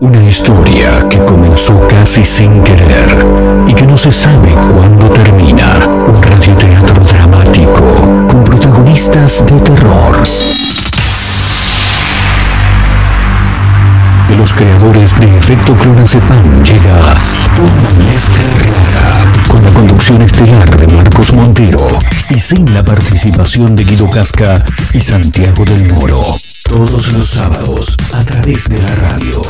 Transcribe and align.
Una 0.00 0.22
historia 0.22 1.08
que 1.10 1.18
comenzó 1.24 1.88
casi 1.88 2.24
sin 2.24 2.62
querer 2.62 3.08
y 3.66 3.74
que 3.74 3.84
no 3.84 3.96
se 3.96 4.12
sabe 4.12 4.52
cuándo 4.72 5.10
termina. 5.10 5.76
Un 6.06 6.22
radioteatro 6.22 7.02
dramático 7.02 8.26
con 8.30 8.44
protagonistas 8.44 9.44
de 9.44 9.58
terror. 9.58 10.22
De 14.28 14.36
los 14.36 14.54
creadores 14.54 15.18
de 15.18 15.36
Efecto 15.36 15.74
Clonazepam 15.74 16.62
llega 16.62 17.00
una 17.58 18.04
mezcla 18.08 18.44
rara 18.54 19.32
con 19.48 19.64
la 19.64 19.70
conducción 19.72 20.22
estelar 20.22 20.76
de 20.76 20.86
Marcos 20.94 21.32
Montero 21.32 21.88
y 22.30 22.38
sin 22.38 22.72
la 22.72 22.84
participación 22.84 23.74
de 23.74 23.82
Guido 23.82 24.08
Casca 24.08 24.64
y 24.92 25.00
Santiago 25.00 25.64
del 25.64 25.92
Moro. 25.92 26.36
Todos 26.62 27.12
los 27.14 27.28
sábados 27.30 27.96
a 28.12 28.22
través 28.22 28.68
de 28.68 28.80
la 28.80 28.94
radio. 28.94 29.42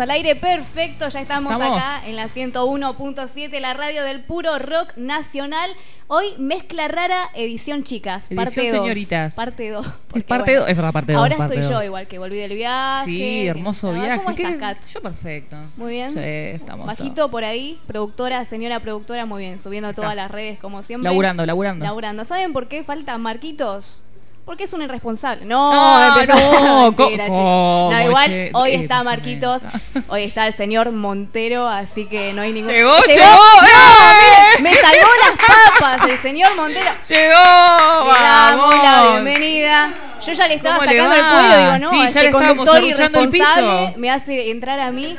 Estamos 0.00 0.16
al 0.16 0.16
aire 0.16 0.34
perfecto, 0.34 1.08
ya 1.08 1.20
estamos, 1.20 1.52
Estamos. 1.52 1.78
acá 1.78 2.00
en 2.06 2.16
la 2.16 2.26
101.7, 2.26 3.60
la 3.60 3.74
radio 3.74 4.02
del 4.02 4.22
puro 4.22 4.58
rock 4.58 4.96
nacional. 4.96 5.70
Hoy 6.06 6.24
mezcla 6.38 6.88
rara 6.88 7.28
edición 7.34 7.84
chicas, 7.84 8.30
Edición 8.30 8.36
parte 8.46 8.60
2. 8.62 8.70
señoritas. 8.70 9.34
Parte 9.34 9.68
2. 9.68 9.86
Es 10.14 10.24
parte 10.24 10.56
dos, 10.56 10.68
es 10.70 10.74
verdad, 10.76 10.92
parte 10.92 11.12
dos, 11.12 11.20
Ahora 11.20 11.36
parte 11.36 11.56
estoy 11.60 11.70
yo 11.70 11.82
igual 11.82 12.08
que 12.08 12.18
volví 12.18 12.36
del 12.38 12.54
viaje. 12.54 13.04
Sí, 13.10 13.46
hermoso 13.46 13.92
viaje. 13.92 14.22
¿Cómo 14.24 14.34
¿Qué- 14.34 14.42
estás, 14.44 14.56
Kat? 14.58 14.86
Yo 14.86 15.02
perfecto. 15.02 15.56
Muy 15.76 15.92
bien. 15.92 16.14
Sí, 16.14 16.20
estamos. 16.20 16.86
Bajito 16.86 17.30
por 17.30 17.44
ahí, 17.44 17.78
productora, 17.86 18.46
señora 18.46 18.80
productora, 18.80 19.26
muy 19.26 19.42
bien, 19.42 19.58
subiendo 19.58 19.90
Está. 19.90 20.00
todas 20.00 20.16
las 20.16 20.30
redes 20.30 20.58
como 20.58 20.82
siempre. 20.82 21.10
Laburando, 21.10 21.44
laburando. 21.44 21.84
Laburando. 21.84 22.24
¿Saben 22.24 22.54
por 22.54 22.68
qué 22.68 22.82
falta 22.84 23.18
Marquitos? 23.18 24.02
Porque 24.44 24.64
es 24.64 24.72
un 24.72 24.82
irresponsable. 24.82 25.44
No, 25.44 26.16
empezó- 26.18 26.32
no, 26.64 26.90
Mentira, 26.90 27.26
¿cómo, 27.28 27.88
che. 27.90 27.94
No, 27.94 28.02
igual 28.02 28.26
che? 28.30 28.50
hoy 28.52 28.70
Eh, 28.72 28.74
está 28.82 29.02
Marquitos, 29.04 29.62
hoy 30.08 30.24
está 30.24 30.46
el 30.48 30.54
señor 30.54 30.90
Montero, 30.90 31.68
así 31.68 32.06
que 32.06 32.32
no 32.32 32.42
hay 32.42 32.52
ningún. 32.52 32.72
Llegó, 32.72 32.96
llegó, 33.06 33.24
¡No! 33.26 33.66
¡eh! 33.66 34.60
Me 34.62 34.74
salvó 34.74 35.08
las 35.24 35.36
papas 35.78 36.08
el 36.10 36.18
señor 36.18 36.56
Montero. 36.56 36.90
¡Llegó! 37.08 38.12
Le 38.12 38.18
damos 38.20 38.74
la 38.82 39.08
bienvenida. 39.12 39.90
Yo 40.26 40.32
ya 40.32 40.48
le 40.48 40.54
estaba 40.54 40.76
¿Cómo 40.78 40.90
le 40.90 40.96
sacando 40.98 41.16
el 41.16 41.32
cuello, 41.32 41.58
digo, 41.58 41.78
no, 41.78 41.90
Sí, 41.90 41.98
ya 41.98 42.04
este 42.06 42.20
le 42.20 42.26
estábamos 42.26 42.56
conductor 42.56 42.74
serruchando 42.76 43.18
el 43.20 43.24
irresponsable 43.26 43.86
piso. 43.86 43.98
me 43.98 44.10
hace 44.10 44.50
entrar 44.50 44.80
a 44.80 44.90
mí. 44.90 45.16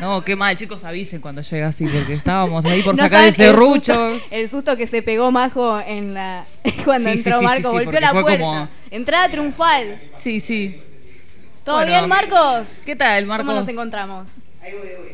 No, 0.00 0.24
qué 0.24 0.34
mal, 0.36 0.56
chicos, 0.56 0.82
avisen 0.84 1.20
cuando 1.20 1.42
llega 1.42 1.68
así, 1.68 1.86
porque 1.86 2.14
estábamos 2.14 2.64
ahí 2.64 2.82
por 2.82 2.96
No 2.96 3.02
sacar 3.02 3.24
el 3.26 3.34
serrucho. 3.34 4.18
El 4.30 4.48
susto, 4.48 4.76
que 4.76 4.86
se 4.86 5.02
pegó 5.02 5.30
Majo 5.30 5.78
en 5.80 6.14
la 6.14 6.44
cuando 6.84 7.10
Sí, 7.10 7.18
entró 7.18 7.38
sí, 7.38 7.44
Marco, 7.44 7.70
sí, 7.70 7.78
sí, 7.78 7.84
golpeó 7.84 8.00
la 8.00 8.12
puerta. 8.12 8.38
como- 8.38 8.68
Entrada 8.90 9.28
triunfal. 9.30 10.00
Sí, 10.16 10.40
sí. 10.40 10.80
¿Todo 11.64 11.76
Bueno. 11.76 11.90
bien, 11.92 12.08
Marcos? 12.08 12.82
¿Qué 12.86 12.96
tal, 12.96 13.26
Marco? 13.26 13.46
¿Cómo 13.46 13.58
nos 13.58 13.68
encontramos? 13.68 14.38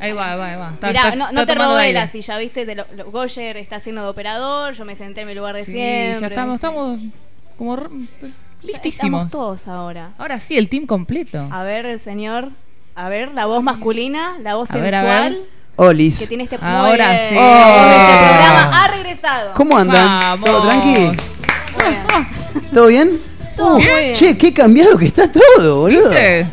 Ahí 0.01 0.13
va, 0.13 0.33
ahí 0.33 0.39
va, 0.39 0.47
ahí 0.53 0.57
va. 0.57 0.71
Está- 0.75 0.87
Mirá, 0.89 1.01
está- 1.03 1.17
no, 1.17 1.33
no 1.33 1.47
te 1.47 1.55
robé 1.55 1.93
la 1.93 2.07
silla, 2.07 2.39
¿viste? 2.39 2.65
Te 2.65 2.75
lo, 2.75 2.85
lo- 2.97 3.11
Goyer 3.11 3.57
está 3.57 3.77
haciendo 3.77 4.03
de 4.03 4.09
operador, 4.09 4.75
yo 4.75 4.85
me 4.85 4.95
senté 4.97 5.23
en 5.23 5.29
mi 5.29 5.35
lugar 5.35 5.55
de 5.55 5.65
Sí, 5.65 5.73
siempre. 5.73 6.21
ya 6.21 6.27
estamos, 6.29 6.55
estamos 6.57 7.01
como 7.57 7.77
listísimos. 8.63 9.25
Estamos 9.27 9.29
todos 9.31 9.69
ahora. 9.69 10.11
Ahora 10.19 10.39
sí, 10.41 10.57
el 10.57 10.69
team 10.69 10.87
completo. 10.87 11.49
A 11.51 11.63
ver, 11.65 11.87
el 11.87 11.99
señor. 12.01 12.51
A 12.97 13.09
ver, 13.11 13.33
la 13.35 13.45
voz 13.47 13.63
masculina, 13.63 14.37
la 14.43 14.55
voz 14.55 14.71
A 14.71 14.79
ver, 14.79 14.95
a 14.95 15.01
sensual 15.01 15.33
ver. 15.35 15.43
Olis. 15.77 16.21
que 16.21 16.27
tiene 16.29 16.45
este 16.45 16.57
Ahora 16.63 17.09
muy 17.09 17.17
sí. 17.19 17.23
Este 17.25 17.37
Oh. 17.39 18.29
programa 18.29 18.85
ha 18.85 18.89
regresado. 18.89 19.55
¿Cómo 19.55 19.77
andan? 19.77 20.07
Vamos. 20.21 20.47
¿Todo 20.47 20.63
tranqui? 20.63 20.89
Muy 20.89 21.05
bien. 21.91 22.71
¿Todo 22.73 22.87
bien? 22.87 23.21
Todo 23.57 23.77
Uh, 23.77 23.81
muy 23.81 23.85
bien. 23.87 24.15
Che, 24.15 24.37
qué 24.39 24.53
cambiado 24.53 24.97
que 24.99 25.07
está 25.07 25.31
todo, 25.31 25.81
boludo. 25.81 26.09
¿Viste? 26.11 26.47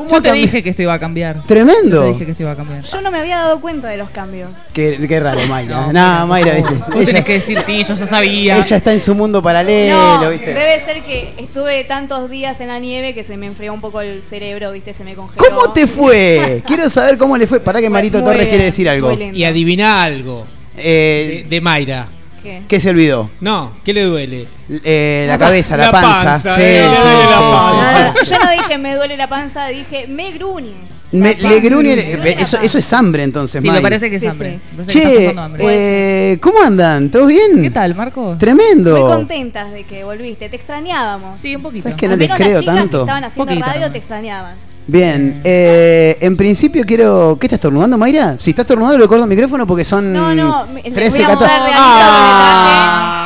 ¿Cómo 0.00 0.10
Yo 0.10 0.22
te 0.22 0.32
dije 0.32 0.62
que 0.62 0.70
esto 0.70 0.82
iba 0.82 0.94
a 0.94 0.98
cambiar. 0.98 1.36
Yo 1.36 1.42
Tremendo. 1.42 2.02
te 2.02 2.12
dije 2.12 2.24
que 2.26 2.30
esto 2.32 2.42
iba 2.44 2.52
a 2.52 2.56
cambiar. 2.56 2.82
Yo 2.84 3.00
no 3.02 3.10
me 3.10 3.18
había 3.18 3.36
dado 3.38 3.60
cuenta 3.60 3.88
de 3.88 3.96
los 3.96 4.10
cambios. 4.10 4.50
Qué, 4.72 4.98
qué 5.08 5.20
raro, 5.20 5.40
Mayra. 5.46 5.76
No, 5.76 5.92
No, 5.92 5.92
pero, 5.92 6.26
Mayra, 6.26 6.54
viste. 6.54 6.74
Vos 6.74 6.88
tenés 6.90 7.08
Ella, 7.10 7.24
que 7.24 7.32
decir, 7.34 7.58
sí, 7.66 7.84
yo 7.86 7.94
ya 7.94 8.06
sabía. 8.06 8.56
ella 8.58 8.76
está 8.76 8.92
en 8.92 9.00
su 9.00 9.14
mundo 9.14 9.42
paralelo, 9.42 10.20
No, 10.22 10.30
viste. 10.30 10.54
debe 10.54 10.84
ser 10.84 11.02
que 11.02 11.34
estuve 11.38 11.84
tantos 11.84 12.30
días 12.30 12.60
en 12.60 12.68
la 12.68 12.78
nieve 12.78 13.14
que 13.14 13.24
se 13.24 13.36
me 13.36 13.46
enfrió 13.46 13.72
un 13.74 13.80
poco 13.80 14.00
el 14.00 14.22
cerebro, 14.22 14.72
¿viste? 14.72 14.94
Se 14.94 15.04
me 15.04 15.14
congeló. 15.14 15.44
¿Cómo 15.48 15.72
te 15.72 15.86
fue? 15.86 16.62
Quiero 16.66 16.88
saber 16.88 17.18
cómo 17.18 17.36
le 17.36 17.46
fue. 17.46 17.60
Para 17.60 17.80
que 17.80 17.90
Marito 17.90 18.18
Muy 18.18 18.24
Torres 18.24 18.38
bien, 18.40 18.48
quiere 18.50 18.64
decir 18.64 18.88
algo. 18.88 19.12
Y 19.12 19.44
adivina 19.44 20.02
algo 20.02 20.44
Eh, 20.76 21.42
de, 21.44 21.48
de 21.50 21.60
Mayra. 21.60 22.08
¿Qué? 22.42 22.62
¿Qué 22.68 22.80
se 22.80 22.90
olvidó? 22.90 23.30
No, 23.40 23.72
¿qué 23.84 23.92
le 23.92 24.04
duele? 24.04 24.46
Eh, 24.84 25.24
la 25.28 25.36
cabeza, 25.38 25.76
la, 25.76 25.86
La 25.86 25.92
panza. 25.92 26.24
panza, 26.24 26.54
Sí, 26.54 26.60
eh, 26.64 26.86
sí, 26.90 26.96
sí, 26.96 27.30
la 27.30 27.40
panza. 27.40 28.24
Yo 28.24 28.44
no 28.44 28.50
dije 28.52 28.78
me 28.78 28.94
duele 28.94 29.16
la 29.16 29.28
panza, 29.28 29.66
dije 29.68 30.06
me 30.08 30.30
gruñe. 30.32 30.72
Me- 31.12 31.34
le 31.34 31.60
gruñe- 31.60 31.96
Me 31.96 32.12
gruñe 32.12 32.36
eso, 32.40 32.56
eso 32.62 32.78
es 32.78 32.92
hambre 32.92 33.24
entonces, 33.24 33.60
Sí, 33.60 33.68
me 33.68 33.80
parece 33.80 34.08
que 34.10 34.16
es 34.16 34.22
Sí, 34.22 34.28
hambre. 34.28 34.60
Che, 34.86 35.34
hambre. 35.36 35.64
eh, 35.66 36.38
¿cómo 36.40 36.62
andan? 36.62 37.10
¿Todo 37.10 37.26
bien? 37.26 37.60
¿Qué 37.62 37.70
tal, 37.70 37.96
Marco? 37.96 38.36
Tremendo. 38.38 38.92
Muy 38.96 39.16
contentas 39.16 39.72
de 39.72 39.82
que 39.84 40.04
volviste, 40.04 40.48
te 40.48 40.54
extrañábamos. 40.54 41.40
Sí, 41.40 41.56
un 41.56 41.62
poquito. 41.62 41.82
¿Sabes 41.82 41.96
que 41.98 42.06
no 42.06 42.14
les 42.16 42.28
creo 42.28 42.60
chicas 42.60 42.60
que 42.60 42.80
tanto? 42.80 43.00
estaban 43.00 43.24
haciendo 43.24 43.44
Poquito 43.50 43.66
radio 43.66 43.80
nomás. 43.80 43.92
te 43.92 43.98
extrañaban. 43.98 44.54
Bien, 44.90 45.40
eh, 45.44 46.16
en 46.20 46.36
principio 46.36 46.82
quiero. 46.84 47.36
¿Qué 47.40 47.46
estás 47.46 47.58
estornudando, 47.58 47.96
Mayra? 47.96 48.36
Si 48.40 48.50
estás 48.50 48.64
estornudando, 48.64 48.98
le 48.98 49.06
corto 49.06 49.22
el 49.22 49.30
micrófono 49.30 49.64
porque 49.66 49.84
son. 49.84 50.12
No, 50.12 50.34
no, 50.34 50.66
me- 50.66 50.82
les 50.82 50.92
13, 50.92 51.16
voy 51.18 51.24
a 51.24 51.28
14. 51.28 51.34
mostrar 51.54 51.60
regalito 51.60 51.80
Ah. 51.82 53.22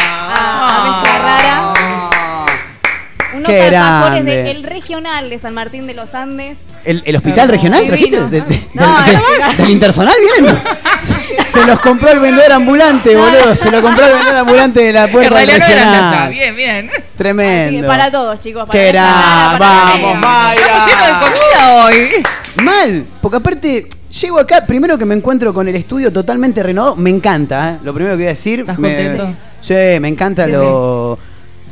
Unos 3.45 3.53
Qué 3.53 3.63
alfajores 3.77 4.25
grande. 4.25 4.43
del 4.45 4.63
regional 4.63 5.31
de 5.31 5.39
San 5.39 5.55
Martín 5.55 5.87
de 5.87 5.95
los 5.95 6.15
Andes. 6.15 6.59
¿El, 6.85 7.03
el 7.07 7.17
hospital 7.17 7.49
regional 7.49 7.87
trajiste? 7.87 8.25
¿De- 8.25 8.41
de- 8.43 8.61
No, 8.75 9.03
del, 9.05 9.15
no, 9.15 9.21
no. 9.53 9.57
del 9.59 9.71
intersonal 9.71 10.15
vienen? 10.41 10.59
Se, 11.03 11.53
se 11.61 11.67
los 11.67 11.81
compró 11.81 12.11
el 12.11 12.19
vendedor 12.21 12.53
ambulante, 12.53 13.17
boludo. 13.17 13.55
Se 13.57 13.71
lo 13.71 13.81
compró 13.83 14.05
el 14.07 14.13
vendedor 14.13 14.37
ambulante 14.37 14.81
de 14.83 14.93
la 14.93 15.09
puerta 15.09 15.39
del 15.39 15.49
regional. 15.51 16.31
Bien, 16.31 16.55
bien. 16.57 16.91
Así 16.91 16.97
que 17.03 17.05
Tremendo. 17.17 17.87
para 17.87 18.11
todos, 18.11 18.41
chicos. 18.41 18.67
Para 18.67 18.79
Qué 18.79 18.93
para 18.93 19.53
la 19.53 19.57
vamos, 19.59 20.21
tarea. 20.21 20.55
Estamos 20.55 20.87
llenos 20.87 21.07
de 21.07 21.13
Mayra. 21.13 21.21
comida 21.21 21.85
hoy. 21.85 22.11
Mal, 22.65 23.07
porque 23.21 23.37
aparte 23.39 23.87
llego 24.21 24.39
acá, 24.39 24.65
primero 24.67 24.97
que 24.99 25.05
me 25.05 25.15
encuentro 25.15 25.53
con 25.55 25.67
el 25.69 25.75
estudio 25.77 26.13
totalmente 26.13 26.63
renovado, 26.63 26.97
me 26.97 27.11
encanta, 27.11 27.71
¿eh? 27.71 27.79
lo 27.83 27.93
primero 27.95 28.15
que 28.15 28.23
voy 28.23 28.27
a 28.27 28.31
decir. 28.31 28.61
¿Estás 28.61 28.79
me- 28.79 28.89
contento? 28.95 29.29
Sí, 29.61 29.75
me 30.01 30.09
encanta 30.09 30.45
Sí, 30.45 30.53
lo... 30.53 31.19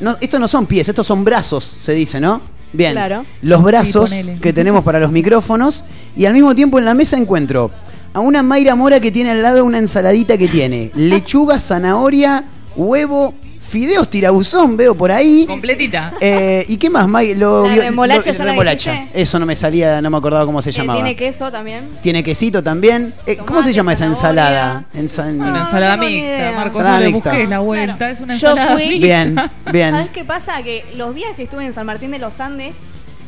No, 0.03 0.17
estos 0.21 0.39
no 0.41 0.49
son 0.49 0.67
pies, 0.67 0.89
estos 0.89 1.07
son 1.07 1.25
brazos, 1.25 1.77
se 1.81 1.95
dice, 1.95 2.21
¿no? 2.21 2.43
Bien, 2.73 2.93
Claro. 2.93 3.25
los 3.43 3.63
brazos 3.63 4.11
Sí, 4.11 4.25
que 4.41 4.53
tenemos 4.53 4.83
para 4.83 4.99
los 4.99 5.13
micrófonos 5.13 5.85
y 6.17 6.25
al 6.27 6.33
mismo 6.33 6.55
tiempo 6.55 6.79
en 6.79 6.85
la 6.87 6.95
mesa 6.95 7.17
encuentro 7.17 7.71
a 8.15 8.21
una 8.21 8.43
Mayra 8.43 8.75
Mora 8.75 8.99
que 9.01 9.11
tiene 9.13 9.31
al 9.31 9.43
lado 9.43 9.65
una 9.65 9.79
ensaladita 9.79 10.37
que 10.37 10.49
tiene 10.49 10.91
lechuga, 10.95 11.61
zanahoria, 11.61 12.45
huevo, 12.77 13.35
Fideos 13.73 14.11
tirabuzón, 14.11 14.77
veo 14.77 14.95
por 14.95 15.11
ahí. 15.11 15.47
Completita. 15.47 16.13
Eh, 16.21 16.63
¿Y 16.69 16.77
qué 16.77 16.91
más, 16.91 17.09
Mike? 17.09 17.37
Lo, 17.37 17.67
La 17.67 17.75
remolacha 17.85 18.31
lo- 18.31 18.37
ya 18.37 18.45
la 18.45 18.51
remolacha. 18.51 19.07
Eso 19.15 19.39
no 19.39 19.47
me 19.47 19.57
salía, 19.57 20.03
no 20.03 20.11
me 20.11 20.19
acordaba 20.19 20.45
cómo 20.45 20.61
se 20.61 20.69
Eh, 20.69 20.73
llamaba. 20.75 20.99
tiene 20.99 21.17
queso 21.17 21.51
también. 21.51 21.89
Tiene 22.03 22.23
quesito 22.23 22.63
también. 22.63 23.15
Eh, 23.27 23.39
¿Cómo 23.39 23.63
se 23.63 23.73
llama 23.73 23.95
esa 23.95 24.05
ensalada? 24.05 24.85
Ensa- 24.95 25.33
No, 25.33 25.49
Una 25.49 25.61
ensalada 25.63 25.97
mixta, 25.97 26.19
idea. 26.19 26.53
Marcos. 26.53 26.81
Ensalada 26.81 26.95
no 26.99 27.01
le 27.07 27.13
mixta. 27.13 27.31
busques 27.31 27.49
la 27.49 27.59
vuelta. 27.61 27.97
Claro. 27.97 28.13
Es 28.13 28.21
una 28.21 28.37
Yo 28.37 28.49
ensalada 28.51 28.73
fui- 28.75 28.89
mixta. 28.89 29.07
Bien, 29.07 29.51
bien. 29.73 29.91
¿Sabes 29.93 30.11
qué 30.11 30.25
pasa? 30.25 30.63
Que 30.63 30.85
los 30.99 31.15
días 31.15 31.31
que 31.35 31.45
estuve 31.45 31.65
en 31.65 31.73
San 31.73 31.87
Martín 31.87 32.11
de 32.11 32.19
los 32.19 32.39
Andes, 32.41 32.77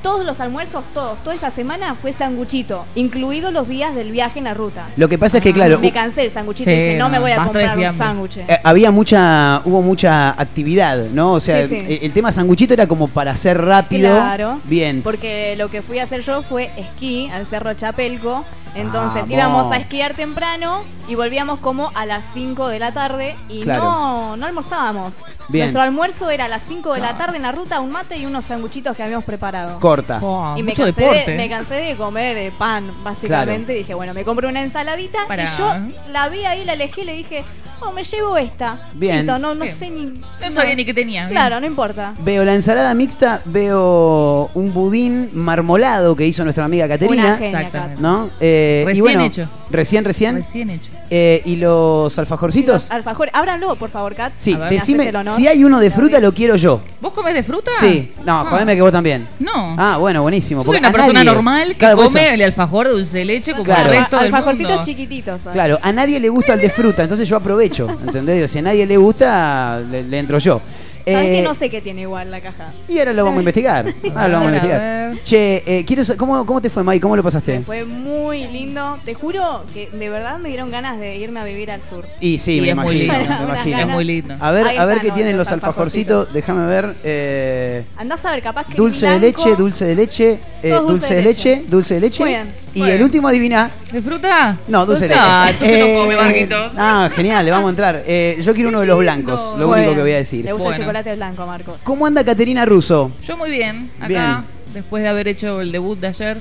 todos 0.04 0.26
los 0.26 0.38
almuerzos, 0.40 0.84
todos, 0.92 1.18
toda 1.24 1.34
esa 1.34 1.50
semana 1.50 1.94
fue 1.94 2.12
sanguchito, 2.12 2.84
incluidos 2.94 3.54
los 3.54 3.66
días 3.66 3.94
del 3.94 4.12
viaje 4.12 4.38
en 4.38 4.44
la 4.44 4.52
ruta. 4.52 4.84
Lo 4.98 5.08
que 5.08 5.16
pasa 5.16 5.38
es 5.38 5.42
que, 5.42 5.54
claro, 5.54 5.80
Me 5.80 5.92
cansé 5.92 6.20
del 6.20 6.30
sanguchito 6.30 6.68
Sí, 6.68 6.76
y 6.76 6.78
dije, 6.78 6.98
no, 6.98 7.08
me 7.08 7.18
voy 7.18 7.32
a 7.32 7.42
comprar 7.42 7.78
un 7.78 7.92
sándwich. 7.94 8.36
Eh, 8.36 8.46
había 8.62 8.90
mucha, 8.90 9.62
hubo 9.64 9.80
mucha 9.80 10.30
actividad, 10.32 11.06
¿no? 11.14 11.32
O 11.32 11.40
sea, 11.40 11.66
Sí, 11.66 11.80
sí. 11.80 11.86
eh, 11.88 12.00
el 12.02 12.12
tema 12.12 12.32
sanguchito 12.32 12.74
era 12.74 12.86
como 12.86 13.08
para 13.08 13.30
hacer 13.30 13.58
rápido. 13.58 14.10
Claro. 14.14 14.60
Bien. 14.64 15.00
Porque 15.02 15.54
lo 15.56 15.70
que 15.70 15.80
fui 15.80 15.98
a 15.98 16.04
hacer 16.04 16.20
yo 16.20 16.42
fue 16.42 16.70
esquí 16.76 17.30
al 17.32 17.46
Cerro 17.46 17.72
Chapelco. 17.72 18.44
Entonces 18.74 19.22
Vamos. 19.22 19.30
íbamos 19.30 19.72
a 19.72 19.76
esquiar 19.76 20.14
temprano 20.14 20.82
y 21.08 21.14
volvíamos 21.14 21.60
como 21.60 21.90
a 21.94 22.06
las 22.06 22.24
5 22.32 22.68
de 22.68 22.78
la 22.78 22.92
tarde 22.92 23.36
y 23.48 23.62
Claro. 23.62 23.84
no, 23.84 24.36
no 24.36 24.46
almorzábamos. 24.46 25.16
Bien. 25.48 25.66
Nuestro 25.66 25.82
almuerzo 25.82 26.30
era 26.30 26.46
a 26.46 26.48
las 26.48 26.62
5 26.62 26.94
de 26.94 27.00
la 27.00 27.16
tarde 27.16 27.36
en 27.36 27.42
la 27.42 27.52
ruta, 27.52 27.80
un 27.80 27.90
mate 27.92 28.16
y 28.16 28.26
unos 28.26 28.46
sanguchitos 28.46 28.96
que 28.96 29.02
habíamos 29.02 29.24
preparado. 29.24 29.78
Corta. 29.78 30.18
Oh, 30.22 30.54
y 30.56 30.62
me 30.62 30.70
mucho 30.72 30.84
cansé, 30.84 31.00
deporte. 31.02 31.30
de, 31.32 31.36
me 31.36 31.48
cansé 31.48 31.74
de 31.74 31.96
comer 31.96 32.36
eh, 32.36 32.52
pan, 32.56 32.90
básicamente. 33.04 33.74
Y 33.74 33.78
dije, 33.78 33.94
bueno, 33.94 34.12
me 34.14 34.24
compré 34.24 34.48
una 34.48 34.62
ensaladita 34.62 35.18
Para- 35.28 35.44
y 35.44 35.46
yo 35.58 35.72
la 36.10 36.28
vi 36.28 36.44
ahí, 36.44 36.64
la 36.64 36.72
elegí 36.72 37.02
y 37.02 37.04
le 37.04 37.12
dije, 37.14 37.44
oh, 37.88 37.92
me 37.92 38.04
llevo 38.04 38.36
esta. 38.36 38.90
Bien. 38.94 39.18
Listo, 39.18 39.38
no, 39.38 39.54
no 39.54 39.64
Bien. 39.64 39.76
sé 39.76 39.90
ni. 39.90 40.06
No 40.06 40.50
sabía 40.52 40.74
ni 40.74 40.84
qué 40.84 40.94
tenía. 40.94 41.28
Claro, 41.28 41.60
no 41.60 41.66
importa. 41.66 42.14
Veo 42.20 42.44
la 42.44 42.54
ensalada 42.54 42.94
mixta, 42.94 43.42
veo 43.44 44.50
un 44.54 44.72
budín 44.72 45.30
marmolado 45.34 46.16
que 46.16 46.26
hizo 46.26 46.44
nuestra 46.44 46.64
amiga 46.64 46.86
Una 46.86 46.94
Caterina. 46.94 47.36
genia, 47.36 47.60
Exactamente. 47.60 47.94
Kat. 47.94 48.02
¿No? 48.02 48.30
Eh, 48.40 48.80
y 48.82 48.86
Recién 48.86 49.04
bueno, 49.04 49.24
hecho. 49.24 49.48
Recién, 49.70 50.04
recién. 50.04 50.36
Recién 50.36 50.70
hecho. 50.70 50.90
Eh, 51.10 51.42
¿Y 51.44 51.56
los 51.56 52.18
alfajorcitos? 52.18 52.84
Los 52.84 52.90
alfajores. 52.90 53.32
Ábranlo, 53.34 53.76
por 53.76 53.90
favor, 53.90 54.14
Kat. 54.14 54.32
Sí, 54.36 54.54
ver, 54.54 54.70
decime, 54.70 55.12
si 55.36 55.46
hay 55.46 55.62
uno 55.62 55.78
de 55.78 55.90
fruta 55.90 56.18
lo 56.18 56.32
quiero 56.32 56.56
yo. 56.56 56.80
¿Vos 57.00 57.12
comés 57.12 57.34
de 57.34 57.42
fruta? 57.42 57.70
Sí, 57.78 58.10
no, 58.24 58.40
Ah. 58.40 58.46
jodeme 58.48 58.74
que 58.74 58.82
vos 58.82 58.90
también. 58.92 59.28
No. 59.38 59.76
Ah, 59.78 59.98
bueno, 59.98 60.22
buenísimo. 60.22 60.62
Yo 60.62 60.70
soy 60.70 60.78
una 60.78 60.90
persona 60.90 61.20
nadie- 61.22 61.24
normal 61.34 61.68
que 61.68 61.74
Claro, 61.76 61.96
come 61.98 62.24
eso- 62.24 62.34
el 62.34 62.42
alfajor 62.42 62.86
de 62.86 62.92
dulce 62.94 63.18
de 63.18 63.24
leche 63.26 63.52
como 63.52 63.64
Claro. 63.64 63.92
el 63.92 63.98
resto 63.98 64.16
del 64.16 64.24
Alfajorcitos 64.26 64.70
mundo. 64.72 64.84
chiquititos. 64.84 65.40
¿sabes? 65.42 65.54
Claro, 65.54 65.78
a 65.82 65.92
nadie 65.92 66.18
le 66.18 66.28
gusta 66.30 66.54
el 66.54 66.60
de 66.60 66.70
fruta, 66.70 67.02
entonces 67.02 67.28
yo 67.28 67.36
aprovecho, 67.36 67.88
¿entendés? 68.04 68.50
Si 68.50 68.58
a 68.58 68.62
nadie 68.62 68.86
le 68.86 68.96
gusta, 68.96 69.80
le, 69.90 70.02
le 70.04 70.18
entro 70.18 70.38
yo. 70.38 70.60
¿Sabes 71.06 71.28
Eh, 71.28 71.36
que 71.36 71.42
no 71.42 71.54
sé 71.54 71.68
qué 71.70 71.80
tiene 71.82 72.00
igual 72.02 72.30
la 72.30 72.40
caja? 72.40 72.72
Y 72.88 72.98
ahora 72.98 73.12
lo 73.12 73.24
vamos 73.24 73.38
a 73.38 73.40
investigar. 73.42 73.86
Ahora 74.14 74.28
lo 74.28 74.32
vamos 74.40 74.52
a 74.52 74.54
investigar. 74.56 75.14
Che, 75.22 75.62
eh, 75.66 75.84
quiero 75.84 76.04
sa- 76.04 76.16
¿cómo, 76.16 76.44
¿cómo 76.46 76.60
te 76.62 76.70
fue, 76.70 76.82
Mike? 76.82 77.00
¿Cómo 77.00 77.14
lo 77.16 77.22
pasaste? 77.22 77.60
Fue 77.60 77.84
muy 77.84 78.46
lindo. 78.46 78.98
Te 79.04 79.12
juro 79.14 79.64
que 79.74 79.90
de 79.90 80.08
verdad 80.08 80.38
me 80.38 80.48
dieron 80.48 80.70
ganas 80.70 80.98
de 80.98 81.16
irme 81.16 81.40
a 81.40 81.44
vivir 81.44 81.70
al 81.70 81.82
sur. 81.82 82.06
Y 82.20 82.38
sí, 82.38 82.54
Sí, 82.56 82.60
me 82.62 82.70
es 82.70 82.76
muy 82.76 83.02
imagino, 83.02 83.18
lindo. 83.18 83.28
me 83.38 83.44
Unas 83.44 83.56
imagino. 83.66 83.78
Es 83.80 83.86
muy 83.88 84.04
lindo. 84.04 84.34
A 84.40 84.50
ver, 84.50 84.66
Ahí 84.66 84.76
a 84.78 84.84
ver 84.86 84.96
están 84.96 85.02
qué 85.02 85.08
los- 85.08 85.14
tienen 85.16 85.36
los 85.36 85.46
los 85.46 85.52
alfajorcitos. 85.52 86.32
Déjame 86.32 86.66
ver. 86.66 86.96
eh, 87.04 87.84
Andás 87.96 88.24
a 88.24 88.30
ver, 88.32 88.42
capaz 88.42 88.66
que 88.66 88.74
dulce 88.74 89.06
de 89.06 89.18
blanco- 89.18 89.44
leche, 89.44 89.56
dulce 89.56 89.84
de 89.84 89.94
leche, 89.94 90.38
eh, 90.62 90.70
Todos 90.70 90.86
dulce 90.90 91.14
de 91.16 91.22
leche, 91.22 91.64
dulce 91.68 91.94
de 91.94 92.00
leche. 92.00 92.22
Muy 92.22 92.30
bien, 92.30 92.48
y 92.74 92.82
el 92.90 93.02
último, 93.02 93.28
adivina. 93.28 93.70
¿De 93.92 94.02
fruta? 94.02 94.58
No, 94.68 94.84
dulce 94.86 95.08
de 95.08 95.14
Ah, 95.16 95.46
leche. 95.50 95.64
entonces 95.64 95.94
no 95.94 96.00
come, 96.02 96.16
Marquitos. 96.16 96.72
Ah, 96.76 97.10
genial, 97.14 97.44
le 97.44 97.50
vamos 97.50 97.66
a 97.68 97.70
entrar. 97.70 98.02
Eh, 98.06 98.38
yo 98.42 98.54
quiero 98.54 98.68
uno 98.68 98.80
de 98.80 98.86
los 98.86 98.98
blancos, 98.98 99.54
lo 99.58 99.68
único 99.68 99.94
que 99.94 100.00
voy 100.02 100.12
a 100.12 100.16
decir. 100.16 100.44
Le 100.44 100.52
gusta 100.52 100.74
el 100.76 100.80
chocolate 100.82 101.14
blanco, 101.14 101.46
Marcos. 101.46 101.76
¿Cómo 101.84 102.06
anda 102.06 102.24
Caterina 102.24 102.64
Russo? 102.64 103.12
Yo 103.24 103.36
muy 103.36 103.50
bien. 103.50 103.90
Acá, 103.98 104.08
Bien. 104.08 104.44
después 104.74 105.02
de 105.02 105.08
haber 105.08 105.28
hecho 105.28 105.60
el 105.60 105.72
debut 105.72 105.98
de 105.98 106.08
ayer. 106.08 106.38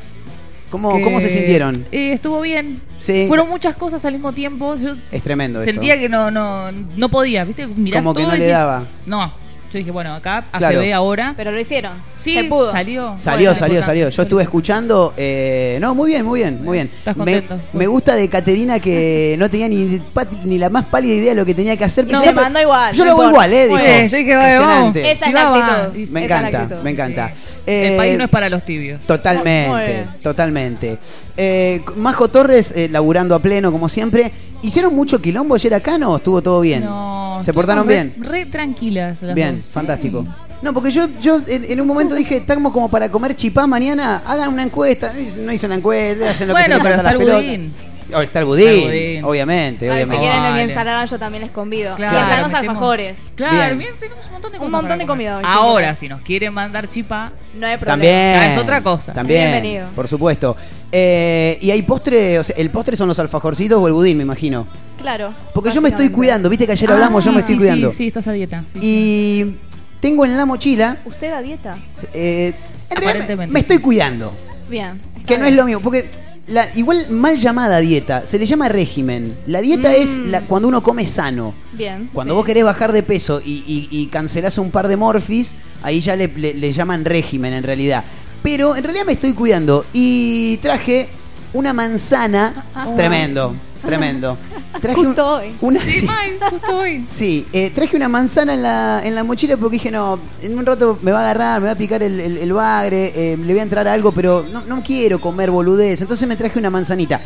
¿Cómo, 0.70 0.98
que- 0.98 1.04
¿Cómo 1.04 1.22
se 1.22 1.30
sintieron? 1.30 1.86
Eh, 1.92 2.14
estuvo 2.14 2.42
bien. 2.42 2.82
Sí. 2.98 3.26
Fueron 3.28 3.48
muchas 3.48 3.76
cosas 3.76 4.04
al 4.06 4.14
mismo 4.14 4.34
tiempo. 4.34 4.76
Yo 4.76 4.94
Es 5.12 5.22
tremendo 5.22 5.62
eso. 5.62 5.72
sentía 5.72 6.00
que 6.00 6.10
no, 6.10 6.32
no, 6.32 6.72
no 6.72 7.10
podía, 7.10 7.44
¿viste? 7.46 7.68
Mirás 7.68 8.02
Como 8.02 8.16
que 8.16 8.22
todo 8.24 8.32
no 8.32 8.36
y 8.38 8.40
le 8.40 8.48
daba. 8.48 8.84
No. 9.06 9.43
Yo 9.74 9.80
dije, 9.80 9.92
bueno, 9.92 10.14
acá 10.14 10.46
Claro. 10.56 10.80
ACB 10.80 10.94
ahora. 10.94 11.34
Pero 11.36 11.52
lo 11.52 11.60
hicieron. 11.60 11.94
Sí, 12.16 12.36
Se 12.36 12.44
pudo. 12.46 12.72
salió. 12.72 13.16
Salió, 13.18 13.50
Bueno, 13.50 13.60
salió, 13.60 13.84
salió. 13.84 14.10
Yo 14.10 14.22
estuve 14.22 14.44
escuchando. 14.44 15.14
eh, 15.18 15.80
no, 15.82 15.96
muy 15.96 16.12
bien, 16.12 16.24
muy 16.26 16.42
bien, 16.42 16.64
muy 16.64 16.78
bien. 16.78 16.92
Estás 16.96 17.18
Me, 17.18 17.42
contento. 17.42 17.60
me 17.74 17.88
gusta 17.88 18.16
de 18.16 18.30
Caterina 18.30 18.80
que 18.80 19.36
no 19.40 19.50
tenía 19.50 19.68
ni, 19.68 20.00
ni 20.46 20.58
la 20.60 20.70
más 20.70 20.86
pálida 20.86 21.16
idea 21.16 21.30
de 21.32 21.36
lo 21.42 21.46
que 21.46 21.56
tenía 21.56 21.76
que 21.76 21.84
hacer. 21.86 22.06
Se 22.06 22.12
"No, 22.12 22.22
pero 22.22 22.34
mandó 22.34 22.62
igual, 22.62 22.94
Yo 22.94 23.04
lo 23.04 23.12
hago 23.12 23.24
importa". 23.26 23.48
igual, 23.48 23.54
¿eh? 23.54 23.68
Dijo. 23.68 23.78
bien. 23.84 24.10
yo 24.10 24.18
dije, 24.18 24.36
vamos. 24.36 24.54
Impresionante. 24.96 25.12
Esa 25.12 25.26
Sí, 25.26 25.30
es 25.30 25.34
la 25.34 25.44
va, 25.46 25.50
va. 25.58 25.76
actitud. 25.84 25.94
Me 25.94 26.02
Esa 26.04 26.06
es 26.06 26.14
la 26.14 26.38
encanta, 26.48 26.62
actitud. 26.62 26.82
me 26.84 26.90
encanta. 26.92 27.32
Sí. 27.36 27.54
Eh, 27.66 27.88
El 27.92 27.98
país 27.98 28.18
no 28.18 28.24
es 28.26 28.30
para 28.30 28.50
los 28.50 28.64
tibios. 28.66 29.02
Totalmente, 29.08 30.06
totalmente. 30.22 30.98
Eh, 31.38 31.82
Majo 31.96 32.28
Torres, 32.28 32.74
eh, 32.76 32.90
laburando 32.92 33.36
a 33.36 33.40
pleno, 33.40 33.72
como 33.72 33.90
siempre. 33.90 34.32
¿Hicieron 34.62 34.96
mucho 34.96 35.22
quilombo 35.22 35.56
ayer 35.56 35.74
acá? 35.74 35.98
¿No? 35.98 36.16
¿Estuvo 36.16 36.42
todo 36.42 36.62
bien? 36.62 36.86
No, 36.86 37.42
¿Se 37.44 37.54
portaron 37.54 37.86
bien? 37.88 38.14
Re, 38.20 38.30
re 38.30 38.46
tranquilas. 38.46 39.22
las 39.22 39.36
Bien. 39.36 39.63
Fantástico. 39.72 40.26
No, 40.62 40.74
porque 40.74 40.92
yo, 40.92 41.08
yo 41.22 41.42
en, 41.48 41.66
en 41.66 41.82
un 41.82 41.88
momento 41.88 42.16
dije, 42.16 42.38
estamos 42.38 42.72
como 42.72 42.90
para 42.90 43.10
comer 43.10 43.36
chipá 43.36 43.68
mañana, 43.68 44.22
hagan 44.26 44.54
una 44.54 44.64
encuesta. 44.64 45.12
No 45.14 45.20
hice, 45.20 45.42
no 45.42 45.52
hice 45.52 45.66
una 45.66 45.76
encuesta, 45.76 46.30
hacen 46.30 46.48
lo 46.48 46.56
que 46.56 46.62
se 46.64 46.70
les 46.70 46.80
pero 46.80 46.96
está 46.96 47.14
budín. 47.18 47.74
Oh, 48.16 48.22
está 48.22 48.40
el 48.40 48.46
budín, 48.46 48.68
Está 48.68 48.80
el 48.82 48.86
budín. 48.86 49.26
obviamente, 49.26 49.90
A 49.90 49.96
ver, 49.96 50.08
si 50.08 50.12
quieren 50.18 50.42
Vale. 50.44 50.64
ensalada, 50.64 51.06
yo 51.06 51.18
también 51.18 51.42
les 51.44 51.52
convido. 51.52 51.96
Claro, 51.96 52.18
y 52.18 52.22
están 52.22 52.42
los 52.42 52.48
metemos- 52.52 52.60
alfajores. 52.70 53.16
Claro, 53.36 53.56
Bien. 53.56 53.78
bien, 53.80 53.92
tenemos 54.00 54.26
un 54.28 54.32
montón 54.34 54.52
de 54.52 54.58
Un 54.58 54.66
cosas. 54.66 54.72
montón 54.82 55.00
de 55.00 55.06
comida 55.08 55.38
hoy, 55.38 55.44
Ahora, 55.48 55.96
si 55.96 56.08
nos 56.10 56.22
quieren 56.22 56.54
mandar 56.54 56.88
chipá, 56.90 57.32
No 57.58 57.66
hay 57.66 57.78
problema. 57.78 57.94
También. 57.94 58.52
Es 58.52 58.58
otra 58.58 58.82
cosa. 58.84 59.14
También. 59.14 59.52
Bienvenido. 59.52 59.88
Por 59.96 60.08
supuesto. 60.08 60.56
Eh, 60.92 61.58
y 61.62 61.72
hay 61.72 61.82
postre, 61.82 62.38
o 62.40 62.44
sea, 62.44 62.56
el 62.58 62.70
postre 62.70 62.96
son 62.96 63.08
los 63.08 63.18
alfajorcitos 63.20 63.82
o 63.82 63.88
el 63.88 63.94
budín, 63.94 64.18
me 64.18 64.24
imagino. 64.24 64.68
Claro. 65.04 65.34
Porque 65.54 65.70
yo 65.72 65.82
me 65.82 65.90
estoy 65.90 66.10
cuidando, 66.10 66.50
viste 66.50 66.66
que 66.66 66.72
ayer 66.72 66.90
Ah, 66.90 66.94
hablamos, 66.94 67.24
yo 67.24 67.30
sí, 67.32 67.36
me 67.36 67.40
estoy 67.42 67.54
sí, 67.56 67.60
cuidando. 67.60 67.92
Sí, 67.92 67.98
sí, 67.98 68.08
estás 68.08 68.28
a 68.28 68.32
dieta. 68.32 68.64
sí, 68.74 68.80
sí. 68.82 68.88
Y 68.88 69.56
tengo 70.00 70.26
en 70.26 70.36
la 70.36 70.46
mochila, 70.48 70.98
¿Usted 71.06 71.32
a 71.32 71.42
dieta? 71.42 71.78
eh, 72.14 72.54
en 72.90 72.98
realidad 72.98 73.10
Aparentemente. 73.12 73.54
me 73.54 73.60
estoy 73.60 73.78
cuidando. 73.80 74.34
Bien. 74.70 75.00
Que 75.28 75.38
no 75.38 75.46
es 75.46 75.56
lo 75.56 75.66
mismo, 75.66 75.82
porque 75.82 76.10
la, 76.48 76.68
igual 76.76 77.06
mal 77.10 77.38
llamada 77.38 77.80
dieta, 77.80 78.26
se 78.26 78.40
le 78.40 78.46
llama 78.46 78.68
régimen. 78.70 79.34
La 79.48 79.62
dieta 79.62 79.90
Mm. 79.90 79.96
es 80.02 80.18
la, 80.20 80.42
cuando 80.42 80.68
uno 80.68 80.82
come 80.82 81.06
sano. 81.08 81.54
Bien. 81.74 82.10
Cuando 82.14 82.34
sí. 82.34 82.36
vos 82.38 82.46
querés 82.46 82.64
bajar 82.64 82.92
de 82.92 83.04
peso 83.04 83.42
y, 83.44 83.64
y, 83.68 83.88
y 83.92 84.08
cancelás 84.08 84.58
un 84.58 84.72
par 84.72 84.88
de 84.88 84.98
morfis, 84.98 85.56
ahí 85.84 86.00
ya 86.02 86.16
le, 86.16 86.28
le- 86.30 86.54
le 86.54 86.72
llaman 86.72 87.06
régimen 87.06 87.54
en 87.54 87.64
realidad. 87.64 88.04
Pero 88.42 88.76
en 88.76 88.84
realidad 88.84 89.06
me 89.06 89.14
estoy 89.14 89.34
cuidando 89.34 89.86
y 89.94 90.58
traje 90.58 91.08
una 91.54 91.72
manzana. 91.74 92.66
Ah. 92.76 92.88
Tremendo, 92.98 93.56
tremendo. 93.86 94.38
Traje 94.82 95.00
un- 95.00 95.06
Justo 95.08 95.28
hoy. 95.36 95.56
una, 95.62 95.80
Sí, 95.80 96.06
mal, 96.06 96.50
justo 96.50 96.78
hoy. 96.78 97.04
sí, 97.08 97.46
eh, 97.54 97.70
traje 97.70 97.96
una 97.96 98.10
manzana 98.10 98.54
en 98.54 98.64
la, 98.64 99.02
en 99.06 99.16
la 99.16 99.24
mochila 99.24 99.56
porque 99.58 99.76
dije, 99.76 99.92
no, 99.92 100.20
en 100.42 100.58
un 100.58 100.66
rato 100.66 100.98
me 101.02 101.12
va 101.12 101.20
a 101.20 101.22
agarrar, 101.24 101.62
me 101.62 101.68
va 101.68 101.74
a 101.74 101.76
picar 101.76 102.02
el, 102.04 102.20
el- 102.20 102.38
el 102.38 102.54
bagre, 102.54 103.12
eh, 103.16 103.38
le 103.38 103.54
voy 103.54 103.60
a 103.60 103.64
entrar 103.64 103.88
algo, 103.88 104.12
pero 104.12 104.46
no, 104.52 104.62
no 104.66 104.82
quiero 104.84 105.22
comer 105.22 105.52
boludez. 105.52 106.02
Entonces 106.02 106.28
me 106.28 106.36
traje 106.36 106.58
una 106.60 106.70
manzanita. 106.70 107.22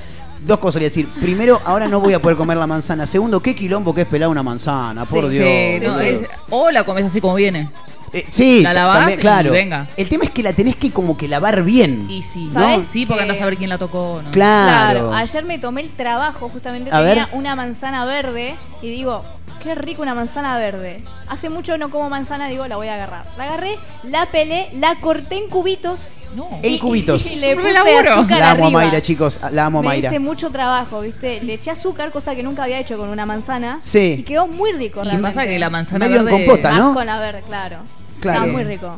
Dos 0.45 0.59
cosas 0.59 0.75
voy 0.79 0.85
a 0.85 0.89
decir. 0.89 1.07
Primero, 1.19 1.59
ahora 1.65 1.87
no 1.87 1.99
voy 1.99 2.13
a 2.13 2.21
poder 2.21 2.37
comer 2.37 2.57
la 2.57 2.67
manzana. 2.67 3.07
Segundo, 3.07 3.39
qué 3.41 3.55
quilombo 3.55 3.93
que 3.93 4.01
es 4.01 4.07
pelar 4.07 4.29
una 4.29 4.43
manzana, 4.43 5.03
por 5.05 5.29
Sí, 5.29 5.37
Dios. 5.37 5.47
Sí, 5.47 5.79
no, 5.85 5.93
boludo. 5.93 6.01
es- 6.01 6.27
o 6.51 6.71
la 6.71 6.83
comes 6.83 7.05
así 7.05 7.19
como 7.19 7.35
viene. 7.35 7.69
Eh, 8.13 8.25
sí, 8.29 8.61
La 8.63 8.73
lavás 8.73 8.97
también, 8.99 9.19
y 9.19 9.21
claro. 9.21 9.51
venga. 9.51 9.87
El 9.97 10.07
tema 10.09 10.23
es 10.23 10.29
que 10.31 10.41
la 10.43 10.53
tenés 10.53 10.75
que 10.75 10.91
como 10.91 11.17
que 11.17 11.27
lavar 11.27 11.63
bien. 11.63 12.09
Y 12.09 12.23
sí, 12.23 12.49
¿Sabes 12.53 12.77
¿no? 12.79 12.85
Sí, 12.89 13.05
porque 13.05 13.23
que- 13.23 13.29
andás 13.29 13.41
a 13.41 13.45
ver 13.45 13.57
quién 13.57 13.69
la 13.69 13.77
tocó. 13.77 14.21
¿no? 14.23 14.31
Claro. 14.31 14.99
Claro. 15.09 15.13
Ayer 15.13 15.43
me 15.43 15.59
tomé 15.59 15.81
el 15.81 15.89
trabajo, 15.89 16.47
justamente 16.49 16.89
A 16.91 16.99
tenía 17.05 17.25
ver. 17.25 17.27
una 17.33 17.55
manzana 17.55 18.05
verde 18.05 18.55
y 18.81 18.89
digo, 18.89 19.23
qué 19.61 19.75
rico 19.75 20.01
una 20.01 20.13
manzana 20.15 20.57
verde. 20.57 21.03
Hace 21.27 21.49
mucho 21.49 21.77
no 21.77 21.89
como 21.89 22.09
manzana, 22.09 22.47
digo, 22.47 22.65
la 22.67 22.77
voy 22.77 22.87
a 22.87 22.95
agarrar. 22.95 23.25
La 23.37 23.43
agarré, 23.43 23.77
la 24.03 24.27
pelé, 24.27 24.69
la 24.73 24.95
corté 24.99 25.35
en 25.37 25.49
cubitos. 25.49 26.09
No. 26.35 26.47
En 26.63 26.75
y- 26.75 26.79
cubitos. 26.79 27.25
Y, 27.31 27.35
le 27.37 27.55
puse 27.55 27.75
azúcar 27.77 28.39
La 28.39 28.51
amo 28.51 28.63
a 28.63 28.67
arriba. 28.67 28.81
Mayra, 28.81 29.01
chicos. 29.01 29.39
La 29.51 29.65
amo 29.65 29.79
a 29.79 29.81
Me 29.81 29.87
Mayra. 29.89 30.09
hice 30.09 30.19
mucho 30.19 30.49
trabajo, 30.51 31.01
¿viste? 31.01 31.41
Le 31.41 31.55
eché 31.55 31.71
azúcar, 31.71 32.11
cosa 32.11 32.35
que 32.35 32.43
nunca 32.43 32.63
había 32.63 32.79
hecho 32.79 32.97
con 32.97 33.09
una 33.09 33.25
manzana. 33.25 33.79
Sí. 33.81 34.17
Y 34.19 34.23
quedó 34.23 34.47
muy 34.47 34.71
rico, 34.71 35.01
Y 35.01 35.03
realmente. 35.05 35.35
pasa 35.35 35.47
que 35.47 35.59
la 35.59 35.69
manzana 35.69 36.05
Medio 36.05 36.19
en 36.21 36.25
verde- 36.25 36.45
compota, 36.45 36.71
Más 36.71 36.79
¿no? 36.79 36.93
con 36.93 37.05
la 37.05 37.19
verde, 37.19 37.43
claro. 37.47 37.77
Claro. 38.19 38.41
Está 38.45 38.51
muy 38.53 38.63
rico. 38.63 38.97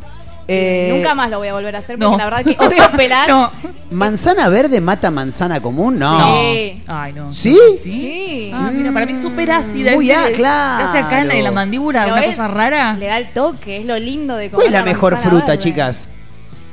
Eh, 0.52 0.92
Nunca 0.96 1.14
más 1.14 1.30
lo 1.30 1.38
voy 1.38 1.48
a 1.48 1.54
volver 1.54 1.76
a 1.76 1.80
hacer 1.80 2.00
porque 2.00 2.12
No. 2.12 2.18
la 2.18 2.26
verdad 2.26 2.44
que 2.44 2.58
odio 2.66 2.92
pelar. 2.98 3.30
No. 3.30 3.52
¿Manzana 3.92 4.50
verde 4.50 4.82
mata 4.82 5.12
manzana 5.12 5.62
común? 5.62 6.00
No. 6.00 6.42
Sí. 6.42 6.82
Ay, 6.88 7.14
no. 7.14 7.32
¿Sí? 7.32 7.56
Sí. 7.84 8.52
Ah, 8.52 8.72
mira, 8.74 8.92
para 8.92 9.06
mí 9.06 9.12
es 9.12 9.22
súper 9.22 9.52
ácida. 9.52 9.92
Muy 9.94 10.08
¿viste? 10.08 10.20
á- 10.20 10.32
claro. 10.36 10.90
Hace 10.90 10.98
acá 11.00 11.22
en 11.22 11.28
la, 11.28 11.36
en 11.36 11.44
la 11.44 11.52
mandíbula 11.52 12.04
Pero 12.04 12.16
una 12.16 12.26
cosa 12.26 12.48
rara. 12.48 12.94
Le 12.94 13.06
da 13.06 13.18
el 13.20 13.32
toque, 13.32 13.78
es 13.78 13.86
lo 13.86 14.00
lindo 14.00 14.36
de 14.36 14.50
comer 14.50 14.66
¿Cuál 14.66 14.74
es 14.74 14.80
la 14.80 14.84
mejor 14.86 15.18
fruta, 15.18 15.46
verde. 15.46 15.58
chicas? 15.60 16.10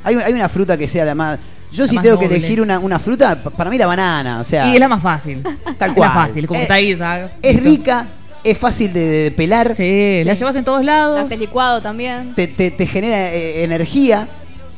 Hay, 0.03 0.15
hay 0.15 0.33
una 0.33 0.49
fruta 0.49 0.75
que 0.75 0.87
sea 0.87 1.05
la 1.05 1.13
más. 1.13 1.37
Yo 1.71 1.83
La 1.83 1.87
si 1.89 1.95
más 1.95 2.03
tengo 2.03 2.17
que 2.17 2.25
elegir 2.25 2.61
una, 2.61 2.79
una 2.79 2.97
fruta, 2.97 3.43
pa- 3.43 3.49
para 3.51 3.69
mí 3.69 3.77
la 3.77 3.85
banana, 3.85 4.39
o 4.39 4.43
sea. 4.43 4.67
Y 4.69 4.73
es 4.73 4.79
la 4.79 4.87
más 4.87 5.03
fácil. 5.03 5.43
Tal 5.77 5.89
Es 5.91 5.95
cual. 5.95 6.09
la 6.09 6.15
fácil, 6.25 6.47
como 6.47 6.59
Eh, 6.59 6.63
está 6.63 6.73
ahí, 6.75 6.95
¿sabes? 6.97 7.29
Es 7.43 7.61
rica, 7.61 8.07
es 8.51 8.57
fácil 8.57 8.91
de, 8.93 8.99
de 9.23 9.31
pelar, 9.31 9.75
Sí, 9.75 10.23
la 10.23 10.33
llevas 10.33 10.55
en 10.55 10.63
todos 10.63 10.83
La 10.83 10.93
lados. 11.01 11.19
haces 11.25 11.39
licuado 11.39 11.81
también. 11.81 12.33
te, 12.35 12.47
te- 12.47 12.71
te 12.71 12.85
genera 12.87 13.33
eh, 13.33 13.63
energía. 13.63 14.27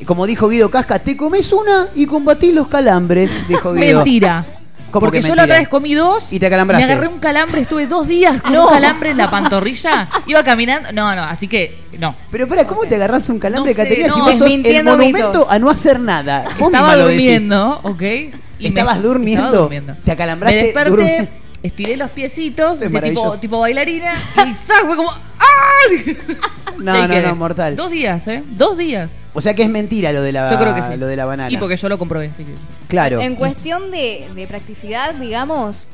Como 0.06 0.26
dijo 0.26 0.48
Guido 0.48 0.70
Casca, 0.70 0.98
te 0.98 1.16
comes 1.16 1.52
una 1.52 1.88
y 1.94 2.06
combatís 2.06 2.54
los 2.54 2.68
calambres, 2.68 3.30
dijo 3.48 3.72
Guido. 3.74 3.98
Mentira. 3.98 4.44
¿Cómo 4.90 5.06
Porque 5.06 5.20
que 5.20 5.28
yo 5.28 5.34
la 5.36 5.42
mentira? 5.42 5.44
otra 5.54 5.58
vez 5.60 5.68
comí 5.68 5.94
dos. 5.94 6.26
Y 6.32 6.40
te 6.40 6.46
acalambraste. 6.46 6.84
Me 6.84 6.92
agarré 6.92 7.06
un 7.08 7.20
calambre, 7.20 7.60
estuve 7.60 7.86
dos 7.86 8.08
días 8.08 8.42
con 8.42 8.52
No. 8.52 8.64
un 8.66 8.70
calambre 8.72 9.10
en 9.10 9.18
la 9.18 9.30
pantorrilla. 9.30 10.08
Iba 10.26 10.42
caminando. 10.42 10.90
No, 10.90 11.14
no, 11.14 11.22
así 11.22 11.46
que 11.46 11.78
no. 11.98 12.12
Pero 12.32 12.44
espera, 12.44 12.66
¿cómo 12.66 12.80
te 12.86 12.96
agarras 12.96 13.28
un 13.28 13.38
calambre, 13.38 13.70
No 13.72 13.76
sé, 13.76 13.82
Caterina, 13.84 14.12
si 14.12 14.18
no, 14.18 14.24
vos 14.24 14.32
sos 14.32 14.40
el 14.40 14.46
desmintiendo 14.48 14.90
monumento 14.96 15.26
mitos. 15.28 15.46
a 15.52 15.58
no 15.60 15.70
hacer 15.70 16.00
nada? 16.00 16.42
Vos 16.58 16.72
Estaba 16.72 16.88
misma 16.88 16.96
lo 16.96 17.06
decís. 17.06 17.24
durmiendo, 17.24 17.80
¿ok? 17.84 18.02
Y 18.58 18.66
¿Estabas 18.66 18.96
me- 18.96 19.02
durmiendo? 19.02 19.44
estaba 19.46 19.62
durmiendo. 19.62 19.96
¿Te 20.04 20.10
acalambraste 20.10 20.56
Me 20.58 20.62
desperté, 20.64 20.90
durmiendo? 20.90 21.30
Estiré 21.62 21.96
los 21.96 22.10
piecitos, 22.10 22.80
tipo, 23.40 23.58
bailarina, 23.60 24.14
y 24.46 24.54
¡zac! 24.54 24.84
fue 24.86 24.96
como 24.96 25.10
¡ay! 25.10 26.16
No, 26.78 27.06
no, 27.08 27.20
no, 27.20 27.36
mortal. 27.36 27.76
Dos 27.76 27.90
días, 27.90 28.26
¿eh? 28.28 28.42
Dos 28.46 28.76
días. 28.78 29.10
O 29.34 29.40
sea 29.40 29.54
que 29.54 29.62
es 29.62 29.68
mentira 29.68 30.12
lo 30.12 30.22
de 30.22 30.32
la, 30.32 30.50
Yo 30.50 30.58
creo 30.58 30.74
que 30.74 30.82
sí. 30.82 30.96
lo 30.96 31.06
de 31.06 31.16
la 31.16 31.24
banana. 31.24 31.50
Y 31.50 31.56
porque 31.56 31.76
yo 31.76 31.88
lo 31.88 31.98
comprobé, 31.98 32.30
así 32.32 32.44
que. 32.44 32.54
Claro. 32.88 33.20
En 33.20 33.36
cuestión 33.36 33.90
de, 33.90 34.28
de 34.34 34.46
practicidad, 34.46 35.14
digamos, 35.14 35.86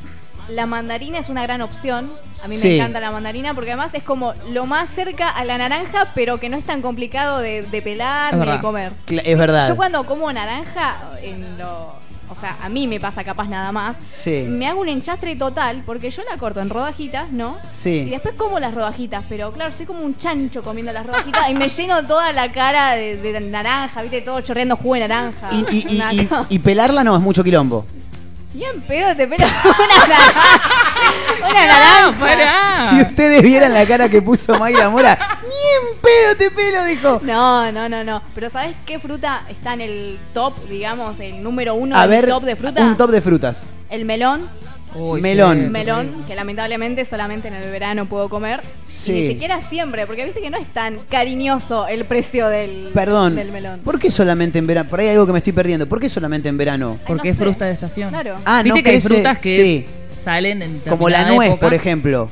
la 0.48 0.66
mandarina 0.66 1.18
es 1.18 1.28
una 1.28 1.42
gran 1.42 1.60
opción. 1.62 2.10
A 2.42 2.48
mí 2.48 2.54
Sí. 2.54 2.68
me 2.68 2.74
encanta 2.76 3.00
la 3.00 3.10
mandarina 3.10 3.52
porque 3.54 3.72
además 3.72 3.92
es 3.94 4.02
como 4.04 4.32
lo 4.52 4.64
más 4.66 4.88
cerca 4.90 5.28
a 5.28 5.44
la 5.44 5.58
naranja, 5.58 6.12
pero 6.14 6.38
que 6.38 6.48
no 6.48 6.56
es 6.56 6.64
tan 6.64 6.80
complicado 6.82 7.38
de, 7.40 7.62
de 7.62 7.82
pelar 7.82 8.36
ni 8.36 8.46
de 8.50 8.60
comer. 8.60 8.92
Cla- 9.06 9.22
Es 9.24 9.36
verdad. 9.36 9.68
Yo 9.68 9.76
cuando 9.76 10.04
como 10.04 10.32
naranja, 10.32 10.96
en 11.22 11.58
lo, 11.58 11.96
o 12.30 12.34
sea, 12.34 12.56
a 12.62 12.68
mí 12.68 12.86
me 12.86 12.98
pasa 13.00 13.22
capaz 13.24 13.48
nada 13.48 13.72
más, 13.72 13.96
Sí. 14.12 14.44
me 14.48 14.66
hago 14.66 14.80
un 14.80 14.88
enchastre 14.88 15.36
total 15.36 15.82
porque 15.86 16.10
yo 16.10 16.22
la 16.30 16.36
corto 16.38 16.60
en 16.60 16.70
rodajitas, 16.70 17.30
¿no? 17.32 17.56
Sí. 17.72 18.04
Y 18.06 18.10
después 18.10 18.34
como 18.36 18.58
las 18.58 18.74
rodajitas, 18.74 19.24
pero 19.28 19.52
claro, 19.52 19.72
soy 19.72 19.86
como 19.86 20.00
un 20.00 20.16
chancho 20.16 20.62
comiendo 20.62 20.92
las 20.92 21.06
rodajitas 21.06 21.48
y 21.50 21.54
me 21.54 21.68
lleno 21.68 22.04
toda 22.06 22.32
la 22.32 22.50
cara 22.52 22.94
de, 22.96 23.16
de 23.16 23.40
naranja, 23.40 24.02
¿viste? 24.02 24.20
Todo 24.22 24.40
chorreando 24.40 24.76
jugo 24.76 24.94
de 24.94 25.00
naranja. 25.00 25.50
Y, 25.52 26.00
y 26.48 26.58
pelarla 26.60 27.04
no 27.04 27.14
es 27.14 27.20
mucho 27.22 27.42
quilombo. 27.44 27.86
Bien 28.56 28.80
pedo 28.88 29.14
te 29.14 29.26
pelo 29.26 29.44
una 29.64 30.06
naranja. 30.06 30.40
Una 31.50 31.66
naranja. 31.66 32.18
pará. 32.18 32.86
Si 32.88 33.02
ustedes 33.02 33.42
vieran 33.42 33.74
la 33.74 33.84
cara 33.84 34.08
que 34.08 34.22
puso 34.22 34.58
Mayra 34.58 34.88
Mora, 34.88 35.18
ni 35.42 35.48
en 35.48 36.00
pedo 36.00 36.36
te 36.38 36.50
pelo, 36.50 36.82
dijo. 36.84 37.20
No, 37.22 37.70
no, 37.70 37.86
no, 37.86 38.02
no. 38.02 38.22
Pero 38.34 38.48
¿sabes 38.48 38.74
qué 38.86 38.98
fruta 38.98 39.42
está 39.50 39.74
en 39.74 39.82
el 39.82 40.18
top, 40.32 40.54
digamos, 40.70 41.20
el 41.20 41.42
número 41.42 41.74
uno 41.74 41.94
A 41.98 42.06
del 42.06 42.22
ver, 42.22 42.30
top 42.30 42.44
de 42.44 42.56
fruta? 42.56 42.80
un 42.82 42.96
top 42.96 43.10
de 43.10 43.20
frutas. 43.20 43.62
El 43.90 44.06
melón. 44.06 44.48
Uy, 44.98 45.20
Melón. 45.20 45.64
sí, 45.64 45.70
melón, 45.70 46.24
que 46.26 46.34
lamentablemente 46.34 47.04
solamente 47.04 47.48
en 47.48 47.54
el 47.54 47.70
verano 47.70 48.06
puedo 48.06 48.28
comer. 48.28 48.62
Sí. 48.88 49.12
Y 49.12 49.20
ni 49.22 49.26
siquiera 49.28 49.62
siempre, 49.62 50.06
porque 50.06 50.24
viste 50.24 50.40
que 50.40 50.50
no 50.50 50.56
es 50.58 50.66
tan 50.68 50.98
cariñoso 51.10 51.86
el 51.86 52.04
precio 52.06 52.48
del, 52.48 52.90
Perdón. 52.94 53.36
del 53.36 53.52
melón. 53.52 53.80
¿Por 53.84 53.98
qué 53.98 54.10
solamente 54.10 54.58
en 54.58 54.66
verano? 54.66 54.88
Por 54.88 55.00
ahí 55.00 55.06
hay 55.08 55.12
algo 55.12 55.26
que 55.26 55.32
me 55.32 55.38
estoy 55.38 55.52
perdiendo. 55.52 55.86
¿Por 55.88 56.00
qué 56.00 56.08
solamente 56.08 56.48
en 56.48 56.56
verano? 56.56 56.96
Ay, 57.00 57.04
Porque 57.06 57.28
no 57.28 57.32
es 57.32 57.36
sé. 57.38 57.44
fruta 57.44 57.64
de 57.66 57.72
estación. 57.72 58.08
Claro. 58.10 58.36
Ah, 58.44 58.62
Viste 58.62 58.78
no 58.78 58.82
que 58.84 58.90
hay 58.90 59.00
frutas 59.00 59.38
que 59.38 59.56
sí. 59.56 59.86
salen 60.24 60.62
en 60.62 60.80
Como 60.88 61.08
la 61.08 61.24
nuez, 61.30 61.48
época. 61.50 61.60
por 61.66 61.74
ejemplo. 61.74 62.30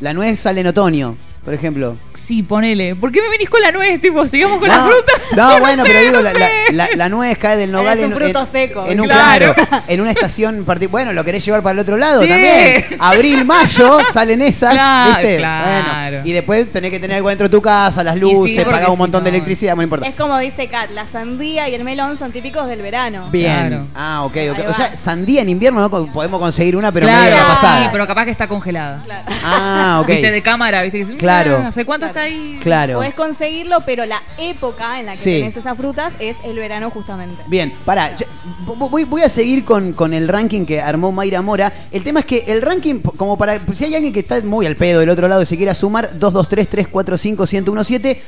La 0.00 0.12
nuez 0.12 0.38
sale 0.38 0.60
en 0.62 0.66
otoño, 0.66 1.16
por 1.44 1.54
ejemplo. 1.54 1.96
Sí, 2.14 2.42
ponele. 2.44 2.94
¿Por 2.94 3.10
qué 3.10 3.20
me 3.20 3.28
venís 3.28 3.50
con 3.50 3.60
la 3.60 3.72
nuez? 3.72 4.00
Tipo, 4.00 4.26
sigamos 4.28 4.60
con 4.60 4.68
no, 4.68 4.76
la 4.76 4.82
fruta. 4.84 5.12
No, 5.36 5.58
bueno, 5.60 5.82
sé, 5.84 5.88
pero 5.90 6.00
digo, 6.00 6.12
no 6.18 6.22
la, 6.22 6.32
la- 6.34 6.46
sé. 6.46 6.72
la- 6.72 6.88
la 6.96 7.08
nuez 7.08 7.36
cae 7.36 7.56
del 7.56 7.72
nogal 7.72 7.98
Es 7.98 8.04
un 8.06 8.12
en, 8.12 8.18
fruto 8.18 8.40
en- 8.42 8.46
seco. 8.52 8.86
en 8.86 9.00
un 9.00 9.06
Claro. 9.08 9.54
claro, 9.54 9.82
en 9.88 10.00
una 10.00 10.10
estación 10.12 10.64
particular. 10.64 10.92
Bueno, 11.04 11.12
lo 11.14 11.24
querés 11.24 11.44
llevar 11.44 11.62
para 11.62 11.72
el 11.72 11.78
otro 11.80 11.96
lado 11.96 12.22
Sí. 12.22 12.28
también. 12.28 12.84
Abril, 13.00 13.44
mayo, 13.44 13.98
salen 14.12 14.40
esas, 14.40 14.74
Claro, 14.74 15.18
¿viste? 15.20 15.38
claro. 15.38 16.10
Bueno, 16.18 16.26
y 16.28 16.32
después 16.32 16.70
tenés 16.70 16.90
que 16.92 17.00
tener 17.00 17.16
algo 17.16 17.28
dentro 17.28 17.48
de 17.48 17.50
tu 17.50 17.60
casa, 17.60 18.04
las 18.04 18.14
sí, 18.14 18.20
luces, 18.20 18.58
porque 18.58 18.70
pagar 18.70 18.90
un 18.90 18.98
montón 18.98 19.24
de 19.24 19.30
no- 19.30 19.36
electricidad, 19.36 19.74
no 19.74 19.82
importa. 19.82 20.06
Es 20.06 20.14
como 20.14 20.38
dice 20.38 20.68
Kat, 20.68 20.90
la 20.92 21.08
sandía 21.08 21.68
y 21.68 21.74
el 21.74 21.82
melón 21.82 22.16
son 22.16 22.30
típicos 22.30 22.68
del 22.68 22.82
verano. 22.82 23.28
Bien. 23.32 23.68
Claro. 23.68 23.86
Ah, 23.96 24.22
ok, 24.24 24.36
O 24.68 24.74
sea, 24.74 24.94
sandía 24.94 25.42
en 25.42 25.48
invierno 25.48 25.80
no 25.80 25.90
podemos 25.90 26.38
conseguir 26.38 26.76
una, 26.76 26.92
pero 26.92 27.06
claro, 27.08 27.22
medio 27.24 27.36
la 27.36 27.46
pasada. 27.48 27.82
sí, 27.82 27.88
pero 27.90 28.06
capaz 28.06 28.26
que 28.26 28.30
está 28.30 28.46
congelada. 28.46 29.02
Claro. 29.04 29.24
Ah, 29.44 29.98
ok. 30.02 30.08
Viste, 30.08 30.30
de 30.30 30.42
cámara, 30.42 30.82
viste 30.82 30.98
que 30.98 31.16
Claro. 31.42 31.60
"Mm, 31.60 31.64
No 31.64 31.72
sé 31.72 31.84
cuánto 31.84 32.06
Claro. 32.06 32.26
está 32.26 32.36
ahí. 32.36 32.58
Claro. 32.60 32.94
Podés 32.98 33.14
conseguirlo, 33.14 33.80
pero 33.86 34.04
la 34.06 34.20
época 34.38 35.00
en 35.00 35.06
la 35.06 35.12
que 35.12 35.18
Sí. 35.18 35.38
tenés 35.40 35.56
esas 35.56 35.76
frutas 35.76 36.14
es 36.18 36.36
el 36.44 36.56
verano 36.56 36.90
justamente. 36.90 37.42
Bien, 37.46 37.72
pará, 37.84 38.14
ya- 38.16 38.26
voy, 38.66 39.04
voy 39.04 39.22
a 39.22 39.28
seguir 39.28 39.64
con, 39.64 39.92
con 39.92 40.14
el 40.14 40.28
ranking 40.28 40.64
que 40.64 40.80
armó 40.80 41.12
Mayra 41.12 41.42
Mora. 41.42 41.72
El 41.90 42.02
tema 42.02 42.20
es 42.20 42.26
que 42.26 42.44
el 42.48 42.62
ranking, 42.62 43.00
como 43.00 43.36
para. 43.38 43.60
Si 43.72 43.84
hay 43.84 43.94
alguien 43.94 44.12
que 44.12 44.20
está 44.20 44.40
muy 44.42 44.66
al 44.66 44.76
pedo 44.76 45.00
del 45.00 45.08
otro 45.10 45.28
lado 45.28 45.42
y 45.42 45.46
se 45.46 45.56
quiera 45.56 45.74
sumar, 45.74 46.18
223-345-1017, 46.18 48.20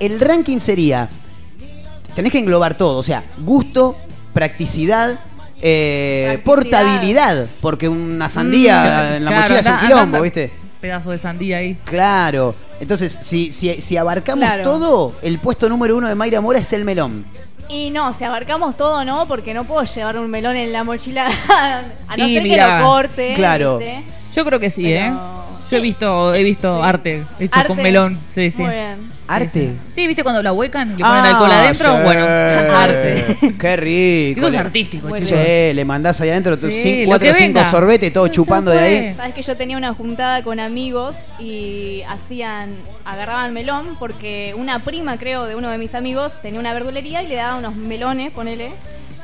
el 0.00 0.20
ranking 0.20 0.58
sería. 0.58 1.08
Tenés 2.14 2.32
que 2.32 2.38
englobar 2.38 2.76
todo, 2.76 2.98
o 2.98 3.02
sea, 3.02 3.24
gusto, 3.38 3.96
practicidad. 4.32 5.18
eh, 5.64 6.40
Practicidad. 6.42 6.44
portabilidad, 6.44 7.46
porque 7.60 7.88
una 7.88 8.28
sandía 8.28 9.16
en 9.16 9.24
la 9.24 9.30
Claro, 9.30 9.42
mochila 9.42 9.60
es 9.60 9.66
un 9.66 9.78
quilombo, 9.78 10.02
anda- 10.16 10.20
¿viste? 10.20 10.52
Pedazo 10.82 11.10
de 11.12 11.18
sandía 11.18 11.58
ahí. 11.58 11.76
Claro. 11.84 12.54
Entonces, 12.80 13.16
si, 13.22 13.52
si, 13.52 13.80
si 13.80 13.96
abarcamos 13.96 14.44
Claro. 14.44 14.62
todo, 14.64 15.14
el 15.22 15.38
puesto 15.38 15.68
número 15.68 15.96
uno 15.96 16.08
de 16.08 16.14
Mayra 16.16 16.40
Mora 16.40 16.58
es 16.58 16.72
el 16.72 16.84
melón. 16.84 17.24
Y 17.68 17.90
no, 17.90 18.12
si 18.12 18.24
abarcamos 18.24 18.76
todo, 18.76 19.04
no, 19.04 19.26
porque 19.28 19.54
no 19.54 19.62
puedo 19.64 19.84
llevar 19.84 20.18
un 20.18 20.28
melón 20.28 20.56
en 20.56 20.72
la 20.72 20.82
mochila 20.84 21.28
a 22.08 22.16
no 22.18 22.26
ser 22.28 22.42
mirá, 22.42 22.66
que 22.66 22.82
lo 22.82 22.84
corte. 22.88 23.32
claro. 23.34 23.78
¿viste? 23.78 24.02
Yo 24.34 24.44
creo 24.44 24.58
que 24.60 24.68
sí, 24.70 24.82
Pero- 24.82 25.06
¿eh? 25.06 25.12
Yo 25.70 25.78
he 25.78 25.80
visto, 25.80 26.34
he 26.34 26.42
visto 26.42 26.78
Sí. 26.78 26.86
arte 26.86 27.24
hecho 27.38 27.54
Arte. 27.58 27.68
con 27.68 27.82
melón. 27.82 28.18
Sí, 28.34 28.50
sí. 28.50 28.60
Muy 28.62 28.70
bien. 28.72 29.10
Arte. 29.26 29.72
Sí, 29.94 30.06
¿viste 30.06 30.22
cuando 30.22 30.42
la 30.42 30.52
huecan 30.52 30.88
y 30.88 30.96
le 30.96 31.04
ponen 31.04 31.24
Ah, 31.24 31.28
alcohol 31.30 31.50
adentro? 31.50 31.96
sí. 31.96 32.02
Bueno, 32.04 32.20
arte. 32.76 33.54
Qué 33.58 33.76
rico. 33.76 34.38
Eso 34.40 34.46
es 34.48 34.52
Le- 34.52 34.58
artístico, 34.58 35.06
chicos. 35.18 35.24
Sí, 35.24 35.72
le 35.74 35.84
mandás 35.86 36.20
ahí 36.20 36.28
adentro 36.28 36.56
Sí, 36.56 36.70
cinco- 36.70 37.00
lo 37.02 37.06
cuatro 37.06 37.28
o 37.30 37.32
que 37.32 37.38
cinco 37.38 37.58
venga. 37.58 37.64
sorbetes, 37.70 38.12
todo 38.12 38.28
chupando 38.28 38.70
de 38.70 38.78
fue. 38.78 38.86
ahí. 38.86 39.14
Sabes 39.14 39.34
que 39.34 39.42
yo 39.42 39.56
tenía 39.56 39.76
una 39.78 39.94
juntada 39.94 40.42
con 40.42 40.60
amigos 40.60 41.16
y 41.38 42.02
hacían, 42.08 42.70
agarraban 43.06 43.54
melón 43.54 43.96
porque 43.98 44.54
una 44.56 44.80
prima, 44.80 45.16
creo, 45.16 45.46
de 45.46 45.54
uno 45.54 45.70
de 45.70 45.78
mis 45.78 45.94
amigos 45.94 46.32
tenía 46.42 46.60
una 46.60 46.74
verdulería 46.74 47.22
y 47.22 47.28
le 47.28 47.36
daban 47.36 47.58
unos 47.58 47.74
melones, 47.76 48.30
ponele, 48.32 48.72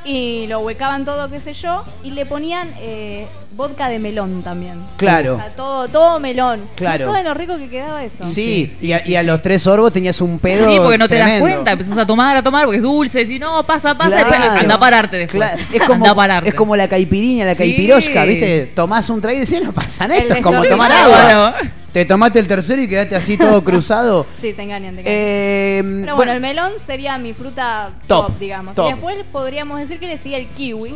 y 0.05 0.47
lo 0.47 0.59
huecaban 0.61 1.05
todo, 1.05 1.29
qué 1.29 1.39
sé 1.41 1.53
yo, 1.53 1.83
y 2.03 2.11
le 2.11 2.25
ponían 2.25 2.67
eh, 2.79 3.27
vodka 3.59 3.89
de 3.89 3.99
melón 3.99 4.41
también. 4.41 4.81
Claro. 4.95 5.35
O 5.35 5.37
sea, 5.37 5.49
todo, 5.53 5.87
todo 5.89 6.17
melón. 6.19 6.61
Claro. 6.75 7.05
¿No 7.07 7.11
saben 7.11 7.25
lo 7.27 7.33
rico 7.33 7.57
que 7.57 7.67
quedaba 7.69 8.03
eso? 8.05 8.23
Sí, 8.25 8.73
y, 8.79 8.93
a, 8.93 9.05
y 9.05 9.17
a 9.17 9.23
los 9.23 9.41
tres 9.41 9.63
sorbos 9.63 9.91
tenías 9.91 10.21
un 10.21 10.39
pedo. 10.39 10.71
Sí, 10.71 10.77
porque 10.79 10.97
no 10.97 11.09
te 11.09 11.17
das 11.17 11.41
cuenta, 11.41 11.73
empezás 11.73 11.97
a 11.97 12.05
tomar, 12.07 12.37
a 12.37 12.41
tomar, 12.41 12.63
porque 12.63 12.77
es 12.77 12.83
dulce, 12.83 13.25
si 13.25 13.37
no, 13.37 13.61
pasa, 13.63 13.95
pasa, 13.97 14.09
Claro. 14.11 14.29
después 14.29 14.61
anda 14.63 14.75
a 14.75 14.79
pararte 14.79 15.17
después. 15.17 15.37
Claro, 15.43 15.61
Es 15.73 15.81
como, 15.81 16.05
Anda 16.05 16.11
a 16.11 16.15
pararte. 16.15 16.49
es 16.49 16.55
como 16.55 16.75
la 16.77 16.87
caipiriña, 16.87 17.43
la 17.45 17.51
Sí. 17.51 17.57
caipirosca, 17.57 18.23
¿viste? 18.23 18.71
Tomás 18.73 19.09
un 19.09 19.19
trago 19.19 19.35
y 19.37 19.41
decís, 19.41 19.61
no 19.61 19.73
pasa 19.73 20.05
esto 20.05 20.35
es 20.35 20.41
como 20.41 20.63
tomar 20.63 20.91
agua. 20.91 21.55
Te 21.91 22.05
tomaste 22.05 22.39
el 22.39 22.47
tercero 22.47 22.81
y 22.81 22.87
quedaste 22.87 23.15
así 23.15 23.35
todo 23.35 23.61
cruzado. 23.65 24.25
Sí, 24.39 24.53
te 24.53 24.61
engañan, 24.61 24.95
te 24.95 25.01
engañan. 25.01 25.05
Eh, 25.07 25.79
Pero 25.83 25.95
bueno, 25.97 26.15
bueno, 26.15 26.31
el 26.33 26.39
melón 26.39 26.71
sería 26.85 27.17
mi 27.17 27.33
fruta 27.33 27.89
Top, 28.07 28.27
top, 28.27 28.39
digamos. 28.39 28.75
top. 28.75 28.87
Y 28.87 28.91
después 28.93 29.17
podríamos 29.31 29.79
decir 29.79 29.99
que 29.99 30.05
le 30.07 30.17
sigue 30.19 30.37
el 30.37 30.47
kiwi. 30.47 30.95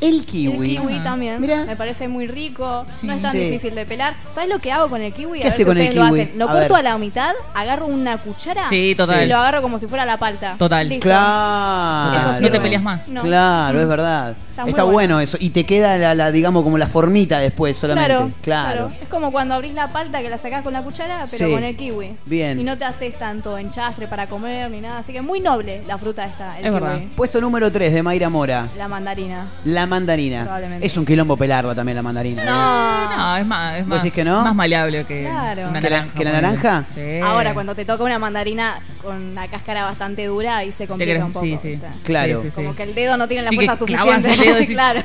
El 0.00 0.24
kiwi. 0.26 0.76
El 0.76 0.80
kiwi 0.82 0.98
también. 1.00 1.40
Mirá. 1.40 1.64
Me 1.64 1.76
parece 1.76 2.08
muy 2.08 2.26
rico. 2.26 2.84
Sí. 3.00 3.06
No 3.06 3.12
es 3.12 3.22
tan 3.22 3.32
Sí. 3.32 3.38
difícil 3.38 3.74
de 3.74 3.84
pelar. 3.86 4.16
¿Sabes 4.34 4.48
lo 4.48 4.58
que 4.58 4.72
hago 4.72 4.88
con 4.88 5.00
el 5.00 5.12
kiwi? 5.12 5.40
¿Qué 5.40 5.42
A 5.42 5.44
ver 5.44 5.52
hace 5.52 5.62
si 5.62 5.64
con 5.64 5.78
el 5.78 5.94
lo 5.94 6.04
kiwi? 6.06 6.20
hacen. 6.20 6.38
Lo 6.38 6.48
A 6.48 6.52
corto 6.52 6.74
ver. 6.74 6.86
a 6.86 6.90
la 6.90 6.98
mitad, 6.98 7.32
agarro 7.54 7.86
una 7.86 8.18
cuchara 8.18 8.68
Sí, 8.68 8.94
total. 8.96 9.24
y 9.24 9.28
lo 9.28 9.36
agarro 9.36 9.62
como 9.62 9.78
si 9.78 9.86
fuera 9.86 10.04
la 10.06 10.18
palta. 10.18 10.56
Total. 10.58 10.88
Listo. 10.88 11.02
Claro. 11.04 12.30
Eso. 12.32 12.40
No 12.40 12.50
te 12.50 12.60
peleas 12.60 12.82
más. 12.82 13.08
No. 13.08 13.22
Claro, 13.22 13.80
es 13.80 13.88
verdad. 13.88 14.34
Está 14.50 14.64
bueno. 14.82 14.92
bueno. 14.92 15.20
eso. 15.20 15.38
Y 15.40 15.50
te 15.50 15.64
queda 15.64 15.96
la, 15.96 16.14
la, 16.14 16.30
digamos, 16.30 16.62
como 16.64 16.76
la 16.76 16.86
formita 16.86 17.38
después 17.38 17.78
solamente. 17.78 18.08
Claro, 18.14 18.30
Claro. 18.42 18.92
Es 19.02 19.08
como 19.08 19.32
cuando 19.32 19.54
abrís 19.54 19.72
la 19.72 19.88
palta 19.88 20.20
que 20.20 20.28
la 20.28 20.36
sacás 20.36 20.62
con 20.62 20.72
la 20.74 20.82
cuchara, 20.82 21.24
pero 21.30 21.46
Sí. 21.46 21.52
con 21.52 21.64
el 21.64 21.76
kiwi. 21.76 22.16
Bien. 22.26 22.60
Y 22.60 22.64
no 22.64 22.76
te 22.76 22.84
haces 22.84 23.18
tanto 23.18 23.56
enchastre 23.56 24.06
para 24.06 24.26
comer 24.26 24.70
ni 24.70 24.80
nada. 24.82 24.98
Así 24.98 25.12
que 25.14 25.22
muy 25.22 25.40
noble 25.40 25.82
la 25.86 25.96
fruta 25.96 26.26
esta, 26.26 26.58
el 26.58 26.66
Es 26.66 26.70
kiwi. 26.70 26.80
verdad. 26.80 26.98
Puesto 27.16 27.40
número 27.40 27.72
3 27.72 27.92
de 27.92 28.02
Mayra 28.02 28.28
Mora. 28.28 28.68
La 28.76 28.86
mandarina. 28.88 29.46
La 29.64 29.86
mandarina. 29.90 30.44
Probablemente. 30.44 30.86
Es 30.86 30.96
un 30.96 31.04
quilombo 31.04 31.36
pelarla 31.36 31.74
también 31.74 31.96
la 31.96 32.02
mandarina. 32.02 32.44
No. 32.44 33.16
No, 33.16 33.36
es 33.36 33.46
más, 33.46 33.76
es 33.80 33.86
¿Vos 33.86 34.02
más, 34.02 34.10
que 34.12 34.24
no? 34.24 34.42
más 34.42 34.54
maleable 34.54 35.04
que 35.04 35.24
Claro. 35.24 35.68
una 35.68 35.80
¿Que 35.80 35.90
la- 35.90 35.96
naranja. 35.98 36.14
que 36.18 36.24
la 36.24 36.30
ponele. 36.30 36.46
naranja? 36.56 36.84
Sí. 36.94 37.20
Ahora, 37.22 37.52
cuando 37.52 37.74
te 37.74 37.84
toca 37.84 38.02
una 38.04 38.18
mandarina 38.18 38.80
con 39.02 39.34
la 39.34 39.48
cáscara 39.48 39.84
bastante 39.84 40.24
dura, 40.26 40.56
ahí 40.56 40.72
se 40.72 40.86
complica 40.86 41.22
un 41.24 41.32
poco. 41.32 41.44
sí, 41.44 41.58
sí. 41.60 41.68
¿viste? 41.72 41.86
Claro. 42.04 42.40
Sí, 42.40 42.48
sí, 42.48 42.56
sí. 42.56 42.62
Como 42.62 42.74
que 42.74 42.82
el 42.84 42.94
dedo 42.94 43.16
no 43.18 43.28
tiene 43.28 43.42
la 43.42 43.52
fuerza 43.52 43.76
suficiente. 43.76 44.32
el 44.32 44.40
dedo 44.40 44.54
decís, 44.56 44.70
claro. 44.74 45.02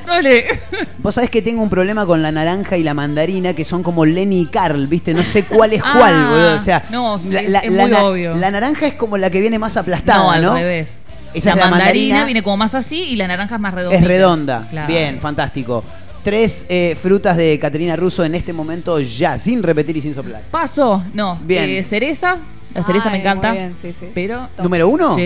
Vos 1.00 1.15
sabés 1.15 1.30
que 1.30 1.42
tengo 1.42 1.62
un 1.62 1.70
problema 1.70 2.06
con 2.06 2.22
la 2.22 2.32
naranja 2.32 2.77
y 2.77 2.84
la 2.84 2.94
mandarina 2.94 3.54
que 3.54 3.65
son 3.65 3.84
como 3.84 4.06
Lenny 4.06 4.42
y 4.42 4.46
Carl, 4.48 4.88
¿viste? 4.88 5.13
No 5.13 5.24
sé 5.24 5.44
cuál 5.44 5.74
es 5.74 5.82
Ah, 5.84 5.94
cuál, 5.98 6.27
boludo. 6.27 6.56
O 6.56 6.60
sea, 6.60 6.84
no, 6.89 7.20
sí, 7.20 7.30
la, 7.30 7.39
es- 7.42 7.50
la- 7.50 7.60
es 7.60 7.72
la 7.74 7.88
muy 7.88 7.94
obvio. 7.98 8.36
la 8.36 8.51
naranja 8.51 8.88
es 8.88 8.94
como 8.94 9.18
la 9.18 9.30
que 9.30 9.42
viene 9.42 9.60
más 9.60 9.75
aplastada, 9.77 10.39
No, 10.39 10.42
¿no? 10.42 10.51
al 10.54 10.58
revés. 10.60 10.89
Esa 11.36 11.50
la 11.51 11.56
es 11.56 11.62
la 11.62 11.70
mandarina 11.72 11.72
mandarina. 11.72 12.25
viene 12.25 12.44
como 12.44 12.58
más 12.58 12.74
así 12.75 13.01
y 13.04 13.15
la 13.15 13.27
naranja 13.27 13.56
es 13.56 13.62
más 13.62 13.74
redonda. 13.74 13.98
Es 13.98 14.04
redonda. 14.04 14.68
Claro. 14.70 14.88
Bien, 14.88 15.20
fantástico. 15.20 15.84
tres 16.24 16.65
eh, 16.70 16.98
frutas 17.00 17.38
de 17.38 17.60
Caterina 17.60 17.96
Russo 17.96 18.24
en 18.24 18.34
este 18.36 18.51
momento 18.54 19.00
ya, 19.00 19.38
sin 19.38 19.62
repetir 19.62 19.98
y 19.98 20.01
sin 20.01 20.13
soplar. 20.15 20.42
Paso, 20.51 21.04
no. 21.13 21.39
Bien. 21.44 21.70
Eh, 21.70 21.84
cereza. 21.84 22.38
La 22.74 22.84
cereza 22.84 23.10
me 23.10 23.20
encanta. 23.20 23.50
muy 23.50 23.58
bien, 23.60 23.75
sí, 23.82 23.94
sí. 23.98 24.08
Pero. 24.13 24.50
¿Número 24.62 24.89
uno? 24.89 25.15
Sí. 25.15 25.22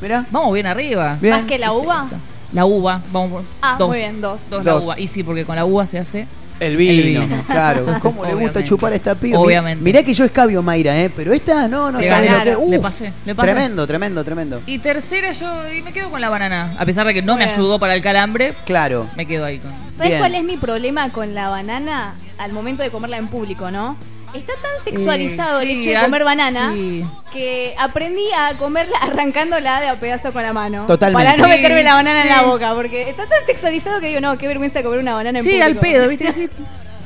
Mirá. 0.00 0.26
Vamos 0.30 0.52
bien 0.52 0.66
arriba. 0.66 1.16
Bien. 1.20 1.34
¿Más 1.36 1.44
que 1.44 1.58
la 1.58 1.72
uva? 1.72 2.06
La 2.52 2.66
uva, 2.66 3.02
vamos 3.10 3.30
por 3.30 3.42
Ah, 3.62 3.76
dos. 3.78 3.88
muy 3.88 3.96
bien, 3.98 4.20
dos. 4.20 4.40
Dos 4.50 4.62
la 4.62 4.76
uva. 4.76 5.00
Y 5.00 5.06
sí, 5.08 5.22
porque 5.22 5.44
con 5.46 5.56
la 5.56 5.64
uva 5.64 5.86
se 5.86 5.98
hace. 5.98 6.26
El 6.66 6.76
vino, 6.76 7.22
El 7.22 7.28
vino. 7.28 7.44
claro. 7.48 7.80
Entonces, 7.80 8.02
¿Cómo 8.02 8.24
le 8.24 8.34
gusta 8.34 8.62
chupar 8.62 8.92
a 8.92 8.96
esta 8.96 9.14
piba? 9.14 9.38
Obviamente. 9.38 9.82
Mirá 9.82 10.02
que 10.02 10.14
yo 10.14 10.24
escabio, 10.24 10.62
Mayra, 10.62 10.98
¿eh? 11.00 11.10
Pero 11.14 11.32
esta, 11.32 11.66
no, 11.68 11.90
no 11.90 12.00
Le 12.00 12.08
sabes 12.08 12.30
lo 12.30 12.38
que... 12.38 12.44
Le 12.70 12.78
Uf, 12.78 12.82
pasé, 12.82 13.12
le 13.26 13.34
pasé. 13.34 13.50
Tremendo, 13.52 13.86
tremendo, 13.86 14.24
tremendo. 14.24 14.62
Y 14.66 14.78
tercera, 14.78 15.32
yo 15.32 15.68
y 15.72 15.82
me 15.82 15.92
quedo 15.92 16.10
con 16.10 16.20
la 16.20 16.28
banana. 16.28 16.74
A 16.78 16.84
pesar 16.86 17.06
de 17.06 17.14
que 17.14 17.22
no 17.22 17.36
me 17.36 17.44
ayudó 17.44 17.78
para 17.78 17.94
el 17.94 18.02
calambre, 18.02 18.54
Claro. 18.64 19.08
me 19.16 19.26
quedo 19.26 19.44
ahí 19.44 19.58
con. 19.58 19.70
¿Sabes 19.96 20.18
cuál 20.18 20.34
es 20.34 20.44
mi 20.44 20.56
problema 20.56 21.10
con 21.10 21.34
la 21.34 21.48
banana 21.48 22.14
al 22.38 22.52
momento 22.52 22.82
de 22.82 22.90
comerla 22.90 23.18
en 23.18 23.28
público, 23.28 23.70
no? 23.70 23.96
Está 24.34 24.52
tan 24.54 24.84
sexualizado 24.84 25.60
Eh, 25.60 25.62
el 25.64 25.68
sí, 25.68 25.80
hecho 25.90 25.98
de 25.98 26.04
comer 26.06 26.24
banana 26.24 26.72
sí. 26.74 27.04
que 27.32 27.74
aprendí 27.78 28.24
a 28.36 28.54
comerla 28.56 28.96
arrancándola 29.02 29.80
de 29.80 29.88
a 29.88 29.96
pedazo 29.96 30.32
con 30.32 30.42
la 30.42 30.52
mano. 30.52 30.86
Totalmente. 30.86 31.24
Para 31.24 31.36
no 31.36 31.44
Sí, 31.44 31.50
meterme 31.50 31.82
la 31.82 31.94
banana 31.94 32.22
en 32.22 32.28
la 32.28 32.42
boca, 32.42 32.74
porque 32.74 33.02
está 33.08 33.26
tan 33.26 33.44
sexualizado 33.46 34.00
que 34.00 34.08
digo, 34.08 34.20
no, 34.20 34.38
qué 34.38 34.46
vergüenza 34.46 34.82
comer 34.82 35.00
una 35.00 35.14
banana 35.14 35.38
en 35.40 35.44
Sí, 35.44 35.50
público. 35.50 35.66
al 35.66 35.76
pedo, 35.78 36.08
¿viste? 36.08 36.48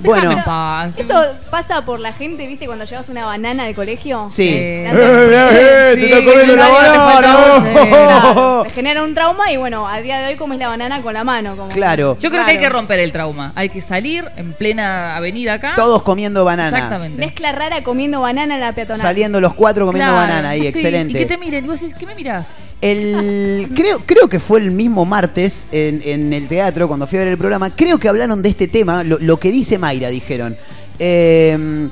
Bueno. 0.01 0.31
Eso 0.97 1.23
pasa 1.51 1.85
por 1.85 2.01
la 2.01 2.13
gente, 2.13 2.47
¿viste? 2.47 2.67
Cuando 2.67 2.85
llevas 2.85 3.09
una 3.09 3.25
banana 3.25 3.65
al 3.65 3.75
colegio. 3.75 4.25
Sí. 4.29 4.49
Eh, 4.55 4.91
eh, 4.93 5.93
sí, 5.95 6.01
te 6.11 6.25
comiendo 6.25 6.53
sí, 6.53 6.59
la 6.59 6.69
no, 6.69 7.63
te 7.63 7.73
banana. 7.75 8.71
genera 8.75 9.03
un 9.03 9.15
trauma 9.15 9.51
y 9.51 9.57
bueno, 9.57 9.89
a 9.89 10.01
día 10.01 10.19
de 10.19 10.29
hoy 10.29 10.37
comes 10.37 10.59
la 10.59 10.69
banana 10.69 11.03
con 11.03 11.15
la 11.15 11.25
mano. 11.25 11.57
Como 11.57 11.69
Claro. 11.71 12.17
Yo 12.19 12.31
creo 12.31 12.45
que 12.45 12.53
hay 12.53 12.59
que 12.59 12.69
romper 12.69 12.99
el 12.99 13.13
trauma. 13.13 13.53
Hay 13.55 13.69
que 13.69 13.81
salir 13.81 14.25
en 14.37 14.53
plena 14.53 15.17
avenida 15.17 15.55
acá. 15.55 15.75
Todos 15.77 16.03
comiendo 16.03 16.45
banana. 16.45 16.77
Exactamente. 16.77 17.19
Mezcla 17.19 17.53
rara 17.53 17.83
comiendo 17.83 18.21
banana 18.21 18.55
en 18.55 18.61
la 18.61 18.73
peatonal. 18.73 19.01
Saliendo 19.01 19.41
los 19.41 19.55
cuatro 19.55 19.87
comiendo 19.87 20.13
Claro, 20.13 20.27
banana 20.29 20.51
ahí, 20.51 20.63
sí, 20.63 20.69
excelente. 20.69 21.13
Y 21.13 21.23
que 21.23 21.27
te 21.27 21.39
miren 21.39 21.65
y 21.65 21.69
vos 21.69 21.81
decís, 21.81 21.97
¿qué 21.97 22.07
me 22.07 22.15
mirás? 22.15 22.47
El, 22.81 23.71
creo, 23.75 24.01
creo 24.05 24.29
que 24.29 24.39
fue 24.39 24.61
el 24.61 24.71
mismo 24.71 25.05
martes 25.05 25.67
en, 25.73 26.03
en 26.05 26.33
el 26.33 26.47
teatro, 26.47 26.89
cuando 26.89 27.07
fui 27.07 27.19
a 27.19 27.23
ver 27.23 27.29
el 27.29 27.39
programa, 27.39 27.75
creo 27.75 27.99
que 27.99 28.09
hablaron 28.09 28.43
de 28.43 28.51
este 28.51 28.69
tema, 28.69 29.03
lo, 29.03 29.19
lo 29.19 29.39
que 29.39 29.51
dice 29.51 29.79
Mayra, 29.79 30.09
dijeron. 30.11 30.57
Eh, 30.99 31.89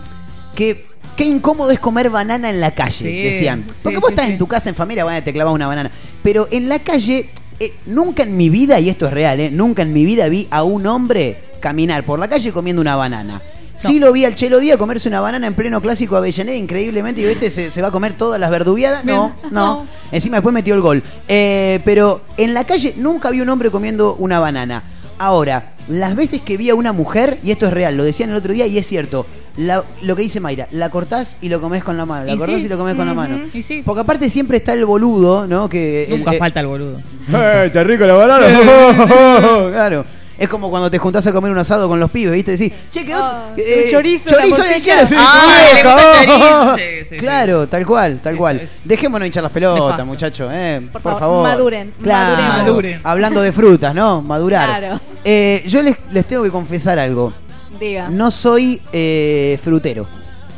que 0.54 0.86
qué 1.16 1.24
incómodo 1.24 1.70
es 1.70 1.78
comer 1.78 2.10
banana 2.10 2.50
en 2.50 2.60
la 2.60 2.74
calle, 2.74 3.10
Sí, 3.10 3.22
decían. 3.22 3.64
sí, 3.68 3.74
Porque 3.82 3.98
vos 3.98 4.08
sí, 4.08 4.12
estás 4.14 4.26
sí. 4.26 4.32
en 4.32 4.38
tu 4.38 4.46
casa 4.46 4.68
en 4.68 4.74
familia, 4.74 5.04
bueno, 5.04 5.22
te 5.24 5.32
clavas 5.32 5.54
una 5.54 5.66
banana. 5.66 5.90
Pero 6.22 6.48
en 6.50 6.68
la 6.68 6.78
calle, 6.78 7.30
eh, 7.60 7.72
nunca 7.86 8.22
en 8.24 8.36
mi 8.36 8.50
vida, 8.50 8.78
y 8.80 8.88
esto 8.88 9.06
es 9.06 9.12
real, 9.12 9.40
eh, 9.40 9.50
nunca 9.50 9.82
en 9.82 9.92
mi 9.92 10.04
vida 10.04 10.28
vi 10.28 10.46
a 10.50 10.62
un 10.64 10.86
hombre 10.86 11.38
caminar 11.60 12.04
por 12.04 12.18
la 12.18 12.28
calle 12.28 12.52
comiendo 12.52 12.82
una 12.82 12.96
banana. 12.96 13.40
Sí 13.76 13.99
lo 13.99 14.12
vi 14.12 14.25
al 14.25 14.35
Chelo 14.35 14.59
Díaz 14.61 14.78
comerse 14.78 15.09
una 15.09 15.21
banana 15.21 15.47
en 15.47 15.54
pleno 15.54 15.81
clásico 15.81 16.16
Avellaneda, 16.16 16.57
increíblemente, 16.57 17.21
y 17.21 17.25
este 17.25 17.50
se, 17.50 17.71
se 17.71 17.83
va 17.83 17.88
a 17.88 17.90
comer 17.90 18.12
todas 18.14 18.38
las 18.40 18.50
verduguiadas. 18.50 19.04
No, 19.04 19.35
no. 19.50 19.50
No. 19.50 19.87
Encima 20.12 20.37
después 20.37 20.52
metió 20.54 20.75
el 20.75 20.81
gol. 20.81 21.02
Eh, 21.28 21.81
pero 21.85 22.21
en 22.37 22.54
la 22.54 22.64
calle 22.64 22.95
nunca 22.97 23.31
vi 23.31 23.40
un 23.40 23.49
hombre 23.49 23.71
comiendo 23.71 24.14
una 24.16 24.38
banana. 24.38 24.83
Ahora, 25.19 25.73
las 25.88 26.16
veces 26.16 26.40
que 26.43 26.57
vi 26.57 26.71
a 26.71 26.75
una 26.75 26.93
mujer, 26.93 27.38
y 27.43 27.50
esto 27.52 27.66
es 27.66 27.73
real, 27.73 27.97
lo 27.97 28.04
decían 28.04 28.31
el 28.31 28.37
otro 28.37 28.52
día 28.52 28.66
y 28.66 28.78
es 28.78 28.87
cierto, 28.87 29.26
la- 29.57 29.85
lo 30.02 30.16
que 30.16 30.23
dice 30.23 30.40
Mayra, 30.40 30.66
la 30.73 30.90
cortás 30.90 31.37
y 31.40 31.49
lo 31.49 31.61
comés 31.61 31.85
con 31.85 31.97
la 31.97 32.04
mano, 32.04 32.26
la 32.26 32.33
Y 32.35 32.37
cortás 32.38 32.59
sí. 32.61 32.66
y 32.66 32.69
lo 32.69 32.76
comés 32.78 32.97
con 32.97 33.07
la 33.07 33.14
mano. 33.14 33.38
Y 33.52 33.62
sí. 33.62 33.83
Porque 33.85 34.00
aparte 34.00 34.28
siempre 34.28 34.57
está 34.57 34.73
el 34.73 34.85
boludo, 34.85 35.47
¿no? 35.47 35.69
Que 35.69 36.04
el- 36.04 36.19
Nunca 36.19 36.33
eh, 36.33 36.38
falta 36.38 36.59
el 36.61 36.66
boludo. 36.66 36.99
¡Eh, 37.33 37.62
está 37.66 37.85
rico 37.85 38.04
la 38.07 38.14
banana! 38.14 38.47
claro. 39.73 40.04
Es 40.38 40.48
como 40.48 40.68
cuando 40.70 40.90
te 40.90 40.98
juntás 40.98 41.26
a 41.26 41.32
comer 41.32 41.50
un 41.52 41.58
asado 41.58 41.88
con 41.88 42.00
los 42.00 42.10
pibes, 42.10 42.34
¿viste? 42.34 42.52
Decís, 42.56 42.72
che, 42.90 43.04
quedó. 43.04 43.20
Ah, 43.22 43.52
eh, 43.56 43.88
chorizo, 43.90 44.30
chorizo 44.30 44.62
de? 44.64 44.80
Sí, 44.80 44.90
Ah, 45.16 46.72
oh. 46.72 46.76
Sí, 46.78 46.82
sí. 47.10 47.16
Claro, 47.16 47.68
tal 47.68 47.86
cual, 47.86 48.20
tal 48.20 48.36
cual. 48.36 48.68
Dejémonos 48.84 49.26
hinchar 49.26 49.42
las 49.44 49.52
pelotas, 49.52 50.04
muchachos, 50.06 50.50
eh. 50.52 50.80
Por, 50.92 51.00
Por 51.02 51.12
favor. 51.18 51.20
favor, 51.20 51.42
maduren, 51.48 51.94
Claro. 52.02 52.42
maduren. 52.42 52.58
Maduren. 52.66 53.00
Hablando 53.04 53.40
de 53.42 53.52
frutas, 53.52 53.94
¿no? 53.94 54.22
Madurar. 54.22 54.66
Claro. 54.80 55.00
Eh, 55.25 55.62
yo 55.66 55.82
les, 55.82 55.97
les 56.10 56.26
tengo 56.26 56.42
que 56.42 56.50
confesar 56.50 56.99
algo. 56.99 57.32
Diga. 57.78 58.08
No 58.08 58.30
soy 58.30 58.80
eh, 58.92 59.58
frutero. 59.62 60.06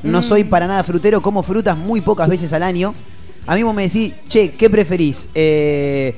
No 0.02 0.20
Mm. 0.20 0.22
soy 0.22 0.44
para 0.44 0.66
nada 0.66 0.84
frutero. 0.84 1.20
Como 1.20 1.42
frutas 1.42 1.76
muy 1.76 2.00
pocas 2.00 2.28
veces 2.28 2.52
al 2.52 2.62
año. 2.62 2.94
A 3.46 3.54
mí 3.54 3.62
vos 3.62 3.74
me 3.74 3.82
decís, 3.82 4.12
che, 4.28 4.50
¿qué 4.52 4.68
preferís? 4.68 5.28
Eh, 5.34 6.14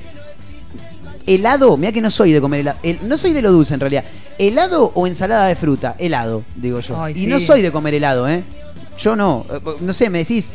helado, 1.35 1.77
mira 1.77 1.91
que 1.91 2.01
no 2.01 2.11
soy 2.11 2.31
de 2.31 2.41
comer 2.41 2.61
helado. 2.61 2.79
El- 2.83 2.99
no 3.07 3.17
soy 3.17 3.33
de 3.33 3.41
lo 3.41 3.51
dulce 3.51 3.73
en 3.73 3.79
realidad. 3.79 4.03
¿Helado 4.37 4.91
o 4.95 5.05
ensalada 5.07 5.47
de 5.47 5.55
fruta? 5.55 5.95
Helado, 5.99 6.43
digo 6.55 6.79
yo. 6.79 7.01
Ay, 7.01 7.13
y 7.15 7.19
sí. 7.23 7.27
no 7.27 7.39
soy 7.39 7.61
de 7.61 7.71
comer 7.71 7.93
helado, 7.93 8.27
¿eh? 8.27 8.43
Yo 8.97 9.15
no. 9.15 9.45
Eh, 9.49 9.59
No 9.81 9.93
sé, 9.93 10.09
me 10.09 10.17
decís, 10.19 10.49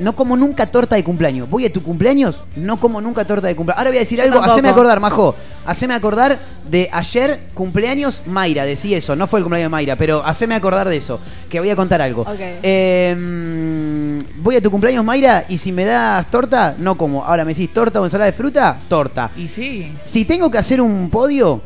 no 0.00 0.14
como 0.16 0.36
nunca 0.36 0.66
torta 0.66 0.96
de 0.96 1.04
cumpleaños. 1.04 1.48
Voy 1.48 1.66
a 1.66 1.72
tu 1.72 1.82
cumpleaños, 1.82 2.42
no 2.56 2.80
como 2.80 3.00
nunca 3.00 3.24
torta 3.24 3.46
de 3.46 3.54
cumpleaños. 3.54 3.78
Ahora 3.78 3.90
voy 3.90 3.98
a 3.98 4.00
decir 4.00 4.18
Yo 4.18 4.24
algo, 4.24 4.34
tampoco. 4.36 4.52
haceme 4.54 4.68
acordar, 4.68 4.98
Majo. 5.00 5.34
Haceme 5.66 5.94
acordar 5.94 6.38
de 6.68 6.88
ayer 6.92 7.40
cumpleaños 7.54 8.22
Mayra, 8.26 8.64
decí 8.64 8.94
eso. 8.94 9.14
No 9.14 9.26
fue 9.26 9.38
el 9.40 9.44
cumpleaños 9.44 9.66
de 9.66 9.68
Mayra, 9.70 9.96
pero 9.96 10.24
haceme 10.24 10.54
acordar 10.54 10.88
de 10.88 10.96
eso. 10.96 11.20
Que 11.48 11.60
voy 11.60 11.70
a 11.70 11.76
contar 11.76 12.00
algo. 12.02 12.24
Eh, 12.62 13.14
mm, 13.16 14.42
voy 14.42 14.56
a 14.56 14.62
tu 14.62 14.70
cumpleaños, 14.70 15.04
Mayra, 15.04 15.44
y 15.48 15.58
si 15.58 15.70
me 15.70 15.84
das 15.84 16.26
torta, 16.30 16.74
no 16.78 16.96
como. 16.96 17.24
Ahora 17.24 17.44
me 17.44 17.52
decís 17.54 17.72
torta 17.72 18.00
o 18.00 18.04
ensalada 18.04 18.30
de 18.30 18.36
fruta, 18.36 18.78
torta. 18.88 19.30
Y 19.36 19.48
sí. 19.48 19.92
Si 20.02 20.24
tengo 20.24 20.50
que 20.50 20.58
hacer 20.58 20.80
un 20.80 21.10
podio, 21.10 21.60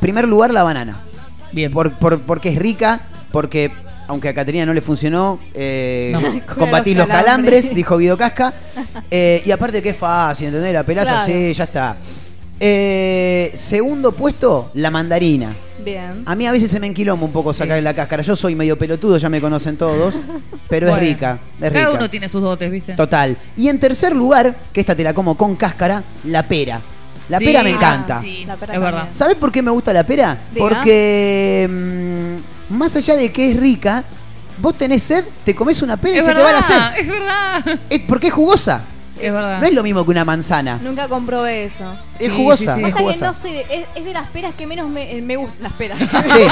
primer 0.00 0.26
lugar 0.26 0.52
la 0.52 0.62
banana. 0.64 1.02
Bien. 1.52 1.70
Por, 1.72 1.92
por- 1.94 2.20
porque 2.20 2.50
es 2.50 2.56
rica, 2.56 3.00
porque 3.32 3.70
aunque 4.08 4.28
a 4.28 4.34
Caterina 4.34 4.66
no 4.66 4.74
le 4.74 4.80
funcionó, 4.82 5.38
eh, 5.54 6.10
No. 6.12 6.20
combatís 6.56 6.96
los 6.96 7.06
calambres, 7.06 7.26
calambres. 7.66 7.74
dijo 7.74 7.96
Guido 7.98 8.16
Casca. 8.16 8.52
Eh, 9.10 9.42
y 9.46 9.50
aparte 9.52 9.80
que 9.82 9.90
es 9.90 9.96
fácil, 9.96 10.48
¿entendés? 10.48 10.72
La 10.72 10.82
pelaza, 10.84 11.12
Claro. 11.24 11.26
sí, 11.32 11.52
ya 11.54 11.64
está. 11.64 11.96
Eh, 12.60 13.52
segundo 13.54 14.10
puesto, 14.12 14.70
la 14.74 14.90
mandarina. 14.90 15.54
Bien. 15.84 16.24
A 16.26 16.34
mí 16.34 16.44
a 16.44 16.50
veces 16.50 16.70
se 16.70 16.80
me 16.80 16.88
enquiloma 16.88 17.24
un 17.24 17.30
poco 17.30 17.54
sacarle 17.54 17.78
Sí. 17.80 17.84
la 17.84 17.94
cáscara. 17.94 18.22
Yo 18.24 18.34
soy 18.34 18.56
medio 18.56 18.76
pelotudo, 18.76 19.16
ya 19.16 19.28
me 19.28 19.40
conocen 19.40 19.76
todos, 19.76 20.16
pero 20.68 20.88
Bueno, 20.88 21.00
es 21.02 21.08
rica, 21.08 21.38
es 21.60 21.70
Cada 21.70 21.86
rica. 21.86 21.98
uno 21.98 22.10
tiene 22.10 22.28
sus 22.28 22.42
dotes, 22.42 22.68
¿viste? 22.70 22.94
Total. 22.94 23.36
Y 23.56 23.68
en 23.68 23.78
tercer 23.78 24.16
lugar, 24.16 24.56
que 24.72 24.80
esta 24.80 24.96
te 24.96 25.04
la 25.04 25.14
como 25.14 25.36
con 25.36 25.54
cáscara, 25.54 26.02
la 26.24 26.48
pera. 26.48 26.80
La 27.28 27.38
Sí. 27.38 27.44
pera 27.44 27.62
me 27.62 27.70
Ah, 27.70 27.74
encanta. 27.74 28.20
sí, 28.20 28.44
La 28.46 28.56
pera 28.56 28.74
es 28.74 28.80
verdad. 28.80 29.08
¿Sabes 29.12 29.36
por 29.36 29.52
qué 29.52 29.62
me 29.62 29.70
gusta 29.70 29.92
la 29.92 30.04
pera? 30.04 30.36
Diga. 30.52 30.58
Porque 30.66 32.36
más 32.70 32.94
allá 32.96 33.16
de 33.16 33.30
que 33.32 33.50
es 33.50 33.56
rica, 33.56 34.04
vos 34.58 34.76
tenés 34.76 35.02
sed, 35.02 35.24
te 35.44 35.54
comes 35.54 35.80
una 35.82 35.96
pera 35.96 36.16
y 36.16 36.18
Es 36.18 36.24
se 36.24 36.34
te 36.34 36.42
va 36.42 36.52
la 36.52 36.60
verdad, 36.60 36.92
sed. 36.94 37.00
es 37.00 37.08
verdad. 37.08 37.80
Es 37.90 38.00
porque 38.00 38.26
es 38.28 38.32
jugosa. 38.32 38.82
Es 39.20 39.32
verdad. 39.32 39.60
No 39.60 39.66
es 39.66 39.72
lo 39.72 39.82
mismo 39.82 40.04
que 40.04 40.10
una 40.12 40.24
manzana. 40.24 40.78
Nunca 40.82 41.08
comprobé 41.08 41.64
eso. 41.64 41.92
Es 42.20 42.30
Sí, 42.30 42.36
jugosa, 42.36 42.76
sí, 42.76 42.80
sí. 42.82 42.88
es 42.88 42.94
que 42.94 43.24
no 43.24 43.34
soy 43.34 43.52
de, 43.52 43.60
es, 43.62 43.86
es 43.96 44.04
de 44.04 44.12
las 44.12 44.28
peras 44.28 44.54
que 44.54 44.64
menos 44.66 44.88
me, 44.88 45.16
eh, 45.16 45.20
me 45.22 45.36
gustan. 45.36 45.62
Las 45.62 45.72
peras. 45.72 45.98
Sí. 46.24 46.46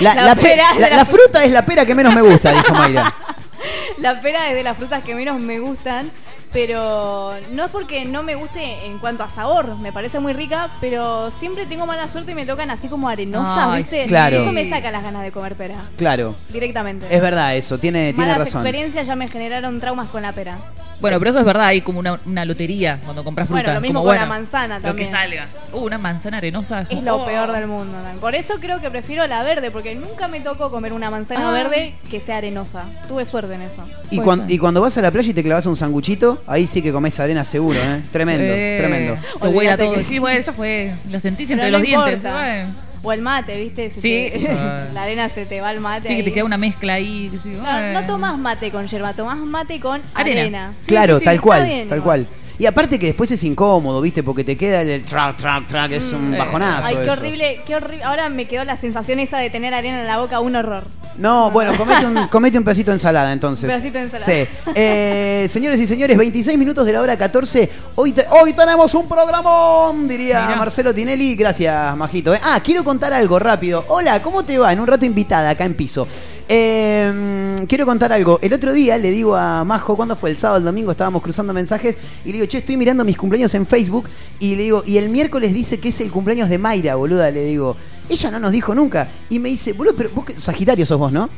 La, 0.00 0.14
La 0.14 0.22
la 0.22 0.34
pe- 0.36 0.42
pera 0.42 0.70
es 0.74 0.80
la 0.80 0.96
la- 0.96 1.04
fruta 1.04 1.44
es 1.44 1.52
la 1.52 1.64
pera 1.66 1.84
que 1.84 1.94
menos 1.96 2.14
me 2.14 2.20
gusta, 2.22 2.52
dijo 2.52 2.72
Mayra. 2.74 3.12
La 3.98 4.20
pera 4.20 4.48
es 4.50 4.54
de 4.54 4.62
las 4.62 4.76
frutas 4.76 5.02
que 5.02 5.14
menos 5.14 5.40
me 5.40 5.58
gustan, 5.58 6.10
pero 6.52 7.34
no 7.52 7.64
es 7.64 7.70
porque 7.70 8.04
no 8.04 8.22
me 8.22 8.34
guste 8.34 8.86
en 8.86 8.98
cuanto 8.98 9.22
a 9.22 9.28
sabor, 9.30 9.76
me 9.78 9.92
parece 9.92 10.20
muy 10.20 10.32
rica, 10.32 10.68
pero 10.80 11.30
siempre 11.30 11.66
tengo 11.66 11.86
mala 11.86 12.08
suerte 12.08 12.32
y 12.32 12.34
me 12.34 12.46
tocan 12.46 12.70
así 12.70 12.88
como 12.88 13.08
arenosas, 13.08 13.56
Ay, 13.68 13.82
¿viste? 13.82 14.06
Claro. 14.06 14.42
Eso 14.42 14.52
me 14.52 14.68
saca 14.68 14.90
las 14.90 15.02
ganas 15.04 15.22
de 15.22 15.32
comer 15.32 15.54
pera, 15.56 15.84
Claro. 15.96 16.34
directamente. 16.50 17.06
Es 17.14 17.20
verdad 17.20 17.56
eso, 17.56 17.78
tiene, 17.78 18.12
tiene 18.12 18.30
Malas 18.32 18.38
razón. 18.48 18.62
experiencias 18.62 19.06
ya 19.06 19.16
me 19.16 19.28
generaron 19.28 19.80
traumas 19.80 20.08
con 20.08 20.22
la 20.22 20.32
pera. 20.32 20.58
Bueno, 21.00 21.18
pero 21.18 21.30
eso 21.30 21.38
es 21.40 21.44
verdad, 21.44 21.66
hay 21.66 21.82
como 21.82 21.98
una, 22.00 22.18
una 22.24 22.44
lotería 22.44 22.98
cuando 23.04 23.22
compras 23.22 23.46
fruta. 23.48 23.62
Bueno, 23.62 23.74
lo 23.74 23.80
mismo 23.80 24.00
como, 24.00 24.08
con 24.10 24.14
la 24.16 24.22
bueno, 24.26 24.34
manzana 24.34 24.76
Lo 24.78 24.82
también. 24.82 25.08
que 25.08 25.14
salga. 25.14 25.46
Uh, 25.72 25.78
una 25.78 25.98
manzana 25.98 26.38
arenosa. 26.38 26.80
Es 26.82 26.88
como, 26.88 27.02
lo 27.02 27.16
oh. 27.22 27.26
peor 27.26 27.52
del 27.52 27.66
mundo. 27.66 27.92
también. 27.98 28.18
Por 28.18 28.34
eso 28.34 28.54
creo 28.60 28.80
que 28.80 28.90
prefiero 28.90 29.26
la 29.26 29.42
verde, 29.42 29.70
porque 29.70 29.94
nunca 29.94 30.26
me 30.28 30.40
tocó 30.40 30.70
comer 30.70 30.92
una 30.92 31.10
manzana 31.10 31.48
Ah. 31.50 31.52
verde 31.52 31.94
que 32.10 32.20
sea 32.20 32.38
arenosa. 32.38 32.84
Tuve 33.08 33.26
suerte 33.26 33.54
en 33.54 33.62
eso. 33.62 33.82
Y, 34.10 34.18
cuan- 34.20 34.46
y 34.48 34.58
cuando 34.58 34.80
vas 34.80 34.96
a 34.96 35.02
la 35.02 35.10
playa 35.10 35.30
y 35.30 35.34
te 35.34 35.42
clavas 35.42 35.66
un 35.66 35.76
sanguchito, 35.76 36.42
ahí 36.46 36.66
sí 36.66 36.80
que 36.82 36.92
comes 36.92 37.18
arena 37.20 37.44
seguro, 37.44 37.78
¿eh? 37.78 38.02
Tremendo, 38.10 38.44
Eh, 38.46 38.76
tremendo. 38.78 39.16
Te 39.40 39.48
huele 39.48 39.76
todo. 39.76 40.02
Sí, 40.04 40.18
bueno, 40.18 40.40
eso 40.40 40.52
fue. 40.54 40.94
Lo 41.10 41.20
sentís 41.20 41.48
Pero 41.48 41.60
entre 41.62 41.70
no 41.72 41.78
los 41.78 41.86
dientes. 41.86 42.14
importa. 42.16 42.66
O 43.06 43.12
el 43.12 43.22
mate, 43.22 43.56
¿viste? 43.60 43.88
Si 43.90 44.00
Sí. 44.00 44.28
te- 44.32 44.48
la 44.92 45.02
arena 45.04 45.28
se 45.28 45.46
te 45.46 45.60
va 45.60 45.68
al 45.68 45.78
mate. 45.80 46.08
Sí, 46.08 46.16
que 46.16 46.22
te 46.24 46.28
ahí. 46.30 46.34
queda 46.34 46.44
una 46.44 46.58
mezcla 46.58 46.94
ahí. 46.94 47.28
que 47.30 47.38
sí, 47.38 47.48
No, 47.56 47.92
no 47.92 48.04
tomás 48.06 48.36
mate 48.36 48.70
con 48.72 48.86
yerba, 48.88 49.12
tomás 49.14 49.36
mate 49.38 49.78
con 49.78 50.02
Arena. 50.14 50.40
arena. 50.40 50.74
Sí, 50.80 50.86
claro, 50.88 51.18
sí, 51.20 51.24
tal 51.24 51.40
cual, 51.40 51.66
bien 51.66 51.86
tal 51.88 51.98
igual. 51.98 52.26
cual. 52.26 52.45
Y 52.58 52.66
aparte 52.66 52.98
que 52.98 53.06
después 53.06 53.30
es 53.30 53.44
incómodo, 53.44 54.00
¿viste? 54.00 54.22
Porque 54.22 54.42
te 54.44 54.56
queda 54.56 54.80
el 54.82 55.04
track, 55.04 55.36
track, 55.36 55.66
track, 55.66 55.92
es 55.92 56.12
un 56.12 56.34
Eh. 56.34 56.38
bajonazo. 56.38 56.88
Ay, 56.88 56.96
qué 56.96 57.02
eso. 57.04 57.12
horrible, 57.12 57.60
qué 57.66 57.76
horrible. 57.76 58.04
Ahora 58.04 58.28
me 58.30 58.46
quedó 58.46 58.64
la 58.64 58.76
sensación 58.76 59.18
esa 59.20 59.38
de 59.38 59.50
tener 59.50 59.74
arena 59.74 60.00
en 60.00 60.06
la 60.06 60.18
boca, 60.18 60.40
un 60.40 60.56
horror. 60.56 60.84
No, 61.18 61.50
bueno, 61.50 61.74
comete 61.76 62.04
un, 62.06 62.28
comete 62.28 62.58
un 62.58 62.64
pedacito 62.64 62.90
de 62.90 62.96
ensalada 62.96 63.32
entonces. 63.32 63.64
Un 63.64 63.70
pedacito 63.70 63.98
de 63.98 64.04
ensalada. 64.04 64.26
Sí. 64.26 64.46
Eh, 64.74 65.46
señores 65.50 65.80
y 65.80 65.86
señores, 65.86 66.16
26 66.16 66.58
minutos 66.58 66.84
de 66.86 66.92
la 66.92 67.00
hora 67.00 67.16
14. 67.16 67.70
Hoy, 67.94 68.12
te- 68.12 68.26
hoy 68.30 68.52
tenemos 68.52 68.92
un 68.94 69.08
programón, 69.08 70.08
diría. 70.08 70.54
Marcelo 70.56 70.94
Tinelli. 70.94 71.34
Gracias, 71.36 71.96
Majito. 71.96 72.34
eh. 72.34 72.40
Ah, 72.42 72.60
quiero 72.62 72.82
contar 72.84 73.12
algo 73.12 73.38
rápido. 73.38 73.84
Hola, 73.88 74.20
¿cómo 74.22 74.44
te 74.44 74.58
va? 74.58 74.72
En 74.72 74.80
un 74.80 74.86
rato 74.86 75.04
invitada 75.04 75.50
acá 75.50 75.64
en 75.64 75.74
piso. 75.74 76.06
Eh, 76.48 77.56
quiero 77.68 77.84
contar 77.86 78.12
algo. 78.12 78.38
El 78.42 78.52
otro 78.52 78.72
día 78.72 78.96
le 78.98 79.10
digo 79.10 79.34
a 79.36 79.64
Majo, 79.64 79.96
¿cuándo 79.96 80.14
fue? 80.16 80.30
El 80.30 80.36
sábado, 80.36 80.58
el 80.58 80.64
domingo, 80.64 80.90
estábamos 80.92 81.22
cruzando 81.22 81.52
mensajes 81.52 81.96
y 82.24 82.28
le 82.28 82.32
digo, 82.34 82.46
che, 82.46 82.58
estoy 82.58 82.76
mirando 82.76 83.04
mis 83.04 83.16
cumpleaños 83.16 83.52
en 83.54 83.66
Facebook 83.66 84.08
y 84.38 84.54
le 84.56 84.62
digo, 84.64 84.82
y 84.86 84.98
el 84.98 85.08
miércoles 85.08 85.52
dice 85.52 85.78
que 85.80 85.88
es 85.88 86.00
el 86.00 86.10
cumpleaños 86.10 86.48
de 86.48 86.58
Mayra, 86.58 86.94
boluda, 86.94 87.30
le 87.30 87.44
digo. 87.44 87.76
Ella 88.08 88.30
no 88.30 88.38
nos 88.40 88.52
dijo 88.52 88.74
nunca. 88.74 89.08
Y 89.28 89.38
me 89.38 89.48
dice, 89.48 89.72
boludo, 89.72 89.94
pero 89.96 90.10
vos, 90.14 90.24
que- 90.24 90.40
Sagitario 90.40 90.86
sos 90.86 90.98
vos, 90.98 91.10
¿no? 91.12 91.28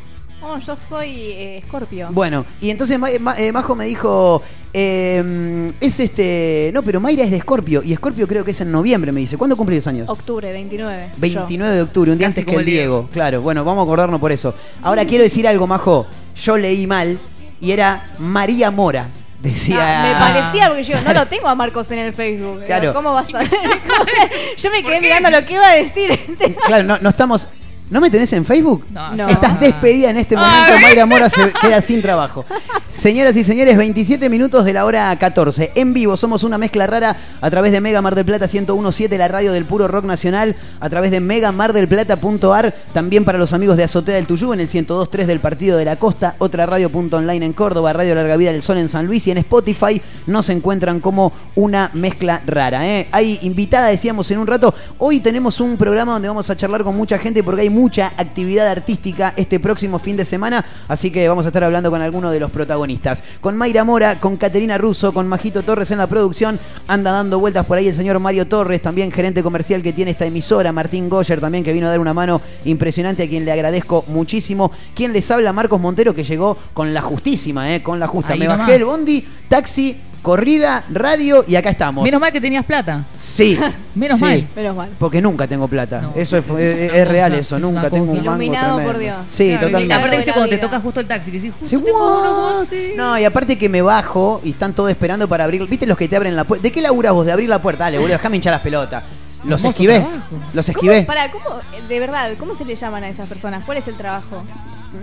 Oh, 0.40 0.56
yo 0.58 0.76
soy 0.76 1.08
eh, 1.32 1.58
Escorpio. 1.58 2.08
Bueno, 2.12 2.44
y 2.60 2.70
entonces 2.70 2.96
Ma- 2.98 3.08
Ma- 3.20 3.36
eh, 3.40 3.50
Majo 3.50 3.74
me 3.74 3.86
dijo, 3.86 4.40
eh, 4.72 5.70
es 5.80 6.00
este, 6.00 6.70
no, 6.74 6.82
pero 6.82 7.00
Mayra 7.00 7.24
es 7.24 7.30
de 7.30 7.38
Escorpio, 7.38 7.82
y 7.82 7.92
Escorpio 7.92 8.26
creo 8.28 8.44
que 8.44 8.50
es 8.50 8.60
en 8.60 8.70
noviembre, 8.70 9.12
me 9.12 9.20
dice. 9.20 9.36
¿Cuándo 9.36 9.56
cumplís 9.56 9.86
años? 9.86 10.08
Octubre, 10.08 10.50
29. 10.52 11.10
yo. 11.14 11.20
29 11.20 11.74
de 11.76 11.82
octubre, 11.82 12.12
un 12.12 12.18
día 12.18 12.28
Casi 12.28 12.40
antes 12.40 12.52
que 12.52 12.60
el 12.60 12.60
el 12.60 12.66
Diego. 12.66 12.96
Diego. 12.96 13.10
Claro, 13.12 13.40
bueno, 13.40 13.64
vamos 13.64 13.82
a 13.82 13.84
acordarnos 13.84 14.20
por 14.20 14.32
eso. 14.32 14.54
Ahora 14.82 15.04
quiero 15.04 15.24
decir 15.24 15.46
algo, 15.48 15.66
Majo. 15.66 16.06
Yo 16.36 16.56
leí 16.56 16.86
mal 16.86 17.18
y 17.60 17.72
era 17.72 18.12
María 18.18 18.70
Mora. 18.70 19.08
Decía. 19.40 20.02
No, 20.02 20.08
me 20.08 20.14
parecía 20.18 20.68
porque 20.68 20.82
yo 20.82 21.00
no 21.00 21.12
lo 21.12 21.26
tengo 21.28 21.46
a 21.48 21.54
Marcos 21.54 21.90
en 21.92 22.00
el 22.00 22.12
Facebook. 22.12 22.62
Claro. 22.66 22.92
¿Cómo 22.92 23.12
vas 23.12 23.32
a 23.34 23.38
ver? 23.38 23.50
yo 24.56 24.70
me 24.70 24.82
quedé 24.82 25.00
mirando 25.00 25.30
lo 25.30 25.46
que 25.46 25.54
iba 25.54 25.68
a 25.68 25.74
decir. 25.74 26.36
Claro, 26.66 26.84
no, 26.84 26.98
no 26.98 27.08
estamos. 27.08 27.48
¿No 27.90 28.00
me 28.02 28.10
tenés 28.10 28.32
en 28.34 28.44
Facebook? 28.44 28.84
No, 28.90 29.14
No. 29.16 29.28
Estás 29.28 29.58
despedida 29.60 30.10
en 30.10 30.18
este 30.18 30.36
momento, 30.36 30.72
Mayra 30.82 31.06
Mora 31.06 31.30
se 31.30 31.52
queda 31.60 31.80
sin 31.80 32.02
trabajo. 32.02 32.44
Señoras 32.90 33.34
y 33.36 33.44
señores, 33.44 33.76
27 33.76 34.28
minutos 34.28 34.64
de 34.66 34.74
la 34.74 34.84
hora 34.84 35.14
14. 35.16 35.72
En 35.74 35.94
vivo, 35.94 36.16
somos 36.16 36.42
una 36.42 36.58
mezcla 36.58 36.86
rara 36.86 37.16
a 37.40 37.50
través 37.50 37.72
de 37.72 37.80
Mega 37.80 38.02
Mar 38.02 38.14
del 38.14 38.26
Plata 38.26 38.46
1017, 38.46 39.16
la 39.16 39.28
radio 39.28 39.52
del 39.52 39.64
puro 39.64 39.88
rock 39.88 40.04
nacional, 40.04 40.54
a 40.80 40.90
través 40.90 41.10
de 41.10 41.20
megamardelplata.ar, 41.20 42.74
también 42.92 43.24
para 43.24 43.38
los 43.38 43.52
amigos 43.52 43.76
de 43.76 43.84
Azotea 43.84 44.16
del 44.16 44.26
Tuyú 44.26 44.52
en 44.52 44.60
el 44.60 44.68
1023 44.68 45.26
del 45.26 45.40
Partido 45.40 45.78
de 45.78 45.84
la 45.86 45.96
Costa, 45.96 46.36
otra 46.38 46.66
radio.online 46.66 47.46
en 47.46 47.52
Córdoba, 47.54 47.92
Radio 47.94 48.14
Larga 48.14 48.36
Vida 48.36 48.52
del 48.52 48.62
Sol 48.62 48.78
en 48.78 48.88
San 48.88 49.06
Luis 49.06 49.26
y 49.26 49.30
en 49.30 49.38
Spotify 49.38 50.00
nos 50.26 50.50
encuentran 50.50 51.00
como 51.00 51.32
una 51.54 51.90
mezcla 51.94 52.42
rara. 52.46 52.86
¿eh? 52.86 53.08
Hay 53.12 53.38
invitada, 53.42 53.88
decíamos 53.88 54.30
en 54.30 54.38
un 54.38 54.46
rato, 54.46 54.74
hoy 54.98 55.20
tenemos 55.20 55.60
un 55.60 55.76
programa 55.76 56.12
donde 56.12 56.28
vamos 56.28 56.50
a 56.50 56.56
charlar 56.56 56.84
con 56.84 56.96
mucha 56.96 57.18
gente 57.18 57.42
porque 57.42 57.62
hay 57.62 57.70
mucha 57.78 58.12
actividad 58.16 58.66
artística 58.66 59.32
este 59.36 59.60
próximo 59.60 60.00
fin 60.00 60.16
de 60.16 60.24
semana, 60.24 60.64
así 60.88 61.12
que 61.12 61.28
vamos 61.28 61.44
a 61.44 61.48
estar 61.48 61.62
hablando 61.62 61.92
con 61.92 62.02
algunos 62.02 62.32
de 62.32 62.40
los 62.40 62.50
protagonistas. 62.50 63.22
Con 63.40 63.56
Mayra 63.56 63.84
Mora, 63.84 64.18
con 64.18 64.36
Caterina 64.36 64.78
Russo, 64.78 65.14
con 65.14 65.28
Majito 65.28 65.62
Torres 65.62 65.92
en 65.92 65.98
la 65.98 66.08
producción, 66.08 66.58
anda 66.88 67.12
dando 67.12 67.38
vueltas 67.38 67.64
por 67.66 67.78
ahí 67.78 67.86
el 67.86 67.94
señor 67.94 68.18
Mario 68.18 68.48
Torres, 68.48 68.82
también 68.82 69.12
gerente 69.12 69.44
comercial 69.44 69.80
que 69.80 69.92
tiene 69.92 70.10
esta 70.10 70.26
emisora, 70.26 70.72
Martín 70.72 71.08
Goyer 71.08 71.40
también 71.40 71.62
que 71.62 71.72
vino 71.72 71.86
a 71.86 71.90
dar 71.90 72.00
una 72.00 72.12
mano 72.12 72.40
impresionante 72.64 73.22
a 73.22 73.28
quien 73.28 73.44
le 73.44 73.52
agradezco 73.52 74.04
muchísimo. 74.08 74.72
Quien 74.94 75.12
les 75.12 75.30
habla, 75.30 75.52
Marcos 75.52 75.80
Montero, 75.80 76.12
que 76.14 76.24
llegó 76.24 76.58
con 76.74 76.92
la 76.92 77.00
justísima, 77.00 77.72
¿eh? 77.72 77.80
con 77.80 78.00
la 78.00 78.08
justa. 78.08 78.32
Ahí 78.32 78.40
Me 78.40 78.46
nomás. 78.46 78.60
bajé 78.60 78.74
el 78.74 78.84
bondi, 78.84 79.24
taxi, 79.48 79.96
corrida, 80.22 80.84
radio 80.90 81.44
y 81.46 81.56
acá 81.56 81.70
estamos. 81.70 82.04
Menos 82.04 82.20
mal 82.20 82.32
que 82.32 82.40
tenías 82.40 82.64
plata. 82.64 83.04
Sí. 83.16 83.58
Menos 83.94 84.18
sí. 84.18 84.24
mal. 84.24 84.48
Menos 84.54 84.76
mal. 84.76 84.90
Porque 84.98 85.20
nunca 85.22 85.46
tengo 85.46 85.66
plata. 85.68 86.00
No, 86.02 86.12
eso 86.14 86.36
es, 86.36 86.44
es- 86.48 86.50
es- 86.58 86.78
es 86.78 86.82
es 86.92 86.92
una 87.02 87.04
real 87.06 87.34
eso. 87.34 87.56
es 87.56 87.62
Nunca 87.62 87.90
tengo 87.90 88.12
un 88.12 88.18
mango 88.24 88.30
Iluminado 88.42 88.74
por 88.78 88.94
tremendo. 88.96 88.98
Dios. 89.00 89.16
Sí, 89.28 89.48
Claro, 89.50 89.66
totalmente. 89.66 89.94
Aparte, 89.94 90.16
viste, 90.16 90.32
cuando 90.32 90.50
te 90.50 90.58
toca 90.58 90.80
justo 90.80 91.00
el 91.00 91.06
taxi, 91.06 91.30
que 91.30 91.40
decís, 91.40 91.52
justo 91.58 91.80
tengo 91.84 92.20
uno. 92.20 92.66
No, 92.96 93.18
y 93.18 93.24
aparte 93.24 93.56
que 93.58 93.68
me 93.68 93.82
bajo 93.82 94.40
y 94.44 94.50
están 94.50 94.72
todos 94.74 94.90
esperando 94.90 95.28
para 95.28 95.44
abrir. 95.44 95.66
¿Viste 95.68 95.86
los 95.86 95.96
que 95.96 96.08
te 96.08 96.16
abren 96.16 96.36
la 96.36 96.44
puerta? 96.44 96.62
¿De 96.62 96.72
qué 96.72 96.80
laburás 96.82 97.12
vos? 97.12 97.26
De 97.26 97.32
abrir 97.32 97.48
la 97.48 97.60
puerta. 97.60 97.84
Dale, 97.84 97.98
boludo, 97.98 98.12
déjame 98.14 98.36
hinchar 98.36 98.52
las 98.52 98.62
pelotas. 98.62 99.04
Los 99.44 99.62
esquivé. 99.64 100.00
trabajo. 100.00 100.18
Los 100.52 100.66
¿Cómo, 100.66 100.76
esquivé. 100.78 101.02
para, 101.04 101.30
¿cómo, 101.30 101.44
de 101.88 102.00
verdad, 102.00 102.30
cómo 102.38 102.56
se 102.56 102.64
le 102.64 102.74
llaman 102.74 103.04
a 103.04 103.08
esas 103.08 103.28
personas? 103.28 103.62
¿Cuál 103.64 103.78
es 103.78 103.86
el 103.88 103.96
trabajo? 103.96 104.42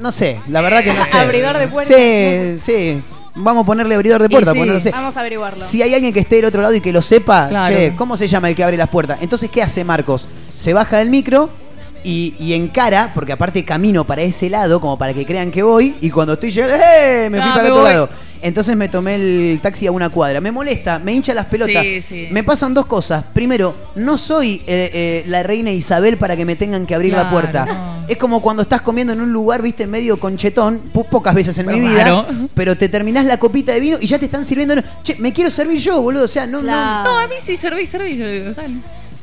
No 0.02 0.12
sé, 0.12 0.42
la 0.50 0.62
verdad 0.62 0.84
que 0.84 0.94
no 0.94 1.06
sé. 1.10 1.18
Abridor 1.18 1.58
de 1.58 1.68
puertas. 1.70 1.96
Sí, 1.96 2.56
sí. 2.60 3.02
Vamos 3.36 3.64
a 3.64 3.66
ponerle 3.66 3.96
abridor 3.96 4.22
de 4.22 4.30
puerta, 4.30 4.52
sí. 4.52 4.58
porque 4.58 4.68
no 4.70 4.74
lo 4.76 4.82
sé. 4.82 4.92
Vamos 4.92 5.18
a 5.18 5.20
averiguarlo. 5.20 5.64
Si 5.64 5.82
hay 5.82 5.94
alguien 5.94 6.14
que 6.14 6.22
esté 6.22 6.38
del 6.38 6.46
otro 6.46 6.62
lado 6.62 6.74
y 6.74 6.82
que 6.82 6.94
lo 6.94 7.02
sepa, 7.02 7.48
Claro. 7.50 7.76
che, 7.76 7.96
¿cómo 7.96 8.16
se 8.18 8.28
llama 8.28 8.50
el 8.50 8.56
que 8.56 8.64
abre 8.64 8.78
las 8.78 8.90
puertas? 8.90 9.20
Entonces, 9.22 9.50
¿qué 9.50 9.62
hace 9.62 9.84
Marcos? 9.84 10.28
Se 10.56 10.74
baja 10.74 10.98
del 10.98 11.10
micro 11.10 11.50
y, 12.06 12.36
y 12.40 12.54
encara, 12.54 13.12
porque 13.14 13.34
aparte 13.34 13.66
camino 13.66 14.06
para 14.06 14.22
ese 14.22 14.50
lado, 14.50 14.80
como 14.80 14.98
para 14.98 15.14
que 15.14 15.26
crean 15.26 15.50
que 15.52 15.64
voy, 15.64 15.96
y 16.02 16.10
cuando 16.12 16.34
estoy 16.34 16.52
llegando, 16.52 16.78
¡eh! 16.78 17.30
Me 17.32 17.42
fui 17.42 17.50
Ah, 17.50 17.54
para 17.54 17.64
me 17.64 17.70
otro 17.72 17.82
voy. 17.84 17.92
lado. 17.92 18.10
Entonces 18.42 18.76
me 18.78 18.90
tomé 18.90 19.16
el 19.16 19.60
taxi 19.60 19.88
a 19.88 19.92
una 19.92 20.10
cuadra. 20.10 20.40
Me 20.40 20.52
molesta, 20.52 21.00
me 21.00 21.14
hincha 21.14 21.34
las 21.34 21.46
pelotas. 21.48 21.82
Sí, 21.82 22.04
sí. 22.08 22.28
Me 22.30 22.44
pasan 22.44 22.76
dos 22.76 22.86
cosas. 22.86 23.24
Primero, 23.34 23.76
no 23.96 24.20
soy 24.20 24.62
eh, 24.68 24.92
eh, 24.94 25.24
la 25.26 25.42
reina 25.42 25.72
Isabel 25.72 26.18
para 26.18 26.36
que 26.36 26.46
me 26.46 26.56
tengan 26.56 26.86
que 26.86 26.94
abrir 26.94 27.14
la 27.14 27.22
Claro, 27.22 27.32
puerta. 27.34 27.66
no. 27.66 27.96
Es 28.08 28.18
como 28.18 28.44
cuando 28.44 28.62
estás 28.62 28.82
comiendo 28.82 29.14
en 29.14 29.22
un 29.22 29.34
lugar, 29.34 29.64
viste, 29.64 29.88
medio 29.88 30.20
conchetón, 30.20 30.78
po- 30.94 31.06
pocas 31.06 31.34
veces 31.34 31.58
en 31.58 31.66
Pero 31.66 31.78
mi 31.80 31.88
vida, 31.88 32.04
raro. 32.04 32.28
pero 32.54 32.78
te 32.78 32.88
terminás 32.88 33.26
la 33.26 33.40
copita 33.40 33.72
de 33.74 33.80
vino 33.80 33.98
y 34.00 34.06
ya 34.06 34.20
te 34.20 34.26
están 34.26 34.46
sirviendo. 34.46 34.76
Che, 35.02 35.16
me 35.18 35.34
quiero 35.34 35.50
servir 35.50 35.80
yo, 35.80 36.00
boludo. 36.04 36.26
O 36.26 36.28
sea, 36.28 36.46
no, 36.46 36.60
Claro. 36.60 37.10
No, 37.10 37.18
a 37.18 37.28
mí 37.28 37.36
sí 37.44 37.58
serví, 37.58 37.88
serví. 37.88 38.16
yo 38.16 38.28
digo, 38.30 38.54
dale. 38.54 38.76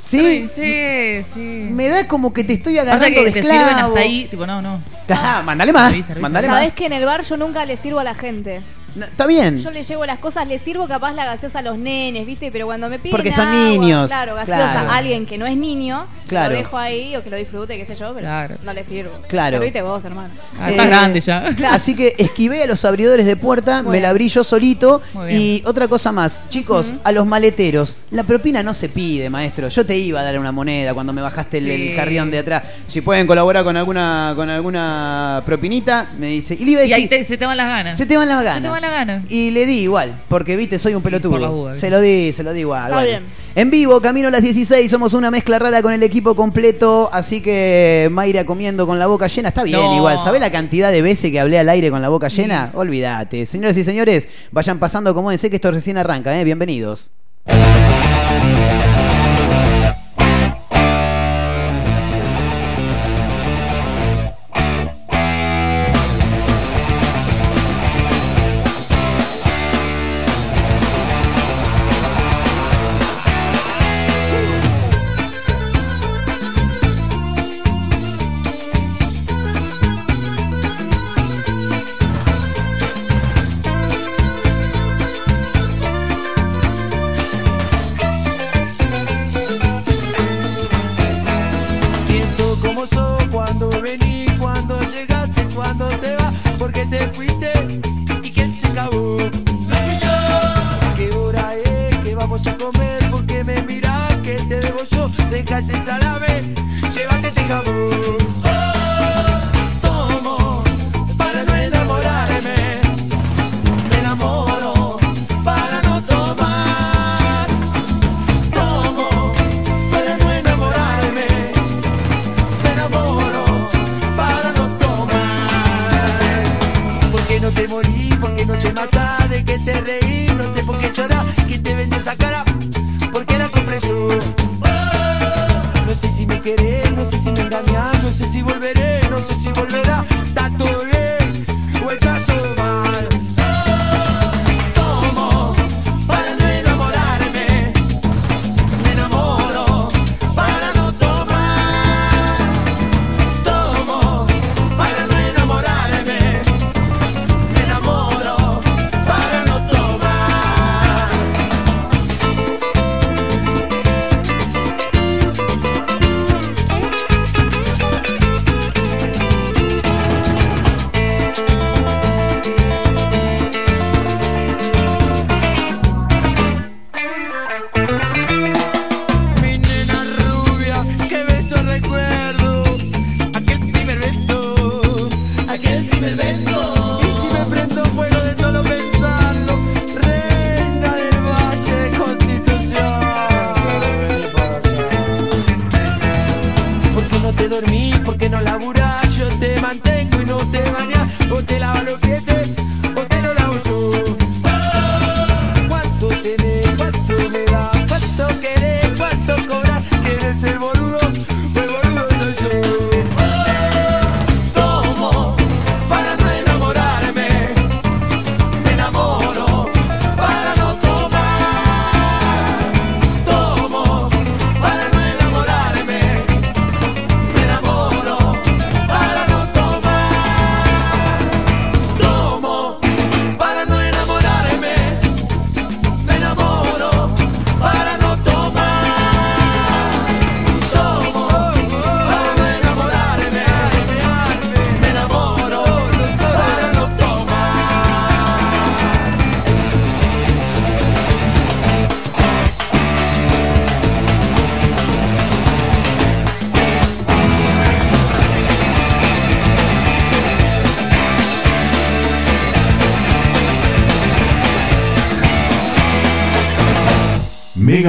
Sí, 0.04 0.48
Sí, 0.54 1.24
sí. 1.32 1.40
me 1.70 1.88
da 1.88 2.08
como 2.08 2.32
que 2.34 2.42
te 2.42 2.54
estoy 2.54 2.74
Pasa 2.76 2.90
agarrando 2.90 3.20
que 3.20 3.24
de 3.26 3.32
te 3.32 3.42
sirven 3.42 3.56
esclavo. 3.60 3.86
hasta 3.88 4.00
ahí, 4.00 4.26
tipo, 4.28 4.46
no, 4.46 4.60
no. 4.60 4.82
Ah, 5.08 5.42
mandale 5.44 5.72
más, 5.72 5.90
Serví, 5.92 6.02
serví, 6.02 6.20
mandale 6.20 6.46
Sabés 6.48 6.68
más. 6.70 6.74
que 6.74 6.86
en 6.86 6.92
el 6.92 7.04
bar 7.04 7.22
yo 7.22 7.36
nunca 7.36 7.64
le 7.64 7.76
sirvo 7.76 8.00
a 8.00 8.04
la 8.04 8.14
gente. 8.16 8.62
No, 8.94 9.06
está 9.06 9.26
bien. 9.26 9.60
Yo 9.60 9.70
le 9.70 9.82
llevo 9.84 10.04
las 10.04 10.18
cosas, 10.18 10.46
le 10.46 10.58
sirvo 10.58 10.86
capaz 10.86 11.12
la 11.12 11.24
gaseosa 11.24 11.60
a 11.60 11.62
los 11.62 11.78
nenes, 11.78 12.26
¿viste? 12.26 12.50
Pero 12.52 12.66
cuando 12.66 12.88
me 12.88 12.98
piden 12.98 13.10
Porque 13.12 13.32
son 13.32 13.48
agua, 13.48 13.58
niños, 13.60 14.10
Claro, 14.10 14.34
gaseosa 14.34 14.72
claro. 14.72 14.90
a 14.90 14.96
alguien 14.96 15.24
que 15.26 15.38
no 15.38 15.46
es 15.46 15.56
niño, 15.56 16.06
Claro. 16.28 16.50
lo 16.52 16.58
dejo 16.58 16.76
ahí 16.78 17.16
o 17.16 17.22
que 17.22 17.30
lo 17.30 17.36
disfrute, 17.36 17.76
qué 17.78 17.86
sé 17.86 17.94
yo, 17.96 18.08
pero 18.14 18.26
Claro. 18.26 18.56
no 18.64 18.72
le 18.72 18.84
sirvo. 18.84 19.12
Claro. 19.28 19.56
Servite 19.58 19.80
vos, 19.82 20.04
hermano. 20.04 20.28
Ah, 20.58 20.70
estás 20.70 20.86
Eh, 20.86 20.88
grande 20.88 21.20
ya. 21.20 21.54
Claro. 21.56 21.74
Así 21.74 21.94
que 21.94 22.14
esquivé 22.18 22.62
a 22.62 22.66
los 22.66 22.84
abridores 22.84 23.24
de 23.26 23.36
puerta, 23.36 23.76
Muy 23.82 23.86
me 23.86 23.92
bien. 23.92 24.02
la 24.02 24.08
abrí 24.10 24.28
yo 24.28 24.44
solito. 24.44 25.00
Muy 25.14 25.26
bien. 25.28 25.40
Y 25.40 25.62
otra 25.64 25.88
cosa 25.88 26.12
más, 26.12 26.42
chicos, 26.50 26.92
a 27.04 27.12
los 27.12 27.24
maleteros, 27.26 27.96
la 28.10 28.24
propina 28.24 28.62
no 28.62 28.74
se 28.74 28.88
pide, 28.88 29.30
maestro. 29.30 29.68
Yo 29.68 29.86
te 29.86 29.96
iba 29.96 30.20
a 30.20 30.24
dar 30.24 30.38
una 30.38 30.52
moneda 30.52 30.92
cuando 30.94 31.12
me 31.12 31.22
bajaste 31.22 31.58
el, 31.58 31.70
el 31.70 31.96
carrión 31.96 32.30
de 32.30 32.38
atrás. 32.40 32.62
Si 32.86 33.00
pueden 33.00 33.26
colaborar 33.26 33.64
con 33.64 33.76
alguna 33.76 34.32
con 34.36 34.50
alguna 34.50 35.42
propinita, 35.46 36.08
me 36.18 36.26
dice. 36.28 36.54
Y 36.58 36.64
le 36.64 36.70
iba 36.72 36.80
a 36.80 36.84
Y 36.84 36.92
ahí 36.92 37.02
decir, 37.08 37.18
te- 37.20 37.24
se 37.24 37.36
te 37.38 37.46
van 37.46 37.56
las 37.56 37.68
ganas. 37.68 37.96
se 37.96 38.06
te 38.06 38.16
van 38.16 38.28
las 38.28 38.38
Se 38.38 38.44
ganas. 38.44 38.72
Las 38.82 38.90
ganas. 38.92 39.22
Y 39.30 39.50
le 39.52 39.64
di 39.64 39.80
igual, 39.80 40.14
porque 40.28 40.56
viste, 40.56 40.78
soy 40.78 40.94
un 40.94 41.02
pelotudo. 41.02 41.30
por 41.32 41.40
la 41.40 41.48
duda, 41.48 41.76
se 41.76 41.88
lo 41.88 42.00
di, 42.00 42.32
se 42.32 42.42
lo 42.42 42.52
di 42.52 42.60
igual. 42.60 42.82
Está 42.84 42.94
bueno. 42.96 43.08
bien. 43.08 43.22
En 43.54 43.70
vivo, 43.70 44.00
camino 44.00 44.28
a 44.28 44.30
las 44.30 44.42
16, 44.42 44.90
somos 44.90 45.14
una 45.14 45.30
mezcla 45.30 45.58
rara 45.58 45.82
con 45.82 45.92
el 45.92 46.02
equipo 46.02 46.34
completo, 46.34 47.08
así 47.12 47.40
que 47.40 48.08
Mayra 48.10 48.44
comiendo 48.44 48.86
con 48.86 48.98
la 48.98 49.06
boca 49.06 49.26
llena, 49.26 49.48
está 49.48 49.62
bien 49.62 49.78
No. 49.80 49.94
igual. 49.96 50.18
¿Sabés 50.18 50.40
la 50.40 50.50
cantidad 50.50 50.90
de 50.92 51.02
veces 51.02 51.30
que 51.30 51.40
hablé 51.40 51.58
al 51.58 51.68
aire 51.68 51.90
con 51.90 52.02
la 52.02 52.08
boca 52.08 52.28
llena? 52.28 52.70
Olvídate. 52.74 53.46
Señoras 53.46 53.76
y 53.76 53.84
señores, 53.84 54.28
vayan 54.50 54.78
pasando, 54.78 55.10
acomódense 55.10 55.48
que 55.50 55.56
esto 55.56 55.70
recién 55.70 55.96
arranca, 55.98 56.38
¿eh? 56.38 56.44
Bienvenidos. 56.44 57.10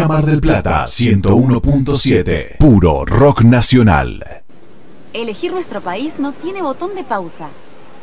Mar 0.08 0.26
del 0.26 0.42
Plata 0.42 0.84
101.7. 0.84 2.58
Puro 2.58 3.06
rock 3.06 3.44
nacional. 3.44 4.44
Elegir 5.14 5.54
nuestro 5.54 5.82
país 5.82 6.20
no 6.20 6.34
tiene 6.34 6.62
botón 6.62 6.94
de 6.96 7.04
pausa. 7.04 7.50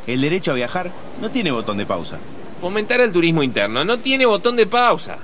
El 0.06 0.22
derecho 0.22 0.52
a 0.52 0.54
viajar 0.54 0.90
no 1.20 1.30
tiene 1.30 1.50
botón 1.50 1.76
de 1.76 1.84
pausa. 1.84 2.16
Fomentar 2.60 3.00
el 3.00 3.12
turismo 3.12 3.42
interno 3.42 3.84
no 3.84 3.98
tiene 3.98 4.24
botón 4.24 4.56
de 4.56 4.66
pausa. 4.66 5.18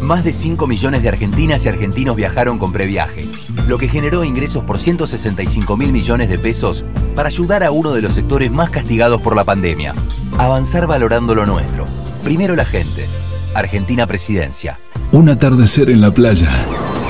Más 0.00 0.24
de 0.24 0.32
5 0.32 0.66
millones 0.66 1.02
de 1.02 1.10
argentinas 1.10 1.64
y 1.64 1.68
argentinos 1.68 2.16
viajaron 2.16 2.58
con 2.58 2.72
previaje, 2.72 3.24
lo 3.68 3.78
que 3.78 3.88
generó 3.88 4.24
ingresos 4.24 4.64
por 4.64 4.80
165 4.80 5.76
mil 5.76 5.92
millones 5.92 6.28
de 6.28 6.40
pesos 6.40 6.84
para 7.14 7.28
ayudar 7.28 7.62
a 7.62 7.70
uno 7.70 7.92
de 7.92 8.02
los 8.02 8.14
sectores 8.14 8.50
más 8.50 8.70
castigados 8.70 9.20
por 9.20 9.36
la 9.36 9.44
pandemia. 9.44 9.94
Avanzar 10.38 10.88
valorando 10.88 11.36
lo 11.36 11.46
nuestro. 11.46 11.84
Primero 12.24 12.56
la 12.56 12.64
gente. 12.64 13.06
Argentina 13.54 14.06
Presidencia. 14.06 14.80
Un 15.12 15.28
atardecer 15.28 15.90
en 15.90 16.00
la 16.00 16.14
playa. 16.14 16.50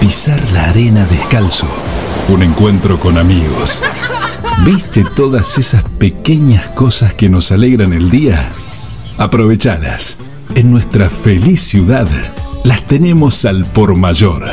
Pisar 0.01 0.43
la 0.51 0.71
arena 0.71 1.07
descalzo. 1.07 1.69
Un 2.29 2.43
encuentro 2.43 2.99
con 2.99 3.17
amigos. 3.17 3.81
¿Viste 4.65 5.05
todas 5.15 5.57
esas 5.57 5.85
pequeñas 6.01 6.67
cosas 6.71 7.15
que 7.15 7.29
nos 7.29 7.53
alegran 7.53 7.93
el 7.93 8.11
día? 8.11 8.51
Aprovechadas. 9.19 10.19
En 10.57 10.73
nuestra 10.73 11.11
feliz 11.11 11.61
ciudad 11.61 12.09
las 12.65 12.83
tenemos 12.89 13.45
al 13.45 13.67
por 13.67 13.97
mayor. 13.97 14.47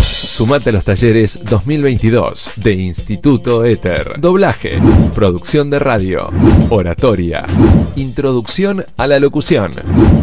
Sumate 0.00 0.70
a 0.70 0.72
los 0.72 0.84
talleres 0.84 1.38
2022 1.44 2.54
de 2.56 2.72
Instituto 2.72 3.64
Éter. 3.64 4.20
Doblaje, 4.20 4.80
producción 5.14 5.70
de 5.70 5.78
radio, 5.78 6.28
oratoria, 6.70 7.46
introducción 7.94 8.84
a 8.96 9.06
la 9.06 9.20
locución, 9.20 9.76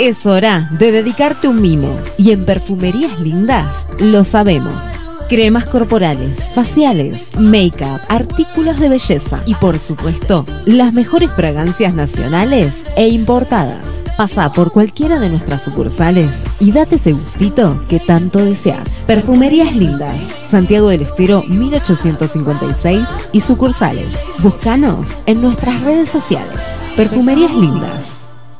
Es 0.00 0.24
hora 0.24 0.70
de 0.78 0.92
dedicarte 0.92 1.46
un 1.46 1.60
mimo 1.60 1.94
y 2.16 2.30
en 2.30 2.46
Perfumerías 2.46 3.20
Lindas 3.20 3.86
lo 3.98 4.24
sabemos. 4.24 4.86
Cremas 5.28 5.66
corporales, 5.66 6.50
faciales, 6.54 7.30
make-up, 7.38 8.00
artículos 8.08 8.80
de 8.80 8.88
belleza 8.88 9.42
y 9.44 9.54
por 9.56 9.78
supuesto, 9.78 10.46
las 10.64 10.94
mejores 10.94 11.30
fragancias 11.32 11.92
nacionales 11.92 12.86
e 12.96 13.08
importadas. 13.08 14.02
Pasa 14.16 14.50
por 14.52 14.72
cualquiera 14.72 15.18
de 15.18 15.28
nuestras 15.28 15.66
sucursales 15.66 16.44
y 16.60 16.72
date 16.72 16.96
ese 16.96 17.12
gustito 17.12 17.78
que 17.90 18.00
tanto 18.00 18.42
deseas. 18.42 19.04
Perfumerías 19.06 19.76
Lindas, 19.76 20.34
Santiago 20.46 20.88
del 20.88 21.02
Estero 21.02 21.42
1856 21.46 23.06
y 23.32 23.40
sucursales. 23.42 24.18
Búscanos 24.38 25.18
en 25.26 25.42
nuestras 25.42 25.82
redes 25.82 26.08
sociales. 26.08 26.86
Perfumerías 26.96 27.52
Lindas. 27.52 28.19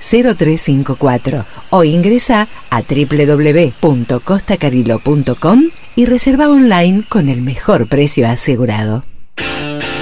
0354 0.00 1.44
o 1.70 1.84
ingresa 1.84 2.48
a 2.70 2.82
www.costacariló.com 2.82 5.64
y 5.96 6.06
reserva 6.06 6.48
online 6.48 7.04
con 7.08 7.28
el 7.28 7.42
mejor 7.42 7.88
precio 7.88 8.28
asegurado. 8.28 9.04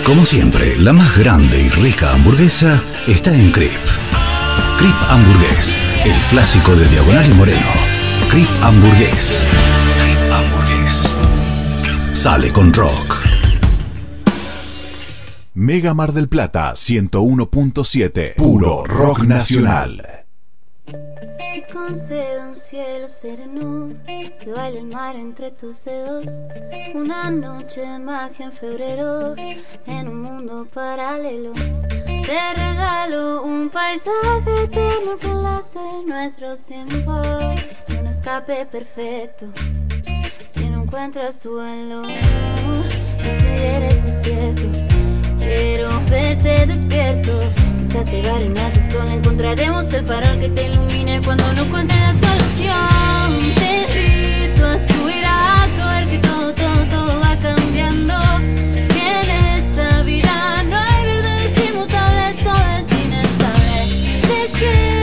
Como 0.05 0.25
siempre, 0.25 0.79
la 0.79 0.93
más 0.93 1.19
grande 1.19 1.61
y 1.61 1.69
rica 1.69 2.13
hamburguesa 2.13 2.85
está 3.09 3.35
en 3.35 3.51
Crip. 3.51 3.73
Crip 4.79 4.95
Hamburgués, 5.09 5.77
el 6.05 6.15
clásico 6.29 6.77
de 6.77 6.87
Diagonal 6.89 7.29
y 7.29 7.35
Moreno. 7.35 7.73
Crip 8.29 8.49
Hamburgués. 8.63 9.45
Crip 10.01 10.33
Hamburgués. 10.33 11.17
Sale 12.13 12.53
con 12.53 12.73
rock. 12.73 13.36
Mega 15.59 15.95
Mar 15.95 16.12
del 16.12 16.29
Plata 16.29 16.75
101.7. 16.75 18.35
Puro 18.35 18.85
rock 18.85 19.21
nacional. 19.23 20.27
Que 20.85 21.66
conceda 21.73 22.47
un 22.47 22.55
cielo 22.55 23.09
sereno, 23.09 23.95
que 24.07 24.53
baile 24.53 24.81
el 24.81 24.87
mar 24.88 25.16
entre 25.16 25.53
tus 25.53 25.83
dedos. 25.87 26.29
Una 26.92 27.31
noche 27.31 27.81
de 27.81 27.99
magia 27.99 28.45
en 28.45 28.53
febrero, 28.53 29.35
en 29.87 30.09
un 30.09 30.21
mundo 30.21 30.69
paralelo. 30.75 31.55
Te 31.55 32.55
regalo 32.55 33.42
un 33.42 33.71
paisaje 33.71 34.64
eterno 34.64 35.16
que 35.19 35.29
enlace 35.29 35.81
nuestros 36.07 36.66
tiempos. 36.66 37.27
Un 37.99 38.07
escape 38.09 38.66
perfecto, 38.66 39.47
si 40.45 40.69
no 40.69 40.83
encuentras 40.83 41.40
tu 41.40 41.53
vuelo. 41.53 42.03
Si 43.23 43.47
eres 43.47 44.05
desierto, 44.05 44.96
quiero 45.47 45.89
verte 46.11 46.67
despierto. 46.67 47.33
Quizás 47.79 48.11
llegar 48.11 48.37
arena 48.37 48.69
y 48.69 48.93
sol 48.93 49.09
encontraremos 49.09 49.93
el 49.93 50.05
farol 50.05 50.39
que 50.41 50.49
te 50.49 50.67
ilumine 50.67 51.23
cuando 51.23 51.45
no 51.55 51.63
encuentres 51.63 52.01
la 52.01 52.13
solución. 52.13 53.55
Te 53.55 53.71
invito 53.83 54.67
a 54.67 54.79
subir 54.79 55.25
alto, 55.25 55.83
a 55.83 55.95
ver 55.95 56.09
que 56.09 56.19
todo, 56.19 56.53
todo, 56.55 56.89
todo 56.89 57.21
va 57.21 57.37
cambiando. 57.37 58.15
Que 58.95 59.07
en 59.23 59.31
esta 59.61 60.03
vida 60.03 60.63
no 60.65 60.77
hay 60.77 61.05
verdades 61.07 61.71
inmutables, 61.71 62.37
todo 62.45 62.65
es 62.79 62.87
inestable. 63.05 63.79
Despiertos 64.29 64.96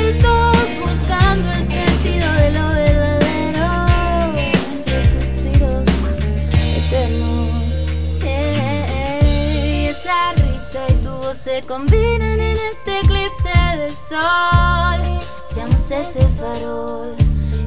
se 11.53 11.61
combinan 11.67 12.39
en 12.39 12.57
este 12.71 12.99
eclipse 13.03 13.51
del 13.77 13.91
sol. 13.91 15.19
Seamos 15.53 15.91
ese 15.91 16.27
farol, 16.29 17.15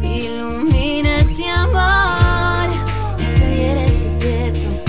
ilumina 0.02 1.18
este 1.18 1.48
amor. 1.48 2.68
Y 3.16 3.24
si 3.24 3.44
hoy 3.44 3.60
eres 3.60 3.92
desierto, 4.04 4.82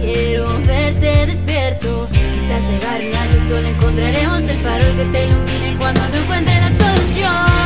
quiero 0.00 0.46
verte 0.64 1.26
despierto. 1.26 2.08
Quizás 2.12 2.62
un 2.68 2.80
rayo 2.80 3.10
de 3.10 3.48
sol 3.48 3.64
encontraremos 3.64 4.42
el 4.44 4.58
farol 4.58 4.96
que 4.96 5.04
te 5.06 5.26
ilumine 5.26 5.76
cuando 5.78 6.00
no 6.08 6.16
encuentres 6.16 6.60
la 6.60 6.70
solución. 6.70 7.65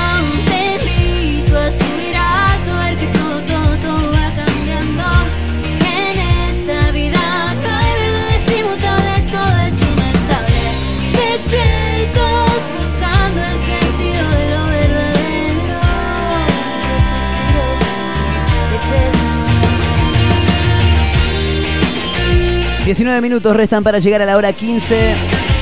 19 22.90 23.20
minutos 23.20 23.54
restan 23.54 23.84
para 23.84 24.00
llegar 24.00 24.20
a 24.20 24.26
la 24.26 24.36
hora 24.36 24.52
15. 24.52 25.14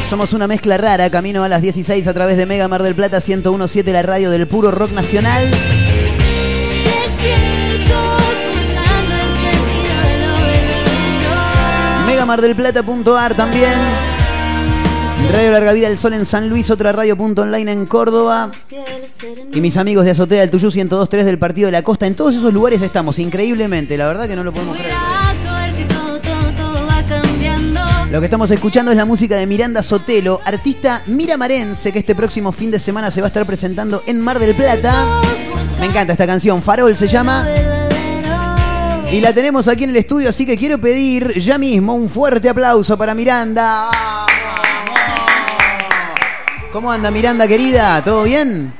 Somos 0.08 0.32
una 0.32 0.48
mezcla 0.48 0.78
rara, 0.78 1.10
camino 1.10 1.44
a 1.44 1.48
las 1.50 1.60
16 1.60 2.06
a 2.06 2.14
través 2.14 2.38
de 2.38 2.46
Mega 2.46 2.68
Mar 2.68 2.82
del 2.82 2.94
Plata 2.94 3.18
1017, 3.18 3.92
la 3.92 4.00
radio 4.00 4.30
del 4.30 4.48
puro 4.48 4.70
rock 4.70 4.92
nacional. 4.92 5.46
Megamardelplata.ar 12.06 13.34
también. 13.34 13.78
Radio 15.30 15.52
Larga 15.52 15.74
Vida 15.74 15.88
del 15.90 15.98
Sol 15.98 16.14
en 16.14 16.24
San 16.24 16.48
Luis, 16.48 16.70
otra 16.70 16.92
radio.online 16.92 17.70
en 17.70 17.84
Córdoba. 17.84 18.52
Y 19.52 19.60
mis 19.60 19.76
amigos 19.76 20.06
de 20.06 20.12
Azotea 20.12 20.40
del 20.40 20.48
Tuyú 20.50 20.70
102.3 20.70 21.24
del 21.24 21.38
Partido 21.38 21.66
de 21.66 21.72
la 21.72 21.82
Costa. 21.82 22.06
En 22.06 22.14
todos 22.14 22.34
esos 22.34 22.54
lugares 22.54 22.80
estamos, 22.80 23.18
increíblemente. 23.18 23.98
La 23.98 24.06
verdad 24.06 24.26
que 24.26 24.34
no 24.34 24.44
lo 24.44 24.52
podemos 24.52 24.78
creer. 24.78 25.17
Lo 28.18 28.20
que 28.20 28.26
estamos 28.26 28.50
escuchando 28.50 28.90
es 28.90 28.96
la 28.96 29.04
música 29.04 29.36
de 29.36 29.46
Miranda 29.46 29.80
Sotelo, 29.80 30.40
artista 30.44 31.04
miramarense 31.06 31.92
que 31.92 32.00
este 32.00 32.16
próximo 32.16 32.50
fin 32.50 32.68
de 32.68 32.80
semana 32.80 33.12
se 33.12 33.20
va 33.20 33.28
a 33.28 33.28
estar 33.28 33.46
presentando 33.46 34.02
en 34.08 34.20
Mar 34.20 34.40
del 34.40 34.56
Plata. 34.56 35.20
Me 35.78 35.86
encanta 35.86 36.14
esta 36.14 36.26
canción, 36.26 36.60
Farol 36.60 36.96
se 36.96 37.06
llama. 37.06 37.46
Y 39.12 39.20
la 39.20 39.32
tenemos 39.32 39.68
aquí 39.68 39.84
en 39.84 39.90
el 39.90 39.96
estudio, 39.98 40.30
así 40.30 40.44
que 40.44 40.58
quiero 40.58 40.78
pedir 40.78 41.38
ya 41.38 41.58
mismo 41.58 41.94
un 41.94 42.10
fuerte 42.10 42.48
aplauso 42.48 42.98
para 42.98 43.14
Miranda. 43.14 43.88
¿Cómo 46.72 46.90
anda 46.90 47.12
Miranda 47.12 47.46
querida? 47.46 48.02
¿Todo 48.02 48.24
bien? 48.24 48.72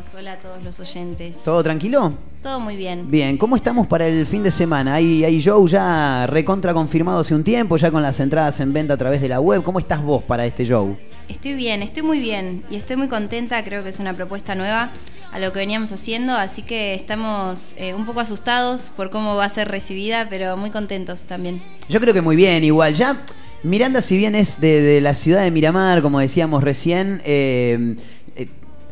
Hola 0.00 0.08
chicos, 0.08 0.18
hola 0.18 0.32
a 0.32 0.36
todos 0.38 0.64
los 0.64 0.80
oyentes. 0.80 1.44
¿Todo 1.44 1.62
tranquilo? 1.62 2.14
Todo 2.42 2.58
muy 2.58 2.74
bien. 2.74 3.10
Bien, 3.10 3.36
¿cómo 3.36 3.54
estamos 3.54 3.86
para 3.86 4.06
el 4.06 4.24
fin 4.24 4.42
de 4.42 4.50
semana? 4.50 4.94
¿Hay, 4.94 5.24
hay 5.24 5.38
show 5.40 5.66
ya 5.68 6.26
recontra 6.26 6.72
confirmado 6.72 7.20
hace 7.20 7.34
un 7.34 7.44
tiempo, 7.44 7.76
ya 7.76 7.90
con 7.90 8.00
las 8.00 8.18
entradas 8.18 8.60
en 8.60 8.72
venta 8.72 8.94
a 8.94 8.96
través 8.96 9.20
de 9.20 9.28
la 9.28 9.40
web? 9.40 9.62
¿Cómo 9.62 9.78
estás 9.78 10.02
vos 10.02 10.22
para 10.22 10.46
este 10.46 10.64
show? 10.64 10.96
Estoy 11.28 11.52
bien, 11.52 11.82
estoy 11.82 12.02
muy 12.02 12.18
bien 12.18 12.64
y 12.70 12.76
estoy 12.76 12.96
muy 12.96 13.08
contenta, 13.08 13.62
creo 13.62 13.82
que 13.82 13.90
es 13.90 13.98
una 13.98 14.16
propuesta 14.16 14.54
nueva 14.54 14.90
a 15.32 15.38
lo 15.38 15.52
que 15.52 15.58
veníamos 15.58 15.92
haciendo, 15.92 16.32
así 16.32 16.62
que 16.62 16.94
estamos 16.94 17.74
eh, 17.76 17.92
un 17.92 18.06
poco 18.06 18.20
asustados 18.20 18.92
por 18.96 19.10
cómo 19.10 19.36
va 19.36 19.44
a 19.44 19.50
ser 19.50 19.68
recibida, 19.68 20.28
pero 20.30 20.56
muy 20.56 20.70
contentos 20.70 21.24
también. 21.24 21.62
Yo 21.90 22.00
creo 22.00 22.14
que 22.14 22.22
muy 22.22 22.36
bien, 22.36 22.64
igual. 22.64 22.94
Ya, 22.94 23.22
Miranda, 23.62 24.00
si 24.00 24.16
bien 24.16 24.34
es 24.34 24.60
de, 24.60 24.80
de 24.80 25.02
la 25.02 25.14
ciudad 25.14 25.42
de 25.42 25.50
Miramar, 25.50 26.00
como 26.00 26.20
decíamos 26.20 26.64
recién, 26.64 27.20
eh, 27.26 27.96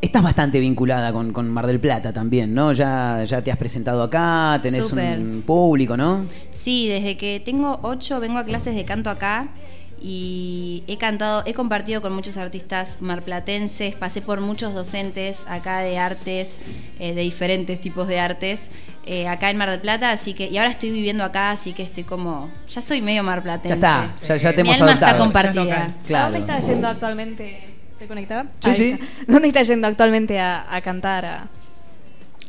estás 0.01 0.23
bastante 0.23 0.61
vinculada 0.61 1.13
con, 1.13 1.33
con 1.33 1.49
Mar 1.49 1.67
del 1.67 1.81
Plata 1.81 2.13
también, 2.13 2.55
¿no? 2.55 2.73
Ya, 2.73 3.25
ya 3.25 3.43
te 3.43 3.51
has 3.51 3.59
presentado 3.59 4.03
acá, 4.03 4.59
tenés 4.63 4.93
un 4.93 5.43
público, 5.47 5.97
¿no? 5.97 6.27
Sí, 6.53 6.89
desde 6.89 7.17
que 7.17 7.41
tengo 7.45 7.79
ocho 7.83 8.21
vengo 8.21 8.39
a 8.39 8.45
clases 8.45 8.75
de 8.75 8.85
canto 8.85 9.11
acá 9.11 9.49
y 10.01 10.85
he 10.87 10.97
cantado, 10.97 11.43
he 11.47 11.55
compartido 11.55 12.01
con 12.01 12.13
muchos 12.13 12.37
artistas 12.37 12.99
marplatenses, 13.01 13.95
pasé 13.97 14.23
por 14.23 14.41
muchos 14.41 14.75
docentes 14.75 15.45
acá 15.49 15.81
de 15.81 15.99
artes, 15.99 16.61
eh, 17.01 17.15
de 17.15 17.23
diferentes 17.23 17.81
tipos 17.81 18.07
de 18.07 18.21
artes, 18.21 18.71
eh, 19.07 19.27
acá 19.27 19.51
en 19.51 19.57
Mar 19.57 19.71
del 19.71 19.81
Plata, 19.81 20.13
así 20.13 20.35
que, 20.35 20.49
y 20.49 20.59
ahora 20.59 20.71
estoy 20.71 20.91
viviendo 20.91 21.25
acá, 21.25 21.51
así 21.51 21.73
que 21.73 21.83
estoy 21.83 22.05
como, 22.05 22.51
ya 22.69 22.81
soy 22.81 23.03
medio 23.03 23.25
marplatense. 23.25 23.81
Ya 23.81 24.13
está, 24.15 24.27
ya, 24.27 24.37
ya 24.37 24.53
te 24.53 24.63
Mi 24.63 24.69
hemos 24.69 24.81
alma 24.83 24.93
está 24.93 25.17
compartida. 25.17 25.95
Claro. 26.07 26.33
¿Dónde 26.33 26.53
estás 26.53 26.67
yendo 26.69 26.89
actualmente? 26.89 27.78
¿Estoy 27.99 28.07
conectada? 28.09 28.47
Sí, 28.61 28.71
Ahí 28.71 28.75
sí. 28.77 28.91
está. 28.93 29.05
¿Dónde 29.33 29.49
estás 29.49 29.67
yendo 29.67 29.87
actualmente 29.89 30.39
a, 30.39 30.67
a 30.73 30.81
cantar? 30.83 31.25
A... 31.25 31.49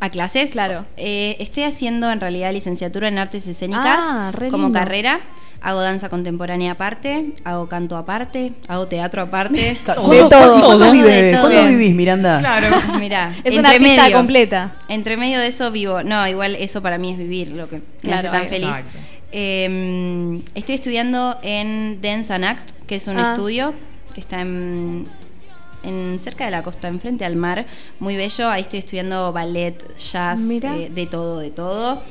¿A 0.02 0.10
clases? 0.10 0.52
Claro. 0.52 0.86
Eh, 0.95 1.36
estoy 1.39 1.64
haciendo 1.64 2.10
en 2.12 2.22
realidad 2.22 2.54
licenciatura 2.54 3.10
en 3.10 3.18
artes 3.18 3.45
escénicas 3.47 4.00
Ah, 4.02 4.32
re 4.34 4.50
como 4.50 4.66
lindo. 4.68 4.80
carrera. 4.80 5.20
Hago 5.62 5.82
danza 5.82 6.08
contemporánea 6.08 6.72
aparte, 6.72 7.34
hago 7.43 7.68
canto 7.68 7.97
aparte, 7.97 8.54
hago 8.70 8.88
teatro 8.88 9.24
aparte. 9.24 9.78
¿Cuándo, 9.86 10.12
vive- 10.14 10.30
Todo 10.30 11.41
cuándo 11.41 11.50
bien. 11.50 11.68
vivís, 11.68 11.93
Miranda? 11.95 12.39
Mira, 13.00 13.36
Es 13.43 13.58
una 13.58 13.72
artista 13.72 14.10
completa. 14.14 14.72
Entre 14.88 15.18
medio 15.18 15.38
de 15.39 15.47
eso 15.47 15.70
vivo. 15.72 16.02
No, 16.04 16.26
igual 16.30 16.56
eso 16.56 16.82
para 16.82 16.97
mí 16.97 17.12
es 17.12 17.18
vivir, 17.18 17.52
lo 17.52 17.68
que 17.68 17.78
me 17.80 17.84
Claro, 18.02 18.30
hace 18.30 18.38
tan 18.38 18.47
feliz. 18.47 18.76
Eh, 19.34 20.41
estoy 20.56 20.76
estudiando 20.76 21.38
en 21.43 22.00
Dance 22.02 22.32
and 22.34 22.45
Act, 22.45 22.70
que 22.88 22.95
es 22.95 23.08
un 23.08 23.20
Ah. 23.20 23.30
estudio 23.34 23.74
que 24.14 24.22
está 24.22 24.39
en, 24.39 25.08
en 25.84 26.17
cerca 26.19 26.45
de 26.45 26.51
la 26.51 26.63
costa, 26.63 26.88
enfrente 26.88 27.25
al 27.25 27.36
mar, 27.36 27.65
muy 27.99 28.15
bello. 28.15 28.49
Ahí 28.49 28.61
estoy 28.61 28.80
estudiando 28.80 29.32
ballet, 29.34 29.75
jazz, 29.97 30.39
Mira. 30.41 30.75
eh, 30.77 30.89
de 30.93 31.05
todo, 31.07 31.39
de 31.39 31.51
todo. 31.51 32.01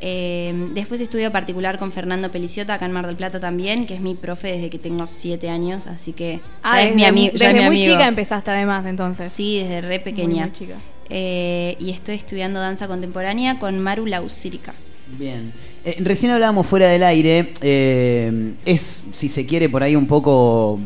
Eh, 0.00 0.68
después 0.74 1.00
estudio 1.00 1.32
particular 1.32 1.76
con 1.76 1.90
Fernando 1.90 2.30
Peliciota 2.30 2.74
acá 2.74 2.86
en 2.86 2.92
Mar 2.92 3.06
del 3.06 3.16
Plata 3.16 3.40
también, 3.40 3.84
que 3.84 3.94
es 3.94 4.00
mi 4.00 4.14
profe 4.14 4.52
desde 4.52 4.70
que 4.70 4.78
tengo 4.78 5.06
siete 5.08 5.50
años, 5.50 5.88
así 5.88 6.12
que 6.12 6.34
ya 6.36 6.42
Ah, 6.62 6.82
es 6.82 6.90
mi 6.94 7.02
desde- 7.02 7.06
amigo. 7.08 7.32
Desde 7.32 7.66
muy 7.66 7.80
chica 7.82 8.06
empezaste 8.06 8.50
además, 8.52 8.86
entonces. 8.86 9.32
Sí, 9.32 9.58
desde 9.60 9.80
re 9.80 9.98
pequeña. 9.98 10.44
muy 10.46 10.52
chica. 10.52 10.74
Eh, 11.10 11.76
y 11.80 11.90
estoy 11.90 12.14
estudiando 12.14 12.60
danza 12.60 12.86
contemporánea 12.86 13.58
con 13.58 13.80
Maru 13.80 14.06
Lausírica. 14.06 14.72
Bien. 15.18 15.52
Eh, 15.84 15.96
recién 16.00 16.30
hablábamos 16.30 16.66
fuera 16.66 16.86
del 16.86 17.02
aire. 17.02 17.52
eh, 17.62 18.52
es, 18.66 19.08
si 19.12 19.28
se 19.28 19.46
quiere, 19.46 19.68
por 19.68 19.82
ahí 19.82 19.96
un 19.96 20.06
poco. 20.06 20.78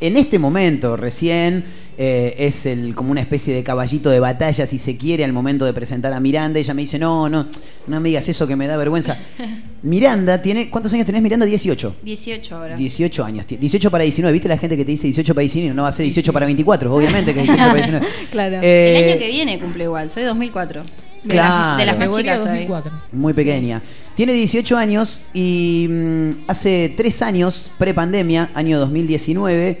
En 0.00 0.16
este 0.16 0.38
momento, 0.38 0.96
recién, 0.96 1.64
eh, 1.98 2.34
es 2.38 2.64
el, 2.66 2.94
como 2.94 3.10
una 3.10 3.20
especie 3.20 3.54
de 3.54 3.62
caballito 3.62 4.08
de 4.08 4.18
batalla, 4.20 4.64
si 4.64 4.78
se 4.78 4.96
quiere, 4.96 5.24
al 5.24 5.32
momento 5.34 5.64
de 5.66 5.74
presentar 5.74 6.12
a 6.14 6.20
Miranda. 6.20 6.58
Ella 6.58 6.72
me 6.72 6.82
dice: 6.82 6.98
No, 6.98 7.28
no, 7.28 7.46
no 7.86 8.00
me 8.00 8.08
digas 8.08 8.28
eso 8.28 8.46
que 8.46 8.56
me 8.56 8.66
da 8.66 8.76
vergüenza. 8.78 9.18
Miranda 9.82 10.40
tiene. 10.42 10.70
¿Cuántos 10.70 10.92
años 10.92 11.06
tenés, 11.06 11.22
Miranda? 11.22 11.44
18. 11.46 11.96
18 12.02 12.56
ahora. 12.56 12.76
18 12.76 13.24
años. 13.24 13.46
18 13.46 13.90
para 13.90 14.04
19. 14.04 14.32
¿Viste 14.32 14.48
la 14.48 14.58
gente 14.58 14.76
que 14.76 14.84
te 14.84 14.90
dice 14.92 15.06
18 15.06 15.34
para 15.34 15.42
19? 15.42 15.74
No 15.74 15.82
va 15.82 15.88
a 15.88 15.92
ser 15.92 16.04
18 16.04 16.32
para 16.32 16.46
24, 16.46 16.94
obviamente 16.94 17.32
que 17.34 17.40
es 17.40 17.46
18 17.46 17.62
para 17.66 17.74
19. 17.74 18.06
claro. 18.30 18.56
Eh, 18.62 19.00
El 19.04 19.10
año 19.12 19.18
que 19.20 19.30
viene 19.30 19.58
cumple 19.58 19.84
igual, 19.84 20.10
soy 20.10 20.22
2004. 20.24 20.82
De 20.82 21.28
Claro. 21.28 21.54
las, 21.68 21.78
de 21.78 21.84
las 21.86 21.98
más 21.98 22.16
chicas 22.16 22.38
soy. 22.38 22.48
2004. 22.48 22.92
Muy 23.12 23.34
pequeña. 23.34 23.82
Tiene 24.16 24.32
18 24.32 24.76
años 24.76 25.22
y 25.32 25.86
mm, 25.88 26.30
hace 26.48 26.92
3 26.96 27.22
años, 27.22 27.70
pre-pandemia, 27.78 28.50
año 28.54 28.78
2019, 28.78 29.78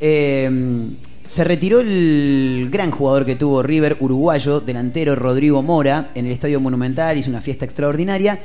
eh, 0.00 0.90
se 1.30 1.44
retiró 1.44 1.78
el 1.78 2.68
gran 2.72 2.90
jugador 2.90 3.24
que 3.24 3.36
tuvo 3.36 3.62
River, 3.62 3.96
uruguayo, 4.00 4.58
delantero 4.58 5.14
Rodrigo 5.14 5.62
Mora, 5.62 6.10
en 6.16 6.26
el 6.26 6.32
Estadio 6.32 6.58
Monumental, 6.58 7.16
hizo 7.18 7.30
una 7.30 7.40
fiesta 7.40 7.64
extraordinaria. 7.64 8.40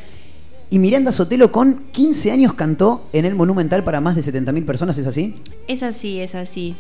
Y 0.70 0.78
Miranda 0.78 1.12
Sotelo 1.12 1.52
con 1.52 1.86
15 1.92 2.32
años 2.32 2.54
cantó 2.54 3.08
en 3.12 3.26
el 3.26 3.34
Monumental 3.34 3.84
para 3.84 4.02
más 4.02 4.16
de 4.16 4.22
70.000 4.22 4.66
personas, 4.66 5.00
¿es 5.00 5.08
así? 5.08 5.34
Es 5.68 5.82
así, 5.82 6.20
es 6.20 6.36
así. 6.36 6.76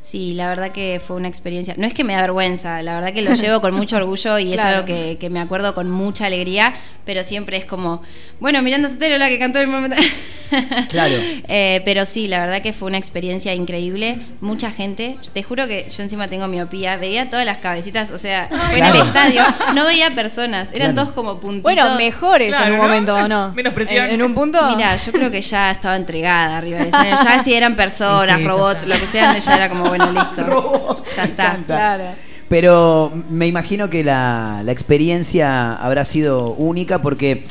Sí, 0.00 0.32
la 0.34 0.48
verdad 0.48 0.72
que 0.72 1.00
fue 1.04 1.16
una 1.16 1.28
experiencia. 1.28 1.74
No 1.76 1.86
es 1.86 1.92
que 1.94 2.04
me 2.04 2.14
da 2.14 2.22
vergüenza, 2.22 2.82
la 2.82 2.94
verdad 2.94 3.12
que 3.12 3.22
lo 3.22 3.34
llevo 3.34 3.60
con 3.60 3.74
mucho 3.74 3.96
orgullo 3.96 4.38
y 4.38 4.52
es 4.52 4.60
Claro. 4.60 4.76
algo 4.78 4.86
que, 4.86 5.18
que 5.20 5.28
me 5.30 5.40
acuerdo 5.40 5.74
con 5.74 5.90
mucha 5.90 6.26
alegría, 6.26 6.74
pero 7.04 7.22
siempre 7.22 7.58
es 7.58 7.64
como, 7.66 8.02
bueno, 8.40 8.62
Miranda 8.62 8.88
Sotelo, 8.88 9.18
la 9.18 9.28
que 9.28 9.38
cantó 9.38 9.58
en 9.58 9.64
el 9.66 9.70
momento. 9.70 9.96
Claro. 10.88 11.14
Eh, 11.46 11.80
pero 11.84 12.04
sí, 12.04 12.26
la 12.26 12.40
verdad 12.40 12.60
que 12.60 12.72
fue 12.72 12.88
una 12.88 12.98
experiencia 12.98 13.54
increíble. 13.54 14.18
Mucha 14.40 14.72
gente. 14.72 15.16
Te 15.32 15.44
juro 15.44 15.68
que 15.68 15.86
yo 15.88 16.02
encima 16.02 16.26
tengo 16.26 16.48
miopía. 16.48 16.96
Veía 16.96 17.30
todas 17.30 17.46
las 17.46 17.58
cabecitas, 17.58 18.10
o 18.10 18.18
sea, 18.18 18.48
fue 18.48 18.78
en 18.78 18.84
el 18.84 18.90
Claro. 18.90 19.04
estadio. 19.06 19.42
No 19.76 19.84
veía 19.84 20.12
personas, 20.16 20.70
eran 20.72 20.92
Claro. 20.92 21.02
todos 21.02 21.14
como 21.14 21.38
puntitos. 21.38 21.62
Bueno, 21.72 21.94
mejores 21.98 22.48
Claro, 22.48 22.66
en 22.66 22.72
un 22.72 22.78
¿no? 22.78 22.82
momento, 22.82 23.14
¿o 23.14 23.28
no? 23.28 23.52
Menos 23.54 23.72
presión. 23.74 24.06
En, 24.06 24.14
en 24.14 24.22
un 24.24 24.34
punto. 24.34 24.60
Mira, 24.74 24.96
yo 24.96 25.12
creo 25.12 25.30
que 25.30 25.40
ya 25.40 25.70
estaba 25.70 25.94
entregada 25.94 26.58
arriba 26.58 26.78
del 26.78 26.88
escenario. 26.88 27.16
Ya 27.22 27.44
si 27.44 27.54
eran 27.54 27.76
personas, 27.84 28.38
Sí, 28.40 28.44
robots, 28.44 28.86
lo 28.88 28.94
que 28.96 29.06
sea, 29.06 29.38
ya 29.38 29.54
era 29.54 29.68
como, 29.68 29.89
bueno, 29.90 30.10
listo. 30.12 31.04
ya 31.16 31.24
está. 31.24 31.58
Claro. 31.66 32.04
Pero 32.48 33.12
me 33.28 33.46
imagino 33.46 33.88
que 33.88 34.02
la, 34.02 34.62
la 34.64 34.72
experiencia 34.72 35.74
habrá 35.76 36.04
sido 36.04 36.52
única 36.54 37.00
porque 37.00 37.44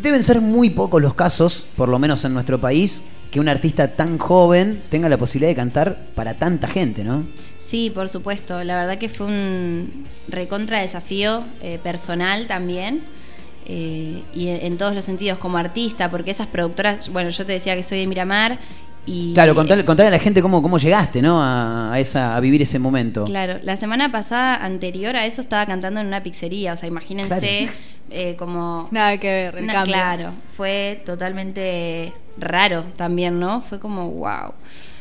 deben 0.00 0.22
ser 0.22 0.40
muy 0.40 0.70
pocos 0.70 1.02
los 1.02 1.14
casos, 1.14 1.66
por 1.76 1.88
lo 1.88 1.98
menos 1.98 2.24
en 2.24 2.32
nuestro 2.32 2.60
país, 2.60 3.04
que 3.30 3.40
un 3.40 3.48
artista 3.48 3.94
tan 3.96 4.18
joven 4.18 4.82
tenga 4.88 5.08
la 5.08 5.18
posibilidad 5.18 5.50
de 5.50 5.56
cantar 5.56 6.06
para 6.14 6.38
tanta 6.38 6.68
gente, 6.68 7.04
¿no? 7.04 7.26
Sí, 7.58 7.90
por 7.94 8.08
supuesto. 8.08 8.62
La 8.64 8.76
verdad 8.78 8.96
que 8.98 9.08
fue 9.08 9.26
un 9.26 10.04
recontra 10.28 10.80
desafío 10.80 11.44
eh, 11.60 11.78
personal 11.82 12.46
también. 12.46 13.02
eh, 13.68 14.22
y 14.32 14.48
en 14.48 14.64
en 14.64 14.78
todos 14.78 14.94
los 14.94 15.04
sentidos, 15.04 15.38
como 15.38 15.58
artista, 15.58 16.08
porque 16.10 16.30
esas 16.30 16.46
productoras, 16.46 17.08
bueno, 17.10 17.30
yo 17.30 17.44
te 17.44 17.52
decía 17.52 17.74
que 17.74 17.82
soy 17.82 17.98
de 17.98 18.06
Miramar 18.06 18.58
y. 19.06 19.32
Claro, 19.34 19.54
contale, 19.54 19.84
contale 19.84 20.08
a 20.08 20.12
la 20.12 20.18
gente 20.18 20.42
cómo, 20.42 20.60
cómo 20.62 20.78
llegaste, 20.78 21.22
¿no? 21.22 21.40
A, 21.42 21.92
a 21.92 22.00
esa, 22.00 22.36
a 22.36 22.40
vivir 22.40 22.60
ese 22.62 22.78
momento. 22.78 23.24
Claro, 23.24 23.58
la 23.62 23.76
semana 23.76 24.10
pasada, 24.10 24.56
anterior 24.64 25.16
a 25.16 25.24
eso, 25.26 25.40
estaba 25.40 25.64
cantando 25.66 26.00
en 26.00 26.06
una 26.08 26.22
pizzería. 26.22 26.72
O 26.74 26.76
sea, 26.76 26.88
imagínense 26.88 27.68
eh, 28.10 28.36
como. 28.36 28.88
Nada 28.90 29.18
que 29.18 29.28
ver, 29.28 29.56
el 29.58 29.66
Na- 29.66 29.72
cambio. 29.72 29.94
Claro, 29.94 30.32
fue 30.52 31.02
totalmente 31.06 32.12
raro 32.38 32.84
también, 32.96 33.38
¿no? 33.40 33.60
Fue 33.60 33.78
como, 33.80 34.10
wow, 34.10 34.52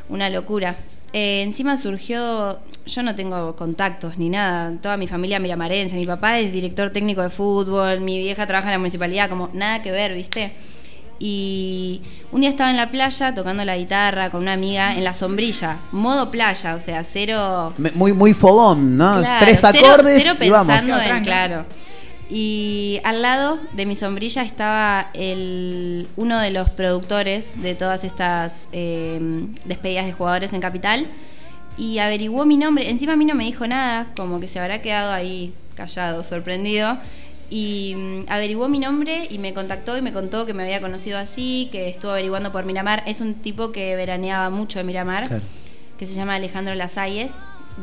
una 0.10 0.30
locura. 0.30 0.76
Eh, 1.14 1.44
encima 1.44 1.78
surgió, 1.78 2.60
yo 2.86 3.04
no 3.04 3.16
tengo 3.16 3.56
contactos 3.56 4.18
ni 4.18 4.28
nada, 4.28 4.74
toda 4.82 4.98
mi 4.98 5.08
familia 5.08 5.40
miramarense, 5.40 5.96
mi 5.96 6.04
papá 6.06 6.40
es 6.40 6.52
director 6.52 6.90
técnico 6.90 7.22
de 7.22 7.30
fútbol, 7.30 8.02
mi 8.02 8.18
vieja 8.20 8.46
trabaja 8.46 8.68
en 8.68 8.74
la 8.74 8.80
municipalidad, 8.80 9.30
como 9.30 9.50
nada 9.54 9.82
que 9.82 9.92
ver, 9.92 10.14
¿viste? 10.14 10.54
Y 11.20 12.02
un 12.32 12.42
día 12.42 12.50
estaba 12.50 12.70
en 12.72 12.78
la 12.78 12.92
playa 12.92 13.34
tocando 13.34 13.64
la 13.64 13.78
guitarra 13.78 14.30
con 14.32 14.42
una 14.42 14.54
amiga 14.54 14.96
en 14.96 15.04
la 15.04 15.14
sombrilla, 15.14 15.78
modo 15.92 16.30
playa, 16.30 16.76
o 16.76 16.80
sea, 16.80 17.04
cero... 17.04 17.74
Muy, 17.94 18.12
muy 18.14 18.34
fogón, 18.34 18.98
¿no? 18.98 19.20
Claro, 19.20 19.46
Tres 19.46 19.60
cero- 19.62 19.88
acordes 19.88 20.24
cero 20.24 20.36
y 20.42 20.50
vamos. 20.50 20.68
pensando 20.76 21.02
en, 21.02 21.24
claro. 21.24 21.66
Y 22.30 23.00
al 23.04 23.22
lado 23.22 23.60
de 23.74 23.86
mi 23.86 23.96
sombrilla 23.96 24.42
estaba 24.42 25.10
el, 25.14 26.08
uno 26.18 26.40
de 26.40 26.50
los 26.52 26.70
productores 26.72 27.62
de 27.62 27.76
todas 27.76 28.04
estas 28.04 28.68
eh, 28.72 29.46
despedidas 29.66 30.06
de 30.08 30.14
jugadores 30.14 30.52
en 30.52 30.60
Capital 30.60 31.06
y 31.78 32.00
averiguó 32.00 32.46
mi 32.46 32.58
nombre. 32.58 32.90
Encima 32.90 33.14
a 33.14 33.16
mí 33.16 33.26
no 33.26 33.36
me 33.36 33.44
dijo 33.46 33.68
nada, 33.68 34.08
como 34.18 34.40
que 34.40 34.48
se 34.48 34.60
habrá 34.60 34.82
quedado 34.82 35.12
ahí 35.14 35.54
callado, 35.76 36.24
sorprendido. 36.24 36.98
Y 37.50 37.94
mm, 37.96 38.26
averiguó 38.28 38.68
mi 38.68 38.80
nombre 38.80 39.28
y 39.30 39.38
me 39.38 39.54
contactó 39.54 39.98
y 39.98 40.02
me 40.02 40.12
contó 40.14 40.46
que 40.46 40.54
me 40.54 40.64
había 40.64 40.82
conocido 40.82 41.18
así, 41.18 41.70
que 41.72 41.90
estuvo 41.90 42.12
averiguando 42.12 42.52
por 42.52 42.66
Miramar. 42.66 43.04
Es 43.06 43.22
un 43.22 43.36
tipo 43.36 43.72
que 43.72 43.96
veraneaba 43.96 44.50
mucho 44.50 44.80
en 44.80 44.88
Miramar, 44.88 45.28
Claro. 45.28 45.44
que 46.00 46.06
se 46.08 46.14
llama 46.14 46.36
Alejandro 46.36 46.74
Lasalles, 46.76 47.34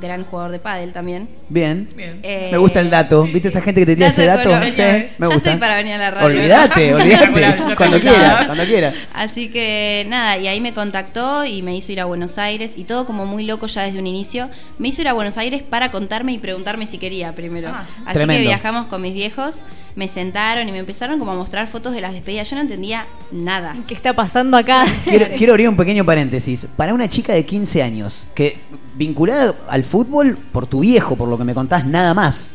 gran 0.01 0.25
jugador 0.25 0.51
de 0.53 0.59
pádel 0.59 0.93
también. 0.93 1.29
Bien. 1.51 1.87
Eh, 2.23 2.49
Me 2.51 2.57
gusta 2.59 2.81
el 2.81 2.89
dato. 2.89 3.25
¿Viste 3.25 3.49
esa 3.49 3.61
gente 3.61 3.81
que 3.83 3.87
te 3.87 3.97
tira 3.97 4.09
dato 4.09 4.21
ese 4.23 4.27
dato? 4.31 4.51
color. 4.51 4.65
Sí, 4.67 4.73
Ya- 4.77 4.85
me 4.87 5.03
ya 5.19 5.27
gusta. 5.27 5.37
estoy 5.37 5.57
para 5.57 5.77
venir 5.77 5.93
a 5.95 5.99
la 5.99 6.11
radio. 6.11 6.27
Olvídate, 6.27 6.95
olvídate. 6.95 7.77
Cuando 7.77 7.99
ya 7.99 8.11
quiera, 8.11 8.43
cuando 8.47 8.65
quiera. 8.65 8.93
Así 9.15 9.49
que 9.51 10.07
nada, 10.09 10.39
y 10.39 10.47
ahí 10.49 10.61
me 10.61 10.73
contactó 10.73 11.45
y 11.45 11.63
me 11.63 11.77
hizo 11.77 11.93
ir 11.93 12.01
a 12.01 12.07
Buenos 12.07 12.39
Aires 12.39 12.73
y 12.77 12.85
todo 12.85 13.05
como 13.07 13.27
muy 13.27 13.45
loco 13.45 13.67
ya 13.67 13.83
desde 13.83 13.99
un 13.99 14.07
inicio. 14.07 14.49
Me 14.79 14.89
hizo 14.89 15.03
ir 15.03 15.09
a 15.09 15.13
Buenos 15.13 15.37
Aires 15.37 15.63
para 15.63 15.91
contarme 15.91 16.33
y 16.33 16.39
preguntarme 16.39 16.87
si 16.87 16.97
quería 16.99 17.33
primero. 17.35 17.69
Así 17.69 17.87
Ah. 18.07 18.13
Tremendo. 18.13 18.35
que 18.35 18.41
viajamos 18.49 18.87
con 18.87 19.03
mis 19.03 19.13
viejos, 19.13 19.61
me 19.95 20.09
sentaron 20.09 20.69
y 20.69 20.73
me 20.73 20.79
empezaron 20.79 21.19
como 21.19 21.33
a 21.33 21.35
mostrar 21.35 21.67
fotos 21.69 21.93
de 21.95 22.01
las 22.01 22.13
despedidas. 22.13 22.49
Yo 22.49 22.57
no 22.57 22.63
entendía 22.63 23.07
nada. 23.31 23.77
¿Qué 23.87 23.95
está 23.95 24.15
pasando 24.15 24.57
acá? 24.57 24.85
Quiero, 25.05 25.27
quiero 25.37 25.53
abrir 25.53 25.69
un 25.69 25.77
pequeño 25.77 26.05
paréntesis. 26.05 26.67
Para 26.77 26.95
una 26.95 27.09
chica 27.09 27.33
de 27.33 27.45
15 27.45 27.83
años, 27.83 28.27
que 28.35 28.59
vinculada 28.95 29.55
al 29.69 29.85
fútbol 29.85 30.37
por 30.53 30.67
tu 30.67 30.81
viejo, 30.81 31.17
por 31.17 31.29
lo 31.29 31.37
que 31.39 31.45
me 31.45 31.55
contás, 31.55 31.85
nada 31.87 32.15
más. 32.15 32.51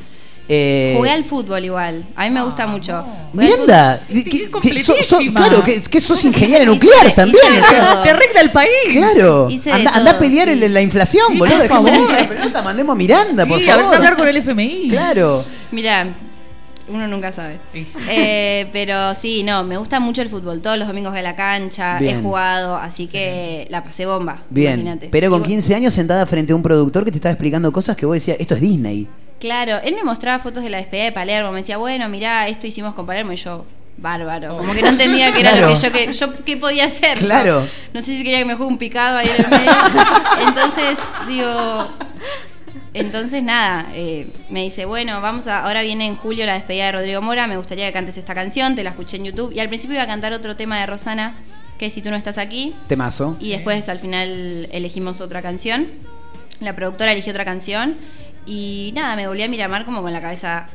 Eh, 0.50 0.94
Jugué 0.96 1.10
al 1.12 1.26
fútbol 1.26 1.66
igual, 1.66 2.08
a 2.16 2.24
mí 2.24 2.30
me 2.30 2.42
gusta 2.42 2.66
mucho. 2.68 3.06
Jugué 3.34 3.48
al 3.48 3.60
Miranda, 3.60 4.02
so- 4.08 4.24
so- 4.46 4.52
completísima. 4.52 5.42
claro, 5.42 5.62
que, 5.62 5.82
que 5.82 6.00
sos 6.00 6.24
ingeniera 6.24 6.64
Hice- 6.64 6.68
nuclear 6.74 7.06
hice 7.08 7.16
también. 7.16 7.44
o 7.62 7.70
sea. 7.70 8.02
Te 8.04 8.10
arregla 8.12 8.42
el 8.42 8.52
país. 8.52 8.70
Claro, 8.94 9.50
anda, 9.74 9.92
anda 9.94 10.12
a 10.12 10.18
pelear 10.20 10.48
sí. 10.48 10.56
la 10.70 10.82
inflación, 10.82 11.26
Sí, 11.34 11.38
boludo. 11.38 11.56
por 11.58 11.64
Dejemos 11.68 11.90
favor. 11.92 12.02
mucho 12.02 12.16
la 12.16 12.30
pelota, 12.30 12.62
mandemos 12.62 12.94
a 12.94 12.98
Miranda, 12.98 13.46
por 13.46 13.60
Sí, 13.60 13.70
a 13.70 13.76
favor. 13.76 13.96
hablar 13.96 14.16
con 14.16 14.26
el 14.26 14.38
FMI. 14.38 14.88
Claro. 14.90 15.44
Mirá, 15.72 16.08
uno 16.90 17.08
nunca 17.08 17.32
sabe. 17.32 17.60
Eh, 18.10 18.68
pero 18.74 19.14
sí, 19.16 19.44
no, 19.44 19.64
me 19.64 19.78
gusta 19.78 20.00
mucho 20.00 20.22
el 20.22 20.30
fútbol. 20.30 20.62
Todos 20.62 20.78
los 20.78 20.88
domingos 20.88 21.12
voy 21.12 21.20
a 21.20 21.24
la 21.24 21.36
cancha, 21.36 21.98
Bien. 22.00 22.20
he 22.20 22.22
jugado, 22.22 22.76
así 22.78 23.08
que 23.08 23.68
la 23.70 23.84
pasé 23.84 24.06
bomba. 24.06 24.44
Bien, 24.50 24.74
imagínate. 24.80 25.10
pero 25.12 25.30
con 25.30 25.42
Y 25.42 25.44
bu- 25.44 25.48
15 25.48 25.76
años 25.76 25.94
sentada 25.94 26.26
frente 26.26 26.54
a 26.54 26.56
un 26.56 26.64
productor 26.64 27.04
que 27.06 27.12
te 27.12 27.18
estaba 27.18 27.32
explicando 27.34 27.72
cosas 27.72 27.96
que 27.96 28.06
vos 28.06 28.16
decías, 28.16 28.38
esto 28.40 28.54
es 28.56 28.62
Disney. 28.62 29.08
Claro, 29.40 29.80
él 29.84 29.94
me 29.96 30.04
mostraba 30.04 30.40
fotos 30.42 30.64
de 30.64 30.70
la 30.70 30.78
despedida 30.78 31.06
de 31.06 31.12
Palermo. 31.12 31.52
Me 31.52 31.60
decía, 31.60 31.78
bueno, 31.78 32.10
mirá, 32.10 32.48
esto 32.48 32.66
hicimos 32.66 32.96
con 32.96 33.06
Palermo. 33.06 33.34
Y 33.34 33.36
yo, 33.36 33.66
bárbaro. 33.98 34.58
Como 34.58 34.74
que 34.74 34.82
no 34.82 34.88
entendía 34.88 35.32
qué 35.32 35.42
era 35.42 35.52
Claro. 35.52 35.68
lo 35.68 35.74
que 35.76 35.80
yo, 35.82 35.92
que, 35.92 36.14
yo 36.14 36.44
qué 36.44 36.58
podía 36.58 36.86
hacer. 36.86 37.20
Claro. 37.20 37.68
No 37.94 38.00
sé 38.02 38.18
si 38.18 38.24
quería 38.24 38.40
que 38.40 38.46
me 38.46 38.56
juegue 38.56 38.72
un 38.72 38.80
picado 38.80 39.18
ahí 39.18 39.28
en 39.28 39.46
el 39.46 39.52
medio. 39.52 39.72
Entonces, 40.48 40.98
digo. 41.28 41.88
Entonces, 42.94 43.44
nada, 43.44 43.88
eh, 43.94 44.28
me 44.50 44.64
dice, 44.64 44.86
bueno, 44.86 45.22
vamos 45.22 45.48
a. 45.48 45.64
Ahora 45.66 45.82
viene 45.84 46.08
en 46.08 46.16
julio 46.16 46.46
la 46.46 46.54
despedida 46.54 46.86
de 46.88 46.92
Rodrigo 46.94 47.22
Mora. 47.22 47.46
Me 47.48 47.58
gustaría 47.58 47.86
que 47.88 47.94
cantes 47.94 48.18
esta 48.18 48.34
canción. 48.34 48.76
Te 48.76 48.84
la 48.84 48.92
escuché 48.92 49.18
en 49.18 49.26
YouTube. 49.26 49.52
Y 49.54 49.60
al 49.60 49.68
principio 49.68 49.96
iba 49.96 50.04
a 50.04 50.08
cantar 50.08 50.34
otro 50.34 50.56
tema 50.56 50.80
de 50.80 50.86
Rosana, 50.88 51.36
que 51.78 51.88
es 51.88 51.94
Si 51.94 52.02
tú 52.02 52.10
no 52.10 52.16
estás 52.16 52.38
aquí. 52.38 52.74
Temazo. 52.88 53.38
Y 53.40 53.50
después 53.52 53.88
al 53.90 54.00
final 54.00 54.68
elegimos 54.72 55.22
otra 55.22 55.42
canción. 55.42 55.88
La 56.60 56.76
productora 56.76 57.12
eligió 57.12 57.32
otra 57.32 57.46
canción. 57.46 57.96
Y 58.46 58.94
nada, 58.96 59.16
me 59.16 59.28
volví 59.28 59.44
a 59.44 59.48
Miramar 59.50 59.86
como 59.86 60.02
con 60.02 60.12
la 60.14 60.22
cabeza 60.22 60.68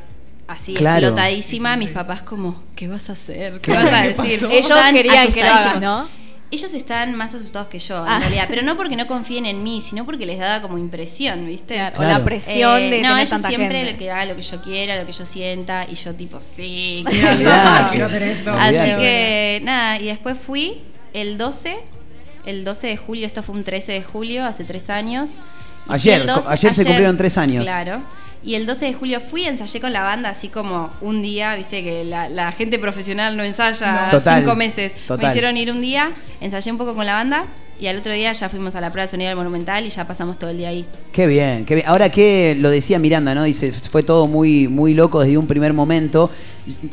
así 0.46 0.74
Claro. 0.74 1.06
explotadísima. 1.08 1.76
Mis 1.76 1.90
papás 1.90 2.22
como, 2.22 2.62
¿qué 2.76 2.86
vas 2.86 3.08
a 3.10 3.14
hacer? 3.14 3.60
¿Qué 3.60 3.72
vas 3.72 3.86
a 3.86 4.02
¿Qué 4.02 4.08
decir? 4.14 4.40
pasó? 4.40 4.50
Ellos 4.52 4.80
querían 4.92 5.32
que 5.32 5.40
lo 5.40 5.46
hagas, 5.46 5.60
asustadísimos. 5.66 6.10
Ellos 6.52 6.72
están 6.74 7.14
más 7.16 7.34
asustados 7.34 7.68
que 7.68 7.78
yo, 7.78 7.96
en 8.06 8.08
Ah. 8.12 8.18
realidad. 8.20 8.44
Pero 8.48 8.62
no 8.62 8.76
porque 8.76 8.94
no 8.94 9.06
confíen 9.06 9.46
en 9.46 9.62
mí, 9.64 9.80
sino 9.80 10.04
porque 10.04 10.26
les 10.26 10.38
daba 10.38 10.60
como 10.62 10.76
impresión, 10.78 11.46
¿viste? 11.46 11.74
Claro, 11.74 11.98
o 11.98 12.02
la 12.02 12.22
presión 12.22 12.78
de 12.90 13.00
No, 13.00 13.08
tener 13.08 13.16
ellos 13.18 13.30
tanta 13.30 13.48
siempre 13.48 13.78
gente. 13.78 13.92
lo 13.92 13.98
que 13.98 14.10
haga 14.10 14.26
lo 14.26 14.36
que 14.36 14.42
yo 14.42 14.60
quiera, 14.62 14.96
lo 15.00 15.06
que 15.06 15.12
yo 15.12 15.24
sienta. 15.26 15.86
Y 15.90 15.94
yo 15.94 16.14
tipo, 16.14 16.40
sí, 16.40 17.04
quiero 17.08 18.06
hacer 18.06 18.22
esto. 18.22 18.52
Así 18.52 18.76
que 18.76 19.60
nada, 19.64 19.98
y 19.98 20.04
después 20.06 20.38
fui 20.38 20.82
el 21.14 21.38
12, 21.38 21.76
el 22.46 22.64
12 22.64 22.86
de 22.88 22.96
julio, 22.96 23.26
esto 23.26 23.42
fue 23.42 23.54
un 23.54 23.64
13 23.64 23.92
de 23.92 24.02
julio, 24.02 24.44
hace 24.44 24.64
tres 24.64 24.90
años. 24.90 25.40
Ayer, 25.88 26.26
12 26.26 26.52
ayer 26.52 26.74
se 26.74 26.84
cumplieron 26.84 27.16
tres 27.16 27.36
años. 27.38 27.64
Claro. 27.64 28.02
Y 28.44 28.56
el 28.56 28.66
12 28.66 28.86
de 28.86 28.94
julio 28.94 29.20
fui, 29.20 29.44
ensayé 29.44 29.80
con 29.80 29.92
la 29.92 30.02
banda 30.02 30.30
así 30.30 30.48
como 30.48 30.90
un 31.00 31.22
día, 31.22 31.54
viste 31.54 31.84
que 31.84 32.04
la, 32.04 32.28
la 32.28 32.50
gente 32.52 32.78
profesional 32.78 33.36
no 33.36 33.44
ensaya 33.44 34.06
No. 34.06 34.10
Total, 34.10 34.40
cinco 34.40 34.56
meses. 34.56 34.94
total. 35.06 35.18
Me 35.26 35.30
hicieron 35.30 35.56
ir 35.56 35.70
un 35.70 35.80
día, 35.80 36.10
ensayé 36.40 36.72
un 36.72 36.78
poco 36.78 36.94
con 36.94 37.06
la 37.06 37.14
banda 37.14 37.46
y 37.82 37.88
al 37.88 37.96
otro 37.96 38.12
día 38.12 38.32
ya 38.32 38.48
fuimos 38.48 38.76
a 38.76 38.80
la 38.80 38.90
prueba 38.90 39.06
de 39.06 39.10
sonido 39.10 39.28
del 39.28 39.36
Monumental 39.36 39.84
y 39.84 39.88
ya 39.88 40.06
pasamos 40.06 40.38
todo 40.38 40.50
el 40.50 40.58
día 40.58 40.68
ahí. 40.68 40.86
Qué 41.12 41.26
bien, 41.26 41.64
qué 41.64 41.74
bien. 41.74 41.86
Ahora 41.88 42.10
que 42.10 42.56
lo 42.58 42.70
decía 42.70 42.98
Miranda, 43.00 43.34
¿no? 43.34 43.42
Dice, 43.42 43.72
fue 43.72 44.04
todo 44.04 44.28
muy, 44.28 44.68
muy 44.68 44.94
loco 44.94 45.20
desde 45.20 45.36
un 45.36 45.48
primer 45.48 45.72
momento. 45.72 46.30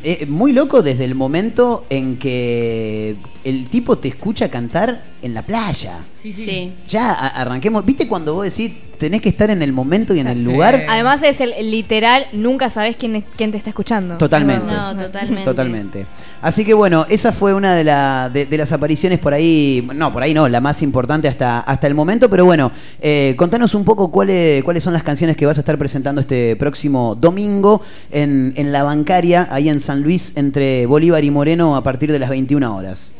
Eh, 0.02 0.26
muy 0.28 0.52
loco 0.52 0.82
desde 0.82 1.04
el 1.04 1.14
momento 1.14 1.84
en 1.90 2.16
que 2.18 3.16
el 3.44 3.68
tipo 3.68 3.98
te 3.98 4.08
escucha 4.08 4.48
cantar 4.48 5.04
en 5.22 5.34
la 5.34 5.42
playa. 5.42 5.98
Sí. 6.20 6.72
Ya 6.88 7.12
a- 7.12 7.28
arranquemos. 7.40 7.84
¿Viste 7.84 8.06
cuando 8.08 8.34
vos 8.34 8.44
decís 8.44 8.72
tenés 8.98 9.22
que 9.22 9.30
estar 9.30 9.48
en 9.50 9.62
el 9.62 9.72
momento 9.72 10.14
y 10.14 10.20
en 10.20 10.26
el 10.26 10.44
lugar? 10.44 10.84
Además 10.86 11.22
es 11.22 11.40
el, 11.40 11.54
literal, 11.70 12.26
nunca 12.32 12.68
sabes 12.68 12.96
quién, 12.96 13.16
es- 13.16 13.24
quién 13.36 13.50
te 13.50 13.56
está 13.56 13.70
escuchando. 13.70 14.18
Totalmente. 14.18 14.66
No, 14.70 14.94
totalmente. 14.96 15.44
Totalmente. 15.44 16.06
Así 16.42 16.64
que 16.66 16.74
bueno, 16.74 17.06
esa 17.08 17.32
fue 17.32 17.54
una 17.54 17.74
de, 17.74 17.84
la- 17.84 18.28
de- 18.30 18.44
de 18.44 18.58
las 18.58 18.72
apariciones 18.72 19.18
por 19.18 19.32
ahí, 19.32 19.86
no, 19.94 20.12
por 20.12 20.22
ahí 20.22 20.34
no, 20.34 20.46
la 20.48 20.60
más 20.60 20.82
importante 20.82 21.28
hasta, 21.28 21.60
hasta 21.60 21.86
el 21.86 21.94
momento, 21.94 22.28
pero 22.28 22.44
bueno, 22.44 22.70
eh, 23.00 23.34
contanos 23.38 23.74
un 23.74 23.84
poco 23.84 24.10
cuáles, 24.10 24.62
cuáles 24.64 24.82
son 24.82 24.92
las 24.92 25.02
canciones 25.02 25.36
que 25.36 25.46
vas 25.46 25.56
a 25.56 25.60
estar 25.60 25.78
presentando 25.78 26.20
este 26.20 26.56
próximo 26.56 27.14
domingo 27.14 27.80
en, 28.10 28.52
en 28.56 28.72
la 28.72 28.82
bancaria, 28.82 29.48
ahí 29.50 29.59
en 29.68 29.80
San 29.80 30.02
Luis, 30.02 30.36
entre 30.36 30.86
Bolívar 30.86 31.22
y 31.24 31.30
Moreno, 31.30 31.76
a 31.76 31.82
partir 31.82 32.10
de 32.10 32.18
las 32.18 32.30
21 32.30 32.74
horas. 32.76 33.12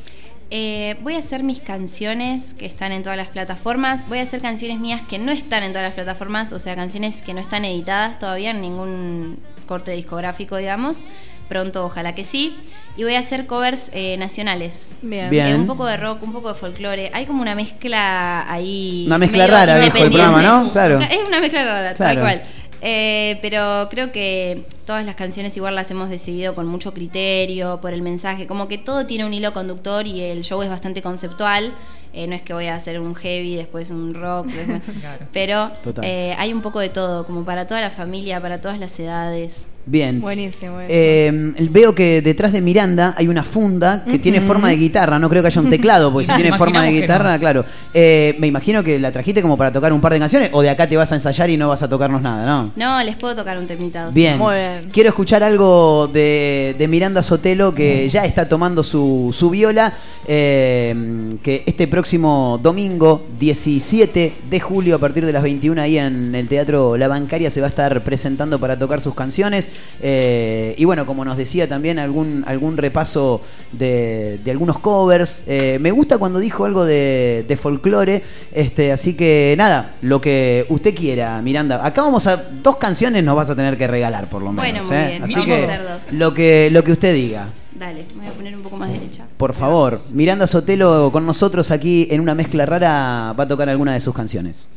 Eh, 0.53 0.97
voy 1.03 1.15
a 1.15 1.19
hacer 1.19 1.45
mis 1.45 1.61
canciones 1.61 2.55
que 2.55 2.67
están 2.67 2.91
en 2.91 3.05
todas 3.05 3.17
las 3.17 3.29
plataformas. 3.29 4.09
Voy 4.09 4.19
a 4.19 4.23
hacer 4.23 4.41
canciones 4.41 4.81
mías 4.81 5.01
que 5.09 5.19
no 5.19 5.31
están 5.31 5.63
en 5.63 5.71
todas 5.73 5.87
las 5.87 5.95
plataformas, 5.95 6.53
o 6.53 6.59
sea, 6.59 6.75
canciones 6.75 7.23
que 7.23 7.35
no 7.35 7.41
están 7.41 7.65
editadas 7.65 8.19
todavía 8.19 8.51
en 8.51 8.61
ningún 8.61 9.39
corte 9.67 9.93
discográfico, 9.93 10.57
digamos. 10.57 11.07
Pronto, 11.49 11.85
ojalá 11.85 12.15
que 12.15 12.25
sí. 12.25 12.57
Y 12.97 13.05
voy 13.05 13.15
a 13.15 13.21
hacer 13.21 13.47
covers 13.47 13.91
eh, 13.93 14.17
nacionales. 14.19 14.91
Bien. 15.03 15.31
Bien. 15.31 15.47
Eh, 15.49 15.55
un 15.55 15.67
poco 15.69 15.87
de 15.87 15.97
rock, 15.97 16.23
un 16.23 16.33
poco 16.33 16.49
de 16.53 16.55
folclore. 16.59 17.11
Hay 17.15 17.27
como 17.27 17.43
una 17.43 17.55
mezcla 17.55 18.51
ahí. 18.51 19.05
Una 19.07 19.19
mezcla 19.19 19.47
rara, 19.47 19.79
dijo 19.79 19.97
el 19.99 20.11
programa, 20.11 20.43
¿no? 20.43 20.73
Claro. 20.73 20.99
Es 21.01 21.29
una 21.29 21.41
mezcla 21.41 21.65
rara, 21.65 21.95
Claro. 21.95 22.21
tal 22.21 22.21
cual. 22.21 22.43
Eh, 22.83 23.39
pero 23.43 23.89
creo 23.91 24.11
que 24.11 24.65
todas 24.87 25.05
las 25.05 25.15
canciones 25.15 25.57
igual 25.57 25.75
las 25.75 25.91
hemos 25.91 26.09
decidido 26.09 26.55
con 26.55 26.67
mucho 26.67 26.93
criterio, 26.95 27.81
por 27.81 27.93
el 27.93 28.03
mensaje, 28.03 28.47
como 28.47 28.69
que 28.69 28.79
todo 28.79 29.07
tiene 29.07 29.25
un 29.25 29.35
hilo 29.35 29.53
conductor 29.53 30.07
y 30.07 30.21
el 30.23 30.43
show 30.45 30.63
es 30.63 30.69
bastante 30.71 31.03
conceptual. 31.03 31.73
Eh, 32.13 32.27
no 32.27 32.35
es 32.35 32.43
que 32.43 32.53
voy 32.55 32.67
a 32.67 32.75
hacer 32.75 32.99
un 32.99 33.15
heavy, 33.15 33.55
después 33.55 33.91
un 33.91 34.15
rock, 34.15 34.47
después- 34.47 34.81
pero 35.33 35.71
eh, 36.03 36.35
hay 36.39 36.53
un 36.53 36.61
poco 36.63 36.81
de 36.81 36.89
todo, 36.89 37.25
como 37.25 37.45
para 37.45 37.67
toda 37.67 37.81
la 37.81 37.91
familia, 37.91 38.41
para 38.41 38.61
todas 38.61 38.79
las 38.81 38.99
edades. 38.99 39.69
Bien. 39.87 40.21
Buenísimo. 40.21 40.79
Eh, 40.89 41.53
veo 41.71 41.95
que 41.95 42.23
detrás 42.23 42.53
de 42.53 42.61
Miranda 42.61 43.15
hay 43.17 43.29
una 43.29 43.43
funda 43.43 44.05
que 44.05 44.19
tiene 44.19 44.41
forma 44.41 44.69
de 44.69 44.77
guitarra. 44.77 45.19
No 45.19 45.29
creo 45.29 45.43
que 45.43 45.49
haya 45.49 45.61
un 45.61 45.69
teclado, 45.69 46.13
porque 46.13 46.27
si 46.27 46.35
tiene 46.41 46.57
forma 46.57 46.85
de 46.85 46.93
guitarra, 46.93 47.39
claro. 47.39 47.65
Eh, 47.93 48.37
me 48.39 48.47
imagino 48.47 48.85
que 48.85 49.01
la 49.01 49.11
trajiste 49.11 49.43
como 49.43 49.57
para 49.57 49.73
tocar 49.73 49.93
un 49.93 50.01
par 50.01 50.13
de 50.13 50.19
canciones, 50.21 50.51
o 50.53 50.63
de 50.63 50.71
acá 50.71 50.87
te 50.89 50.97
vas 50.97 51.11
a 51.11 51.17
ensayar 51.17 51.51
y 51.51 51.57
no 51.57 51.69
vas 51.69 51.83
a 51.83 51.89
tocarnos 51.89 52.23
nada, 52.23 52.47
¿no? 52.47 52.73
No, 52.77 53.03
les 53.03 53.17
puedo 53.17 53.35
tocar 53.35 53.59
un 53.59 53.67
temita. 53.67 54.11
Bien. 54.13 54.39
Muy 54.39 54.55
bien. 54.55 54.89
Quiero 54.93 55.09
escuchar 55.09 55.43
algo 55.43 56.09
de, 56.09 56.77
de 56.79 56.89
Miranda 56.89 57.23
Sotelo 57.23 57.75
que 57.75 58.09
ya 58.09 58.25
está 58.25 58.49
tomando 58.49 58.85
su, 58.85 59.35
su 59.37 59.51
viola. 59.51 59.93
eh, 60.29 61.29
que 61.43 61.65
este 61.67 61.89
próximo 61.89 62.59
domingo, 62.63 63.25
17 63.41 64.35
de 64.49 64.61
julio, 64.61 64.97
a 64.97 64.99
partir 64.99 65.25
de 65.27 65.33
las 65.33 65.43
21, 65.43 65.81
ahí 65.81 65.99
en 65.99 66.35
el 66.35 66.49
Teatro 66.49 66.97
La 66.97 67.09
Bancaria, 67.09 67.51
se 67.51 67.61
va 67.61 67.67
a 67.67 67.71
estar 67.71 68.05
presentando 68.05 68.59
para 68.59 68.79
tocar 68.79 69.01
sus 69.01 69.15
canciones. 69.15 69.69
Eh, 70.01 70.75
y 70.79 70.85
bueno, 70.85 71.07
como 71.07 71.25
nos 71.25 71.37
decía 71.37 71.69
también, 71.69 71.99
algún, 71.99 72.45
algún 72.47 72.77
repaso 72.77 73.41
de, 73.73 74.39
de 74.45 74.51
algunos 74.51 74.79
covers. 74.79 75.45
Eh, 75.47 75.79
me 75.81 75.91
gusta 75.91 76.19
cuando 76.19 76.39
dijo 76.39 76.65
algo 76.65 76.85
de, 76.85 77.45
de 77.47 77.57
folclore. 77.57 78.23
Este, 78.53 78.93
así 78.93 79.15
que 79.15 79.55
nada, 79.59 79.95
lo 80.03 80.21
que 80.21 80.67
usted 80.69 80.95
quiera, 80.95 81.41
Miranda. 81.43 81.85
Acá 81.85 82.03
vamos 82.03 82.27
a. 82.27 82.37
Dos 82.37 82.77
canciones 82.77 83.23
nos 83.25 83.37
vas 83.37 83.51
a 83.51 83.57
tener 83.57 83.77
que 83.77 83.87
regalar, 83.87 84.29
por 84.29 84.43
lo 84.43 84.53
menos. 84.53 84.87
Bueno, 84.87 84.89
muy 84.89 84.97
¿eh? 84.97 85.09
bien. 85.09 85.25
Así 85.25 85.35
Vamos 85.35 85.47
que 85.47 85.55
a 85.55 85.75
hacer 85.75 85.83
dos. 85.83 86.13
lo 86.15 86.35
que 86.35 86.69
lo 86.71 86.85
que 86.85 86.93
usted 86.93 87.15
diga. 87.15 87.53
Dale, 87.79 88.05
me 88.15 88.25
voy 88.25 88.29
a 88.29 88.33
poner 88.33 88.57
un 88.57 88.63
poco 88.63 88.77
más 88.77 88.93
derecha. 88.93 89.25
Por 89.39 89.55
favor, 89.55 89.99
Miranda 90.13 90.47
Sotelo 90.47 91.11
con 91.13 91.25
nosotros 91.25 91.71
aquí 91.71 92.09
en 92.11 92.21
una 92.21 92.35
mezcla 92.35 92.67
rara 92.67 93.35
va 93.39 93.45
a 93.45 93.49
tocar 93.49 93.71
alguna 93.71 93.95
de 93.95 94.01
sus 94.01 94.15
canciones. 94.15 94.69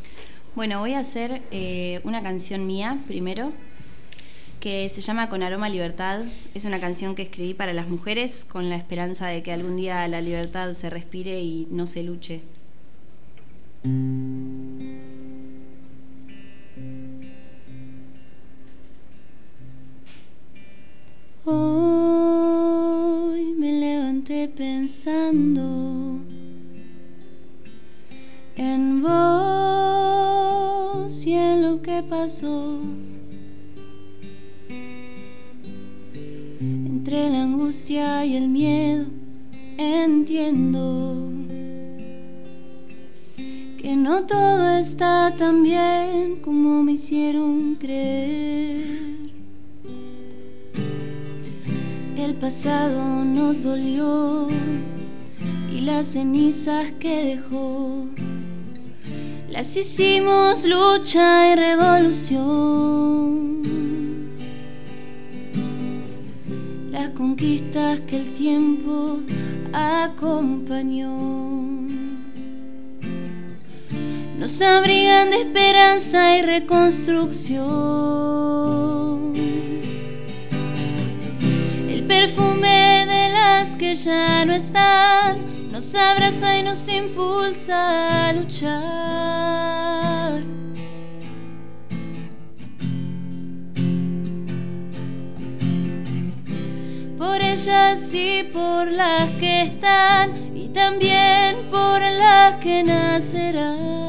Bueno, 0.56 0.80
voy 0.80 0.94
a 0.94 1.00
hacer 1.00 1.42
eh, 1.52 2.00
una 2.06 2.24
canción 2.24 2.66
mía 2.66 3.00
primero, 3.08 3.52
que 4.64 4.88
se 4.88 5.02
llama 5.02 5.28
Con 5.28 5.44
aroma 5.44 5.68
libertad. 5.68 6.22
Es 6.54 6.64
una 6.64 6.80
canción 6.80 7.16
que 7.16 7.24
escribí 7.24 7.54
para 7.54 7.74
las 7.74 7.90
mujeres 7.90 8.46
con 8.46 8.70
la 8.70 8.78
esperanza 8.78 9.28
de 9.28 9.44
que 9.44 9.52
algún 9.52 9.76
día 9.76 10.08
la 10.08 10.22
libertad 10.22 10.72
se 10.72 10.90
respire 10.90 11.42
y 11.42 11.68
no 11.70 11.86
se 11.86 12.02
luche. 12.02 12.40
Hoy 21.44 23.54
me 23.58 23.82
levanté 23.82 24.48
pensando 24.48 26.22
en 28.56 29.02
vos 29.02 29.12
y 31.26 31.34
en 31.34 31.64
lo 31.64 31.82
que 31.82 32.02
pasó. 32.02 32.80
Angustia 37.84 38.26
y 38.26 38.38
el 38.38 38.48
miedo 38.48 39.06
entiendo 39.78 41.30
que 43.78 43.96
no 43.98 44.24
todo 44.24 44.78
está 44.78 45.34
tan 45.38 45.64
bien 45.64 46.38
como 46.42 46.82
me 46.84 46.94
hicieron 46.94 47.76
creer. 47.76 49.18
El 52.16 52.36
pasado 52.36 53.26
nos 53.26 53.64
dolió 53.64 54.48
y 55.70 55.82
las 55.82 56.08
cenizas 56.08 56.90
que 57.00 57.36
dejó 57.36 58.08
las 59.50 59.76
hicimos 59.76 60.66
lucha 60.66 61.52
y 61.52 61.56
revolución. 61.56 62.93
Tiempo 68.44 69.20
acompañó 69.72 71.16
nos 74.38 74.62
abrigan 74.62 75.30
de 75.30 75.44
esperanza 75.44 76.38
y 76.38 76.42
reconstrucción. 76.42 79.34
El 81.90 82.04
perfume 82.06 83.06
de 83.08 83.30
las 83.32 83.78
que 83.78 83.96
ya 83.96 84.44
no 84.44 84.52
están 84.52 85.72
nos 85.72 85.96
abraza 85.96 86.58
y 86.58 86.64
nos 86.64 86.86
impulsa 86.90 88.28
a 88.28 88.34
luchar. 88.34 89.13
Por 98.52 98.92
las 98.92 99.30
que 99.40 99.62
están 99.64 100.56
y 100.56 100.70
también 100.70 101.56
por 101.72 102.02
las 102.02 102.56
que 102.62 102.84
nacerán. 102.84 104.03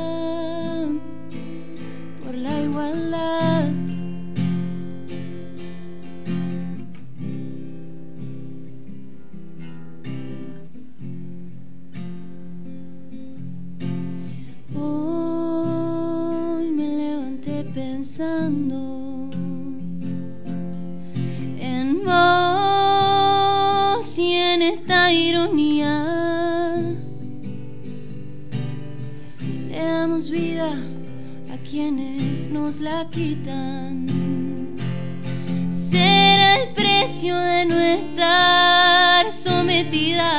La 32.73 33.07
quitan. 33.11 34.07
Será 35.71 36.55
el 36.62 36.73
precio 36.73 37.37
de 37.37 37.67
no 37.67 37.79
estar 37.79 39.31
sometida. 39.31 40.31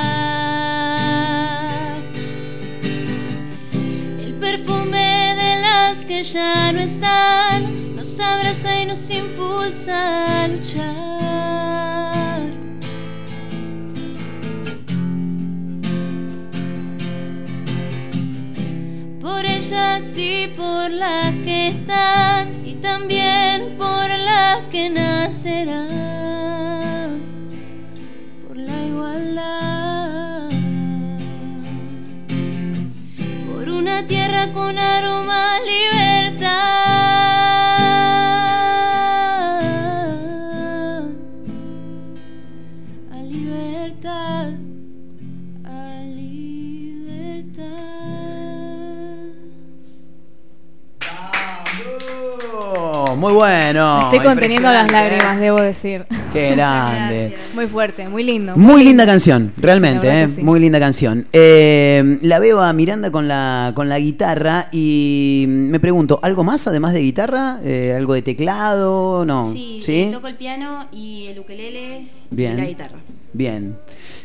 El 4.24 4.34
perfume 4.40 5.36
de 5.36 5.62
las 5.62 6.04
que 6.04 6.24
ya 6.24 6.72
no 6.72 6.80
están 6.80 7.96
nos 7.96 8.20
abraza 8.20 8.80
y 8.80 8.86
nos 8.88 9.08
impulsa 9.12 10.46
a 10.46 10.48
luchar. 10.48 11.05
Por 20.50 20.92
las 20.92 21.34
que 21.44 21.70
están 21.70 22.66
y 22.66 22.76
también 22.76 23.76
por 23.78 24.10
las 24.10 24.62
que 24.72 24.90
nacerán. 24.90 26.05
Muy 53.18 53.34
bueno. 53.34 54.12
Estoy 54.12 54.20
conteniendo 54.20 54.70
las 54.70 54.92
lágrimas, 54.92 55.40
debo 55.40 55.62
decir. 55.62 56.06
Qué 56.34 56.52
grande. 56.56 57.36
Muy 57.54 57.68
fuerte, 57.68 58.10
muy 58.10 58.24
lindo. 58.24 58.56
Muy 58.56 58.84
linda 58.84 59.06
canción, 59.06 59.54
realmente, 59.58 60.24
eh, 60.24 60.30
sí. 60.36 60.42
muy 60.42 60.60
linda 60.60 60.80
canción. 60.80 61.28
Eh, 61.32 62.20
la 62.22 62.40
veo 62.40 62.62
a 62.62 62.74
Miranda 62.74 63.12
con 63.12 63.28
la, 63.28 63.72
con 63.76 63.90
la 63.90 64.00
guitarra 64.00 64.68
y 64.72 65.46
me 65.48 65.80
pregunto, 65.80 66.20
¿algo 66.24 66.44
más 66.44 66.68
además 66.68 66.94
de 66.94 67.02
guitarra? 67.02 67.60
Eh, 67.64 67.94
¿Algo 67.96 68.14
de 68.14 68.22
teclado? 68.22 69.26
No. 69.26 69.54
Sí, 69.54 70.10
toco 70.12 70.28
el 70.28 70.36
piano 70.36 70.88
y 70.92 71.28
el 71.28 71.40
ukelele 71.40 72.08
Bien. 72.30 72.54
y 72.58 72.62
la 72.62 72.68
guitarra. 72.68 72.98
Bien. 73.34 73.78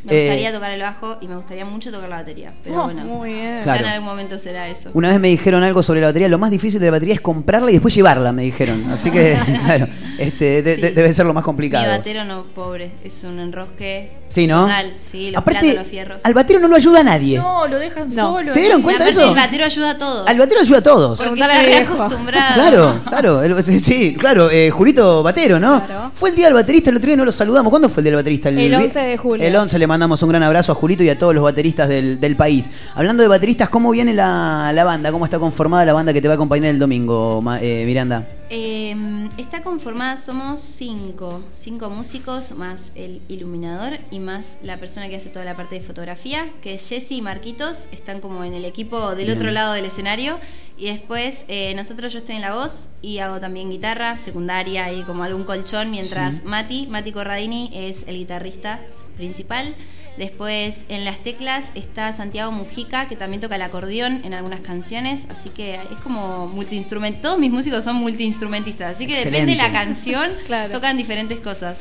Me 0.04 0.12
Eh, 0.14 0.20
gustaría 0.26 0.52
tocar 0.52 0.70
el 0.70 0.80
bajo 0.80 1.18
y 1.20 1.28
me 1.28 1.36
gustaría 1.36 1.64
mucho 1.64 1.90
tocar 1.90 2.08
la 2.08 2.16
batería. 2.16 2.52
Pero 2.64 2.80
Oh, 2.80 2.84
bueno, 2.84 3.04
muy 3.04 3.32
bien. 3.34 3.56
ya 3.58 3.62
Claro. 3.62 3.80
en 3.80 3.90
algún 3.92 4.06
momento 4.08 4.38
será 4.38 4.68
eso. 4.68 4.90
Una 4.94 5.10
vez 5.10 5.20
me 5.20 5.28
dijeron 5.28 5.62
algo 5.62 5.82
sobre 5.82 6.00
la 6.00 6.06
batería. 6.08 6.28
Lo 6.28 6.38
más 6.38 6.50
difícil 6.50 6.80
de 6.80 6.86
la 6.86 6.92
batería 6.92 7.14
es 7.14 7.20
comprarla 7.20 7.70
y 7.70 7.74
después 7.74 7.94
llevarla, 7.94 8.32
me 8.32 8.42
dijeron. 8.42 8.84
Así 8.90 9.10
que, 9.10 9.36
claro, 9.64 9.86
este, 10.18 10.62
de- 10.62 10.76
de- 10.76 10.90
debe 10.92 11.12
ser 11.12 11.26
lo 11.26 11.34
más 11.34 11.42
Mi 11.42 11.46
complicado. 11.46 11.86
batero 11.88 12.24
no, 12.24 12.44
pobre, 12.54 12.92
es 13.04 13.22
un 13.24 13.38
enrosque. 13.38 14.12
Sí, 14.28 14.46
¿no? 14.46 14.62
Total, 14.62 14.92
sí, 14.96 15.32
los 15.32 15.40
Aparte, 15.40 15.60
platos, 15.60 15.78
los 15.80 15.88
fierros. 15.88 16.20
Al 16.24 16.34
batero 16.34 16.60
no 16.60 16.68
lo 16.68 16.76
ayuda 16.76 17.00
a 17.00 17.02
nadie. 17.02 17.36
No, 17.38 17.66
lo 17.66 17.78
dejan 17.78 18.10
solo. 18.12 18.52
¿Se 18.54 18.60
dieron 18.60 18.80
cuenta 18.82 19.04
de 19.04 19.10
eso? 19.10 19.28
El 19.28 19.34
batero 19.34 19.64
ayuda 19.64 19.90
a 19.90 19.98
todos. 19.98 20.26
Al 20.28 20.38
batero 20.38 20.60
ayuda 20.60 20.78
a 20.78 20.82
todos. 20.82 21.18
Porque 21.20 21.40
está 21.40 21.78
acostumbrado. 21.80 22.54
Claro, 22.54 23.00
claro, 23.08 23.42
el- 23.42 23.64
sí, 23.64 23.80
sí, 23.80 24.14
claro, 24.16 24.48
eh, 24.50 24.70
Julito 24.70 25.22
Batero, 25.22 25.58
¿no? 25.58 25.82
Fue 26.14 26.30
el 26.30 26.36
día 26.36 26.46
del 26.46 26.54
baterista, 26.54 26.90
el 26.90 26.96
otro 26.96 27.08
día 27.08 27.16
no 27.16 27.24
lo 27.24 27.32
saludamos. 27.32 27.70
¿Cuándo 27.70 27.88
fue 27.88 28.00
el 28.00 28.04
día 28.04 28.10
del 28.12 28.18
baterista? 28.20 28.48
El 28.50 28.56
vi- 28.56 28.72
11 28.74 28.98
de 29.00 29.16
julio. 29.16 29.46
El 29.46 29.56
11 29.56 29.69
le 29.78 29.86
mandamos 29.86 30.22
un 30.22 30.28
gran 30.28 30.42
abrazo 30.42 30.72
a 30.72 30.74
Julito 30.74 31.02
y 31.02 31.08
a 31.08 31.18
todos 31.18 31.34
los 31.34 31.42
bateristas 31.44 31.88
del, 31.88 32.20
del 32.20 32.36
país. 32.36 32.70
Hablando 32.94 33.22
de 33.22 33.28
bateristas, 33.28 33.68
¿cómo 33.68 33.90
viene 33.90 34.12
la, 34.14 34.72
la 34.74 34.84
banda? 34.84 35.12
¿Cómo 35.12 35.24
está 35.24 35.38
conformada 35.38 35.84
la 35.84 35.92
banda 35.92 36.12
que 36.12 36.20
te 36.20 36.28
va 36.28 36.34
a 36.34 36.36
acompañar 36.36 36.70
el 36.70 36.78
domingo, 36.78 37.42
eh, 37.60 37.84
Miranda? 37.86 38.26
Eh, 38.52 39.28
está 39.38 39.62
conformada, 39.62 40.16
somos 40.16 40.60
cinco, 40.60 41.42
cinco 41.52 41.88
músicos, 41.88 42.52
más 42.52 42.90
el 42.96 43.22
iluminador 43.28 43.98
y 44.10 44.18
más 44.18 44.58
la 44.62 44.78
persona 44.78 45.08
que 45.08 45.16
hace 45.16 45.28
toda 45.28 45.44
la 45.44 45.56
parte 45.56 45.76
de 45.76 45.80
fotografía, 45.82 46.50
que 46.60 46.74
es 46.74 46.88
Jesse 46.88 47.12
y 47.12 47.22
Marquitos, 47.22 47.88
están 47.92 48.20
como 48.20 48.42
en 48.44 48.52
el 48.54 48.64
equipo 48.64 49.14
del 49.14 49.26
Bien. 49.26 49.38
otro 49.38 49.50
lado 49.52 49.72
del 49.74 49.84
escenario. 49.84 50.38
Y 50.76 50.86
después 50.86 51.44
eh, 51.48 51.74
nosotros, 51.76 52.10
yo 52.12 52.18
estoy 52.20 52.36
en 52.36 52.40
la 52.40 52.54
voz 52.54 52.88
y 53.02 53.18
hago 53.18 53.38
también 53.38 53.68
guitarra 53.70 54.18
secundaria 54.18 54.90
y 54.92 55.02
como 55.02 55.22
algún 55.22 55.44
colchón, 55.44 55.90
mientras 55.90 56.36
Sí. 56.36 56.42
Mati, 56.46 56.86
Mati 56.86 57.12
Corradini 57.12 57.70
es 57.74 58.04
el 58.08 58.16
guitarrista 58.16 58.80
principal. 59.20 59.74
Después 60.18 60.86
en 60.88 61.04
las 61.04 61.22
teclas 61.22 61.70
está 61.74 62.12
Santiago 62.12 62.50
Mujica, 62.50 63.06
que 63.08 63.16
también 63.16 63.40
toca 63.40 63.56
el 63.56 63.62
acordeón 63.62 64.22
en 64.24 64.34
algunas 64.34 64.60
canciones, 64.60 65.26
así 65.30 65.50
que 65.50 65.74
es 65.76 65.98
como 66.02 66.48
multiinstrumento. 66.48 67.20
Todos 67.20 67.38
mis 67.38 67.50
músicos 67.50 67.84
son 67.84 67.96
multiinstrumentistas, 67.96 68.96
así 68.96 69.06
que 69.06 69.16
depende 69.16 69.52
de 69.52 69.56
la 69.56 69.70
canción, 69.72 70.30
Claro. 70.46 70.72
tocan 70.72 70.96
diferentes 70.96 71.38
cosas. 71.38 71.78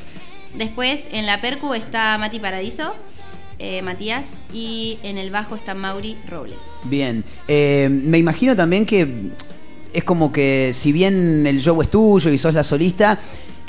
Después 0.54 1.10
en 1.12 1.26
la 1.26 1.42
percu 1.42 1.74
está 1.74 2.18
Mati 2.18 2.40
Paradiso, 2.40 2.94
eh, 3.58 3.82
Matías, 3.82 4.26
y 4.54 5.00
en 5.04 5.18
el 5.18 5.32
bajo 5.32 5.56
está 5.56 5.74
Mauri 5.74 6.16
Robles. 6.28 6.64
Bien. 6.86 7.24
Eh, 7.48 7.90
me 7.90 8.18
imagino 8.20 8.56
también 8.56 8.86
que 8.86 9.32
es 9.94 10.04
como 10.04 10.32
que 10.32 10.72
si 10.74 10.92
bien 10.92 11.46
el 11.48 11.60
show 11.60 11.82
es 11.82 11.90
tuyo 11.90 12.32
y 12.32 12.38
sos 12.38 12.54
la 12.54 12.64
solista, 12.64 13.20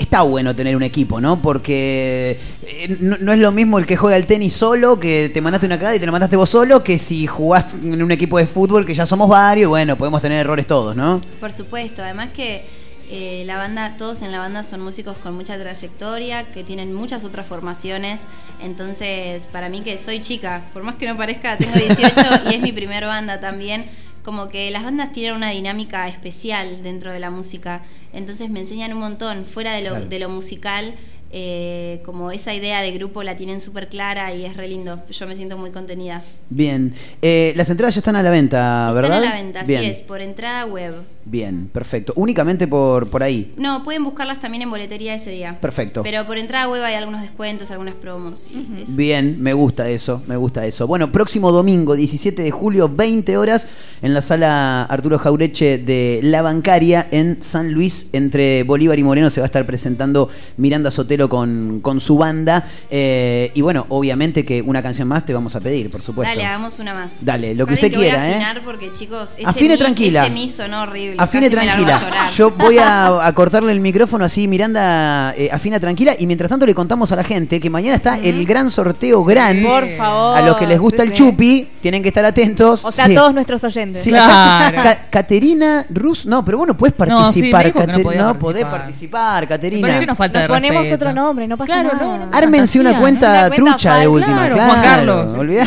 está 0.01 0.21
bueno 0.21 0.55
tener 0.55 0.75
un 0.75 0.83
equipo, 0.83 1.21
¿no? 1.21 1.41
Porque 1.41 2.39
eh, 2.63 2.97
no, 2.99 3.17
no 3.19 3.31
es 3.31 3.39
lo 3.39 3.51
mismo 3.51 3.79
el 3.79 3.85
que 3.85 3.95
juega 3.95 4.17
el 4.17 4.25
tenis 4.25 4.53
solo, 4.53 4.99
que 4.99 5.29
te 5.33 5.41
mandaste 5.41 5.67
una 5.67 5.77
cagada 5.77 5.95
y 5.95 5.99
te 5.99 6.05
la 6.05 6.11
mandaste 6.11 6.35
vos 6.35 6.49
solo, 6.49 6.83
que 6.83 6.97
si 6.97 7.27
jugás 7.27 7.75
en 7.75 8.01
un 8.01 8.11
equipo 8.11 8.37
de 8.37 8.47
fútbol 8.47 8.85
que 8.85 8.93
ya 8.93 9.05
somos 9.05 9.29
varios, 9.29 9.69
bueno, 9.69 9.95
podemos 9.97 10.21
tener 10.21 10.39
errores 10.39 10.67
todos, 10.67 10.95
¿no? 10.95 11.21
Por 11.39 11.51
supuesto, 11.51 12.03
además 12.03 12.29
que 12.33 12.65
eh, 13.13 13.43
la 13.45 13.57
banda, 13.57 13.97
todos 13.97 14.21
en 14.21 14.31
la 14.31 14.39
banda 14.39 14.63
son 14.63 14.79
músicos 14.79 15.17
con 15.17 15.35
mucha 15.35 15.59
trayectoria, 15.59 16.45
que 16.51 16.63
tienen 16.63 16.93
muchas 16.93 17.25
otras 17.25 17.45
formaciones. 17.45 18.21
Entonces, 18.61 19.49
para 19.49 19.67
mí 19.67 19.81
que 19.81 19.97
soy 19.97 20.21
chica, 20.21 20.69
por 20.71 20.83
más 20.83 20.95
que 20.95 21.07
no 21.07 21.17
parezca, 21.17 21.57
tengo 21.57 21.73
18 21.73 22.13
y 22.49 22.55
es 22.55 22.61
mi 22.61 22.71
primer 22.71 23.05
banda 23.05 23.41
también. 23.41 23.85
Como 24.23 24.49
que 24.49 24.69
las 24.71 24.83
bandas 24.83 25.11
tienen 25.13 25.35
una 25.35 25.49
dinámica 25.49 26.07
especial 26.07 26.83
dentro 26.83 27.11
de 27.11 27.19
la 27.19 27.31
música. 27.31 27.83
Entonces 28.13 28.49
me 28.49 28.59
enseñan 28.59 28.93
un 28.93 28.99
montón, 28.99 29.45
fuera 29.45 29.73
de 29.73 29.81
lo, 29.81 29.89
Claro. 29.91 30.05
de 30.05 30.19
lo 30.19 30.29
musical. 30.29 30.95
Eh, 31.33 32.01
como 32.03 32.31
esa 32.31 32.53
idea 32.53 32.81
de 32.81 32.91
grupo 32.91 33.23
la 33.23 33.35
tienen 33.35 33.61
súper 33.61 33.87
clara 33.87 34.33
y 34.33 34.45
es 34.45 34.57
re 34.57 34.67
lindo. 34.67 35.01
Yo 35.09 35.27
me 35.27 35.35
siento 35.35 35.57
muy 35.57 35.71
contenida. 35.71 36.21
Bien. 36.49 36.93
Eh, 37.21 37.53
las 37.55 37.69
entradas 37.69 37.95
ya 37.95 37.99
están 37.99 38.15
a 38.15 38.23
la 38.23 38.29
venta, 38.29 38.91
¿verdad? 38.93 39.17
Están 39.17 39.31
a 39.31 39.35
la 39.35 39.41
venta, 39.41 39.63
Bien. 39.63 39.79
así 39.79 39.89
es, 39.89 40.01
por 40.01 40.21
entrada 40.21 40.65
web. 40.65 40.95
Bien, 41.23 41.69
perfecto. 41.71 42.13
Únicamente 42.15 42.67
por, 42.67 43.09
por 43.09 43.23
ahí. 43.23 43.53
No, 43.55 43.83
pueden 43.83 44.03
buscarlas 44.03 44.39
también 44.39 44.63
en 44.63 44.69
boletería 44.69 45.13
ese 45.13 45.29
día. 45.29 45.59
Perfecto. 45.61 46.03
Pero 46.03 46.25
por 46.25 46.37
entrada 46.37 46.67
web 46.67 46.83
hay 46.83 46.95
algunos 46.95 47.21
descuentos, 47.21 47.69
algunas 47.71 47.95
promos 47.95 48.47
y 48.47 48.81
eso. 48.81 48.95
Bien, 48.95 49.41
me 49.41 49.53
gusta 49.53 49.89
eso, 49.89 50.23
me 50.27 50.35
gusta 50.35 50.65
eso. 50.65 50.87
Bueno, 50.87 51.11
próximo 51.11 51.51
domingo, 51.51 51.95
17 51.95 52.41
de 52.41 52.51
julio, 52.51 52.89
20 52.89 53.37
horas, 53.37 53.67
en 54.01 54.13
la 54.13 54.21
sala 54.21 54.83
Arturo 54.83 55.19
Jaureche 55.19 55.77
de 55.77 56.19
La 56.23 56.41
Bancaria, 56.41 57.07
en 57.11 57.41
San 57.41 57.71
Luis, 57.71 58.09
entre 58.13 58.63
Bolívar 58.63 58.97
y 58.97 59.03
Moreno, 59.03 59.29
se 59.29 59.41
va 59.41 59.45
a 59.45 59.47
estar 59.47 59.65
presentando 59.65 60.29
Miranda 60.57 60.91
Con, 61.29 61.79
con 61.81 61.99
su 61.99 62.17
banda. 62.17 62.65
Eh, 62.89 63.51
y 63.53 63.61
bueno, 63.61 63.85
obviamente 63.89 64.45
que 64.45 64.61
una 64.61 64.81
canción 64.81 65.07
más 65.07 65.25
te 65.25 65.33
vamos 65.33 65.55
a 65.55 65.59
pedir, 65.59 65.89
por 65.89 66.01
supuesto. 66.01 66.33
Dale, 66.33 66.45
hagamos 66.45 66.79
una 66.79 66.93
más. 66.93 67.23
Dale, 67.23 67.55
lo 67.55 67.65
que 67.67 67.73
usted 67.75 67.91
quiera, 67.91 68.17
voy 68.17 68.25
a 68.25 68.29
¿eh? 68.29 68.33
afinar 68.33 68.61
porque, 68.63 68.91
chicos, 68.93 69.33
ese 69.37 69.47
Afine 69.47 69.73
mi- 69.75 69.79
tranquila. 69.79 70.21
Ese 70.25 70.29
mi 70.33 70.49
sonó 70.49 70.81
horrible. 70.83 71.15
Afine 71.19 71.49
tranquila. 71.49 72.27
Yo 72.35 72.51
voy 72.51 72.77
a, 72.77 73.25
a 73.27 73.33
cortarle 73.33 73.71
el 73.71 73.79
micrófono 73.79 74.25
así, 74.25 74.47
Miranda 74.47 75.33
eh, 75.37 75.49
afina 75.51 75.79
tranquila. 75.79 76.13
Y 76.17 76.25
mientras 76.27 76.49
tanto 76.49 76.65
le 76.65 76.73
contamos 76.75 77.11
a 77.11 77.15
la 77.15 77.23
gente 77.23 77.59
que 77.59 77.69
mañana 77.69 77.95
está 77.95 78.17
el 78.17 78.45
gran 78.45 78.69
sorteo 78.69 79.23
gran. 79.23 79.61
Por 79.63 79.87
favor. 79.97 80.37
A 80.37 80.41
los 80.41 80.55
que 80.57 80.67
les 80.67 80.79
gusta 80.79 81.03
Sí, 81.03 81.09
el 81.09 81.15
sí. 81.15 81.23
chupi, 81.23 81.67
tienen 81.81 82.01
que 82.03 82.09
estar 82.09 82.25
atentos. 82.25 82.85
O 82.85 82.91
sea, 82.91 83.07
Sí. 83.07 83.15
todos 83.15 83.33
nuestros 83.33 83.63
oyentes. 83.63 84.01
Sí, 84.03 84.11
Ca- 84.11 85.07
Caterina 85.09 85.85
Rus, 85.89 86.25
no, 86.25 86.43
pero 86.45 86.57
vos 86.59 86.67
no 86.67 86.77
puedes 86.77 86.97
No, 86.99 87.31
sí, 87.31 87.51
participar, 87.51 87.61
me 87.63 87.65
dijo 87.71 87.79
que 87.79 87.87
no 87.87 87.93
Cate- 87.93 88.03
podía 88.03 88.21
no 88.23 88.39
podés 88.39 88.65
participar. 88.65 89.47
Caterina. 89.47 89.87
parece 89.87 90.03
una 90.03 90.15
falta 90.15 90.39
Nos 90.39 90.47
de 90.47 90.53
ponemos 90.53 90.81
respeto. 90.83 91.05
Otro 91.11 91.21
nombre, 91.23 91.47
no 91.47 91.57
pasa 91.57 91.73
Claro, 91.73 91.89
nada. 91.93 92.05
no, 92.05 92.25
no. 92.25 92.29
Ármense 92.37 92.79
una 92.79 92.99
cuenta, 92.99 93.27
¿no? 93.27 93.31
Una 93.33 93.47
cuenta 93.49 93.55
trucha 93.55 93.95
de 93.97 94.07
última, 94.07 94.47
Claro. 94.49 94.55
Juan 94.65 94.81
Carlos. 94.81 95.37
olvidá- 95.37 95.65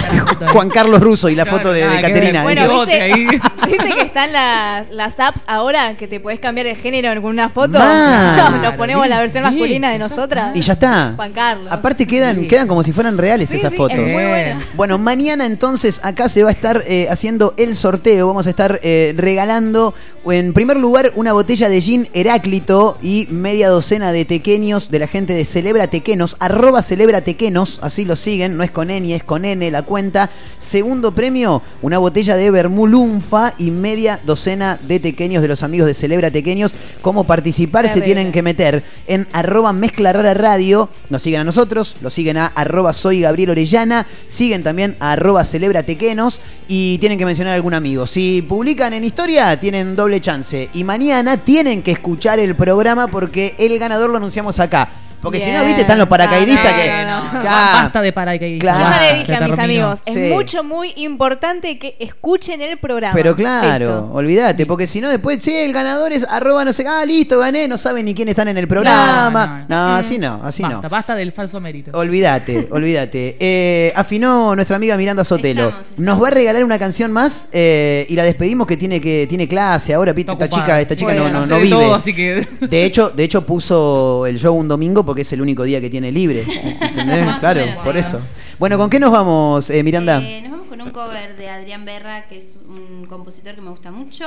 Juan 0.52 0.68
Carlos 0.70 1.00
Russo 1.00 1.28
y 1.28 1.34
la 1.34 1.46
foto 1.46 1.72
de, 1.72 1.86
de 1.86 2.00
Caterina. 2.00 2.26
dije. 2.40 2.42
Bueno, 2.42 2.68
Bote 2.74 3.00
ahí. 3.00 3.24
¿viste, 3.26 3.48
viste 3.66 3.94
que 3.94 4.02
están 4.02 4.32
las, 4.32 4.90
las 4.90 5.18
apps 5.20 5.42
ahora 5.46 5.94
que 5.96 6.06
te 6.08 6.20
podés 6.20 6.40
cambiar 6.40 6.66
el 6.66 6.76
género 6.76 7.20
con 7.22 7.30
una 7.30 7.48
foto? 7.48 7.78
Nos 8.62 8.74
ponemos 8.76 9.06
la 9.08 9.20
versión 9.20 9.44
Sí, 9.44 9.50
masculina 9.50 9.90
de 9.90 9.98
nosotras. 9.98 10.54
Y 10.56 10.60
ya 10.60 10.72
está. 10.74 11.12
Juan 11.16 11.32
Carlos. 11.32 11.68
Aparte 11.70 12.06
quedan, 12.06 12.46
quedan 12.48 12.66
como 12.68 12.82
si 12.82 12.92
fueran 12.92 13.18
reales 13.18 13.50
Sí, 13.50 13.56
esas 13.56 13.70
sí, 13.72 13.76
fotos. 13.76 13.98
es 13.98 14.04
muy 14.12 14.22
buena. 14.24 14.60
Bueno, 14.74 14.98
mañana 14.98 15.46
entonces 15.46 16.00
acá 16.04 16.28
se 16.28 16.42
va 16.42 16.48
a 16.48 16.52
estar 16.52 16.82
eh, 16.86 17.08
haciendo 17.10 17.54
el 17.56 17.74
sorteo. 17.74 18.26
Vamos 18.26 18.46
a 18.46 18.50
estar 18.50 18.80
eh, 18.82 19.12
regalando, 19.16 19.94
en 20.26 20.52
primer 20.52 20.76
lugar, 20.78 21.12
una 21.14 21.32
botella 21.32 21.68
de 21.68 21.80
gin 21.80 22.08
Heráclito 22.14 22.96
y 23.02 23.26
media 23.30 23.68
docena 23.68 24.12
de 24.12 24.24
tequeños 24.24 24.90
de 24.90 24.98
la 24.98 25.06
gente 25.06 25.33
de 25.34 25.44
Celebra 25.44 25.88
Tequenos, 25.88 26.36
arroba 26.40 26.82
Celebra 26.82 27.22
Tequenos, 27.22 27.78
así 27.82 28.04
lo 28.04 28.16
siguen, 28.16 28.56
no 28.56 28.62
es 28.62 28.70
con 28.70 28.90
N, 28.90 29.14
es 29.14 29.24
con 29.24 29.44
N 29.44 29.70
la 29.70 29.82
cuenta. 29.82 30.30
Segundo 30.58 31.14
premio, 31.14 31.62
una 31.82 31.98
botella 31.98 32.36
de 32.36 32.50
Bermulunfa 32.50 33.54
y 33.58 33.70
media 33.70 34.20
docena 34.24 34.78
de 34.86 35.00
tequeños 35.00 35.42
de 35.42 35.48
los 35.48 35.62
amigos 35.62 35.86
de 35.86 35.94
Celebra 35.94 36.30
Tequeños. 36.30 36.74
¿Cómo 37.02 37.24
participar? 37.24 37.88
Se 37.88 38.00
tienen 38.00 38.32
que 38.32 38.42
meter 38.42 38.82
en 39.06 39.28
arroba 39.32 39.72
mezcla 39.72 40.12
rara 40.12 40.34
radio. 40.34 40.88
Nos 41.10 41.22
siguen 41.22 41.40
a 41.40 41.44
nosotros, 41.44 41.96
lo 42.00 42.10
siguen 42.10 42.36
a 42.36 42.46
arroba 42.46 42.92
soy 42.92 43.20
Gabriel 43.20 43.50
Orellana, 43.50 44.06
siguen 44.28 44.62
también 44.62 44.96
a 45.00 45.12
arroba 45.12 45.44
celebra 45.44 45.82
tequenos 45.82 46.40
y 46.68 46.98
tienen 46.98 47.18
que 47.18 47.26
mencionar 47.26 47.52
a 47.52 47.56
algún 47.56 47.74
amigo. 47.74 48.06
Si 48.06 48.42
publican 48.42 48.92
en 48.94 49.04
historia, 49.04 49.58
tienen 49.58 49.96
doble 49.96 50.20
chance. 50.20 50.68
Y 50.72 50.84
mañana 50.84 51.36
tienen 51.38 51.82
que 51.82 51.92
escuchar 51.92 52.38
el 52.38 52.56
programa 52.56 53.08
porque 53.08 53.54
el 53.58 53.78
ganador 53.78 54.10
lo 54.10 54.16
anunciamos 54.16 54.60
acá. 54.60 54.90
Porque 55.24 55.40
si 55.40 55.50
no, 55.50 55.64
viste, 55.64 55.80
están 55.80 55.98
los 55.98 56.06
paracaidistas 56.08 56.72
No, 56.72 56.78
que. 56.78 56.88
no, 57.04 57.32
no. 57.32 57.42
Ya. 57.44 57.50
Basta 57.50 58.02
de 58.02 58.12
paracaidistas. 58.12 58.76
Claro. 58.76 58.94
Yo 58.94 59.00
ya 59.00 59.00
le 59.12 59.14
dije 59.18 59.26
se 59.26 59.34
a 59.34 59.40
mis 59.40 59.56
terminó. 59.56 59.62
amigos, 59.86 60.00
Sí. 60.06 60.12
es 60.22 60.34
mucho, 60.34 60.62
muy 60.64 60.92
importante 60.96 61.78
que 61.78 61.96
escuchen 61.98 62.60
el 62.62 62.78
programa. 62.78 63.14
Pero 63.14 63.34
claro, 63.34 64.10
olvídate, 64.12 64.66
porque 64.66 64.86
si 64.86 65.00
no 65.00 65.08
después, 65.08 65.42
sí, 65.42 65.54
el 65.56 65.72
ganador 65.72 66.12
es 66.12 66.24
arroba 66.28 66.64
no 66.64 66.72
sé, 66.72 66.86
ah, 66.86 67.04
listo, 67.04 67.38
gané, 67.38 67.66
no 67.68 67.78
saben 67.78 68.04
ni 68.04 68.14
quién 68.14 68.28
están 68.28 68.48
en 68.48 68.58
el 68.58 68.68
programa. 68.68 69.64
Claro, 69.66 69.88
no, 69.90 69.94
así 69.96 70.18
no, 70.18 70.40
así 70.44 70.62
Basta, 70.62 70.80
no. 70.82 70.88
basta 70.88 71.14
del 71.16 71.32
falso 71.32 71.60
mérito. 71.60 71.90
Olvídate, 71.98 72.68
olvídate. 72.70 73.36
Eh, 73.40 73.92
afinó 73.96 74.54
nuestra 74.54 74.76
amiga 74.76 74.96
Miranda 74.96 75.24
Sotelo. 75.24 75.62
Estamos, 75.64 75.86
estamos. 75.88 76.04
Nos 76.06 76.22
va 76.22 76.28
a 76.28 76.30
regalar 76.30 76.64
una 76.64 76.78
canción 76.78 77.12
más 77.12 77.46
eh, 77.52 78.06
y 78.08 78.14
la 78.14 78.22
despedimos 78.24 78.66
que 78.66 78.76
tiene 78.76 79.00
que 79.00 79.26
tiene 79.28 79.48
clase. 79.48 79.94
Ahora, 79.94 80.12
viste, 80.12 80.32
Está 80.32 80.44
esta 80.44 80.56
chica, 80.60 80.80
esta 80.80 80.96
chica 80.96 81.12
Bueno, 81.12 81.28
no, 81.30 81.46
no, 81.46 81.56
vive. 81.58 81.70
todo, 81.70 81.94
así 81.94 82.14
que- 82.14 82.46
De 82.60 82.84
hecho, 82.84 83.10
de 83.10 83.24
hecho 83.24 83.42
puso 83.46 84.26
el 84.26 84.38
show 84.38 84.54
un 84.54 84.68
domingo 84.68 85.04
porque 85.04 85.13
es 85.22 85.32
el 85.32 85.40
único 85.40 85.64
día 85.64 85.80
que 85.80 85.90
tiene 85.90 86.12
libre. 86.12 86.44
¿Entendés? 86.80 87.36
Claro, 87.38 87.60
menos, 87.60 87.84
por 87.84 87.96
eso. 87.96 88.20
Bueno, 88.58 88.78
¿con 88.78 88.90
qué 88.90 89.00
nos 89.00 89.12
vamos, 89.12 89.70
eh, 89.70 89.82
Miranda? 89.82 90.20
Eh, 90.22 90.42
nos 90.42 90.52
vamos 90.52 90.68
con 90.68 90.80
un 90.80 90.90
cover 90.90 91.36
de 91.36 91.48
Adrián 91.48 91.84
Berra, 91.84 92.26
que 92.28 92.38
es 92.38 92.58
un 92.68 93.06
compositor 93.06 93.54
que 93.54 93.60
me 93.60 93.70
gusta 93.70 93.90
mucho. 93.90 94.24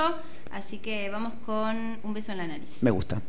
Así 0.52 0.78
que 0.80 1.10
vamos 1.10 1.34
con 1.46 1.98
Un 2.04 2.14
beso 2.14 2.32
en 2.32 2.38
la 2.38 2.48
nariz. 2.48 2.78
Me 2.82 2.92
gusta. 2.92 3.22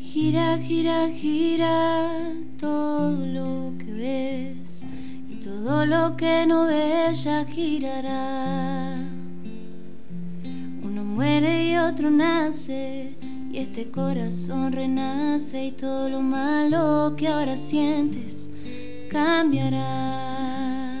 Gira, 0.00 0.58
gira, 0.58 1.08
gira 1.10 2.32
todo 2.58 3.24
lo 3.24 3.72
que 3.78 3.92
ves 3.92 4.57
todo 5.58 5.84
lo 5.84 6.16
que 6.16 6.46
no 6.46 6.68
ya 7.12 7.44
girará. 7.44 8.94
Uno 10.82 11.02
muere 11.02 11.70
y 11.70 11.76
otro 11.76 12.10
nace 12.10 13.16
y 13.50 13.58
este 13.58 13.90
corazón 13.90 14.72
renace 14.72 15.66
y 15.66 15.72
todo 15.72 16.08
lo 16.08 16.20
malo 16.20 17.14
que 17.16 17.26
ahora 17.26 17.56
sientes 17.56 18.48
cambiará. 19.10 20.94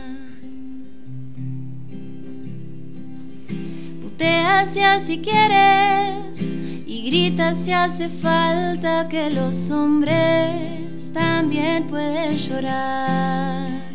Putea 4.02 4.66
si 4.98 5.18
quieres 5.18 6.52
y 6.84 7.04
grita 7.06 7.54
si 7.54 7.70
hace 7.72 8.08
falta 8.08 9.08
que 9.08 9.30
los 9.30 9.70
hombres 9.70 11.12
también 11.12 11.86
pueden 11.86 12.36
llorar. 12.36 13.87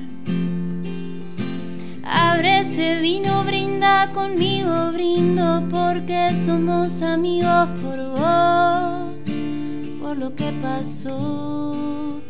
Abre 2.04 2.60
ese 2.60 3.00
vino, 3.00 3.44
brinda 3.46 4.12
conmigo, 4.14 4.92
brindo 4.92 5.64
porque 5.70 6.36
somos 6.36 7.02
amigos 7.02 7.70
por 7.82 7.98
vos, 8.12 9.44
por 10.02 10.18
lo 10.18 10.36
que 10.36 10.52
pasó 10.62 12.22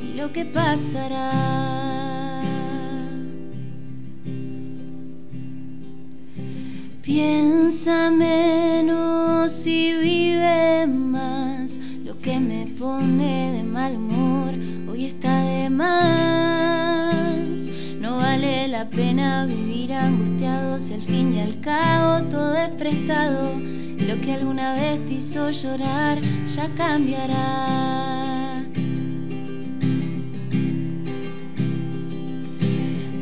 y 0.00 0.16
lo 0.16 0.32
que 0.32 0.44
pasará. 0.44 1.58
Piensa 7.02 8.10
menos 8.10 9.66
y 9.66 9.94
vive 9.94 10.86
más. 10.86 11.78
Lo 12.04 12.20
que 12.20 12.38
me 12.38 12.66
pone 12.78 13.52
de 13.52 13.62
mal 13.62 13.96
humor 13.96 14.54
hoy 14.88 15.06
está 15.06 15.42
de 15.42 15.70
más. 15.70 17.27
Vale 18.18 18.66
la 18.66 18.84
pena 18.84 19.46
vivir 19.46 19.92
angustiado 19.92 20.80
si 20.80 20.94
al 20.94 21.02
fin 21.02 21.32
y 21.36 21.40
al 21.40 21.60
cabo 21.60 22.24
todo 22.28 22.56
es 22.56 22.70
prestado. 22.70 23.52
Lo 24.08 24.20
que 24.20 24.32
alguna 24.32 24.74
vez 24.74 25.06
te 25.06 25.14
hizo 25.14 25.48
llorar 25.52 26.18
ya 26.52 26.68
cambiará. 26.74 28.64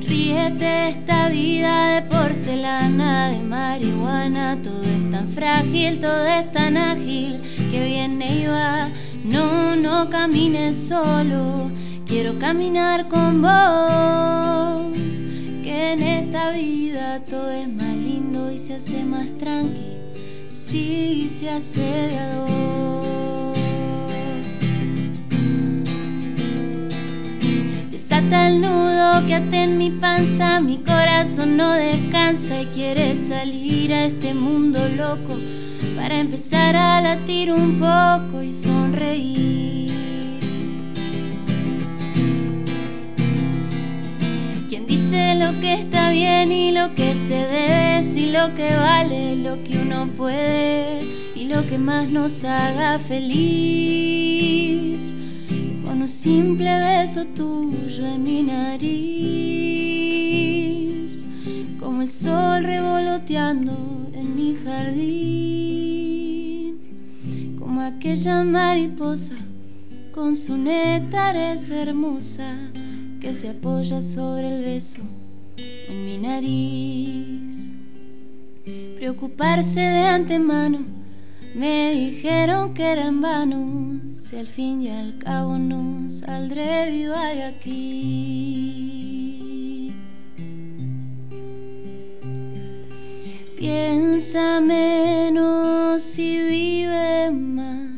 Ríete 0.00 0.88
esta 0.88 1.28
vida 1.28 1.88
de 1.88 2.02
porcelana, 2.08 3.28
de 3.28 3.40
marihuana, 3.40 4.56
todo 4.62 4.82
es 4.82 5.10
tan 5.10 5.28
frágil, 5.28 6.00
todo 6.00 6.24
es 6.26 6.50
tan 6.52 6.78
ágil, 6.78 7.42
que 7.70 7.84
viene 7.84 8.40
y 8.40 8.46
va. 8.46 8.88
No, 9.24 9.76
no 9.76 10.08
camines 10.08 10.88
solo, 10.88 11.70
quiero 12.06 12.38
caminar 12.38 13.08
con 13.08 13.42
vos. 13.42 14.06
la 16.36 16.50
vida 16.50 17.20
todo 17.30 17.50
es 17.50 17.66
más 17.66 17.96
lindo 17.96 18.52
y 18.52 18.58
se 18.58 18.74
hace 18.74 19.02
más 19.04 19.30
tranqui. 19.38 19.96
Sí, 20.50 21.30
se 21.30 21.48
hace 21.48 21.80
de 21.80 22.18
a 22.18 22.34
dos. 22.34 23.58
Desata 27.90 28.48
el 28.48 28.60
nudo 28.60 29.26
que 29.26 29.34
ata 29.34 29.64
en 29.64 29.78
mi 29.78 29.90
panza, 29.90 30.60
mi 30.60 30.76
corazón 30.78 31.56
no 31.56 31.72
descansa 31.72 32.60
y 32.60 32.66
quiere 32.66 33.16
salir 33.16 33.94
a 33.94 34.04
este 34.04 34.34
mundo 34.34 34.78
loco 34.88 35.38
para 35.96 36.20
empezar 36.20 36.76
a 36.76 37.00
latir 37.00 37.50
un 37.50 37.78
poco 37.78 38.42
y 38.42 38.52
sonreír. 38.52 39.85
Dice 45.06 45.36
lo 45.36 45.52
que 45.60 45.74
está 45.74 46.10
bien 46.10 46.50
y 46.50 46.72
lo 46.72 46.92
que 46.96 47.14
se 47.14 47.36
debe, 47.36 48.02
si 48.02 48.32
lo 48.32 48.52
que 48.56 48.74
vale, 48.74 49.36
lo 49.36 49.62
que 49.62 49.78
uno 49.78 50.08
puede 50.16 50.98
y 51.36 51.44
lo 51.44 51.64
que 51.66 51.78
más 51.78 52.08
nos 52.08 52.42
haga 52.42 52.98
feliz. 52.98 53.44
Con 55.84 56.02
un 56.02 56.08
simple 56.08 56.80
beso 56.80 57.24
tuyo 57.26 58.04
en 58.04 58.22
mi 58.24 58.42
nariz, 58.42 58.84
como 61.78 62.02
el 62.02 62.10
sol 62.10 62.64
revoloteando 62.64 64.10
en 64.12 64.34
mi 64.34 64.56
jardín, 64.64 66.00
como 67.60 67.80
aquella 67.80 68.42
mariposa 68.42 69.36
con 70.12 70.34
su 70.34 70.56
néctar 70.56 71.36
es 71.36 71.70
hermosa 71.70 72.72
que 73.20 73.34
se 73.34 73.50
apoya 73.50 74.02
sobre 74.02 74.56
el 74.56 74.64
beso 74.64 75.02
en 75.88 76.04
mi 76.04 76.18
nariz. 76.18 77.74
Preocuparse 78.96 79.80
de 79.80 80.06
antemano, 80.06 80.80
me 81.54 81.92
dijeron 81.92 82.74
que 82.74 82.82
era 82.84 83.06
en 83.06 83.20
vano, 83.20 84.00
si 84.14 84.36
al 84.36 84.46
fin 84.46 84.82
y 84.82 84.88
al 84.88 85.18
cabo 85.18 85.56
no 85.58 86.10
saldré 86.10 86.90
viva 86.90 87.28
de 87.28 87.44
aquí. 87.44 89.06
Piensa 93.56 94.60
menos 94.60 96.18
y 96.18 96.40
vive 96.42 97.30
más. 97.30 97.95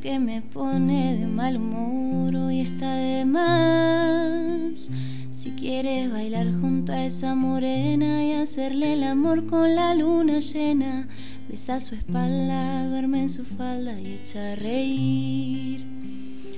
Que 0.00 0.18
me 0.18 0.42
pone 0.42 1.16
de 1.16 1.26
mal 1.26 1.56
humor 1.58 2.34
hoy 2.34 2.60
está 2.60 2.96
de 2.96 3.24
más. 3.24 4.88
Si 5.30 5.50
quieres 5.52 6.10
bailar 6.10 6.50
junto 6.60 6.92
a 6.92 7.04
esa 7.04 7.34
morena 7.36 8.24
y 8.24 8.32
hacerle 8.32 8.94
el 8.94 9.04
amor 9.04 9.46
con 9.46 9.76
la 9.76 9.94
luna 9.94 10.40
llena, 10.40 11.06
besa 11.48 11.78
su 11.78 11.94
espalda, 11.94 12.88
duerme 12.88 13.20
en 13.20 13.28
su 13.28 13.44
falda 13.44 14.00
y 14.00 14.14
echa 14.14 14.52
a 14.52 14.56
reír. 14.56 15.84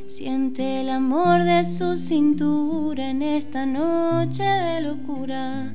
Siente 0.08 0.80
el 0.80 0.88
amor 0.88 1.42
de 1.42 1.64
su 1.64 1.96
cintura 1.96 3.10
en 3.10 3.20
esta 3.20 3.66
noche 3.66 4.44
de 4.44 4.80
locura. 4.80 5.74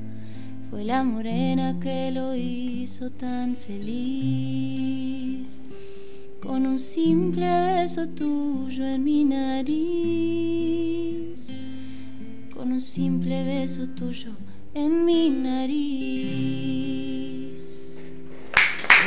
Fue 0.70 0.84
la 0.84 1.04
morena 1.04 1.78
que 1.80 2.12
lo 2.12 2.36
hizo 2.36 3.10
tan 3.10 3.56
feliz. 3.56 5.49
Con 6.50 6.66
un 6.66 6.80
simple 6.80 7.46
beso 7.76 8.10
tuyo 8.10 8.84
en 8.84 9.04
mi 9.04 9.24
nariz. 9.24 9.70
Con 12.52 12.72
un 12.72 12.82
simple 12.82 13.44
beso 13.44 13.88
tuyo 13.96 14.32
en 14.74 15.06
mi 15.06 15.30
nariz. 15.30 15.70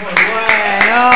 Bueno. 0.05 1.11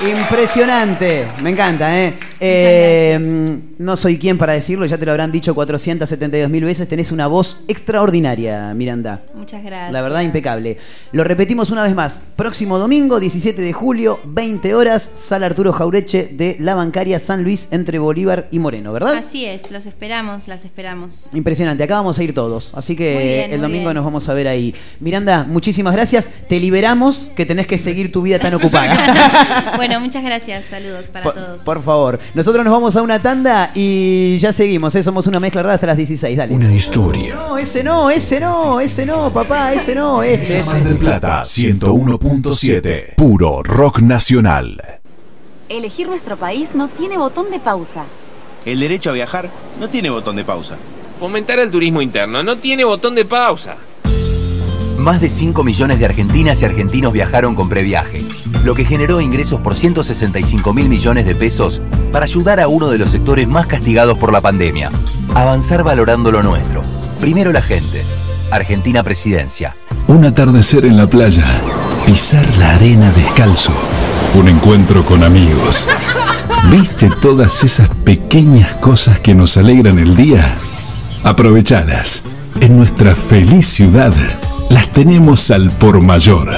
Impresionante, 0.00 1.26
me 1.42 1.50
encanta, 1.50 1.94
¿eh? 2.00 2.14
Eh, 2.40 3.58
no 3.78 3.96
soy 3.96 4.18
quien 4.18 4.38
para 4.38 4.52
decirlo, 4.52 4.86
ya 4.86 4.98
te 4.98 5.04
lo 5.04 5.12
habrán 5.12 5.32
dicho 5.32 5.54
472 5.54 6.50
mil 6.50 6.64
veces, 6.64 6.88
tenés 6.88 7.12
una 7.12 7.26
voz 7.26 7.58
extraordinaria, 7.68 8.74
Miranda. 8.74 9.22
Muchas 9.34 9.62
gracias. 9.62 9.92
La 9.92 10.02
verdad, 10.02 10.22
impecable. 10.22 10.78
Lo 11.12 11.24
repetimos 11.24 11.70
una 11.70 11.82
vez 11.82 11.94
más. 11.94 12.22
Próximo 12.36 12.78
domingo, 12.78 13.20
17 13.20 13.60
de 13.60 13.72
julio, 13.72 14.20
20 14.24 14.74
horas, 14.74 15.10
Sala 15.14 15.46
Arturo 15.46 15.72
Jaureche 15.72 16.28
de 16.32 16.56
la 16.60 16.74
Bancaria 16.74 17.18
San 17.18 17.44
Luis 17.44 17.68
entre 17.70 17.98
Bolívar 17.98 18.48
y 18.50 18.58
Moreno, 18.58 18.92
¿verdad? 18.92 19.14
Así 19.14 19.44
es, 19.44 19.70
los 19.70 19.86
esperamos, 19.86 20.48
las 20.48 20.64
esperamos. 20.64 21.30
Impresionante, 21.32 21.84
acá 21.84 21.94
vamos 21.94 22.18
a 22.18 22.22
ir 22.24 22.34
todos, 22.34 22.72
así 22.74 22.96
que 22.96 23.46
bien, 23.46 23.52
el 23.52 23.60
domingo 23.60 23.84
bien. 23.84 23.94
nos 23.94 24.04
vamos 24.04 24.28
a 24.28 24.34
ver 24.34 24.48
ahí. 24.48 24.74
Miranda, 25.00 25.44
muchísimas 25.44 25.94
gracias. 25.94 26.28
Te 26.48 26.60
liberamos 26.60 27.30
que 27.36 27.46
tenés 27.46 27.66
que 27.66 27.78
seguir 27.78 28.12
tu 28.12 28.22
vida 28.22 28.38
tan 28.38 28.54
ocupada. 28.54 29.72
bueno, 29.76 30.00
muchas 30.00 30.24
gracias. 30.24 30.64
Saludos 30.64 31.10
para 31.10 31.22
por, 31.22 31.34
todos. 31.34 31.62
por 31.62 31.82
favor, 31.82 32.18
nosotros 32.34 32.64
nos 32.64 32.72
vamos 32.72 32.96
a 32.96 33.02
una 33.02 33.20
tanda 33.20 33.70
y 33.74 34.36
ya 34.38 34.52
seguimos, 34.52 34.94
¿eh? 34.94 35.02
somos 35.02 35.26
una 35.26 35.40
mezcla 35.40 35.62
rara 35.62 35.74
hasta 35.74 35.86
las 35.86 35.96
16, 35.96 36.36
dale. 36.36 36.54
Una 36.54 36.72
historia. 36.72 37.34
No, 37.34 37.58
ese 37.58 37.82
no, 37.82 38.10
ese 38.10 38.40
no, 38.40 38.80
ese 38.80 39.06
no, 39.06 39.32
papá, 39.32 39.72
ese 39.72 39.94
no, 39.94 40.22
este. 40.22 40.62
Mar 40.64 40.84
del 40.84 40.98
Plata 40.98 41.42
101.7. 41.42 43.14
Puro 43.16 43.62
rock 43.62 44.00
nacional. 44.00 45.00
Elegir 45.68 46.08
nuestro 46.08 46.36
país 46.36 46.74
no 46.74 46.88
tiene 46.88 47.18
botón 47.18 47.50
de 47.50 47.60
pausa. 47.60 48.04
El 48.64 48.80
derecho 48.80 49.10
a 49.10 49.14
viajar 49.14 49.50
no 49.80 49.88
tiene 49.88 50.10
botón 50.10 50.36
de 50.36 50.44
pausa. 50.44 50.76
Fomentar 51.18 51.58
el 51.58 51.70
turismo 51.70 52.02
interno 52.02 52.42
no 52.42 52.58
tiene 52.58 52.84
botón 52.84 53.14
de 53.14 53.24
pausa. 53.24 53.76
Más 55.08 55.22
de 55.22 55.30
5 55.30 55.64
millones 55.64 55.98
de 56.00 56.04
argentinas 56.04 56.60
y 56.60 56.66
argentinos 56.66 57.14
viajaron 57.14 57.54
con 57.54 57.70
previaje, 57.70 58.26
lo 58.62 58.74
que 58.74 58.84
generó 58.84 59.22
ingresos 59.22 59.58
por 59.58 59.74
165 59.74 60.74
mil 60.74 60.86
millones 60.90 61.24
de 61.24 61.34
pesos 61.34 61.80
para 62.12 62.26
ayudar 62.26 62.60
a 62.60 62.68
uno 62.68 62.88
de 62.90 62.98
los 62.98 63.12
sectores 63.12 63.48
más 63.48 63.66
castigados 63.66 64.18
por 64.18 64.34
la 64.34 64.42
pandemia. 64.42 64.90
Avanzar 65.34 65.82
valorando 65.82 66.30
lo 66.30 66.42
nuestro. 66.42 66.82
Primero 67.22 67.52
la 67.52 67.62
gente. 67.62 68.04
Argentina 68.50 69.02
Presidencia. 69.02 69.74
Un 70.08 70.26
atardecer 70.26 70.84
en 70.84 70.98
la 70.98 71.06
playa. 71.06 71.46
Pisar 72.04 72.46
la 72.58 72.74
arena 72.74 73.10
descalzo. 73.12 73.72
Un 74.34 74.46
encuentro 74.46 75.06
con 75.06 75.24
amigos. 75.24 75.88
¿Viste 76.70 77.08
todas 77.22 77.64
esas 77.64 77.88
pequeñas 78.04 78.74
cosas 78.74 79.20
que 79.20 79.34
nos 79.34 79.56
alegran 79.56 79.98
el 79.98 80.14
día? 80.14 80.58
Aprovechadas. 81.24 82.24
En 82.60 82.76
nuestra 82.76 83.16
feliz 83.16 83.66
ciudad 83.66 84.12
las 84.70 84.88
tenemos 84.92 85.50
al 85.50 85.70
por 85.70 86.02
mayor. 86.02 86.50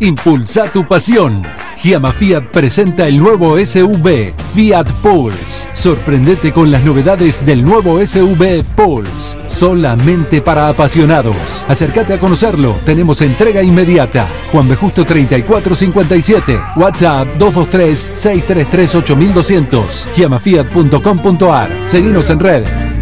Impulsa 0.00 0.64
tu 0.72 0.86
pasión. 0.86 1.44
Giamma 1.76 2.10
Fiat 2.10 2.50
presenta 2.50 3.06
el 3.06 3.18
nuevo 3.18 3.56
SUV 3.64 4.32
Fiat 4.54 4.90
Pulse. 5.02 5.68
Sorprendete 5.72 6.52
con 6.52 6.72
las 6.72 6.82
novedades 6.82 7.44
del 7.44 7.64
nuevo 7.64 8.04
SUV 8.04 8.64
Pulse, 8.74 9.38
solamente 9.46 10.42
para 10.42 10.68
apasionados. 10.68 11.64
Acércate 11.68 12.14
a 12.14 12.18
conocerlo, 12.18 12.74
tenemos 12.84 13.20
entrega 13.22 13.62
inmediata. 13.62 14.26
Juan 14.50 14.68
B. 14.68 14.74
Justo 14.74 15.04
3457, 15.04 16.60
WhatsApp 16.76 17.28
223 17.38 18.12
633 18.14 18.94
8200, 18.96 20.08
giamafiat.com.ar. 20.16 21.70
Seguinos 21.86 22.30
en 22.30 22.40
redes. 22.40 23.00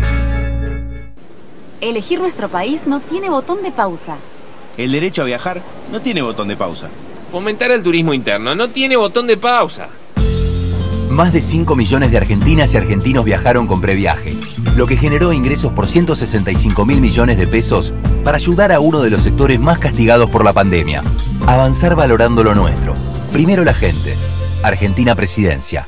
Elegir 1.80 2.20
nuestro 2.20 2.48
país 2.48 2.86
no 2.86 3.00
tiene 3.00 3.30
botón 3.30 3.62
de 3.62 3.70
pausa. 3.70 4.16
El 4.76 4.92
derecho 4.92 5.22
a 5.22 5.26
viajar 5.26 5.62
no 5.90 6.00
tiene 6.00 6.22
botón 6.22 6.48
de 6.48 6.56
pausa. 6.56 6.88
Fomentar 7.30 7.70
el 7.70 7.82
turismo 7.82 8.14
interno 8.14 8.54
no 8.54 8.70
tiene 8.70 8.96
botón 8.96 9.26
de 9.26 9.36
pausa. 9.36 9.88
Más 11.10 11.32
de 11.32 11.42
5 11.42 11.76
millones 11.76 12.10
de 12.10 12.16
argentinas 12.16 12.72
y 12.72 12.78
argentinos 12.78 13.26
viajaron 13.26 13.66
con 13.66 13.82
previaje, 13.82 14.34
lo 14.76 14.86
que 14.86 14.96
generó 14.96 15.34
ingresos 15.34 15.72
por 15.72 15.86
165 15.86 16.86
mil 16.86 17.02
millones 17.02 17.36
de 17.36 17.46
pesos 17.46 17.92
para 18.24 18.38
ayudar 18.38 18.72
a 18.72 18.80
uno 18.80 19.02
de 19.02 19.10
los 19.10 19.22
sectores 19.22 19.60
más 19.60 19.78
castigados 19.78 20.30
por 20.30 20.42
la 20.42 20.54
pandemia. 20.54 21.02
Avanzar 21.46 21.96
valorando 21.96 22.42
lo 22.42 22.54
nuestro. 22.54 22.94
Primero 23.30 23.62
la 23.62 23.74
gente. 23.74 24.16
Argentina 24.62 25.14
Presidencia. 25.14 25.86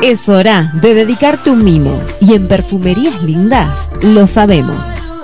Es 0.01 0.27
hora 0.27 0.73
de 0.81 0.95
dedicarte 0.95 1.51
un 1.51 1.63
mimo 1.63 2.01
y 2.19 2.33
en 2.33 2.47
Perfumerías 2.47 3.21
Lindas 3.23 3.89
lo 4.01 4.25
sabemos. 4.27 5.03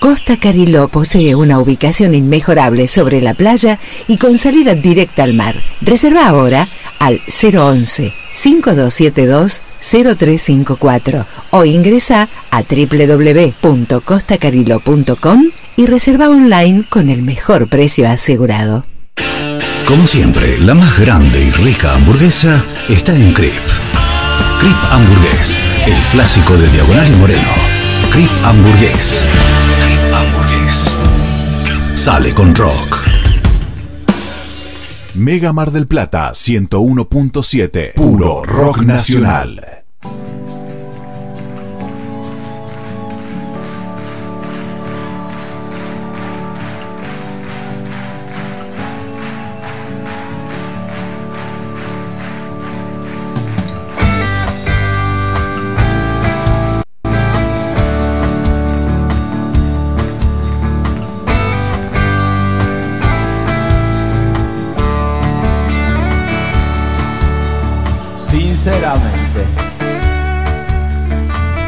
Costa 0.00 0.36
Cariló 0.36 0.88
posee 0.88 1.34
una 1.34 1.58
ubicación 1.58 2.14
inmejorable 2.14 2.86
sobre 2.86 3.20
la 3.20 3.34
playa 3.34 3.80
y 4.06 4.16
con 4.16 4.38
salida 4.38 4.74
directa 4.74 5.24
al 5.24 5.34
mar. 5.34 5.56
Reserva 5.80 6.28
ahora 6.28 6.68
al 6.98 7.20
011 7.26 8.14
5272 8.32 9.62
0354 9.80 11.26
o 11.50 11.64
ingresa 11.64 12.28
a 12.50 12.62
www.costacariló.com 12.62 15.44
y 15.76 15.86
reserva 15.86 16.28
online 16.28 16.84
con 16.88 17.08
el 17.08 17.22
mejor 17.22 17.68
precio 17.68 18.08
asegurado. 18.08 18.84
Como 19.86 20.06
siempre, 20.06 20.58
la 20.58 20.74
más 20.74 20.98
grande 20.98 21.42
y 21.42 21.50
rica 21.50 21.94
hamburguesa 21.94 22.64
está 22.88 23.14
en 23.14 23.32
Crip. 23.32 23.52
Crip 24.60 24.76
Hamburgués, 24.90 25.58
el 25.86 25.96
clásico 26.10 26.56
de 26.56 26.68
Diagonal 26.68 27.08
y 27.08 27.16
Moreno. 27.16 27.48
Crip 28.10 28.30
Hamburgués. 28.44 29.26
Sale 31.94 32.32
con 32.32 32.54
rock. 32.54 33.04
Mega 35.14 35.52
Mar 35.52 35.70
del 35.70 35.86
Plata 35.86 36.30
101.7. 36.32 37.92
Puro 37.94 38.44
rock 38.44 38.82
nacional. 38.82 39.84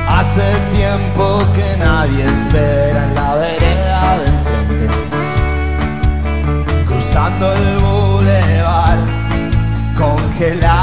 Hace 0.09 0.55
tiempo 0.75 1.43
que 1.55 1.77
nadie 1.77 2.25
espera 2.25 3.05
en 3.05 3.15
la 3.15 3.35
vereda 3.35 4.19
de 4.21 4.27
enfrente, 4.27 4.89
cruzando 6.87 7.53
el 7.53 7.79
bulevar, 7.79 8.99
congelado 9.99 10.80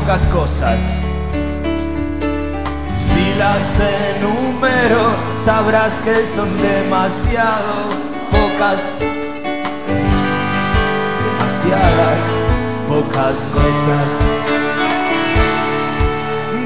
pocas 0.00 0.26
cosas. 0.26 0.82
Si 2.96 3.32
las 3.38 3.78
enumero, 4.16 5.04
sabrás 5.36 6.00
que 6.00 6.26
son 6.26 6.50
demasiado 6.60 7.74
pocas. 8.28 8.94
Demasiadas 11.26 12.24
pocas 12.88 13.46
cosas. 13.54 14.10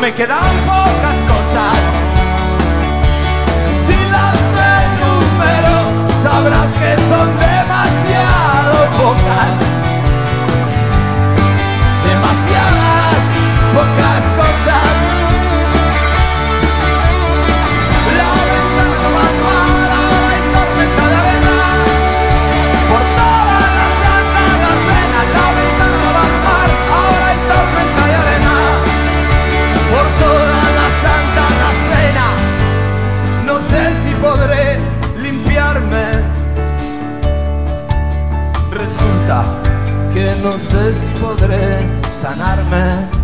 Me 0.00 0.10
quedan 0.14 0.54
pocas 0.72 1.18
cosas. 1.32 1.80
Si 3.82 3.98
las 4.16 4.40
enumero, 4.86 5.76
sabrás 6.22 6.70
que 6.80 6.92
son 7.10 7.28
demasiado 7.38 8.76
pocas. 8.96 9.67
Pocas 13.78 14.24
cosas. 14.38 14.96
La 18.18 18.30
ventana 18.50 18.94
no 19.02 19.08
va 19.16 19.24
a 19.28 19.34
parar, 19.44 20.18
hay 20.30 20.42
tormenta 20.54 21.04
de 21.10 21.16
arena. 21.22 21.56
Por 22.90 23.04
toda 23.18 23.58
la 23.78 23.88
santa 24.02 24.44
cena, 24.86 25.20
la 25.36 25.46
ventana 25.58 25.96
no 26.02 26.10
va 26.16 26.24
a 26.26 26.36
parar, 26.46 26.70
ahora 26.98 27.26
hay 27.30 27.40
tormenta 27.52 28.02
de 28.10 28.14
arena. 28.22 28.56
Por 29.92 30.06
toda 30.22 30.60
la 30.78 30.88
santa 31.04 31.46
cena, 31.86 32.26
no 33.46 33.56
sé 33.60 33.82
si 34.00 34.10
podré 34.26 34.64
limpiarme. 35.22 36.06
Resulta 38.72 39.38
que 40.12 40.26
no 40.42 40.58
sé 40.58 40.94
si 40.96 41.06
podré 41.20 41.86
sanarme. 42.10 43.17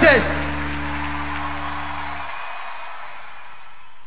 Noches. 0.00 0.24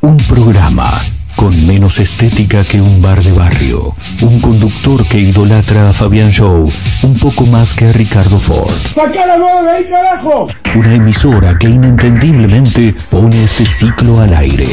Un 0.02 0.18
programa 0.28 1.02
con 1.36 1.66
menos 1.66 2.00
estética 2.00 2.64
que 2.64 2.82
un 2.82 3.02
bar 3.02 3.22
de 3.24 3.32
barrio. 3.32 3.96
Un 4.22 4.40
conductor 4.40 5.06
que 5.08 5.20
idolatra 5.20 5.90
a 5.90 5.94
Fabián 5.94 6.32
Show 6.32 6.72
un 7.04 7.20
poco 7.20 7.46
más 7.46 7.74
que 7.74 7.86
a 7.86 7.92
Ricardo 7.92 8.40
Ford. 8.40 8.74
¡Sacá 8.94 9.26
la 9.26 9.38
de 9.38 9.72
ahí, 9.72 9.90
carajo! 9.90 10.48
Una 10.76 10.96
emisora 10.96 11.58
que 11.58 11.70
inentendiblemente 11.70 12.96
pone 13.10 13.44
este 13.44 13.66
ciclo 13.66 14.22
al 14.22 14.34
aire. 14.34 14.68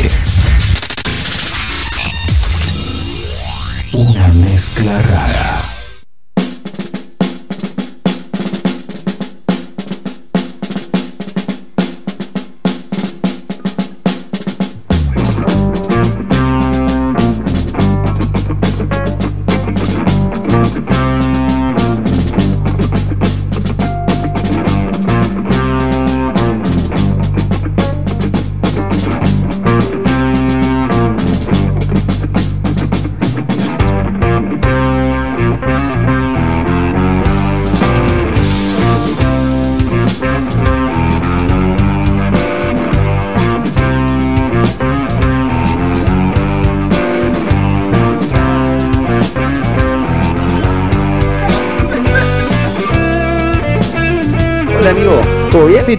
Una 3.93 4.29
mezcla 4.29 5.03
rara. 5.03 5.60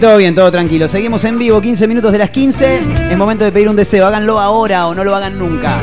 ¿Todo 0.02 0.16
bien? 0.16 0.34
Todo 0.34 0.50
tranquilo. 0.50 0.88
Seguimos 0.88 1.24
en 1.24 1.38
vivo, 1.38 1.60
15 1.60 1.86
minutos 1.86 2.10
de 2.10 2.18
las 2.18 2.30
15. 2.30 2.80
Es 3.12 3.16
momento 3.16 3.44
de 3.44 3.52
pedir 3.52 3.68
un 3.68 3.76
deseo. 3.76 4.04
Háganlo 4.04 4.40
ahora 4.40 4.88
o 4.88 4.96
no 4.96 5.04
lo 5.04 5.14
hagan 5.14 5.38
nunca. 5.38 5.80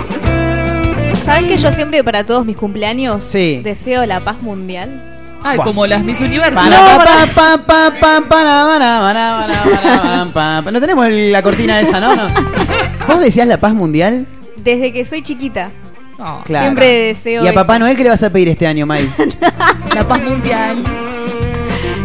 ¿Saben 1.24 1.48
que 1.48 1.58
yo 1.58 1.72
siempre 1.72 2.04
para 2.04 2.26
todos 2.26 2.46
mis 2.46 2.58
cumpleaños 2.58 3.24
Sí. 3.24 3.62
deseo 3.64 4.06
la 4.06 4.20
paz 4.20 4.42
mundial? 4.42 5.06
Ay, 5.42 5.56
Buah. 5.56 5.66
como 5.66 5.88
las 5.88 6.04
Miss 6.04 6.20
Universo. 6.20 6.54
Para, 6.54 6.98
pa, 6.98 7.28
pa, 7.34 7.58
pa, 7.66 7.66
pa, 7.66 7.92
pa, 7.98 8.22
para, 8.28 8.66
para, 8.66 9.00
para, 9.00 9.38
para, 9.40 9.82
para, 9.82 10.26
pa, 10.34 10.62
pa. 10.66 10.72
No 10.72 10.82
tenemos 10.82 11.08
la 11.10 11.42
cortina 11.42 11.80
esa, 11.80 12.02
¿no? 12.02 12.14
No. 12.14 12.24
¿Vos 13.08 13.22
decías 13.22 13.48
la 13.48 13.58
paz 13.58 13.74
mundial? 13.74 14.28
Desde 14.58 14.92
que 14.92 15.06
soy 15.06 15.24
chiquita. 15.24 15.72
Claro. 16.44 16.66
Siempre 16.66 17.14
deseo 17.14 17.42
¿Y 17.42 17.48
a 17.48 17.52
eso. 17.52 17.56
Papá 17.56 17.80
Noel 17.80 17.96
qué 17.96 18.04
le 18.04 18.10
vas 18.10 18.22
a 18.24 18.30
pedir 18.30 18.50
este 18.50 18.68
año, 18.68 18.86
May? 18.86 19.10
la 19.96 20.06
paz 20.06 20.22
mundial. 20.22 20.84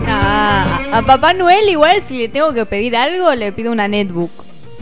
Ah, 0.08 0.73
a 0.94 1.02
Papá 1.02 1.32
Noel 1.32 1.68
igual 1.68 2.00
si 2.06 2.18
le 2.18 2.28
tengo 2.28 2.52
que 2.54 2.64
pedir 2.66 2.96
algo 2.96 3.34
le 3.34 3.52
pido 3.52 3.72
una 3.72 3.88
netbook. 3.88 4.30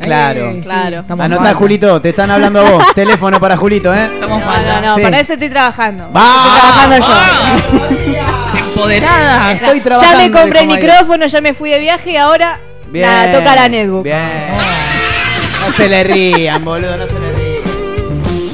Claro. 0.01 0.55
Claro. 0.63 1.05
Anotá, 1.19 1.55
Julito, 1.55 2.01
te 2.01 2.09
están 2.11 2.31
hablando 2.31 2.61
a 2.61 2.71
vos. 2.71 2.85
Teléfono 2.95 3.39
para 3.39 3.57
Julito, 3.57 3.95
¿eh? 3.95 4.11
No, 4.21 4.29
no, 4.29 4.81
no, 4.81 4.95
Sí. 4.97 5.03
para 5.03 5.21
eso 5.21 5.35
estoy 5.35 5.49
trabajando. 5.49 6.11
Va, 6.15 6.35
estoy 6.37 6.61
trabajando 6.61 7.07
yo. 7.07 8.59
Empoderada. 8.59 9.53
Estoy 9.53 9.79
ya 9.79 9.85
trabajando, 9.85 10.19
me 10.19 10.31
compré 10.33 10.61
el 10.61 10.67
micrófono, 10.67 11.27
ya 11.27 11.41
me 11.41 11.55
fui 11.55 11.71
de 11.71 11.79
viaje 11.79 12.13
y 12.13 12.17
ahora 12.17 12.59
Bien, 12.89 13.09
la 13.09 13.39
toca 13.39 13.55
la 13.55 13.69
netbook. 13.69 14.03
Bien. 14.03 14.21
No 15.65 15.73
se 15.73 15.89
le 15.89 16.03
rían, 16.05 16.65
boludo, 16.65 16.97
no 16.97 17.07
se 17.07 17.13
le 17.13 17.21
rían. 17.21 17.32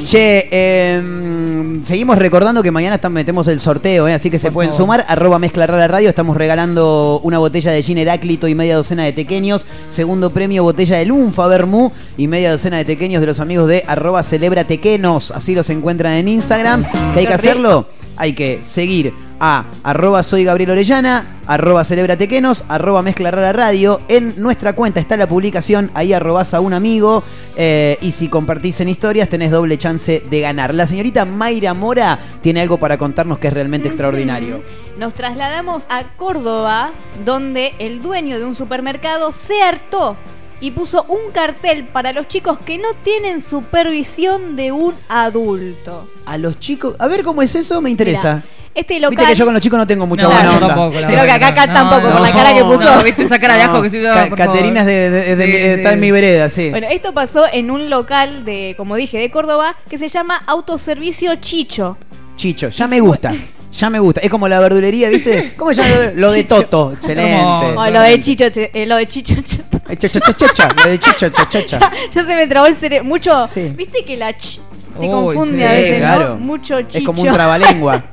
Che, 0.09 0.49
em, 0.49 1.83
seguimos 1.83 2.17
recordando 2.17 2.63
que 2.63 2.71
mañana 2.71 2.99
metemos 3.11 3.47
el 3.47 3.59
sorteo, 3.59 4.07
¿eh? 4.07 4.15
así 4.15 4.31
que 4.31 4.39
se 4.39 4.49
pueden 4.49 4.73
sumar. 4.73 5.05
Arroba 5.07 5.37
Mezcla 5.37 5.67
Rara 5.67 5.87
Radio. 5.87 6.09
Estamos 6.09 6.35
regalando 6.35 7.21
una 7.23 7.37
botella 7.37 7.71
de 7.71 7.83
gin 7.83 7.99
Heráclito 7.99 8.47
y 8.47 8.55
media 8.55 8.75
docena 8.75 9.03
de 9.03 9.13
tequeños. 9.13 9.67
Segundo 9.87 10.31
premio, 10.31 10.63
botella 10.63 10.97
de 10.97 11.05
Lunfa 11.05 11.45
Bermú 11.45 11.91
y 12.17 12.25
media 12.25 12.49
docena 12.49 12.77
de 12.77 12.85
tequeños 12.85 13.21
de 13.21 13.27
los 13.27 13.39
amigos 13.39 13.67
de 13.67 13.83
arroba 13.85 14.23
Celebra 14.23 14.63
Tequenos. 14.63 15.29
Así 15.29 15.53
los 15.53 15.69
encuentran 15.69 16.13
en 16.13 16.27
Instagram. 16.27 16.87
¿Qué 17.13 17.19
hay 17.19 17.27
que 17.27 17.33
hacerlo? 17.35 17.85
Hay 18.17 18.33
que 18.33 18.61
seguir 18.63 19.13
a 19.39 19.65
arroba 19.83 20.23
soy 20.23 20.43
Gabriel 20.43 20.71
Orellana, 20.71 21.39
arroba 21.47 21.83
celebra 21.83 22.17
tequenos, 22.17 22.63
arroba 22.67 23.01
mezcla 23.01 23.31
rara 23.31 23.53
radio. 23.53 24.01
En 24.07 24.33
nuestra 24.37 24.73
cuenta 24.73 24.99
está 24.99 25.17
la 25.17 25.27
publicación, 25.27 25.91
ahí 25.93 26.13
arrobas 26.13 26.53
a 26.53 26.59
un 26.59 26.73
amigo 26.73 27.23
eh, 27.55 27.97
y 28.01 28.11
si 28.11 28.27
compartís 28.27 28.79
en 28.81 28.89
historias 28.89 29.29
tenés 29.29 29.51
doble 29.51 29.77
chance 29.77 30.23
de 30.29 30.39
ganar. 30.41 30.73
La 30.73 30.87
señorita 30.87 31.25
Mayra 31.25 31.73
Mora 31.73 32.19
tiene 32.41 32.61
algo 32.61 32.77
para 32.77 32.97
contarnos 32.97 33.39
que 33.39 33.47
es 33.47 33.53
realmente 33.53 33.87
extraordinario. 33.87 34.63
Nos 34.97 35.13
trasladamos 35.13 35.85
a 35.89 36.03
Córdoba, 36.17 36.91
donde 37.25 37.73
el 37.79 38.01
dueño 38.01 38.39
de 38.39 38.45
un 38.45 38.55
supermercado 38.55 39.31
se 39.31 39.61
hartó 39.61 40.17
y 40.61 40.71
puso 40.71 41.03
un 41.07 41.31
cartel 41.31 41.85
para 41.85 42.11
los 42.13 42.27
chicos 42.27 42.59
que 42.65 42.77
no 42.77 42.89
tienen 43.03 43.41
supervisión 43.41 44.55
de 44.55 44.71
un 44.71 44.93
adulto. 45.07 46.09
A 46.25 46.37
los 46.37 46.59
chicos, 46.59 46.95
a 46.99 47.07
ver 47.07 47.23
cómo 47.23 47.41
es 47.41 47.55
eso, 47.55 47.81
me 47.81 47.89
interesa. 47.89 48.35
Mirá, 48.35 48.45
Este 48.75 48.99
local. 48.99 49.09
Viste 49.17 49.25
que 49.33 49.35
yo 49.35 49.45
con 49.45 49.53
los 49.53 49.61
chicos 49.63 49.79
no 49.79 49.87
tengo 49.87 50.05
mucha 50.05 50.27
No, 50.27 50.33
buena 50.33 50.51
onda. 50.53 50.67
tampoco, 50.67 50.91
Creo 50.97 51.09
verdad 51.09 51.25
que 51.25 51.31
acá, 51.31 51.39
no. 51.39 51.61
acá 51.61 51.73
tampoco, 51.73 52.01
No, 52.07 52.13
con 52.13 52.21
la 52.23 52.31
cara 52.31 52.53
que 52.53 52.61
puso. 52.63 52.83
no, 52.95 53.03
viste 53.03 53.23
esa 53.23 53.39
cara 53.39 53.55
de 53.55 53.61
asco 53.63 53.81
que 53.81 53.89
sí, 53.89 53.97
no, 53.97 54.13
Ca- 54.13 54.25
por 54.29 54.37
Caterina 54.37 54.79
es 54.81 54.85
de, 54.85 55.09
de- 55.09 55.35
de- 55.35 55.45
Sí, 55.45 55.51
de- 55.51 55.73
está 55.75 55.93
en 55.93 55.99
mi 55.99 56.11
vereda, 56.11 56.49
sí. 56.49 56.69
Bueno, 56.69 56.87
esto 56.89 57.13
pasó 57.13 57.45
en 57.51 57.71
un 57.71 57.89
local 57.89 58.45
de, 58.45 58.75
como 58.77 58.95
dije, 58.95 59.17
de 59.17 59.31
Córdoba, 59.31 59.75
que 59.89 59.97
se 59.97 60.07
llama 60.07 60.41
Autoservicio 60.45 61.35
Chicho. 61.37 61.97
Chicho, 62.35 62.69
ya 62.69 62.87
me 62.87 62.99
gusta. 62.99 63.33
Ya 63.71 63.89
me 63.89 63.99
gusta. 63.99 64.21
Es 64.21 64.29
como 64.29 64.47
la 64.47 64.59
verdulería, 64.59 65.09
¿viste? 65.09 65.53
¿Cómo 65.57 65.73
se 65.73 65.83
llama? 65.83 66.11
Lo 66.15 66.31
de 66.31 66.43
Toto. 66.43 66.91
Excelente. 66.93 67.77
O 67.77 67.87
lo 67.87 68.01
de 68.01 68.19
Chicho, 68.19 68.45
eh, 68.55 68.85
lo 68.85 68.97
de 68.97 69.07
Chicho. 69.07 69.35
Eh, 69.89 69.95
cha, 69.97 70.07
cha, 70.07 70.19
cha, 70.19 70.33
cha, 70.33 70.53
cha, 70.53 70.69
Lo 70.85 70.87
de 70.91 70.99
Chicho, 70.99 71.29
cha, 71.29 71.49
cha, 71.49 71.65
cha. 71.65 71.91
ya 72.11 72.23
se 72.23 72.35
me 72.35 72.45
trabó 72.45 72.67
el 72.67 72.75
cerebro. 72.75 73.05
Mucho. 73.05 73.47
Sí. 73.47 73.71
Viste 73.75 74.03
que 74.05 74.17
la 74.17 74.37
ch 74.37 74.59
te 74.99 75.07
Uy, 75.07 75.07
confunde 75.07 75.57
sí, 75.57 75.63
a 75.63 75.71
veces, 75.71 75.93
¿no? 75.93 75.97
claro. 76.05 76.37
Mucho 76.37 76.79
chicho. 76.83 76.97
Es 76.99 77.03
como 77.03 77.23
un 77.23 77.31
trabalengua. 77.33 78.03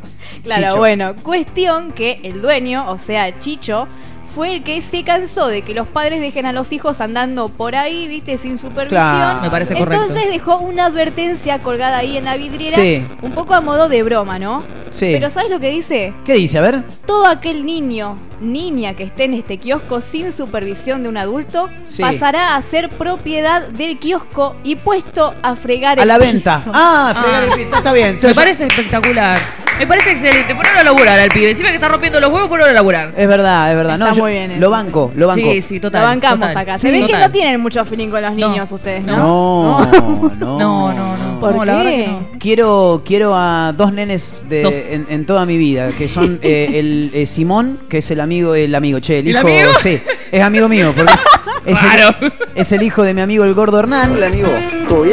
Claro, 0.42 0.68
Chicho. 0.68 0.78
bueno, 0.78 1.14
cuestión 1.22 1.92
que 1.92 2.20
el 2.22 2.40
dueño, 2.40 2.90
o 2.90 2.96
sea, 2.96 3.38
Chicho, 3.38 3.88
fue 4.36 4.52
el 4.52 4.62
que 4.62 4.82
se 4.82 5.02
cansó 5.02 5.46
de 5.46 5.62
que 5.62 5.72
los 5.72 5.86
padres 5.88 6.20
dejen 6.20 6.44
a 6.44 6.52
los 6.52 6.70
hijos 6.70 7.00
andando 7.00 7.48
por 7.48 7.74
ahí, 7.74 8.06
viste, 8.06 8.36
sin 8.36 8.58
supervisión. 8.58 9.00
Claro. 9.00 9.40
Me 9.40 9.50
parece 9.50 9.74
correcto. 9.74 10.04
Entonces 10.04 10.28
dejó 10.30 10.58
una 10.58 10.84
advertencia 10.84 11.58
colgada 11.60 11.96
ahí 11.96 12.18
en 12.18 12.26
la 12.26 12.36
vidriera, 12.36 12.76
Sí. 12.76 13.02
un 13.22 13.32
poco 13.32 13.54
a 13.54 13.62
modo 13.62 13.88
de 13.88 14.02
broma, 14.02 14.38
¿no? 14.38 14.62
Sí. 14.90 15.08
Pero 15.12 15.30
¿sabes 15.30 15.48
lo 15.50 15.58
que 15.58 15.70
dice? 15.70 16.12
¿Qué 16.26 16.34
dice? 16.34 16.58
A 16.58 16.60
ver. 16.60 16.84
Todo 17.06 17.26
aquel 17.26 17.64
niño, 17.64 18.16
niña 18.42 18.92
que 18.92 19.04
esté 19.04 19.24
en 19.24 19.32
este 19.32 19.56
kiosco 19.56 20.02
sin 20.02 20.34
supervisión 20.34 21.02
de 21.02 21.08
un 21.08 21.16
adulto, 21.16 21.70
Sí. 21.86 22.02
pasará 22.02 22.56
a 22.56 22.62
ser 22.62 22.90
propiedad 22.90 23.66
del 23.68 23.98
kiosco 23.98 24.54
y 24.62 24.76
puesto 24.76 25.34
a 25.42 25.56
fregar 25.56 25.98
A 25.98 26.02
el 26.02 26.08
la 26.08 26.18
venta. 26.18 26.58
piso. 26.58 26.72
Ah, 26.74 27.14
fregar 27.22 27.44
el 27.44 27.50
piso. 27.54 27.74
Está 27.74 27.92
bien. 27.94 28.18
Me 28.22 28.34
parece 28.34 28.66
espectacular. 28.66 29.38
Me 29.78 29.86
parece 29.86 30.12
excelente. 30.12 30.54
Ponelo 30.54 30.80
a 30.80 30.84
laburar 30.84 31.18
al 31.18 31.28
pibe. 31.28 31.50
Encima 31.50 31.68
que 31.68 31.74
está 31.74 31.88
rompiendo 31.88 32.18
los 32.18 32.32
huevos, 32.32 32.48
ponelo 32.48 32.68
a 32.70 32.72
laburar. 32.72 33.12
Es 33.16 33.28
verdad, 33.28 33.70
es 33.70 33.76
verdad. 33.76 33.98
No, 33.98 34.06
Está 34.06 34.16
yo 34.16 34.22
muy 34.22 34.32
bien 34.32 34.50
eso. 34.52 34.60
lo 34.60 34.70
banco, 34.70 35.12
lo 35.14 35.26
banco. 35.26 35.40
Sí, 35.52 35.60
sí, 35.62 35.80
total. 35.80 36.00
Lo 36.02 36.06
bancamos 36.08 36.48
total. 36.48 36.56
acá. 36.62 36.74
Sí, 36.74 36.80
Se 36.86 36.90
ve 36.92 37.00
que 37.00 37.06
total. 37.06 37.20
no 37.20 37.30
tienen 37.30 37.60
mucho 37.60 37.84
feeling 37.84 38.08
con 38.08 38.22
los 38.22 38.32
niños 38.32 38.72
ustedes, 38.72 39.04
¿no? 39.04 39.16
No, 39.16 39.86
no, 39.92 40.30
No, 40.38 40.92
no, 40.92 41.16
no. 41.18 41.40
¿Por 41.40 41.54
No, 41.54 41.64
la 41.66 41.76
verdad 41.76 41.90
qué? 41.90 41.96
que 42.04 42.06
no. 42.10 42.28
Quiero, 42.38 43.02
quiero 43.04 43.34
a 43.36 43.74
dos 43.76 43.92
nenes 43.92 44.44
de, 44.48 44.62
Dos. 44.62 44.72
En, 44.88 45.06
en 45.10 45.26
toda 45.26 45.44
mi 45.44 45.58
vida, 45.58 45.90
que 45.90 46.08
son 46.08 46.38
eh, 46.42 46.70
el 46.74 47.10
eh, 47.12 47.26
Simón, 47.26 47.78
que 47.90 47.98
es 47.98 48.10
el 48.10 48.20
amigo, 48.20 48.54
el 48.54 48.74
amigo, 48.74 48.98
che, 49.00 49.18
el 49.18 49.26
¿El 49.28 49.32
hijo. 49.36 49.40
amigo? 49.46 49.68
Sí, 49.80 50.00
es 50.32 50.42
amigo 50.42 50.68
mío, 50.70 50.94
porque 50.96 51.12
es, 51.12 51.20
es 51.66 51.78
el, 51.82 52.32
es 52.54 52.72
el 52.72 52.82
hijo 52.82 53.02
de 53.02 53.12
mi 53.12 53.20
amigo 53.20 53.44
el 53.44 53.52
gordo 53.52 53.78
Hernán. 53.78 54.12
Hola 54.12 54.26
amigo, 54.26 54.48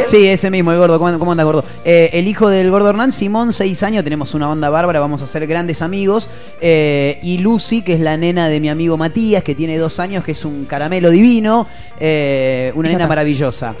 Sí, 0.06 0.26
ese 0.26 0.50
mismo, 0.50 0.72
el 0.72 0.78
gordo. 0.78 0.98
¿Cómo, 0.98 1.18
cómo 1.18 1.32
andas, 1.32 1.44
gordo? 1.46 1.64
Eh, 1.84 2.10
el 2.12 2.28
hijo 2.28 2.48
del 2.48 2.70
gordo 2.70 2.90
Hernán, 2.90 3.12
Simón, 3.12 3.52
seis 3.52 3.82
años, 3.82 4.04
tenemos 4.04 4.34
una 4.34 4.48
onda 4.48 4.70
bárbara, 4.70 5.00
vamos 5.00 5.22
a 5.22 5.26
ser 5.26 5.46
grandes 5.46 5.82
amigos. 5.82 6.28
Eh, 6.60 7.18
y 7.22 7.38
Lucy, 7.38 7.82
que 7.82 7.94
es 7.94 8.00
la 8.00 8.16
nena 8.16 8.48
de 8.48 8.60
mi 8.60 8.68
amigo 8.68 8.96
Matías, 8.96 9.42
que 9.42 9.54
tiene 9.54 9.78
dos 9.78 9.98
años, 9.98 10.24
que 10.24 10.32
es 10.32 10.44
un 10.44 10.64
caramelo 10.64 11.10
divino, 11.10 11.66
eh, 11.98 12.72
una 12.74 12.88
nena 12.88 13.04
está. 13.04 13.08
maravillosa. 13.08 13.74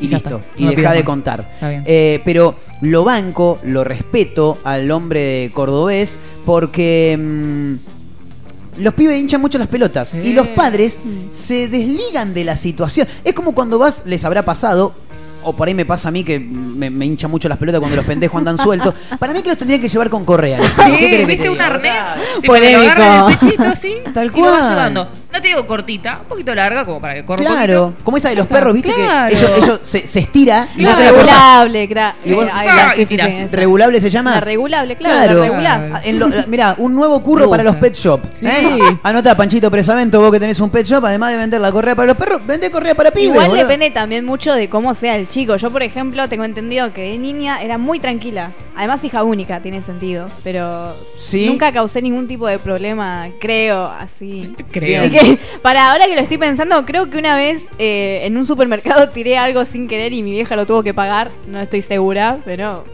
Y, 0.00 0.08
listo, 0.08 0.36
está. 0.36 0.50
y 0.56 0.64
No 0.64 0.70
deja 0.70 0.92
de 0.92 1.04
contar. 1.04 1.48
Está 1.52 1.68
bien. 1.70 1.82
Eh, 1.86 2.20
pero 2.24 2.54
lo 2.82 3.04
banco, 3.04 3.58
lo 3.64 3.84
respeto 3.84 4.58
al 4.64 4.90
hombre 4.90 5.50
cordobés 5.52 6.18
porque 6.44 7.18
mm, 7.18 7.74
los 8.82 8.94
pibes 8.94 9.20
hinchan 9.20 9.40
mucho 9.40 9.58
las 9.58 9.68
pelotas 9.68 10.14
y 10.14 10.32
los 10.32 10.48
padres 10.48 11.00
se 11.30 11.68
desligan 11.68 12.32
de 12.34 12.44
la 12.44 12.56
situación. 12.56 13.08
Es 13.24 13.34
como 13.34 13.54
cuando 13.54 13.78
vas, 13.78 14.02
les 14.04 14.24
habrá 14.24 14.44
pasado. 14.44 14.94
O 15.44 15.54
por 15.54 15.68
ahí 15.68 15.74
me 15.74 15.84
pasa 15.86 16.08
a 16.08 16.10
mí 16.10 16.24
que 16.24 16.38
me, 16.40 16.90
me 16.90 17.06
hincha 17.06 17.28
mucho 17.28 17.48
las 17.48 17.58
pelotas 17.58 17.78
cuando 17.80 17.96
los 17.96 18.04
pendejos 18.04 18.38
andan 18.38 18.58
sueltos. 18.58 18.92
Para 19.18 19.32
mí 19.32 19.40
que 19.42 19.48
los 19.48 19.58
tendrían 19.58 19.80
que 19.80 19.88
llevar 19.88 20.10
con 20.10 20.24
correa. 20.24 20.58
los 20.58 20.70
pibes. 20.70 20.98
¿Qué 20.98 21.10
que 21.10 21.26
¿viste 21.26 21.42
te 21.44 21.48
un 21.50 21.54
diga? 21.54 21.66
arnés? 21.66 21.92
Tipo, 22.40 22.52
Polémico. 22.52 22.80
que 22.80 22.86
lo 22.86 22.92
agarran 22.92 23.30
el 23.32 23.38
pechito, 23.38 23.76
¿sí? 23.80 23.94
Tal 24.12 24.26
Y 24.34 24.40
lo 24.40 24.46
vas 24.46 24.58
cual. 24.58 24.68
llevando. 24.70 25.08
No 25.38 25.42
te 25.42 25.48
digo 25.48 25.66
cortita, 25.68 26.18
un 26.22 26.26
poquito 26.26 26.52
larga, 26.52 26.84
como 26.84 27.00
para 27.00 27.14
que 27.14 27.24
corra 27.24 27.44
Claro, 27.44 27.94
como 28.02 28.16
esa 28.16 28.28
de 28.30 28.34
los 28.34 28.48
Claro, 28.48 28.60
perros, 28.72 28.74
viste 28.74 28.92
claro. 28.92 29.28
que 29.30 29.36
ellos, 29.36 29.50
ellos 29.62 29.80
se, 29.84 30.04
se 30.04 30.18
estira 30.18 30.68
y 30.74 30.84
vos 30.84 30.96
se 30.96 31.04
la 31.04 31.10
regulable, 31.12 31.88
cra- 31.88 32.14
Y 32.24 32.32
vos- 32.32 32.44
eh, 32.46 32.50
ay, 32.52 32.66
Ah, 32.68 32.74
la- 32.88 32.94
y 32.94 32.96
sí, 32.96 33.02
sí, 33.02 33.06
tirás. 33.06 33.28
sí, 33.28 33.36
esa. 33.36 33.56
¿Regulable 33.56 34.00
se 34.00 34.10
llama? 34.10 34.32
La 34.32 34.40
regulable, 34.40 34.96
claro, 34.96 35.34
la 35.34 35.42
regular. 35.44 36.00
En 36.02 36.18
lo- 36.18 36.28
mira, 36.48 36.74
un 36.78 36.92
nuevo 36.96 37.22
curro 37.22 37.48
para 37.48 37.62
los 37.62 37.76
pet 37.76 37.94
shop. 37.94 38.20
Sí. 38.32 38.46
¿eh? 38.48 38.78
Anota, 39.04 39.36
Panchito 39.36 39.70
Presavento, 39.70 40.20
vos 40.20 40.32
que 40.32 40.40
tenés 40.40 40.58
un 40.58 40.70
pet 40.70 40.84
shop, 40.84 41.04
además 41.04 41.30
de 41.30 41.36
vender 41.38 41.60
la 41.60 41.70
correa 41.70 41.94
para 41.94 42.06
los 42.08 42.16
perros, 42.16 42.40
vende 42.44 42.68
correa 42.72 42.96
para 42.96 43.12
pibes. 43.12 43.28
Igual 43.28 43.46
boludo. 43.50 43.62
depende 43.62 43.92
también 43.92 44.24
mucho 44.24 44.52
de 44.54 44.68
cómo 44.68 44.92
sea 44.94 45.14
el 45.14 45.28
chico. 45.28 45.54
Yo, 45.54 45.70
por 45.70 45.84
ejemplo, 45.84 46.28
tengo 46.28 46.42
entendido 46.42 46.92
que 46.92 47.02
de 47.12 47.18
niña 47.18 47.62
era 47.62 47.78
muy 47.78 48.00
tranquila. 48.00 48.50
Además, 48.78 49.02
hija 49.02 49.24
única, 49.24 49.60
tiene 49.60 49.82
sentido. 49.82 50.28
Pero 50.44 50.94
Sí. 51.16 51.46
nunca 51.48 51.72
causé 51.72 52.00
ningún 52.00 52.28
tipo 52.28 52.46
de 52.46 52.60
problema, 52.60 53.28
creo, 53.40 53.84
así. 53.86 54.54
Creo. 54.70 55.00
Así 55.02 55.10
que, 55.10 55.38
para 55.62 55.90
ahora 55.90 56.06
que 56.06 56.14
lo 56.14 56.20
estoy 56.20 56.38
pensando, 56.38 56.84
creo 56.86 57.10
que 57.10 57.18
una 57.18 57.34
vez 57.34 57.66
eh, 57.80 58.20
en 58.22 58.36
un 58.36 58.46
supermercado 58.46 59.08
tiré 59.10 59.36
algo 59.36 59.64
sin 59.64 59.88
querer 59.88 60.12
y 60.12 60.22
mi 60.22 60.30
vieja 60.30 60.54
lo 60.54 60.64
tuvo 60.64 60.84
que 60.84 60.94
pagar. 60.94 61.32
No 61.48 61.58
estoy 61.60 61.82
segura, 61.82 62.38
pero 62.44 62.84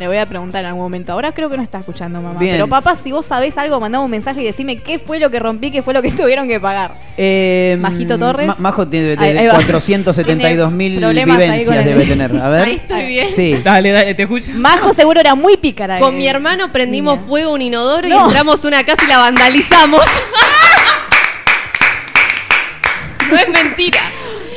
le 0.00 0.08
voy 0.08 0.16
a 0.16 0.26
preguntar 0.26 0.62
en 0.62 0.66
algún 0.68 0.82
momento. 0.82 1.12
Ahora 1.12 1.32
creo 1.32 1.48
que 1.48 1.56
no 1.56 1.62
está 1.62 1.78
escuchando, 1.78 2.20
mamá. 2.20 2.40
Bien. 2.40 2.54
Pero 2.54 2.66
papá, 2.66 2.96
si 2.96 3.12
vos 3.12 3.24
sabés 3.26 3.56
algo, 3.58 3.78
mandame 3.78 4.04
un 4.04 4.10
mensaje 4.10 4.40
y 4.40 4.44
decime 4.44 4.78
qué 4.78 4.98
fue 4.98 5.20
lo 5.20 5.30
que 5.30 5.38
rompí, 5.38 5.70
qué 5.70 5.82
fue 5.82 5.94
lo 5.94 6.02
que 6.02 6.10
tuvieron 6.12 6.48
que 6.48 6.58
pagar. 6.58 6.94
Eh, 7.16 7.76
Majito 7.80 8.18
Torres. 8.18 8.46
Ma- 8.48 8.56
Majo 8.58 8.88
tiene 8.88 9.14
Ahí- 9.18 9.36
ahí 9.38 9.46
va. 9.46 9.54
472 9.54 10.72
mil 10.72 10.98
vivencias 11.04 11.84
debe 11.84 12.06
tener. 12.06 12.34
A 12.36 12.48
ver. 12.48 12.66
Ahí 12.66 12.74
estoy 12.76 13.06
bien. 13.06 13.26
Sí. 13.26 13.60
Dale, 13.62 13.92
dale, 13.92 14.14
te 14.14 14.22
escucho. 14.22 14.50
Majo 14.54 14.92
seguro 14.94 15.20
era 15.20 15.34
muy 15.34 15.56
pícara. 15.58 15.98
Con 16.00 16.14
eh. 16.14 16.18
mi 16.18 16.26
hermano 16.26 16.72
prendimos 16.72 17.16
Niña. 17.18 17.28
fuego 17.28 17.50
a 17.50 17.54
un 17.54 17.62
inodoro 17.62 18.08
y 18.08 18.12
entramos 18.12 18.64
una 18.64 18.82
casa 18.84 19.04
y 19.04 19.08
la 19.08 19.18
vandalizamos. 19.18 20.04
no 23.30 23.36
es 23.36 23.48
mentira. 23.48 24.00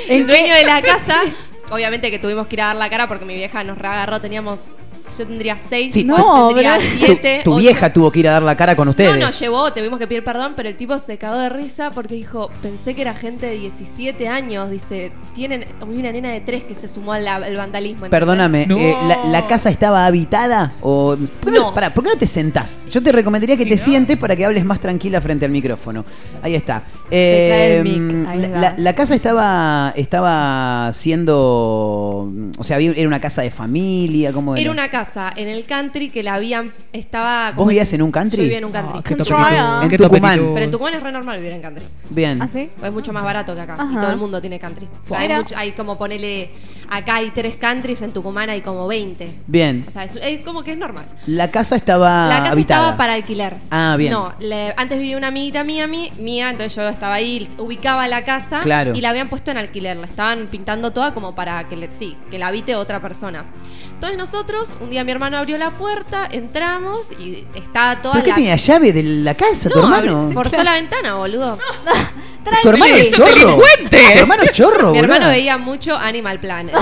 El 0.08 0.28
dueño 0.28 0.54
de 0.56 0.64
la 0.66 0.82
casa, 0.82 1.22
obviamente 1.70 2.12
que 2.12 2.20
tuvimos 2.20 2.48
que 2.48 2.56
ir 2.56 2.62
a 2.62 2.68
dar 2.68 2.76
la 2.76 2.90
cara 2.90 3.08
porque 3.08 3.26
mi 3.26 3.36
vieja 3.36 3.64
nos 3.64 3.78
reagarró, 3.78 4.20
teníamos, 4.20 4.66
yo 5.18 5.28
tendría 5.28 5.58
seis, 5.58 5.94
Sí. 5.94 6.04
No, 6.04 6.48
tendría 6.48 6.78
pero- 6.78 6.90
siete, 6.98 7.42
Tu, 7.44 7.56
vieja 7.58 7.92
tuvo 7.92 8.12
que 8.12 8.20
ir 8.20 8.28
a 8.28 8.32
dar 8.34 8.44
la 8.44 8.56
cara 8.56 8.76
con 8.76 8.86
No, 8.86 8.92
ustedes. 8.92 9.20
nos 9.20 9.40
llevó, 9.40 9.72
tuvimos 9.74 10.00
que 10.00 10.08
pedir 10.08 10.24
perdón, 10.24 10.54
pero 10.56 10.70
el 10.70 10.76
tipo 10.76 10.98
se 10.98 11.18
cagó 11.18 11.38
de 11.38 11.50
risa 11.50 11.92
porque 11.92 12.16
dijo, 12.16 12.50
pensé 12.62 12.96
que 12.96 13.02
era 13.02 13.14
gente 13.14 13.46
de 13.46 13.54
17 13.60 14.28
años, 14.28 14.70
dice, 14.70 15.12
tienen, 15.36 15.66
una 15.82 16.12
nena 16.12 16.32
de 16.32 16.42
3 16.42 16.64
que 16.64 16.76
se 16.76 16.88
sumó 16.88 17.14
al, 17.14 17.28
al 17.28 17.56
vandalismo. 17.56 18.08
Perdóname, 18.10 18.66
No. 18.68 18.78
eh, 18.78 18.96
la, 19.08 19.26
la 19.26 19.48
casa 19.48 19.70
estaba 19.70 20.06
habitada? 20.06 20.74
O, 20.82 21.16
¿por, 21.42 21.52
qué 21.54 21.60
no, 21.60 21.66
No. 21.70 21.74
pará, 21.74 21.94
¿Por 21.94 22.04
qué 22.04 22.10
no 22.12 22.18
te 22.18 22.28
sentás? 22.28 22.84
Yo 22.90 23.02
te 23.04 23.12
recomendaría 23.12 23.58
que 23.58 23.66
te 23.66 23.78
sientes 23.78 24.18
para 24.18 24.36
que 24.36 24.46
hables 24.46 24.66
más 24.66 24.80
tranquila 24.80 25.22
frente 25.22 25.46
al 25.46 25.52
micrófono. 25.52 26.04
Ahí 26.42 26.56
está. 26.56 26.84
Eh, 27.12 27.82
mic, 27.84 28.28
ahí 28.30 28.52
la, 28.78 28.94
casa 28.96 29.14
estaba 29.16 29.94
estaba 29.96 30.92
siendo. 30.94 32.32
O 32.58 32.64
sea, 32.64 32.78
era 32.80 33.08
una 33.08 33.20
casa 33.20 33.42
de 33.42 33.52
familia. 33.52 34.32
¿cómo 34.34 34.56
era? 34.56 34.62
Era 34.62 34.72
una 34.72 34.90
casa 34.94 35.34
en 35.36 35.48
el 35.48 35.66
country 35.66 36.12
que 36.12 36.22
la 36.22 36.36
habían, 36.36 36.72
estaba... 36.94 37.48
¿Vos 37.50 37.56
como- 37.56 37.70
vivías 37.70 37.92
en 37.94 38.04
un 38.04 38.12
country? 38.12 38.38
Yo 38.38 38.44
vivía 38.44 38.60
en 38.60 38.66
un 38.66 38.72
country. 38.72 38.94
Ah, 39.00 39.02
qué 39.04 39.14
En 39.14 39.18
qué 39.90 39.98
Tucumán. 39.98 40.22
topetito. 40.38 40.54
Pero 40.54 40.66
en 40.66 40.72
Tucumán 40.72 40.94
es 40.94 41.04
re 41.04 41.12
normal 41.12 41.38
vivir 41.38 41.52
en 41.54 41.62
country. 41.64 41.84
Bien. 42.12 42.42
¿Ah, 42.42 42.48
sí? 42.54 42.70
Es 42.84 42.94
mucho 42.94 43.12
más 43.12 43.24
barato 43.24 43.56
que 43.56 43.62
acá. 43.62 43.74
Ajá. 43.74 43.92
Y 43.92 43.96
todo 43.96 44.12
el 44.12 44.18
mundo 44.18 44.40
tiene 44.40 44.60
country. 44.60 44.88
Hay, 45.10 45.28
Mira. 45.28 45.40
mucho- 45.40 45.56
hay 45.58 45.72
como 45.72 45.98
ponele. 45.98 46.52
Acá 46.90 47.16
hay 47.16 47.32
tres 47.32 47.56
countries, 47.56 48.02
en 48.02 48.12
Tucumán 48.14 48.50
hay 48.50 48.62
como 48.62 48.88
20. 48.88 49.34
Bien. 49.48 49.84
O 49.88 49.92
sea, 49.92 50.04
es, 50.04 50.16
es 50.22 50.44
como 50.46 50.64
que 50.64 50.74
es 50.74 50.78
normal. 50.78 51.06
La 51.26 51.50
casa 51.50 51.76
estaba 51.76 52.28
la 52.28 52.38
casa 52.40 52.52
habitada. 52.52 52.82
estaba 52.82 52.98
para 52.98 53.14
alquiler. 53.14 53.56
Ah, 53.72 53.96
bien. 53.98 54.12
No, 54.12 54.34
le- 54.40 54.74
antes 54.78 55.00
vivía 55.00 55.18
una 55.18 55.28
amiguita 55.28 55.64
mía, 55.64 55.88
mi- 55.88 56.12
mía, 56.20 56.50
entonces 56.52 56.76
yo 56.76 56.88
estaba 56.88 57.16
ahí, 57.16 57.50
ubicaba 57.58 58.08
la 58.08 58.24
casa 58.26 58.60
Claro. 58.60 58.94
y 58.94 59.02
la 59.02 59.10
habían 59.10 59.28
puesto 59.30 59.50
en 59.52 59.58
alquiler. 59.58 59.98
La 59.98 60.06
estaban 60.06 60.48
pintando 60.48 60.92
toda 60.92 61.14
como 61.14 61.34
para 61.36 61.68
que 61.68 61.76
le, 61.78 61.92
sí, 61.92 62.16
que 62.30 62.38
la 62.38 62.48
habite 62.48 62.76
otra 62.76 63.02
persona. 63.02 63.46
Entonces 63.94 64.18
nosotros, 64.18 64.76
un 64.82 64.90
día 64.90 65.04
mi 65.04 65.12
hermano 65.14 65.38
abrió 65.38 65.58
la 65.58 65.72
puerta, 65.72 66.28
entramos 66.30 67.12
y 67.14 67.46
estaba 67.56 68.02
toda 68.02 68.16
¿Por 68.16 68.24
qué 68.24 68.30
la... 68.32 68.36
tenía 68.36 68.56
llave 68.58 68.92
de 68.94 69.02
la 69.04 69.34
casa, 69.36 69.70
tu 69.70 69.80
No, 69.80 69.86
hermano? 69.86 70.32
Forzó 70.34 70.62
la 70.64 70.74
ventana, 70.74 71.16
boludo. 71.16 71.58
¿Tu 72.62 72.70
hermano 72.70 72.94
es 72.96 73.12
chorro? 73.16 73.62
¿Tu 73.90 73.96
hermano 73.96 74.44
es 74.44 74.52
chorro, 74.52 74.92
Mi 74.92 75.00
boludo? 75.00 75.14
hermano 75.16 75.28
veía 75.32 75.58
mucho 75.58 75.96
Animal 75.98 76.40
Planet. 76.40 76.76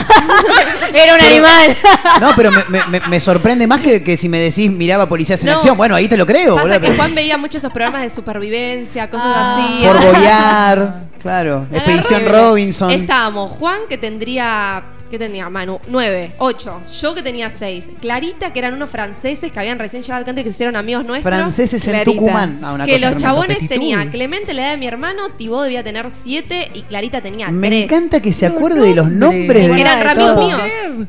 Era 0.93 1.15
un 1.15 1.21
animal. 1.21 1.77
No, 2.19 2.31
pero 2.35 2.51
me, 2.51 2.63
me- 2.69 2.85
me- 2.99 3.07
me 3.07 3.19
sorprende 3.19 3.67
más 3.67 3.79
que, 3.81 4.03
que 4.03 4.17
si 4.17 4.27
me 4.29 4.39
decís 4.39 4.69
miraba 4.71 5.07
policías 5.07 5.41
en 5.43 5.47
No. 5.49 5.53
acción. 5.55 5.77
Bueno, 5.77 5.95
ahí 5.95 6.07
te 6.07 6.17
lo 6.17 6.25
creo, 6.25 6.55
Pasa 6.55 6.67
boludo. 6.77 6.81
que 6.81 6.95
Juan 6.95 7.15
veía 7.15 7.37
mucho 7.37 7.57
esos 7.57 7.71
programas 7.71 8.01
de 8.03 8.09
supervivencia, 8.09 9.09
cosas 9.09 9.27
Ah. 9.29 9.57
así. 9.57 9.83
Boyard, 9.87 10.93
claro. 11.21 11.67
Expedición 11.71 12.25
Robinson. 12.25 12.91
Estábamos 12.91 13.51
Juan, 13.51 13.79
que 13.89 13.97
tendría 13.97 14.83
¿Qué 15.11 15.19
tenía 15.19 15.49
Manu? 15.49 15.77
Nueve, 15.89 16.31
ocho. 16.37 16.81
Yo 17.01 17.13
que 17.13 17.21
tenía 17.21 17.49
seis. 17.49 17.89
Clarita, 17.99 18.53
que 18.53 18.59
eran 18.59 18.73
unos 18.75 18.89
franceses 18.89 19.51
que 19.51 19.59
habían 19.59 19.77
recién 19.77 20.03
llegado 20.03 20.19
al 20.19 20.25
country 20.25 20.45
que 20.45 20.51
se 20.51 20.55
hicieron 20.55 20.77
amigos 20.77 21.03
nuestros. 21.03 21.35
Franceses 21.35 21.85
en 21.85 21.91
Clarita. 21.95 22.11
Tucumán. 22.17 22.59
Ah, 22.63 22.71
una 22.73 22.85
que 22.85 22.93
cosa 22.93 23.05
los 23.07 23.17
tremenda. 23.17 23.19
chabones 23.27 23.57
Petitud. 23.57 23.75
tenían 23.75 24.09
Clemente 24.09 24.53
la 24.53 24.61
edad 24.61 24.71
de 24.71 24.77
mi 24.77 24.87
hermano, 24.87 25.29
Tibó 25.37 25.63
debía 25.63 25.83
tener 25.83 26.09
siete 26.11 26.71
y 26.73 26.83
Clarita 26.83 27.19
tenía 27.19 27.49
Me 27.49 27.67
tres. 27.67 27.83
encanta 27.83 28.21
que 28.21 28.31
se 28.31 28.45
acuerde 28.45 28.79
de 28.81 28.95
los 28.95 29.11
nombres 29.11 29.75
de 29.75 29.81
Eran 29.81 30.07
amigos 30.07 30.37
míos. 30.47 30.61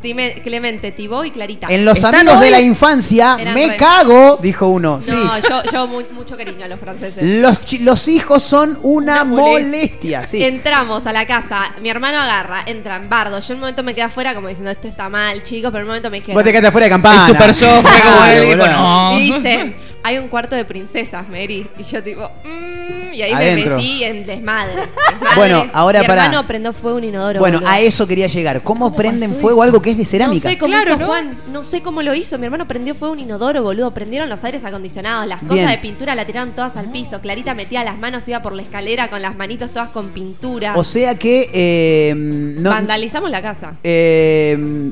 Time- 0.02 0.34
Clemente, 0.42 0.90
Tibó 0.90 1.24
y 1.24 1.30
Clarita. 1.30 1.68
En 1.70 1.84
los 1.84 1.96
¿Están 1.98 2.16
amigos 2.16 2.40
de 2.40 2.50
la 2.50 2.60
infancia, 2.60 3.36
Eran 3.38 3.54
me 3.54 3.68
re- 3.68 3.76
cago, 3.76 4.36
dijo 4.42 4.66
uno. 4.66 5.00
Sí. 5.00 5.12
No, 5.12 5.38
yo, 5.38 5.62
yo 5.72 5.86
mu- 5.86 6.02
mucho 6.12 6.36
cariño 6.36 6.64
a 6.64 6.68
los 6.68 6.80
franceses. 6.80 7.40
Los, 7.40 7.60
chi- 7.60 7.78
los 7.78 8.08
hijos 8.08 8.42
son 8.42 8.80
una, 8.82 9.22
molestia. 9.24 10.26
Sí. 10.26 10.42
Entramos 10.42 11.06
a 11.06 11.12
la 11.12 11.24
casa, 11.26 11.72
mi 11.80 11.88
hermano 11.88 12.20
agarra, 12.20 12.62
entra 12.66 12.96
en 12.96 13.08
bardo. 13.08 13.38
Yo 13.38 13.52
en 13.52 13.54
un 13.54 13.60
momento 13.60 13.82
me 13.84 13.91
quedé 13.94 14.02
afuera 14.02 14.34
como 14.34 14.48
diciendo 14.48 14.70
esto 14.70 14.88
está 14.88 15.08
mal, 15.08 15.42
chicos, 15.42 15.70
pero 15.70 15.80
en 15.80 15.84
un 15.84 15.88
momento 15.88 16.10
me 16.10 16.18
dijeron. 16.18 16.34
Vos 16.34 16.44
te 16.44 16.50
quedaste 16.50 16.68
afuera 16.68 16.86
de 16.86 16.90
campana. 16.90 17.26
El 17.26 17.34
super 17.34 17.52
yo, 17.52 17.82
fue 17.82 18.00
como 18.04 18.24
él, 18.24 18.58
no. 18.58 19.18
Y 19.18 19.22
dicen, 19.32 19.76
hay 20.04 20.18
un 20.18 20.28
cuarto 20.28 20.56
de 20.56 20.64
princesas, 20.64 21.28
Mary. 21.28 21.66
Y 21.78 21.84
yo 21.84 22.02
tipo, 22.02 22.28
mmm, 22.44 23.12
y 23.14 23.22
ahí 23.22 23.32
Adentro. 23.32 23.76
me 23.76 23.82
metí 23.82 24.04
en 24.04 24.26
desmadre. 24.26 24.74
desmadre. 25.10 25.36
Bueno, 25.36 25.70
ahora 25.72 26.00
mi 26.00 26.06
hermano 26.06 26.46
prendió 26.46 26.72
fuego 26.72 26.96
un 26.96 27.04
inodoro. 27.04 27.40
Bueno, 27.40 27.58
boludo. 27.58 27.70
a 27.72 27.80
eso 27.80 28.06
quería 28.06 28.26
llegar. 28.26 28.62
¿Cómo, 28.62 28.94
prenden 28.96 29.34
fuego 29.34 29.62
algo 29.62 29.80
que 29.82 29.90
es 29.90 29.96
de 29.96 30.02
No 30.04 30.08
cerámica? 30.08 30.48
sé 30.50 30.58
cómo 30.58 30.72
Claro, 30.72 30.90
hizo 30.94 30.98
¿no? 30.98 31.06
Juan, 31.06 31.38
no 31.52 31.62
sé 31.64 31.82
cómo 31.82 32.02
lo 32.02 32.14
hizo. 32.14 32.38
Mi 32.38 32.46
hermano 32.46 32.66
prendió 32.66 32.94
fuego 32.94 33.12
un 33.12 33.20
inodoro, 33.20 33.62
boludo. 33.62 33.92
Prendieron 33.92 34.28
los 34.28 34.42
aires 34.44 34.64
acondicionados, 34.64 35.26
las 35.28 35.40
cosas 35.40 35.54
Bien. 35.54 35.68
de 35.70 35.78
pintura 35.78 36.14
la 36.14 36.24
tiraron 36.24 36.52
todas 36.54 36.76
al 36.76 36.90
piso. 36.90 37.20
Clarita 37.20 37.54
metía 37.54 37.84
las 37.84 37.98
manos, 37.98 38.26
iba 38.28 38.40
por 38.42 38.52
la 38.54 38.62
escalera 38.62 39.08
con 39.08 39.22
las 39.22 39.36
manitos 39.36 39.70
todas 39.70 39.90
con 39.90 40.08
pintura. 40.08 40.74
O 40.76 40.84
sea 40.84 41.14
que 41.16 41.50
eh, 41.52 42.14
no, 42.16 42.70
Vandalizamos 42.70 43.30
la 43.30 43.42
casa. 43.42 43.76
eh, 43.84 44.90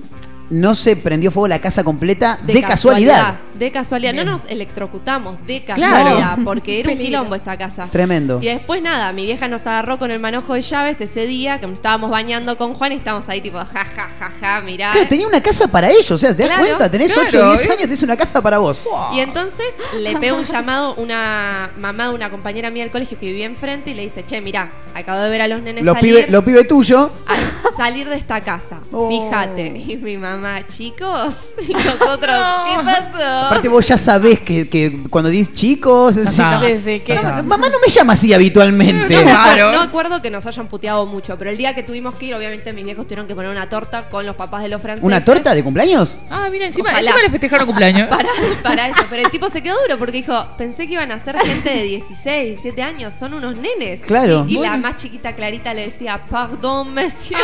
no 0.51 0.75
se 0.75 0.97
prendió 0.97 1.31
fuego 1.31 1.49
la 1.49 1.61
casa 1.61 1.85
completa 1.85 2.39
de, 2.43 2.61
casualidad. 2.63 3.39
De 3.55 3.71
casualidad. 3.71 4.13
No 4.13 4.25
nos 4.25 4.45
electrocutamos, 4.47 5.45
de 5.47 5.63
Claro. 5.65 5.81
casualidad. 5.81 6.39
Porque 6.45 6.81
era 6.81 6.93
un 6.93 6.99
quilombo 6.99 7.35
esa 7.35 7.57
casa. 7.57 7.89
Tremendo. 7.91 8.41
Y 8.43 8.47
después 8.47 8.83
nada, 8.83 9.13
mi 9.13 9.25
vieja 9.25 9.49
nos 9.49 9.67
agarró 9.67 9.99
con 9.99 10.11
el 10.11 10.19
manojo 10.19 10.55
de 10.55 10.63
llaves 10.63 11.01
ese 11.01 11.27
día 11.27 11.61
que 11.61 11.67
nos 11.67 11.75
estábamos 11.75 12.11
bañando 12.11 12.57
con 12.57 12.75
Juan 12.75 12.93
y 12.93 12.97
estábamos 12.97 13.29
ahí 13.29 13.41
tipo, 13.41 13.59
ja, 13.59 13.67
ja, 13.85 14.11
ja, 14.19 14.33
ja, 14.41 14.61
mirá. 14.61 14.91
Claro, 14.93 15.09
tenía 15.09 15.27
una 15.27 15.41
casa 15.41 15.69
para 15.69 15.89
ellos, 15.89 16.11
o 16.11 16.19
sea, 16.19 16.37
¿te 16.37 16.49
das 16.49 16.59
cuenta? 16.59 16.91
Tenés 16.91 17.13
claro, 17.13 17.29
8 17.29 17.39
o 17.39 17.51
10 17.51 17.61
¿eh? 17.61 17.69
años, 17.69 17.83
tenés 17.83 18.03
una 18.03 18.17
casa 18.17 18.43
para 18.43 18.59
vos. 18.59 18.85
Y 19.15 19.21
entonces 19.21 19.67
le 19.99 20.17
pego 20.17 20.39
un 20.39 20.45
llamado 20.45 20.95
una 20.97 21.71
mamá 21.79 22.09
de 22.09 22.15
una 22.15 22.31
compañera 22.31 22.71
mía 22.71 22.83
del 22.83 22.93
colegio 22.93 23.19
que 23.19 23.27
vivía 23.27 23.47
enfrente 23.47 23.91
y 23.91 23.95
le 23.95 24.03
dice, 24.03 24.25
che, 24.27 24.41
mirá, 24.41 24.73
acabo 24.95 25.21
de 25.21 25.31
ver 25.31 25.43
a 25.43 25.49
los 25.49 25.63
nenes 25.63 25.85
Los 25.85 25.95
salir, 25.95 26.15
pibes 26.15 26.31
los 26.31 26.45
pibes 26.45 26.67
tuyos. 26.67 27.11
salir 27.77 28.09
de 28.09 28.17
esta 28.17 28.41
casa. 28.41 28.81
Oh. 28.93 29.09
Fíjate. 29.09 29.69
Y 29.91 29.97
mi 29.97 30.17
mamá, 30.17 30.40
chicos, 30.69 31.35
y 31.69 31.73
nosotros, 31.75 32.37
¿qué 32.67 32.85
pasó? 32.85 33.47
Aparte 33.47 33.69
vos 33.69 33.87
ya 33.87 33.97
sabés 33.99 34.41
que, 34.41 34.69
que 34.69 35.03
cuando 35.11 35.29
dices 35.31 35.55
chicos, 35.55 36.17
no, 36.17 36.31
Sí, 36.31 36.43
sí, 36.85 37.01
que- 37.01 37.15
no, 37.15 37.23
no, 37.23 37.43
mamá 37.43 37.69
no 37.69 37.77
me 37.85 37.93
llama 37.93 38.13
así 38.15 38.33
habitualmente. 38.33 39.15
No, 39.17 39.23
Claro. 39.23 39.73
no 39.73 39.81
acuerdo 39.81 40.21
que 40.23 40.31
nos 40.31 40.47
hayan 40.47 40.67
puteado 40.69 41.07
mucho, 41.07 41.37
pero 41.39 41.51
el 41.51 41.57
día 41.57 41.75
que 41.75 41.83
tuvimos 41.83 42.15
que 42.15 42.27
ir, 42.27 42.35
obviamente 42.35 42.73
mis 42.73 42.85
viejos 42.85 43.05
tuvieron 43.07 43.27
que 43.27 43.35
poner 43.35 43.51
una 43.51 43.69
torta 43.69 44.09
con 44.09 44.25
los 44.27 44.37
papás 44.37 44.63
de 44.63 44.69
los 44.69 44.81
franceses. 44.81 45.05
¿Una 45.07 45.25
torta 45.25 45.55
de 45.55 45.63
cumpleaños? 45.63 46.19
Ah, 46.31 46.49
mira, 46.51 46.67
encima, 46.67 46.91
Ojalá. 46.91 47.11
encima 47.11 47.23
le 47.23 47.31
festejaron 47.31 47.67
cumpleaños. 47.71 48.09
Para, 48.09 48.29
para 48.63 48.89
eso, 48.89 49.05
pero 49.11 49.23
el 49.25 49.31
tipo 49.31 49.49
se 49.49 49.63
quedó 49.63 49.81
duro 49.83 49.99
porque 49.99 50.19
dijo, 50.19 50.47
pensé 50.57 50.87
que 50.87 50.95
iban 50.95 51.11
a 51.13 51.19
ser 51.19 51.37
gente 51.39 51.71
de 51.71 51.83
16, 51.85 52.47
17 52.63 52.83
años, 52.83 53.15
son 53.15 53.35
unos 53.35 53.57
nenes. 53.57 54.01
Claro. 54.03 54.45
Y, 54.49 54.57
y 54.59 54.61
la 54.61 54.77
más 54.77 54.97
chiquita 54.97 55.35
Clarita 55.35 55.75
le 55.75 55.87
decía, 55.87 56.21
pardon, 56.29 56.95
monsieur. 56.95 57.41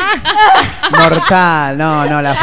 Mortal, 0.91 1.77
no, 1.79 2.07
no, 2.07 2.23
la 2.23 2.33
Y 2.33 2.37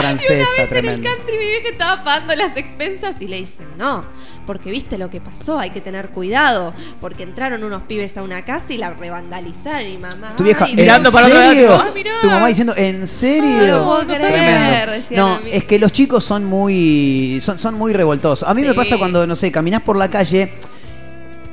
una 0.43 0.55
francesa, 0.55 0.73
vez 0.73 0.83
en 0.83 0.89
el 0.89 1.01
country 1.01 1.37
mi 1.37 1.45
vieja 1.45 1.69
estaba 1.69 2.03
pagando 2.03 2.35
las 2.35 2.57
expensas 2.57 3.21
y 3.21 3.27
le 3.27 3.37
dicen, 3.37 3.67
no, 3.77 4.05
porque 4.45 4.71
viste 4.71 4.97
lo 4.97 5.09
que 5.09 5.21
pasó, 5.21 5.59
hay 5.59 5.69
que 5.71 5.81
tener 5.81 6.09
cuidado, 6.09 6.73
porque 7.01 7.23
entraron 7.23 7.63
unos 7.63 7.83
pibes 7.83 8.15
a 8.17 8.23
una 8.23 8.45
casa 8.45 8.73
y 8.73 8.77
la 8.77 8.91
revandalizaron 8.91 9.87
y 9.87 9.97
mamá. 9.97 10.35
Tu 10.35 10.43
vieja, 10.43 10.65
ay, 10.65 10.71
¿en 10.71 10.77
mirando 10.77 11.11
para 11.11 11.27
otro 11.27 11.39
lado, 11.39 11.51
serio? 11.53 11.73
ah, 11.75 12.19
tu 12.21 12.27
mamá 12.27 12.47
diciendo, 12.47 12.73
¿en 12.75 13.07
serio? 13.07 13.57
No 13.57 13.65
lo 13.67 13.85
puedo 13.85 14.07
creer, 14.07 15.03
No, 15.11 15.33
a 15.35 15.39
mí. 15.39 15.49
es 15.51 15.63
que 15.63 15.79
los 15.79 15.91
chicos 15.91 16.23
son 16.23 16.45
muy 16.45 17.39
son, 17.41 17.59
son 17.59 17.75
muy 17.75 17.93
revoltosos. 17.93 18.47
A 18.47 18.53
mí 18.53 18.63
me 18.63 18.73
pasa 18.73 18.97
cuando, 18.97 19.25
no 19.27 19.35
sé, 19.35 19.51
caminás 19.51 19.81
por 19.81 19.95
la 19.97 20.09
calle. 20.09 20.53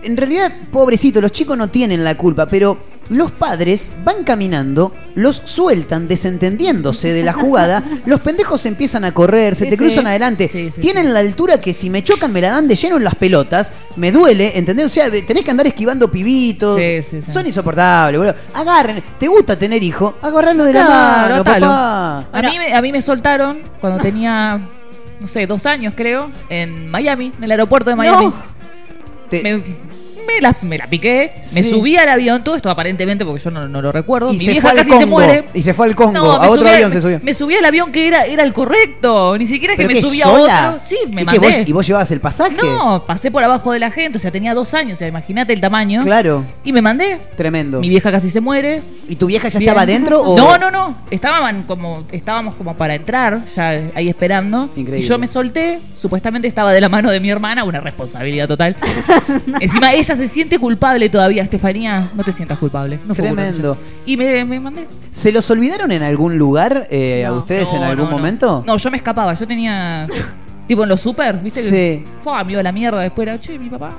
En 0.02 0.16
realidad, 0.16 0.52
pobrecito, 0.72 1.20
los 1.20 1.30
chicos 1.32 1.58
no 1.58 1.68
tienen 1.68 2.02
la 2.02 2.16
culpa, 2.16 2.46
pero 2.46 2.89
los 3.10 3.30
padres 3.32 3.90
van 4.04 4.24
caminando, 4.24 4.94
los 5.14 5.42
sueltan 5.44 6.08
desentendiéndose 6.08 7.12
de 7.12 7.22
la 7.22 7.32
jugada, 7.34 7.82
los 8.06 8.20
pendejos 8.20 8.64
empiezan 8.66 9.04
a 9.04 9.12
correr, 9.12 9.54
se 9.54 9.64
Sí, 9.64 9.70
te 9.70 9.76
cruzan 9.76 10.04
sí. 10.04 10.08
adelante, 10.08 10.48
Sí, 10.50 10.70
sí, 10.74 10.80
tienen 10.80 11.12
la 11.12 11.18
altura 11.20 11.60
que 11.60 11.74
si 11.74 11.90
me 11.90 12.02
chocan 12.02 12.32
me 12.32 12.40
la 12.40 12.50
dan 12.50 12.66
de 12.68 12.76
lleno 12.76 12.96
en 12.96 13.04
las 13.04 13.14
pelotas, 13.16 13.72
me 13.96 14.10
duele, 14.12 14.56
¿entendés? 14.56 14.86
O 14.86 14.88
sea, 14.88 15.10
tenés 15.10 15.42
que 15.44 15.50
andar 15.50 15.66
esquivando 15.66 16.10
pibitos. 16.10 16.78
Sí, 16.78 17.02
sí, 17.10 17.22
sí. 17.26 17.30
Son 17.30 17.44
insoportables, 17.44 18.18
boludo. 18.18 18.34
Agarren, 18.54 19.02
¿te 19.18 19.26
gusta 19.28 19.58
tener 19.58 19.82
hijo? 19.82 20.16
Agarrarlo 20.22 20.64
de 20.64 20.72
la 20.72 20.88
mano, 20.88 21.44
papá. 21.44 22.18
A 22.32 22.42
mí, 22.42 22.56
me, 22.58 22.72
a 22.72 22.80
mí 22.80 22.92
me 22.92 23.02
soltaron 23.02 23.58
cuando 23.80 24.00
tenía, 24.00 24.60
no 25.20 25.26
sé, 25.26 25.46
dos 25.48 25.66
años 25.66 25.94
creo, 25.96 26.30
en 26.48 26.88
Miami, 26.88 27.32
en 27.36 27.42
el 27.44 27.50
aeropuerto 27.50 27.90
de 27.90 27.96
Miami. 27.96 28.32
Te- 29.28 29.42
Me, 29.42 29.62
me 30.34 30.40
la, 30.40 30.56
me 30.62 30.78
la 30.78 30.86
piqué, 30.86 31.32
me 31.54 31.62
Sí. 31.62 31.70
subí 31.70 31.96
al 31.96 32.08
avión, 32.08 32.42
todo 32.44 32.56
esto 32.56 32.70
aparentemente 32.70 33.24
porque 33.24 33.42
yo 33.42 33.50
no, 33.50 33.68
no 33.68 33.82
lo 33.82 33.92
recuerdo. 33.92 34.30
y 34.30 34.32
Mi 34.34 34.38
se 34.44 34.50
vieja 34.52 34.62
fue 34.62 34.70
al 34.72 34.76
casi 34.78 34.88
Congo. 34.90 35.00
se 35.00 35.06
muere. 35.06 35.44
Y 35.54 35.62
se 35.62 35.74
fue 35.74 35.86
al 35.86 35.94
Congo. 35.94 36.12
No, 36.12 36.38
me 36.38 36.44
a 36.46 36.48
otro 36.50 36.62
subí 36.62 36.70
avión 36.74 36.92
se 36.92 37.00
subió. 37.00 37.20
Me 37.22 37.34
subí 37.34 37.54
al 37.56 37.64
avión 37.64 37.92
que 37.92 38.06
era, 38.08 38.24
era 38.26 38.42
el 38.42 38.52
correcto. 38.52 39.36
Ni 39.38 39.46
siquiera 39.46 39.74
que 39.74 39.78
¿Pero 39.84 39.88
me 39.88 39.94
qué, 39.94 40.02
subía 40.02 40.24
sola? 40.24 40.58
a 40.64 40.68
otro. 40.70 40.80
Sí, 40.86 40.96
me 41.08 41.22
¿Y, 41.22 41.24
mandé. 41.24 41.40
que 41.40 41.46
vos, 41.46 41.68
¿Y 41.68 41.72
vos 41.72 41.86
llevabas 41.86 42.10
el 42.10 42.20
pasaje? 42.20 42.56
No, 42.62 43.04
pasé 43.06 43.30
por 43.30 43.42
abajo 43.44 43.72
de 43.72 43.78
la 43.78 43.90
gente, 43.90 44.18
o 44.18 44.20
sea, 44.20 44.30
tenía 44.30 44.54
dos 44.54 44.72
años, 44.74 44.94
o 44.94 44.98
sea, 44.98 45.08
imagínate 45.08 45.52
el 45.52 45.60
tamaño. 45.60 46.02
Claro, 46.02 46.44
Y 46.64 46.72
me 46.72 46.82
mandé. 46.82 47.18
tremendo. 47.36 47.80
Mi 47.80 47.88
vieja 47.88 48.10
casi 48.10 48.30
se 48.30 48.40
muere. 48.40 48.82
¿Y 49.08 49.16
tu 49.16 49.26
vieja 49.26 49.48
ya 49.48 49.58
Bien. 49.58 49.68
estaba 49.68 49.82
adentro 49.82 50.20
o...? 50.22 50.36
No, 50.36 50.56
no, 50.58 50.70
no. 50.70 50.96
Estaban 51.10 51.64
como, 51.64 52.04
estábamos 52.12 52.54
como 52.54 52.76
para 52.76 52.94
entrar, 52.94 53.44
ya 53.54 53.70
ahí 53.94 54.08
esperando. 54.08 54.64
Increíble. 54.76 54.98
Y 54.98 55.02
yo 55.02 55.18
me 55.18 55.26
solté. 55.26 55.78
Supuestamente 56.00 56.48
estaba 56.48 56.72
de 56.72 56.80
la 56.80 56.88
mano 56.88 57.10
de 57.10 57.20
mi 57.20 57.28
hermana, 57.30 57.64
una 57.64 57.80
responsabilidad 57.80 58.48
total. 58.48 58.76
Encima 59.60 59.92
ella 59.92 60.14
se 60.14 60.19
siente 60.28 60.58
culpable 60.58 61.08
todavía, 61.08 61.42
Estefanía. 61.42 62.10
No 62.14 62.22
te 62.24 62.32
sientas 62.32 62.58
culpable. 62.58 62.98
No 63.06 63.14
fue 63.14 63.24
Tremendo. 63.24 63.76
Y 64.06 64.16
me, 64.16 64.44
me 64.44 64.60
mandé. 64.60 64.86
¿Se 65.10 65.32
los 65.32 65.50
olvidaron 65.50 65.90
en 65.92 66.02
algún 66.02 66.38
lugar 66.38 66.86
eh, 66.90 67.24
a 67.24 67.32
ustedes 67.32 67.72
en 67.72 67.80
No, 67.80 67.86
algún 67.86 68.04
no, 68.06 68.10
no. 68.10 68.16
momento? 68.16 68.64
No, 68.66 68.76
yo 68.76 68.90
me 68.90 68.96
escapaba. 68.96 69.34
Yo 69.34 69.46
tenía. 69.46 70.06
tipo 70.68 70.82
en 70.84 70.88
los 70.88 71.00
super, 71.00 71.38
¿viste? 71.38 71.60
Sí. 71.60 72.04
Fua, 72.22 72.44
me 72.44 72.52
iba 72.52 72.60
a 72.60 72.64
la 72.64 72.72
mierda. 72.72 73.00
Después 73.00 73.26
era, 73.28 73.40
che, 73.40 73.58
mi 73.58 73.68
papá. 73.68 73.96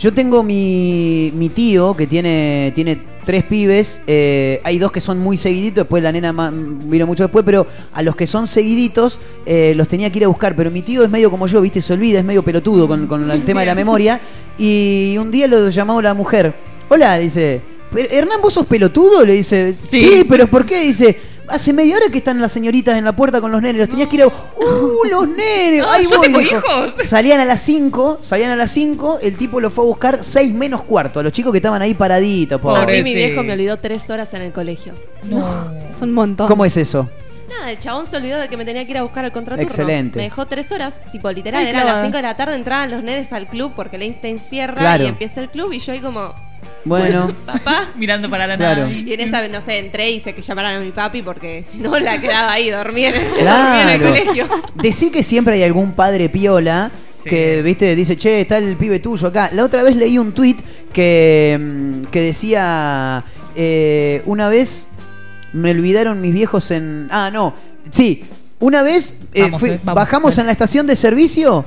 Yo 0.00 0.14
tengo 0.14 0.42
mi, 0.42 1.30
mi 1.36 1.50
tío 1.50 1.94
que 1.94 2.06
tiene, 2.06 2.72
tiene 2.74 3.02
tres 3.22 3.44
pibes. 3.44 4.00
eh, 4.06 4.58
hay 4.64 4.78
dos 4.78 4.90
que 4.90 5.00
son 5.00 5.18
muy 5.18 5.36
seguiditos, 5.36 5.84
después 5.84 6.02
la 6.02 6.10
nena 6.10 6.32
vino 6.52 7.06
mucho 7.06 7.24
después, 7.24 7.44
pero 7.44 7.66
a 7.92 8.00
los 8.02 8.16
que 8.16 8.26
son 8.26 8.46
seguiditos 8.46 9.20
eh, 9.44 9.74
los 9.76 9.88
tenía 9.88 10.10
que 10.10 10.18
ir 10.20 10.24
a 10.24 10.28
buscar. 10.28 10.56
Pero 10.56 10.70
mi 10.70 10.80
tío 10.80 11.04
es 11.04 11.10
medio 11.10 11.30
como 11.30 11.46
yo, 11.46 11.60
¿viste? 11.60 11.82
Se 11.82 11.92
olvida, 11.92 12.18
es 12.20 12.24
medio 12.24 12.42
pelotudo 12.42 12.88
con, 12.88 13.06
con 13.06 13.30
el 13.30 13.42
tema 13.44 13.60
de 13.60 13.66
la 13.66 13.74
memoria. 13.74 14.18
Y 14.56 15.16
un 15.18 15.30
día 15.30 15.46
lo 15.46 15.68
llamó 15.68 16.00
la 16.00 16.14
mujer. 16.14 16.54
Hola, 16.88 17.18
dice. 17.18 17.60
"¿Pero, 17.92 18.08
Hernán, 18.10 18.40
¿vos 18.40 18.54
sos 18.54 18.64
pelotudo? 18.66 19.22
Le 19.26 19.34
dice. 19.34 19.76
Sí, 19.86 19.98
Sí. 20.00 20.24
pero 20.26 20.46
¿por 20.46 20.64
qué? 20.64 20.80
Dice. 20.80 21.14
Hace 21.50 21.72
media 21.72 21.96
hora 21.96 22.08
que 22.10 22.18
están 22.18 22.40
las 22.40 22.52
señoritas 22.52 22.96
en 22.96 23.04
la 23.04 23.14
puerta 23.14 23.40
con 23.40 23.50
los 23.52 23.60
nenes. 23.60 23.78
Los 23.80 23.88
tenías 23.88 24.08
que 24.08 24.16
ir 24.16 24.22
a. 24.22 24.26
¡Uh, 24.28 25.04
los 25.10 25.28
nenes! 25.36 25.82
No, 25.82 25.90
¡Ahí 25.90 26.06
yo 26.08 26.18
voy! 26.18 26.26
tengo 26.28 26.38
dijo. 26.38 26.56
hijos. 26.58 26.94
Salían 27.06 27.40
a 27.40 27.44
las 27.44 27.60
5, 27.62 28.18
salían 28.20 28.50
a 28.50 28.56
las 28.56 28.70
5, 28.70 29.18
el 29.22 29.36
tipo 29.36 29.60
lo 29.60 29.70
fue 29.70 29.84
a 29.84 29.86
buscar 29.88 30.18
6 30.22 30.52
menos 30.54 30.82
cuarto, 30.82 31.20
a 31.20 31.22
los 31.22 31.32
chicos 31.32 31.52
que 31.52 31.58
estaban 31.58 31.82
ahí 31.82 31.94
paraditos. 31.94 32.58
A 32.58 32.62
pobre. 32.62 32.98
mí 33.02 33.10
mi 33.10 33.14
viejo 33.14 33.42
me 33.42 33.52
olvidó 33.52 33.76
tres 33.78 34.08
horas 34.10 34.32
en 34.34 34.42
el 34.42 34.52
colegio. 34.52 34.94
Es 35.90 36.00
un 36.02 36.12
montón. 36.12 36.46
¿Cómo 36.46 36.64
es 36.64 36.76
eso? 36.76 37.08
Nada, 37.48 37.72
el 37.72 37.80
chabón 37.80 38.06
se 38.06 38.16
olvidó 38.16 38.38
de 38.38 38.48
que 38.48 38.56
me 38.56 38.64
tenía 38.64 38.84
que 38.84 38.92
ir 38.92 38.98
a 38.98 39.02
buscar 39.02 39.24
al 39.24 39.32
contraturno. 39.32 39.66
Excelente. 39.68 40.18
Me 40.18 40.22
dejó 40.22 40.46
tres 40.46 40.70
horas, 40.70 41.00
tipo 41.10 41.30
literal, 41.32 41.64
Ay, 41.64 41.70
era 41.70 41.80
a 41.82 41.84
las 41.84 42.04
5 42.04 42.16
de 42.16 42.22
la 42.22 42.36
tarde, 42.36 42.54
entraban 42.54 42.92
los 42.92 43.02
nenes 43.02 43.32
al 43.32 43.48
club 43.48 43.72
porque 43.74 43.96
el 43.96 44.02
Einstein 44.02 44.38
cierra 44.38 44.74
Claro. 44.76 45.02
y 45.02 45.06
empieza 45.08 45.40
el 45.40 45.48
club 45.50 45.72
y 45.72 45.80
yo 45.80 45.92
ahí 45.92 45.98
como, 46.00 46.32
Bueno, 46.84 47.34
papá. 47.46 47.88
Mirando 47.96 48.30
para 48.30 48.46
la 48.46 48.56
Claro. 48.56 48.82
nada. 48.86 48.92
Y 48.94 49.12
en 49.12 49.20
esa, 49.20 49.46
no 49.48 49.60
sé, 49.60 49.78
entré 49.78 50.10
y 50.10 50.16
hice 50.16 50.34
que 50.34 50.42
llamaran 50.42 50.76
a 50.76 50.80
mi 50.80 50.90
papi 50.90 51.22
porque 51.22 51.62
si 51.62 51.78
no 51.78 51.98
la 51.98 52.20
quedaba 52.20 52.52
ahí, 52.52 52.70
dormía 52.70 53.08
en, 53.10 53.14
dormía 53.14 53.92
en 53.94 54.00
claro. 54.00 54.14
el 54.16 54.24
colegio. 54.24 54.46
Decí 54.74 55.10
que 55.10 55.22
siempre 55.22 55.54
hay 55.54 55.62
algún 55.64 55.92
padre 55.92 56.28
piola 56.28 56.90
que, 57.24 57.60
viste, 57.62 57.94
dice, 57.94 58.16
che, 58.16 58.40
está 58.40 58.56
el 58.58 58.76
pibe 58.76 58.98
tuyo 58.98 59.28
acá. 59.28 59.50
La 59.52 59.64
otra 59.64 59.82
vez 59.82 59.94
leí 59.94 60.16
un 60.18 60.32
tweet 60.32 60.56
que, 60.92 61.58
mm, 61.60 62.00
que 62.10 62.20
decía, 62.22 63.22
eh, 63.56 64.22
una 64.24 64.48
vez 64.48 64.88
me 65.52 65.72
olvidaron 65.72 66.20
mis 66.22 66.32
viejos 66.32 66.70
en... 66.70 67.08
Ah, 67.10 67.30
no, 67.32 67.54
sí, 67.90 68.24
una 68.58 68.82
vez 68.82 69.14
eh, 69.34 69.42
Vamos, 69.42 69.60
fui- 69.60 69.70
eh, 69.70 69.80
vamos, 69.84 70.02
bajamos 70.02 70.38
en 70.38 70.46
la 70.46 70.52
estación 70.52 70.86
de 70.86 70.96
servicio 70.96 71.64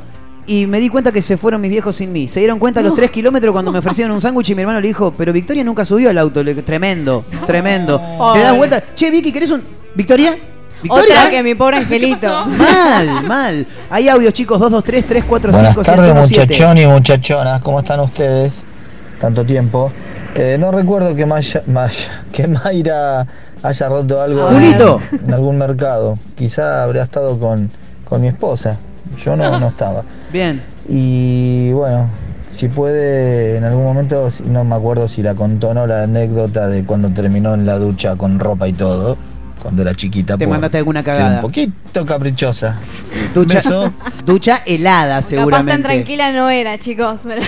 y 0.48 0.68
me 0.68 0.80
di 0.80 0.90
cuenta 0.90 1.12
que 1.12 1.22
se 1.22 1.38
fueron 1.38 1.62
mis 1.62 1.70
viejos 1.72 1.96
sin 1.96 2.12
mí. 2.12 2.28
Se 2.28 2.40
dieron 2.40 2.60
cuenta 2.60 2.80
a 2.80 2.84
los 2.84 2.94
tres 2.94 3.12
kilómetros 3.12 3.52
cuando 3.54 3.72
me 3.72 3.80
ofrecieron 3.80 4.14
un 4.14 4.22
sándwich 4.22 4.50
y 4.50 4.56
mi 4.56 4.62
hermano 4.62 4.80
le 4.82 4.88
dijo, 4.88 5.14
pero 5.18 5.32
Victoria 5.34 5.64
nunca 5.64 5.86
subió 5.86 6.10
al 6.10 6.18
auto. 6.18 6.44
Le- 6.44 6.56
tremendo, 6.56 7.26
tremendo. 7.46 8.02
Te 8.34 8.40
das 8.42 8.56
vuelta, 8.56 8.84
che, 8.96 9.10
Vicky, 9.12 9.32
¿querés 9.32 9.52
un... 9.52 9.64
Victoria? 9.96 10.36
¿Victoria? 10.82 11.16
Otra 11.20 11.30
que 11.30 11.44
mi 11.44 11.56
pobre 11.56 11.78
angelito. 11.78 12.46
Mal, 12.46 13.24
mal. 13.26 13.68
Hay 13.90 14.10
audios, 14.10 14.34
chicos, 14.34 14.60
223 14.60 15.26
Buenas 15.28 15.74
345 15.74 15.84
tardes 15.84 16.28
117. 16.28 16.54
muchachón 16.54 16.78
y 16.78 16.86
muchachonas, 16.88 17.62
¿cómo 17.62 17.80
están 17.80 18.00
ustedes? 18.02 18.64
Tanto 19.20 19.46
tiempo. 19.46 19.92
Eh, 20.36 20.58
no 20.60 20.72
recuerdo 20.72 21.16
que, 21.16 21.26
Maya- 21.26 21.64
Maya- 21.68 22.24
que 22.34 22.48
Mayra 22.48 23.26
haya 23.62 23.88
roto 23.88 24.22
algo 24.22 24.50
en 25.26 25.34
algún 25.34 25.58
mercado. 25.58 26.18
Quizá 26.36 26.84
habría 26.84 27.04
estado 27.04 27.40
con, 27.40 27.70
con 28.04 28.20
mi 28.20 28.28
esposa. 28.28 28.78
Yo 29.18 29.36
no, 29.36 29.60
no 29.60 29.68
estaba. 29.74 30.04
Bien. 30.32 30.62
Y 30.88 31.72
bueno, 31.74 32.10
si 32.50 32.68
puede, 32.68 33.58
en 33.58 33.64
algún 33.64 33.84
momento, 33.84 34.28
no 34.46 34.64
me 34.64 34.76
acuerdo 34.76 35.08
si 35.08 35.24
la 35.24 35.34
contó 35.34 35.70
o 35.70 35.74
no, 35.74 35.88
la 35.88 36.04
anécdota 36.04 36.68
de 36.68 36.86
cuando 36.86 37.10
terminó 37.10 37.54
en 37.54 37.66
la 37.66 37.80
ducha 37.80 38.16
con 38.16 38.40
ropa 38.40 38.68
y 38.68 38.74
todo, 38.74 39.18
cuando 39.64 39.82
era 39.82 39.96
chiquita. 39.96 40.38
Te 40.38 40.46
por 40.46 40.52
mandaste 40.54 40.78
alguna 40.78 41.02
ser 41.02 41.14
cagada. 41.16 41.36
Un 41.38 41.42
poquito 41.42 42.06
caprichosa. 42.06 42.78
Ducha, 43.34 43.56
Beso. 43.60 43.94
ducha 44.26 44.62
helada, 44.66 45.08
Capaz 45.16 45.22
tan 45.22 45.24
seguramente. 45.24 45.82
tranquila 45.84 46.32
no 46.32 46.50
era, 46.50 46.78
chicos. 46.78 47.22
pero- 47.24 47.42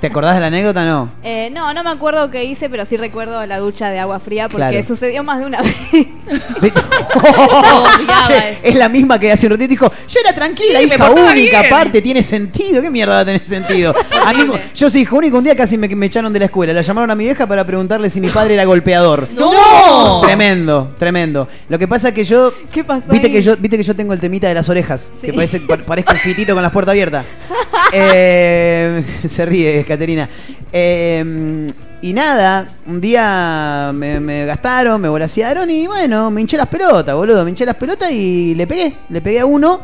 ¿Te 0.00 0.06
acordás 0.06 0.34
de 0.36 0.40
la 0.40 0.46
anécdota 0.46 0.84
no? 0.86 1.10
Eh, 1.22 1.50
no, 1.52 1.74
no 1.74 1.82
me 1.82 1.90
acuerdo 1.90 2.30
qué 2.30 2.44
hice, 2.44 2.70
pero 2.70 2.86
sí 2.86 2.96
recuerdo 2.96 3.44
la 3.46 3.58
ducha 3.58 3.90
de 3.90 3.98
agua 3.98 4.20
fría 4.20 4.48
porque 4.48 4.68
Claro. 4.68 4.86
sucedió 4.86 5.22
más 5.24 5.40
de 5.40 5.46
una 5.46 5.60
vez. 5.62 5.74
Che, 8.26 8.58
es 8.68 8.74
la 8.74 8.88
misma 8.88 9.18
que 9.18 9.30
hace 9.32 9.46
un 9.46 9.52
ratito 9.52 9.68
dijo, 9.68 9.92
yo 10.08 10.20
era 10.24 10.32
tranquila, 10.34 10.80
Sí, 10.80 10.86
me 10.86 10.94
hija 10.96 11.06
portaba 11.06 11.30
única, 11.32 11.60
bien. 11.60 11.72
aparte, 11.72 12.02
tiene 12.02 12.22
sentido. 12.22 12.82
¿Qué 12.82 12.90
mierda 12.90 13.14
va 13.14 13.20
a 13.20 13.24
tener 13.24 13.44
sentido? 13.44 13.94
Amigo, 14.26 14.54
yo 14.74 14.90
soy 14.90 15.02
hija 15.02 15.16
única, 15.16 15.36
un 15.38 15.44
día 15.44 15.56
casi 15.56 15.76
me, 15.78 15.88
me 15.88 16.06
echaron 16.06 16.32
de 16.32 16.38
la 16.38 16.44
escuela. 16.46 16.72
La 16.72 16.82
llamaron 16.82 17.10
a 17.10 17.14
mi 17.14 17.24
vieja 17.24 17.46
para 17.46 17.64
preguntarle 17.64 18.10
si 18.10 18.20
mi 18.20 18.28
padre 18.28 18.54
era 18.54 18.64
golpeador. 18.64 19.28
¡No! 19.32 20.20
Tremendo, 20.22 20.94
tremendo. 20.98 21.47
Lo 21.68 21.78
que 21.78 21.88
pasa 21.88 22.08
es 22.08 22.14
que 22.14 22.24
yo. 22.24 22.52
¿Qué 22.72 22.84
pasó? 22.84 23.10
Viste 23.10 23.26
ahí? 23.28 23.32
que 23.32 23.42
yo, 23.42 23.56
viste 23.56 23.76
que 23.76 23.82
yo 23.82 23.94
tengo 23.96 24.12
el 24.12 24.20
temita 24.20 24.48
de 24.48 24.54
las 24.54 24.68
orejas, 24.68 25.12
Sí. 25.20 25.26
que 25.26 25.32
parece, 25.32 25.60
pa- 25.60 25.76
parezco 25.78 26.12
un 26.12 26.18
fitito 26.18 26.54
con 26.54 26.62
las 26.62 26.72
puertas 26.72 26.92
abiertas. 26.92 27.24
Eh, 27.92 29.02
se 29.28 29.46
ríe, 29.46 29.84
Caterina. 29.84 30.28
Eh, 30.72 31.66
y 32.00 32.12
nada, 32.12 32.68
un 32.86 33.00
día 33.00 33.90
me, 33.94 34.20
me 34.20 34.46
gastaron, 34.46 35.00
me 35.00 35.08
volasearon 35.08 35.68
y 35.70 35.86
bueno, 35.86 36.30
me 36.30 36.40
hinché 36.40 36.56
las 36.56 36.68
pelotas, 36.68 37.14
boludo. 37.14 37.42
Me 37.44 37.50
hinché 37.50 37.66
las 37.66 37.74
pelotas 37.74 38.10
y 38.12 38.54
le 38.54 38.66
pegué, 38.66 38.94
le 39.08 39.20
pegué 39.20 39.40
a 39.40 39.46
uno. 39.46 39.80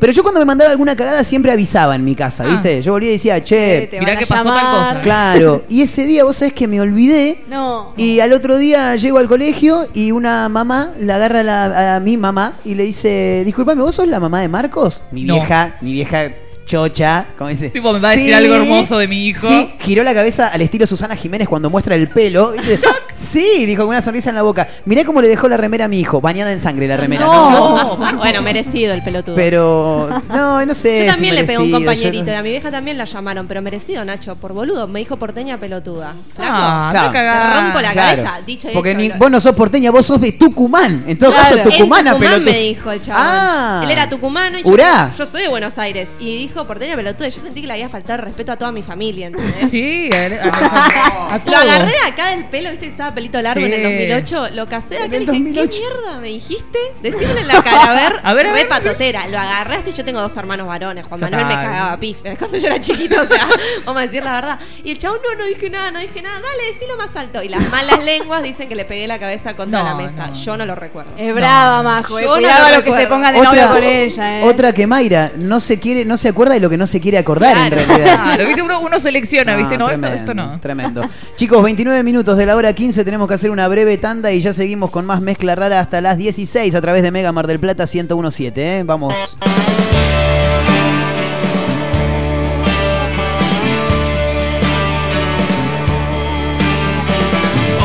Pero 0.00 0.12
yo 0.12 0.22
cuando 0.22 0.40
me 0.40 0.46
mandaba 0.46 0.70
alguna 0.70 0.94
cagada 0.96 1.22
siempre 1.24 1.52
avisaba 1.52 1.94
en 1.96 2.04
mi 2.04 2.14
casa, 2.14 2.44
Ah. 2.46 2.50
¿viste? 2.52 2.82
Yo 2.82 2.92
volvía 2.92 3.10
y 3.10 3.12
decía, 3.14 3.42
che, 3.42 3.88
te 3.90 3.98
Mirá 4.00 4.12
a 4.14 4.18
que 4.18 4.26
pasó 4.26 4.44
tal 4.44 4.54
llamar. 4.56 4.88
cosa. 4.94 5.00
claro. 5.02 5.64
Y 5.68 5.82
ese 5.82 6.04
día, 6.06 6.24
vos 6.24 6.36
sabés 6.36 6.54
que 6.54 6.66
me 6.68 6.80
olvidé. 6.80 7.44
No. 7.48 7.92
Y 7.96 8.20
al 8.20 8.32
otro 8.32 8.56
día 8.56 8.94
llego 8.96 9.18
al 9.18 9.28
colegio 9.28 9.86
y 9.94 10.12
una 10.12 10.48
mamá 10.48 10.92
la 10.98 11.16
agarra 11.16 11.40
a, 11.40 11.42
la- 11.42 11.96
a 11.96 12.00
mi 12.00 12.16
mamá 12.16 12.52
y 12.64 12.74
le 12.74 12.84
dice, 12.84 13.42
disculpame, 13.44 13.82
¿vos 13.82 13.94
sos 13.96 14.08
la 14.08 14.20
mamá 14.20 14.40
de 14.40 14.48
Marcos? 14.48 15.02
Mi 15.12 15.24
No. 15.24 15.34
vieja, 15.34 15.76
mi 15.80 15.92
vieja 15.92 16.30
chocha, 16.66 17.26
como 17.38 17.48
dice. 17.50 17.70
Tipo, 17.70 17.92
me 17.92 18.00
va 18.00 18.08
a 18.08 18.12
decir 18.12 18.34
algo 18.34 18.54
hermoso 18.56 18.98
de 18.98 19.06
mi 19.06 19.28
hijo. 19.28 19.46
Sí, 19.46 19.70
giró 19.86 20.02
la 20.02 20.12
cabeza 20.14 20.48
al 20.48 20.60
estilo 20.60 20.86
Susana 20.86 21.16
Jiménez 21.16 21.48
cuando 21.48 21.70
muestra 21.70 21.94
el 21.94 22.08
pelo. 22.08 22.50
¿viste? 22.52 22.80
Sí, 23.16 23.64
dijo 23.64 23.80
con 23.84 23.88
una 23.88 24.02
sonrisa 24.02 24.28
en 24.28 24.36
la 24.36 24.42
boca. 24.42 24.68
Mirá 24.84 25.02
cómo 25.06 25.22
le 25.22 25.28
dejó 25.28 25.48
la 25.48 25.56
remera 25.56 25.86
a 25.86 25.88
mi 25.88 25.98
hijo, 25.98 26.20
bañada 26.20 26.52
en 26.52 26.60
sangre 26.60 26.86
la 26.86 26.98
remera. 26.98 27.24
No. 27.24 27.96
bueno, 28.18 28.42
merecido 28.42 28.92
el 28.92 29.02
pelotudo. 29.02 29.34
Pero, 29.34 30.22
no, 30.28 30.66
no 30.66 30.74
sé. 30.74 30.98
Yo 30.98 31.02
si 31.04 31.08
también 31.12 31.34
le 31.34 31.44
pegué 31.44 31.54
a 31.56 31.60
un 31.60 31.68
yo 31.70 31.76
compañerito 31.78 32.24
no- 32.26 32.32
y 32.32 32.34
a 32.34 32.42
mi 32.42 32.50
vieja 32.50 32.70
también 32.70 32.98
la 32.98 33.06
llamaron, 33.06 33.46
pero 33.46 33.62
merecido, 33.62 34.04
Nacho, 34.04 34.36
por 34.36 34.52
boludo. 34.52 34.86
Me 34.86 34.98
dijo 34.98 35.16
porteña 35.16 35.58
pelotuda. 35.58 36.12
Ah, 36.38 36.88
Claro. 36.90 37.12
te 37.12 37.54
rompo 37.62 37.80
la 37.80 37.92
Claro. 37.92 38.22
cabeza, 38.22 38.44
dicho 38.46 38.70
y 38.70 38.74
Porque 38.74 38.90
hecho. 38.90 38.98
ni- 39.00 39.08
vos 39.12 39.30
no 39.30 39.40
sos 39.40 39.54
porteña, 39.54 39.90
vos 39.90 40.04
sos 40.04 40.20
de 40.20 40.32
Tucumán. 40.32 41.04
En 41.06 41.18
todo 41.18 41.30
Claro. 41.32 41.56
caso, 41.56 41.70
tucumana, 41.70 42.10
En 42.10 42.16
Tucumán 42.18 42.32
pelotudo. 42.42 42.52
me 42.52 42.58
dijo 42.60 42.90
el 42.90 43.00
chabón. 43.00 43.22
Ah. 43.24 43.80
Él 43.82 43.90
era 43.92 44.10
tucumano 44.10 44.58
y 44.58 44.62
yo, 44.62 44.68
Urá. 44.68 45.10
yo 45.16 45.24
soy 45.24 45.40
de 45.40 45.48
Buenos 45.48 45.78
Aires. 45.78 46.10
Y 46.20 46.36
dijo 46.36 46.66
porteña 46.66 46.94
pelotuda. 46.96 47.28
Yo 47.28 47.40
sentí 47.40 47.62
que 47.62 47.66
le 47.66 47.72
había 47.72 47.88
faltado 47.88 48.18
el 48.18 48.26
respeto 48.26 48.52
a 48.52 48.56
toda 48.58 48.72
mi 48.72 48.82
familia, 48.82 49.28
¿entendés? 49.28 49.72
Sí, 49.76 50.10
a, 50.12 50.16
a- 50.46 51.26
a 51.34 51.38
Lo 51.38 51.44
todos. 51.44 51.58
agarré 51.58 51.94
acá 52.06 52.30
del 52.30 52.44
pelo, 52.46 52.70
viste 52.70 52.86
que 52.86 52.90
estaba 52.92 53.14
pelito 53.14 53.40
largo 53.42 53.64
en 53.64 53.72
el 53.72 53.80
Sí. 53.82 54.06
2008. 54.08 54.54
Lo 54.54 54.66
casé 54.66 54.96
acá 54.96 55.04
En 55.06 55.14
y 55.14 55.18
dije, 55.18 55.32
2008. 55.32 55.70
¿qué 55.70 55.78
mierda 55.78 56.20
me 56.20 56.28
dijiste? 56.28 56.78
Decímelo 57.02 57.40
en 57.40 57.48
la 57.48 57.62
cara, 57.62 57.82
a 57.84 57.92
ver. 57.92 58.20
A 58.24 58.34
ver, 58.34 58.46
a 58.46 58.52
ver. 58.52 58.68
patotera. 58.68 59.26
Lo 59.28 59.38
agarré 59.38 59.76
así, 59.76 59.92
yo 59.92 60.04
tengo 60.04 60.20
dos 60.20 60.36
hermanos 60.36 60.66
varones. 60.66 61.04
Juan 61.06 61.20
Manuel 61.20 61.44
me 61.46 61.54
cagaba 61.54 61.96
pif 61.98 62.16
cuando 62.38 62.56
yo 62.58 62.66
era 62.66 62.80
chiquito, 62.80 63.20
o 63.22 63.26
sea, 63.26 63.46
vamos 63.84 64.00
a 64.02 64.06
decir 64.06 64.22
la 64.24 64.32
verdad. 64.32 64.58
Y 64.82 64.90
el 64.92 64.98
chabón, 64.98 65.18
no, 65.22 65.38
no 65.38 65.44
dije 65.46 65.68
nada, 65.70 65.90
no 65.90 65.98
dije 66.00 66.22
nada. 66.22 66.36
Dale, 66.36 66.72
decilo 66.72 66.96
más 66.96 67.14
alto. 67.16 67.42
Y 67.42 67.48
las 67.48 67.68
malas 67.70 68.02
lenguas 68.04 68.42
dicen 68.42 68.68
que 68.68 68.74
le 68.74 68.84
pegué 68.84 69.06
la 69.06 69.18
cabeza 69.18 69.54
contra 69.56 69.80
No, 69.82 69.84
la 69.84 69.94
mesa. 69.94 70.28
no. 70.28 70.32
Yo 70.34 70.56
no 70.56 70.64
lo 70.64 70.74
recuerdo. 70.74 71.12
Es 71.18 71.34
brava, 71.34 71.82
Majo. 71.82 72.18
eh. 72.18 72.22
Yo 72.22 72.28
no 72.28 72.34
Cuidado 72.36 72.70
lo 72.70 72.76
lo 72.78 72.84
que 72.84 72.90
se 72.92 72.96
recuerdo. 72.98 73.08
pongan 73.14 73.34
de 73.34 73.42
novio 73.42 73.68
con 73.68 73.82
ella, 73.82 74.40
eh. 74.40 74.42
otra 74.44 74.72
que 74.72 74.86
Mayra 74.86 75.32
no 75.36 75.60
se 75.60 75.78
quiere, 75.78 76.04
no 76.04 76.16
se 76.16 76.28
acuerda 76.28 76.54
de 76.54 76.60
lo 76.60 76.70
que 76.70 76.76
no 76.78 76.86
se 76.86 77.00
quiere 77.00 77.18
acordar 77.18 77.56
en 77.56 77.70
realidad. 77.72 77.96
Claro, 78.22 78.46
¿viste? 78.46 78.62
Uno, 78.62 78.80
uno 78.80 78.98
selecciona, 79.00 79.54
¿viste? 79.56 79.65
No, 79.70 79.86
tremendo, 79.86 80.16
esto 80.16 80.34
no. 80.34 80.60
Tremendo. 80.60 81.02
Chicos, 81.36 81.62
29 81.62 82.02
minutos 82.02 82.36
de 82.36 82.46
la 82.46 82.56
hora 82.56 82.72
15. 82.72 83.04
Tenemos 83.04 83.28
que 83.28 83.34
hacer 83.34 83.50
una 83.50 83.68
breve 83.68 83.98
tanda 83.98 84.32
y 84.32 84.40
ya 84.40 84.52
seguimos 84.52 84.90
con 84.90 85.06
más 85.06 85.20
mezcla 85.20 85.54
rara 85.54 85.80
hasta 85.80 86.00
las 86.00 86.16
16 86.18 86.74
a 86.74 86.80
través 86.80 87.02
de 87.02 87.10
Mega 87.10 87.32
Mar 87.32 87.46
del 87.46 87.60
Plata 87.60 87.84
1017. 87.84 88.78
¿eh? 88.78 88.82
Vamos. 88.84 89.14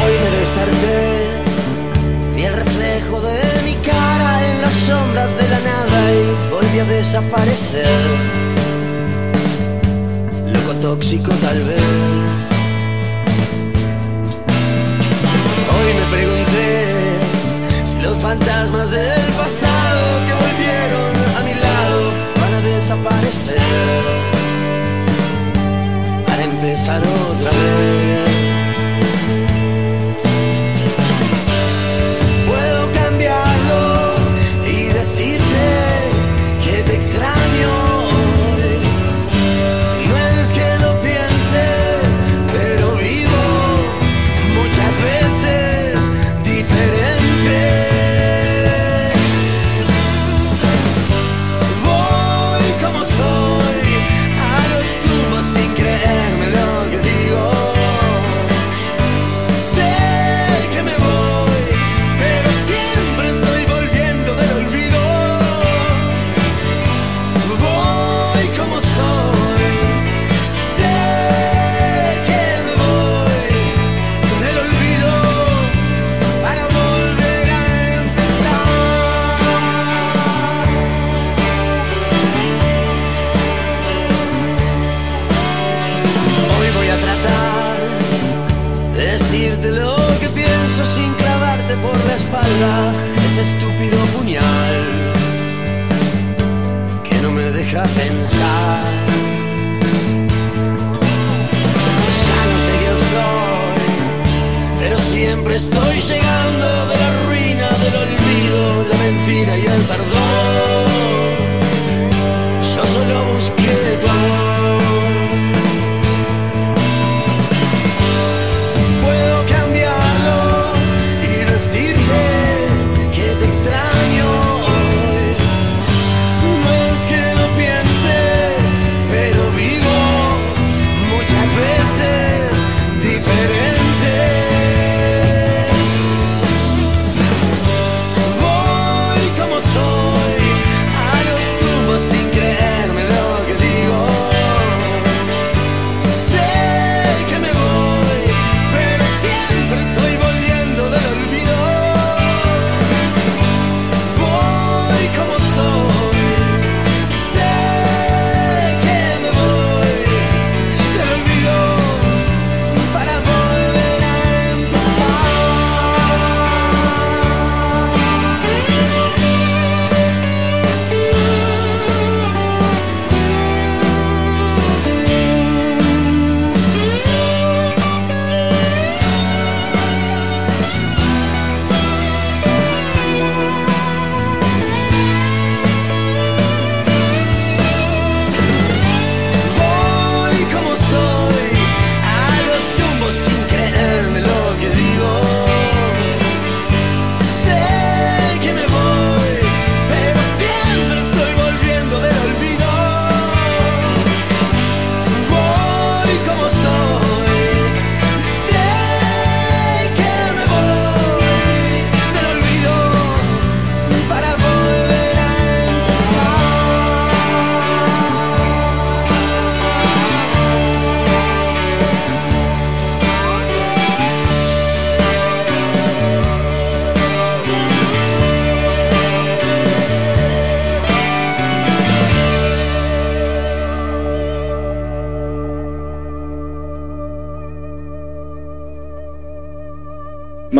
Hoy 0.03 0.13
me 0.23 0.29
desperté, 0.37 1.29
vi 2.35 2.43
el 2.43 2.53
reflejo 2.53 3.21
de 3.21 3.63
mi 3.65 3.75
cara 3.85 4.51
en 4.51 4.61
las 4.61 4.73
sombras 4.73 5.35
de 5.37 5.49
la 5.49 5.59
nada 5.59 6.13
y 6.13 6.51
volví 6.51 6.79
a 6.79 6.85
desaparecer. 6.85 8.60
Tóxico 10.81 11.29
tal 11.41 11.59
vez. 11.63 12.41
Hoy 15.73 15.93
me 15.99 16.05
pregunté 16.17 17.17
si 17.85 18.01
los 18.01 18.19
fantasmas 18.19 18.89
del 18.89 19.31
pasado 19.37 20.25
que 20.25 20.33
volvieron 20.33 21.15
a 21.37 21.43
mi 21.43 21.53
lado 21.53 22.11
van 22.41 22.53
a 22.55 22.61
desaparecer. 22.61 23.61
Para 26.25 26.43
empezar 26.45 27.01
otra 27.29 27.51
vez. 27.51 28.30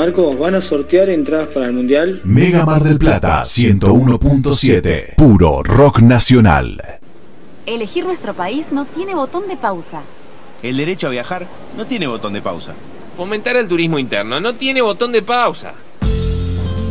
Marcos, 0.02 0.36
¿van 0.40 0.56
a 0.56 0.62
sortear 0.62 1.10
entradas 1.10 1.50
para 1.50 1.68
el 1.68 1.74
Mundial? 1.74 2.22
Mega 2.24 2.66
Mar 2.66 2.84
del 2.84 2.98
Plata 2.98 3.44
101.7. 3.44 5.14
Puro 5.16 5.62
rock 5.62 6.00
nacional. 6.00 6.82
Elegir 7.68 8.06
nuestro 8.06 8.34
país 8.34 8.72
no 8.72 8.86
tiene 8.86 9.14
botón 9.14 9.48
de 9.48 9.58
pausa. 9.58 10.02
El 10.64 10.78
derecho 10.78 11.06
a 11.06 11.12
viajar 11.12 11.46
no 11.78 11.86
tiene 11.86 12.08
botón 12.08 12.34
de 12.34 12.42
pausa. 12.42 12.74
Fomentar 13.16 13.56
el 13.58 13.68
turismo 13.68 14.00
interno 14.00 14.40
no 14.40 14.56
tiene 14.56 14.82
botón 14.82 15.12
de 15.12 15.22
pausa. 15.22 15.74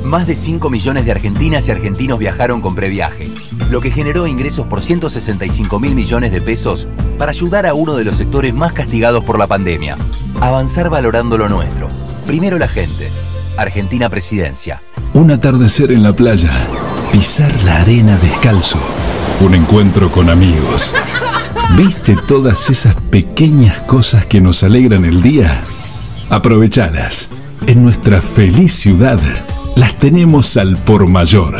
Más 0.04 0.28
de 0.28 0.36
5 0.36 0.70
millones 0.70 1.04
de 1.04 1.10
argentinas 1.10 1.66
y 1.66 1.72
argentinos 1.72 2.20
viajaron 2.20 2.60
con 2.60 2.76
previaje, 2.76 3.28
lo 3.70 3.80
que 3.80 3.90
generó 3.90 4.28
ingresos 4.28 4.66
por 4.66 4.82
165 4.82 5.80
mil 5.80 5.96
millones 5.96 6.30
de 6.30 6.42
pesos 6.42 6.86
para 7.18 7.32
ayudar 7.32 7.66
a 7.66 7.74
uno 7.74 7.96
de 7.96 8.04
los 8.04 8.18
sectores 8.18 8.54
más 8.54 8.72
castigados 8.72 9.24
por 9.24 9.36
la 9.36 9.48
pandemia. 9.48 9.96
Avanzar 10.40 10.90
valorando 10.90 11.36
lo 11.36 11.48
nuestro. 11.48 11.88
Primero 12.30 12.60
la 12.60 12.68
gente. 12.68 13.08
Argentina 13.56 14.08
Presidencia. 14.08 14.80
Un 15.14 15.32
atardecer 15.32 15.90
en 15.90 16.04
la 16.04 16.14
playa. 16.14 16.52
Pisar 17.10 17.52
la 17.64 17.80
arena 17.80 18.16
descalzo. 18.18 18.78
Un 19.40 19.56
encuentro 19.56 20.12
con 20.12 20.30
amigos. 20.30 20.94
¿Viste 21.76 22.14
todas 22.28 22.70
esas 22.70 22.94
pequeñas 23.10 23.78
cosas 23.80 24.26
que 24.26 24.40
nos 24.40 24.62
alegran 24.62 25.04
el 25.04 25.22
día? 25.22 25.64
Aprovechadas. 26.28 27.30
En 27.66 27.82
nuestra 27.82 28.22
feliz 28.22 28.74
ciudad 28.74 29.18
las 29.74 29.98
tenemos 29.98 30.56
al 30.56 30.76
por 30.76 31.08
mayor. 31.08 31.56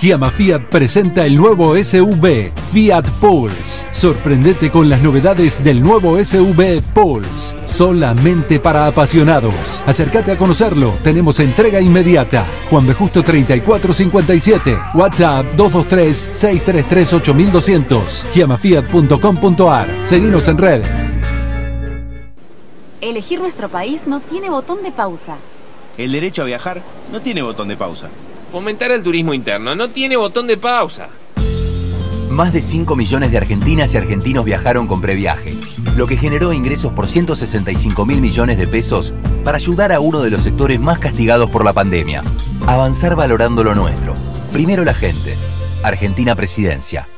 Giamma 0.00 0.30
Fiat 0.30 0.62
presenta 0.66 1.26
el 1.26 1.34
nuevo 1.34 1.74
SUV 1.74 2.52
Fiat 2.70 3.10
Pulse. 3.20 3.88
Sorprendete 3.90 4.70
con 4.70 4.88
las 4.88 5.02
novedades 5.02 5.60
del 5.60 5.82
nuevo 5.82 6.22
SUV 6.24 6.80
Pulse, 6.94 7.58
solamente 7.64 8.60
para 8.60 8.86
apasionados. 8.86 9.82
Acércate 9.88 10.30
a 10.30 10.36
conocerlo. 10.36 10.94
Tenemos 11.02 11.40
entrega 11.40 11.80
inmediata. 11.80 12.46
Juan 12.70 12.86
B. 12.86 12.94
Justo 12.94 13.24
3457. 13.24 14.78
WhatsApp 14.94 15.46
223 15.56 16.30
633 16.30 17.12
8200. 17.14 18.26
giamafiat.com.ar. 18.32 19.88
Seguinos 20.04 20.46
en 20.46 20.58
redes. 20.58 21.18
Elegir 23.00 23.40
nuestro 23.40 23.68
país 23.68 24.06
no 24.06 24.20
tiene 24.20 24.48
botón 24.48 24.84
de 24.84 24.92
pausa. 24.92 25.38
El 25.96 26.12
derecho 26.12 26.42
a 26.42 26.44
viajar 26.44 26.82
no 27.10 27.20
tiene 27.20 27.42
botón 27.42 27.66
de 27.66 27.76
pausa. 27.76 28.08
Fomentar 28.50 28.90
el 28.90 29.02
turismo 29.02 29.34
interno 29.34 29.74
no 29.74 29.90
tiene 29.90 30.16
botón 30.16 30.46
de 30.46 30.56
pausa. 30.56 31.08
Más 32.30 32.52
de 32.52 32.62
5 32.62 32.96
millones 32.96 33.30
de 33.30 33.38
argentinas 33.38 33.92
y 33.92 33.96
argentinos 33.96 34.44
viajaron 34.44 34.86
con 34.86 35.00
previaje, 35.00 35.54
lo 35.96 36.06
que 36.06 36.16
generó 36.16 36.52
ingresos 36.52 36.92
por 36.92 37.08
165 37.08 38.06
mil 38.06 38.20
millones 38.20 38.58
de 38.58 38.66
pesos 38.66 39.14
para 39.44 39.56
ayudar 39.56 39.92
a 39.92 40.00
uno 40.00 40.22
de 40.22 40.30
los 40.30 40.42
sectores 40.42 40.80
más 40.80 40.98
castigados 40.98 41.50
por 41.50 41.64
la 41.64 41.72
pandemia. 41.72 42.22
Avanzar 42.66 43.16
valorando 43.16 43.64
lo 43.64 43.74
nuestro. 43.74 44.14
Primero 44.52 44.84
la 44.84 44.94
gente. 44.94 45.36
Argentina 45.82 46.34
Presidencia. 46.34 47.08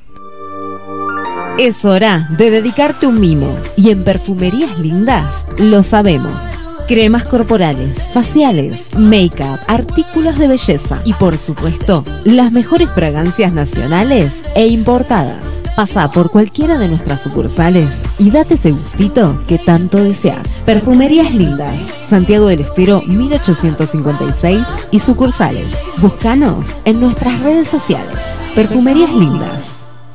Es 1.58 1.84
hora 1.84 2.26
de 2.36 2.50
dedicarte 2.50 3.06
un 3.06 3.20
mimo 3.20 3.56
y 3.76 3.90
en 3.90 4.02
Perfumerías 4.02 4.76
Lindas 4.80 5.46
lo 5.56 5.84
sabemos. 5.84 6.42
Cremas 6.88 7.24
corporales, 7.24 8.10
faciales, 8.12 8.90
make-up, 8.98 9.60
artículos 9.68 10.36
de 10.36 10.48
belleza 10.48 11.00
y 11.04 11.12
por 11.14 11.38
supuesto, 11.38 12.04
las 12.24 12.50
mejores 12.50 12.90
fragancias 12.90 13.52
nacionales 13.52 14.44
e 14.56 14.66
importadas. 14.66 15.62
Pasa 15.76 16.10
por 16.10 16.32
cualquiera 16.32 16.76
de 16.76 16.88
nuestras 16.88 17.22
sucursales 17.22 18.02
y 18.18 18.32
date 18.32 18.54
ese 18.54 18.72
gustito 18.72 19.38
que 19.46 19.58
tanto 19.58 20.02
deseas. 20.02 20.64
Perfumerías 20.66 21.32
Lindas, 21.32 21.80
Santiago 22.02 22.48
del 22.48 22.60
Estero 22.62 23.00
1856 23.06 24.66
y 24.90 24.98
sucursales. 24.98 25.78
Búscanos 25.98 26.78
en 26.84 26.98
nuestras 26.98 27.40
redes 27.40 27.68
sociales. 27.68 28.42
Perfumerías 28.56 29.12
Lindas. 29.14 29.83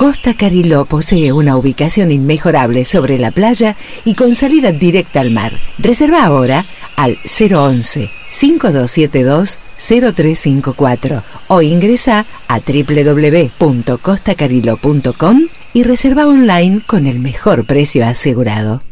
Costa 0.00 0.32
Cariló 0.32 0.86
posee 0.86 1.30
una 1.30 1.58
ubicación 1.58 2.10
inmejorable 2.10 2.86
sobre 2.86 3.18
la 3.18 3.32
playa 3.32 3.76
y 4.06 4.14
con 4.14 4.34
salida 4.34 4.72
directa 4.72 5.20
al 5.20 5.30
mar. 5.30 5.60
Reserva 5.76 6.24
ahora 6.24 6.64
al 6.96 7.18
011 7.24 8.10
5272 8.30 9.60
0354 9.76 11.22
o 11.48 11.60
ingresa 11.60 12.24
a 12.48 12.60
www.costacarillo.com 12.60 15.40
y 15.74 15.82
reserva 15.82 16.26
online 16.26 16.80
con 16.86 17.06
el 17.06 17.18
mejor 17.18 17.66
precio 17.66 18.06
asegurado. 18.06 18.82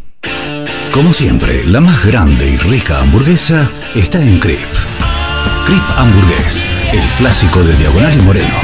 Como 0.93 1.15
siempre, 1.15 1.65
la 1.65 1.81
más 1.81 2.05
grande 2.05 2.51
y 2.51 2.59
rica 2.59 3.01
hamburguesa 3.01 3.73
está 3.95 4.21
en 4.21 4.39
Crip. 4.41 4.59
Crip 5.65 5.85
Hamburgués, 5.97 6.67
el 6.93 7.09
clásico 7.17 7.65
de 7.65 7.75
Diagonal 7.77 8.13
y 8.13 8.21
Moreno. 8.21 8.61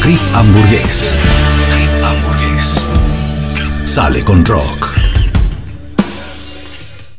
Crip 0.00 0.20
Hamburgués. 0.32 1.18
Sale 3.84 4.24
con 4.24 4.44
rock. 4.44 4.94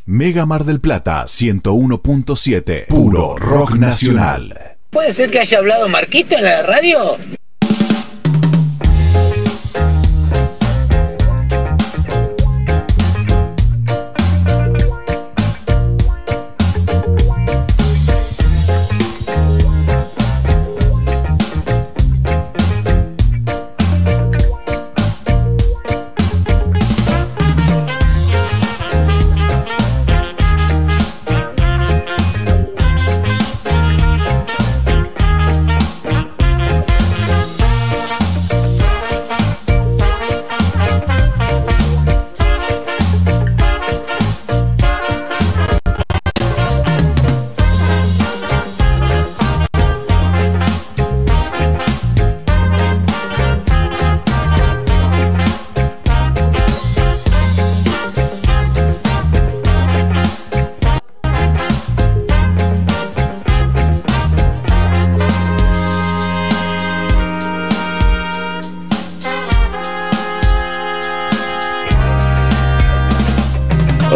Mega 0.06 0.46
Mar 0.46 0.66
del 0.66 0.80
Plata 0.80 1.26
101.7. 1.26 2.88
Puro 2.88 3.38
rock 3.38 3.76
nacional. 3.76 4.78
¿Puede 4.90 5.12
ser 5.14 5.30
que 5.30 5.40
haya 5.40 5.60
hablado 5.60 5.88
Marquito 5.90 6.36
en 6.36 6.44
la 6.44 6.62
radio? 6.64 7.18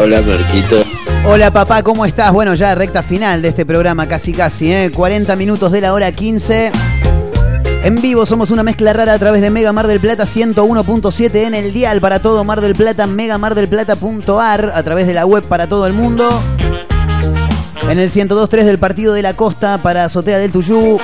Hola, 0.08 0.22
Marquito. 0.22 0.86
Hola 1.26 1.52
papá, 1.52 1.84
¿cómo 1.84 2.06
estás? 2.06 2.32
Bueno, 2.32 2.54
ya 2.54 2.74
recta 2.76 3.04
final 3.04 3.42
de 3.42 3.50
este 3.50 3.66
programa, 3.66 4.08
casi 4.08 4.32
casi, 4.32 4.72
¿eh? 4.72 4.90
40 4.90 5.36
minutos 5.36 5.70
de 5.74 5.82
la 5.82 5.94
hora 5.94 6.10
15. 6.14 6.72
En 7.84 7.96
vivo 7.96 8.26
somos 8.26 8.50
una 8.50 8.64
mezcla 8.64 8.94
rara 8.94 9.12
a 9.12 9.20
través 9.20 9.42
de 9.42 9.50
Mega 9.50 9.74
Mar 9.74 9.86
del 9.86 10.00
Plata 10.00 10.24
101.7 10.24 11.36
en 11.48 11.54
el 11.54 11.74
dial 11.74 12.00
para 12.00 12.20
todo 12.20 12.46
Mar 12.46 12.62
del 12.62 12.74
Plata, 12.74 13.06
megamardelplata.ar, 13.06 14.72
a 14.74 14.82
través 14.82 15.08
de 15.08 15.14
la 15.14 15.26
web 15.26 15.44
para 15.44 15.68
todo 15.68 15.86
el 15.88 15.92
mundo. 15.92 16.30
En 17.90 18.00
el 18.00 18.10
102.3 18.10 18.64
del 18.64 18.80
Partido 18.80 19.14
de 19.14 19.24
la 19.24 19.34
Costa 19.34 19.78
para 19.80 20.06
Azotea 20.06 20.38
del 20.38 20.54
Tuyú. 20.54 21.02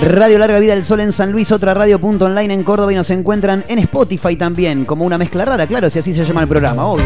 Radio 0.00 0.38
Larga 0.38 0.60
Vida 0.60 0.74
del 0.74 0.86
Sol 0.86 1.00
en 1.00 1.12
San 1.12 1.30
Luis, 1.30 1.52
otra 1.52 1.74
radio.online 1.74 2.54
en 2.54 2.64
Córdoba 2.64 2.90
y 2.90 2.96
nos 2.96 3.10
encuentran 3.10 3.66
en 3.68 3.80
Spotify 3.80 4.34
también, 4.36 4.86
como 4.86 5.04
una 5.04 5.18
mezcla 5.18 5.44
rara, 5.44 5.66
claro, 5.66 5.90
si 5.90 5.98
así 5.98 6.14
se 6.14 6.24
llama 6.24 6.40
el 6.40 6.48
programa, 6.48 6.86
obvio. 6.86 7.04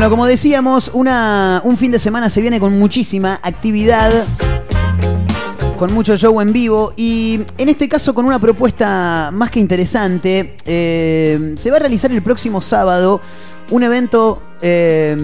Bueno, 0.00 0.12
como 0.12 0.24
decíamos, 0.24 0.90
un 0.94 1.76
fin 1.76 1.92
de 1.92 1.98
semana 1.98 2.30
se 2.30 2.40
viene 2.40 2.58
con 2.58 2.78
muchísima 2.78 3.38
actividad, 3.42 4.24
con 5.78 5.92
mucho 5.92 6.16
show 6.16 6.40
en 6.40 6.54
vivo 6.54 6.94
y 6.96 7.42
en 7.58 7.68
este 7.68 7.86
caso 7.86 8.14
con 8.14 8.24
una 8.24 8.38
propuesta 8.38 9.28
más 9.30 9.50
que 9.50 9.60
interesante. 9.60 10.56
Eh, 10.64 11.52
se 11.54 11.70
va 11.70 11.76
a 11.76 11.80
realizar 11.80 12.10
el 12.12 12.22
próximo 12.22 12.62
sábado 12.62 13.20
un 13.70 13.84
evento 13.84 14.42
eh, 14.62 15.16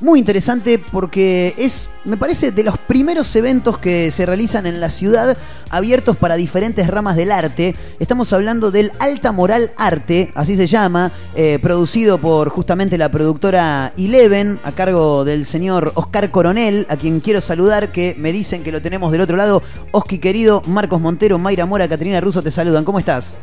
muy 0.00 0.18
interesante 0.18 0.78
porque 0.78 1.54
es, 1.56 1.88
me 2.04 2.16
parece, 2.16 2.50
de 2.50 2.64
los 2.64 2.76
primeros 2.76 3.34
eventos 3.36 3.78
que 3.78 4.10
se 4.10 4.26
realizan 4.26 4.66
en 4.66 4.80
la 4.80 4.90
ciudad 4.90 5.36
abiertos 5.70 6.16
para 6.16 6.36
diferentes 6.36 6.86
ramas 6.88 7.16
del 7.16 7.30
arte. 7.30 7.74
Estamos 8.00 8.32
hablando 8.32 8.70
del 8.70 8.92
Alta 8.98 9.32
Moral 9.32 9.70
Arte, 9.76 10.32
así 10.34 10.56
se 10.56 10.66
llama, 10.66 11.12
eh, 11.36 11.58
producido 11.62 12.18
por 12.18 12.48
justamente 12.48 12.98
la 12.98 13.08
productora 13.08 13.92
Eleven, 13.96 14.58
a 14.64 14.72
cargo 14.72 15.24
del 15.24 15.44
señor 15.44 15.92
Oscar 15.94 16.30
Coronel, 16.30 16.86
a 16.90 16.96
quien 16.96 17.20
quiero 17.20 17.40
saludar, 17.40 17.92
que 17.92 18.14
me 18.18 18.32
dicen 18.32 18.62
que 18.62 18.72
lo 18.72 18.82
tenemos 18.82 19.12
del 19.12 19.20
otro 19.20 19.36
lado. 19.36 19.62
Oski 19.92 20.18
querido, 20.18 20.62
Marcos 20.66 21.00
Montero, 21.00 21.38
Mayra 21.38 21.66
Mora, 21.66 21.88
Caterina 21.88 22.20
Russo 22.20 22.42
te 22.42 22.50
saludan. 22.50 22.84
¿Cómo 22.84 22.98
estás? 22.98 23.38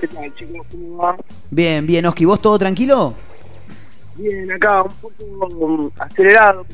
¿Qué 0.00 0.08
tal, 0.08 0.34
chicos? 0.34 0.66
¿Cómo 0.70 0.96
va? 0.96 1.16
Bien, 1.50 1.86
bien, 1.86 2.06
Oski, 2.06 2.24
¿vos 2.24 2.40
todo 2.40 2.58
tranquilo? 2.58 3.14
Bien, 4.16 4.50
acá 4.52 4.82
un 4.82 4.92
poco 5.00 5.24
um, 5.56 5.90
acelerado 5.98 6.64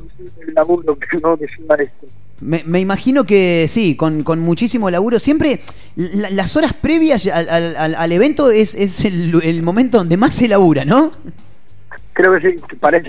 el 0.47 0.55
laburo 0.55 0.99
que 0.99 1.19
no 1.23 1.37
que 1.37 1.47
lleva 1.47 1.75
esto. 1.77 2.07
Me, 2.41 2.63
me 2.65 2.81
imagino 2.81 3.25
que 3.25 3.67
sí, 3.69 3.97
con, 3.97 4.23
con 4.23 4.41
muchísimo 4.41 4.91
laburo. 4.91 5.19
Siempre 5.19 5.61
la- 5.97 6.31
las 6.31 6.57
horas 6.57 6.73
previas 6.73 7.27
al, 7.27 7.49
al- 7.49 7.77
al- 7.77 7.95
al 7.95 8.13
evento 8.13 8.51
es, 8.51 8.75
es 8.75 9.05
el, 9.05 9.35
el 9.43 9.63
momento 9.63 9.99
donde 9.99 10.17
más 10.17 10.35
se 10.35 10.49
labura, 10.49 10.85
¿no? 10.85 11.13
Creo 12.13 12.39
que 12.39 12.51
sí, 12.51 12.57
que 12.69 12.77
parece. 12.77 13.09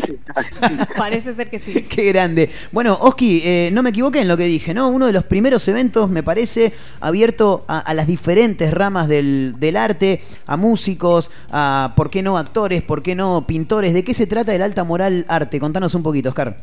Parece 0.97 1.33
ser 1.33 1.49
que 1.49 1.59
sí. 1.59 1.83
Qué 1.89 2.05
grande. 2.11 2.49
Bueno, 2.71 2.97
Oski, 3.01 3.41
eh, 3.43 3.69
no 3.73 3.81
me 3.83 3.89
equivoqué 3.89 4.21
en 4.21 4.27
lo 4.27 4.37
que 4.37 4.45
dije, 4.45 4.73
¿no? 4.73 4.89
Uno 4.89 5.07
de 5.07 5.13
los 5.13 5.23
primeros 5.25 5.67
eventos, 5.67 6.09
me 6.09 6.21
parece, 6.23 6.71
abierto 6.99 7.65
a, 7.67 7.79
a 7.79 7.93
las 7.95 8.05
diferentes 8.07 8.71
ramas 8.73 9.07
del, 9.07 9.55
del 9.59 9.75
arte, 9.75 10.21
a 10.45 10.55
músicos, 10.55 11.31
a, 11.51 11.93
¿por 11.97 12.09
qué 12.11 12.21
no, 12.21 12.37
actores, 12.37 12.83
por 12.83 13.01
qué 13.01 13.15
no, 13.15 13.45
pintores? 13.47 13.93
¿De 13.93 14.03
qué 14.03 14.13
se 14.13 14.27
trata 14.27 14.53
el 14.53 14.61
alta 14.61 14.83
moral 14.83 15.25
arte? 15.27 15.59
Contanos 15.59 15.95
un 15.95 16.03
poquito, 16.03 16.29
Oscar. 16.29 16.57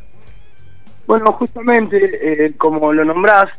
Bueno, 1.05 1.33
justamente, 1.33 1.97
eh, 2.45 2.53
como 2.57 2.93
lo 2.93 3.03
nombrás, 3.03 3.49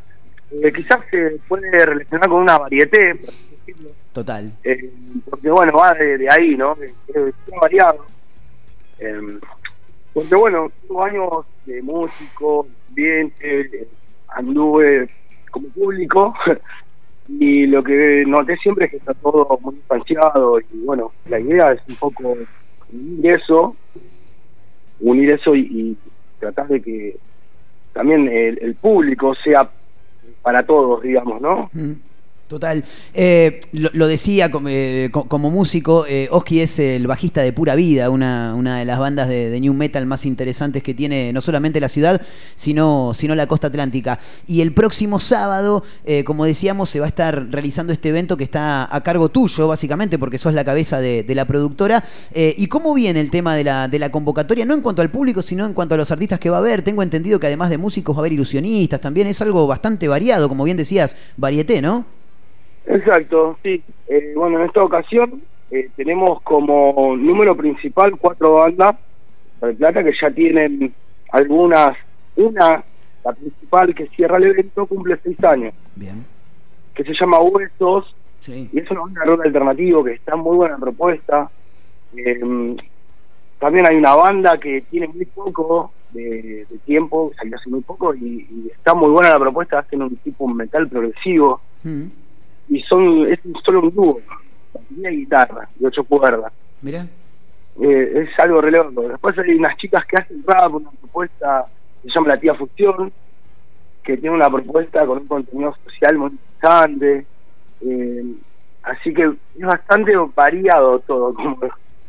eh, 0.52 0.72
quizás 0.72 1.00
se 1.10 1.36
puede 1.48 1.84
relacionar 1.84 2.28
con 2.28 2.40
una 2.42 2.58
varieté, 2.58 3.14
por 3.16 3.28
así 3.28 3.48
decirlo, 3.66 3.90
Total. 4.12 4.52
eh, 4.64 4.90
porque 5.28 5.50
bueno, 5.50 5.72
va 5.74 5.92
de, 5.94 6.16
de 6.18 6.30
ahí, 6.30 6.56
¿no? 6.56 6.76
Que 6.76 6.86
Es 6.86 7.34
variado. 7.60 8.06
Eh, 9.00 9.38
porque 10.12 10.34
bueno, 10.34 10.70
tengo 10.82 11.04
años 11.04 11.30
de 11.66 11.82
músico, 11.82 12.66
ambiente, 12.88 13.88
anduve 14.28 15.08
como 15.50 15.68
público 15.68 16.34
y 17.28 17.66
lo 17.66 17.82
que 17.82 18.24
noté 18.26 18.56
siempre 18.56 18.86
es 18.86 18.90
que 18.90 18.96
está 18.98 19.14
todo 19.14 19.58
muy 19.62 19.76
distanciado 19.76 20.60
y 20.60 20.84
bueno, 20.84 21.12
la 21.28 21.38
idea 21.38 21.72
es 21.72 21.80
un 21.88 21.96
poco 21.96 22.36
unir 22.92 23.26
eso, 23.26 23.76
unir 25.00 25.30
eso 25.30 25.54
y, 25.54 25.96
tratar 26.38 26.68
de 26.68 26.80
que 26.80 27.16
también 27.92 28.26
el, 28.26 28.58
el 28.62 28.74
público 28.74 29.34
sea 29.44 29.70
para 30.40 30.64
todos, 30.64 31.02
digamos, 31.02 31.38
¿no? 31.40 31.70
Total. 32.50 32.84
Eh, 33.14 33.60
lo, 33.70 34.08
decía 34.08 34.50
como, 34.50 34.66
eh, 34.70 35.08
co- 35.12 35.28
como 35.28 35.52
músico, 35.52 36.04
eh, 36.08 36.26
Oski 36.32 36.60
es 36.60 36.80
el 36.80 37.06
bajista 37.06 37.42
de 37.42 37.52
Pura 37.52 37.76
Vida, 37.76 38.10
una, 38.10 38.56
una 38.56 38.80
de 38.80 38.84
las 38.84 38.98
bandas 38.98 39.28
de, 39.28 39.56
New 39.60 39.72
Metal 39.72 40.04
más 40.04 40.26
interesantes 40.26 40.82
que 40.82 40.92
tiene 40.92 41.32
no 41.32 41.42
solamente 41.42 41.78
la 41.78 41.88
ciudad, 41.88 42.20
sino, 42.56 43.12
sino 43.14 43.36
la 43.36 43.46
costa 43.46 43.68
atlántica. 43.68 44.18
Y 44.48 44.62
el 44.62 44.72
próximo 44.74 45.20
sábado, 45.20 45.84
eh, 46.04 46.24
como 46.24 46.44
decíamos, 46.44 46.90
se 46.90 46.98
va 46.98 47.06
a 47.06 47.08
estar 47.08 47.52
realizando 47.52 47.92
este 47.92 48.08
evento 48.08 48.36
que 48.36 48.42
está 48.42 48.92
a 48.92 49.00
cargo 49.04 49.28
tuyo, 49.28 49.68
básicamente, 49.68 50.18
porque 50.18 50.36
sos 50.36 50.52
la 50.52 50.64
cabeza 50.64 51.00
de, 51.00 51.22
de 51.22 51.34
la 51.36 51.44
productora. 51.44 52.02
¿Y 52.34 52.66
cómo 52.66 52.94
viene 52.94 53.20
el 53.20 53.30
tema 53.30 53.54
de 53.54 53.62
la, 53.62 53.86
de 53.86 54.00
la 54.00 54.10
convocatoria? 54.10 54.64
No 54.64 54.74
en 54.74 54.80
cuanto 54.80 55.02
al 55.02 55.10
público, 55.12 55.40
sino 55.40 55.66
en 55.66 55.72
cuanto 55.72 55.94
a 55.94 55.98
los 55.98 56.10
artistas 56.10 56.40
que 56.40 56.50
va 56.50 56.56
a 56.56 56.60
haber. 56.60 56.82
Tengo 56.82 57.04
entendido 57.04 57.38
que 57.38 57.46
además 57.46 57.70
de 57.70 57.78
músicos 57.78 58.16
va 58.16 58.18
a 58.18 58.22
haber 58.22 58.32
ilusionistas 58.32 59.00
también. 59.00 59.28
Es 59.28 59.40
algo 59.40 59.68
bastante 59.68 60.08
variado, 60.08 60.48
como 60.48 60.64
bien 60.64 60.76
decías, 60.76 61.14
varieté, 61.36 61.80
¿no? 61.80 62.18
Exacto, 62.86 63.58
sí. 63.62 63.82
Eh, 64.08 64.32
bueno, 64.34 64.58
en 64.58 64.66
esta 64.66 64.82
ocasión 64.82 65.42
eh, 65.70 65.90
tenemos 65.96 66.42
como 66.42 67.16
número 67.16 67.56
principal 67.56 68.16
cuatro 68.18 68.54
bandas 68.54 68.96
de 69.60 69.74
Plata 69.74 70.02
que 70.02 70.12
ya 70.20 70.30
tienen 70.30 70.92
algunas, 71.32 71.96
una, 72.36 72.82
la 73.24 73.32
principal 73.32 73.94
que 73.94 74.08
cierra 74.08 74.38
el 74.38 74.44
evento, 74.44 74.86
cumple 74.86 75.18
seis 75.22 75.42
años. 75.44 75.74
Bien. 75.94 76.24
Que 76.94 77.04
se 77.04 77.12
llama 77.14 77.38
Huesos. 77.40 78.14
Sí. 78.38 78.70
Y 78.72 78.78
es 78.78 78.90
una 78.90 79.00
banda 79.02 79.20
de 79.20 79.26
rock 79.26 79.44
alternativo 79.44 80.02
que 80.02 80.12
está 80.14 80.34
muy 80.34 80.56
buena 80.56 80.78
propuesta. 80.78 81.50
Eh, 82.16 82.76
también 83.58 83.86
hay 83.86 83.96
una 83.96 84.14
banda 84.14 84.58
que 84.58 84.80
tiene 84.90 85.06
muy 85.08 85.26
poco 85.26 85.92
de, 86.12 86.66
de 86.68 86.78
tiempo, 86.86 87.30
salió 87.36 87.56
hace 87.56 87.68
muy 87.68 87.82
poco 87.82 88.14
y, 88.14 88.48
y 88.50 88.70
está 88.74 88.94
muy 88.94 89.10
buena 89.10 89.34
la 89.34 89.38
propuesta, 89.38 89.78
hacen 89.80 90.02
un 90.02 90.16
tipo 90.16 90.48
metal 90.48 90.88
progresivo 90.88 91.60
y 92.70 92.80
son 92.82 93.26
es 93.30 93.38
solo 93.64 93.80
un 93.80 93.94
dúo, 93.94 94.20
batería 94.72 95.10
y 95.10 95.16
guitarra, 95.18 95.68
de 95.74 95.86
ocho 95.86 96.04
cuerdas. 96.04 96.52
Mira. 96.80 97.04
Eh, 97.80 98.22
es 98.28 98.38
algo 98.38 98.60
re 98.60 98.70
loco. 98.70 99.02
Después 99.08 99.38
hay 99.38 99.54
unas 99.54 99.76
chicas 99.76 100.04
que 100.06 100.16
hacen 100.16 100.42
rap, 100.46 100.74
una 100.74 100.90
propuesta 100.90 101.66
que 102.02 102.08
se 102.08 102.14
llama 102.14 102.28
La 102.28 102.40
Tía 102.40 102.54
Fusión, 102.54 103.12
que 104.02 104.16
tiene 104.16 104.36
una 104.36 104.48
propuesta 104.50 105.04
con 105.06 105.18
un 105.18 105.26
contenido 105.26 105.74
social 105.84 106.16
muy 106.18 106.30
interesante. 106.30 107.26
Eh, 107.82 108.24
así 108.82 109.12
que 109.14 109.24
es 109.24 109.66
bastante 109.66 110.12
variado 110.34 111.00
todo, 111.00 111.34
como, 111.34 111.58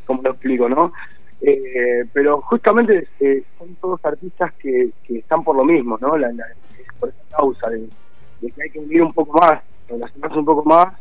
como 0.06 0.22
lo 0.22 0.32
explico, 0.32 0.70
¿no? 0.70 0.94
Eh, 1.42 2.06
pero 2.14 2.42
justamente 2.42 3.08
eh, 3.20 3.44
son 3.58 3.74
todos 3.76 4.00
artistas 4.06 4.54
que, 4.60 4.90
que 5.04 5.20
están 5.20 5.44
por 5.44 5.56
lo 5.56 5.64
mismo, 5.66 5.98
¿no? 6.00 6.16
La, 6.18 6.32
la- 6.32 6.46
por 7.00 7.10
esa 7.10 7.36
causa 7.36 7.68
de, 7.70 7.88
de 8.42 8.52
que 8.52 8.62
hay 8.64 8.70
que 8.70 8.80
unir 8.80 9.02
un 9.02 9.12
poco 9.14 9.40
más, 9.40 9.62
relacionarse 9.92 10.40
un 10.40 10.46
poco 10.46 10.64
más 10.66 10.94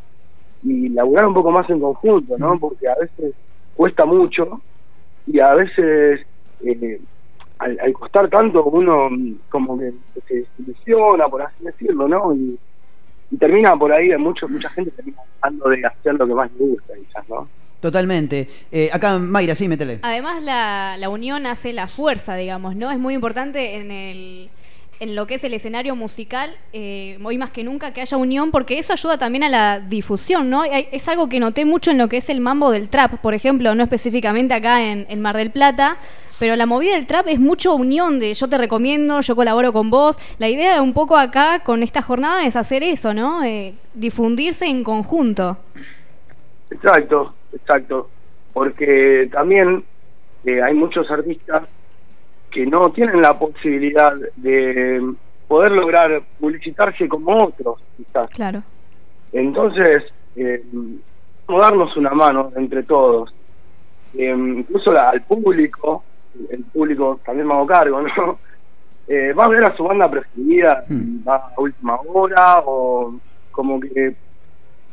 y 0.63 0.89
laburar 0.89 1.25
un 1.27 1.33
poco 1.33 1.51
más 1.51 1.69
en 1.69 1.79
conjunto, 1.79 2.37
¿no? 2.37 2.59
Porque 2.59 2.87
a 2.87 2.95
veces 2.95 3.33
cuesta 3.75 4.05
mucho 4.05 4.61
y 5.25 5.39
a 5.39 5.53
veces 5.53 6.21
eh, 6.63 7.01
al, 7.59 7.79
al 7.79 7.93
costar 7.93 8.29
tanto 8.29 8.63
uno 8.65 9.09
mm, 9.09 9.33
como 9.49 9.77
que 9.79 9.93
se 10.27 10.35
desilusiona, 10.35 11.27
por 11.27 11.41
así 11.41 11.63
decirlo, 11.63 12.07
¿no? 12.07 12.33
Y, 12.35 12.59
y 13.31 13.37
termina 13.37 13.77
por 13.77 13.91
ahí, 13.91 14.09
mucho, 14.17 14.47
mucha 14.47 14.69
gente 14.69 14.91
termina 14.91 15.21
dejando 15.35 15.69
de 15.69 15.85
hacer 15.85 16.13
lo 16.15 16.27
que 16.27 16.33
más 16.33 16.51
le 16.53 16.65
gusta, 16.65 16.93
quizás, 16.95 17.29
¿no? 17.29 17.47
Totalmente. 17.79 18.47
Eh, 18.71 18.89
acá, 18.93 19.17
Mayra, 19.17 19.55
sí, 19.55 19.67
métele. 19.67 19.99
Además, 20.03 20.43
la, 20.43 20.97
la 20.99 21.09
unión 21.09 21.47
hace 21.47 21.73
la 21.73 21.87
fuerza, 21.87 22.35
digamos, 22.35 22.75
¿no? 22.75 22.91
Es 22.91 22.99
muy 22.99 23.15
importante 23.15 23.77
en 23.77 23.89
el 23.89 24.49
en 25.01 25.15
lo 25.15 25.25
que 25.25 25.33
es 25.33 25.43
el 25.43 25.55
escenario 25.55 25.95
musical, 25.95 26.51
eh, 26.73 27.17
hoy 27.23 27.39
más 27.39 27.49
que 27.49 27.63
nunca, 27.63 27.91
que 27.91 28.01
haya 28.01 28.17
unión, 28.17 28.51
porque 28.51 28.77
eso 28.77 28.93
ayuda 28.93 29.17
también 29.17 29.43
a 29.43 29.49
la 29.49 29.79
difusión, 29.79 30.51
¿no? 30.51 30.63
Es 30.63 31.07
algo 31.07 31.27
que 31.27 31.39
noté 31.39 31.65
mucho 31.65 31.89
en 31.89 31.97
lo 31.97 32.07
que 32.07 32.17
es 32.17 32.29
el 32.29 32.39
mambo 32.39 32.69
del 32.69 32.87
trap, 32.87 33.19
por 33.19 33.33
ejemplo, 33.33 33.73
no 33.73 33.81
específicamente 33.81 34.53
acá 34.53 34.83
en, 34.83 35.07
en 35.09 35.19
Mar 35.19 35.35
del 35.35 35.49
Plata, 35.49 35.97
pero 36.39 36.55
la 36.55 36.67
movida 36.67 36.93
del 36.93 37.07
trap 37.07 37.27
es 37.29 37.39
mucho 37.39 37.73
unión 37.73 38.19
de 38.19 38.35
yo 38.35 38.47
te 38.47 38.59
recomiendo, 38.59 39.21
yo 39.21 39.35
colaboro 39.35 39.73
con 39.73 39.89
vos. 39.89 40.19
La 40.37 40.49
idea 40.49 40.75
de 40.75 40.81
un 40.81 40.93
poco 40.93 41.17
acá 41.17 41.61
con 41.63 41.81
esta 41.81 42.03
jornada 42.03 42.45
es 42.45 42.55
hacer 42.55 42.83
eso, 42.83 43.11
¿no? 43.11 43.43
Eh, 43.43 43.73
difundirse 43.95 44.67
en 44.67 44.83
conjunto. 44.83 45.57
Exacto, 46.69 47.33
exacto. 47.53 48.07
Porque 48.53 49.27
también 49.31 49.83
eh, 50.45 50.61
hay 50.61 50.75
muchos 50.75 51.09
artistas 51.09 51.63
que 52.51 52.65
no 52.65 52.89
tienen 52.91 53.21
la 53.21 53.37
posibilidad 53.39 54.13
de 54.35 55.13
poder 55.47 55.71
lograr 55.71 56.21
publicitarse 56.39 57.07
como 57.07 57.45
otros, 57.45 57.79
quizás. 57.97 58.27
Claro. 58.27 58.61
Entonces, 59.33 60.03
eh, 60.35 60.63
darnos 61.47 61.95
una 61.97 62.11
mano 62.11 62.51
entre 62.55 62.83
todos. 62.83 63.33
Eh, 64.13 64.29
incluso 64.37 64.91
la- 64.91 65.09
al 65.09 65.21
público, 65.23 66.03
el 66.49 66.63
público 66.65 67.19
también 67.25 67.47
me 67.47 67.53
hago 67.53 67.65
cargo, 67.67 68.01
¿no? 68.01 68.39
Eh, 69.07 69.33
va 69.33 69.43
a 69.43 69.49
ver 69.49 69.63
a 69.63 69.75
su 69.75 69.83
banda 69.83 70.09
preferida, 70.09 70.85
va 71.27 71.35
a 71.35 71.59
última 71.59 71.99
hora 72.07 72.61
o 72.65 73.13
como 73.51 73.77
que 73.79 74.15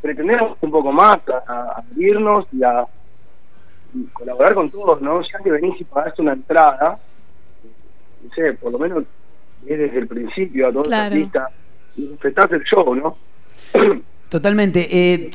pretendemos 0.01 0.57
un 0.59 0.71
poco 0.71 0.91
más 0.91 1.19
a, 1.29 1.43
a 1.53 1.63
abrirnos 1.77 2.45
y 2.51 2.61
a 2.63 2.85
y 3.93 4.03
colaborar 4.07 4.55
con 4.55 4.69
todos, 4.69 4.99
¿no? 5.01 5.21
Ya 5.21 5.39
que 5.41 5.51
venís 5.51 5.79
y 5.79 5.83
pagás 5.85 6.17
una 6.19 6.33
entrada, 6.33 6.97
no 8.23 8.29
sé, 8.35 8.53
por 8.53 8.71
lo 8.71 8.79
menos 8.79 9.03
es 9.65 9.77
desde 9.77 9.99
el 9.99 10.07
principio 10.07 10.67
a 10.67 10.71
todos 10.71 10.87
Claro. 10.87 11.15
los 11.15 11.23
artistas 11.25 11.49
respetás 11.97 12.51
el 12.51 12.63
show, 12.63 12.95
¿no? 12.95 13.17
Totalmente. 14.29 14.87
Eh, 14.91 15.31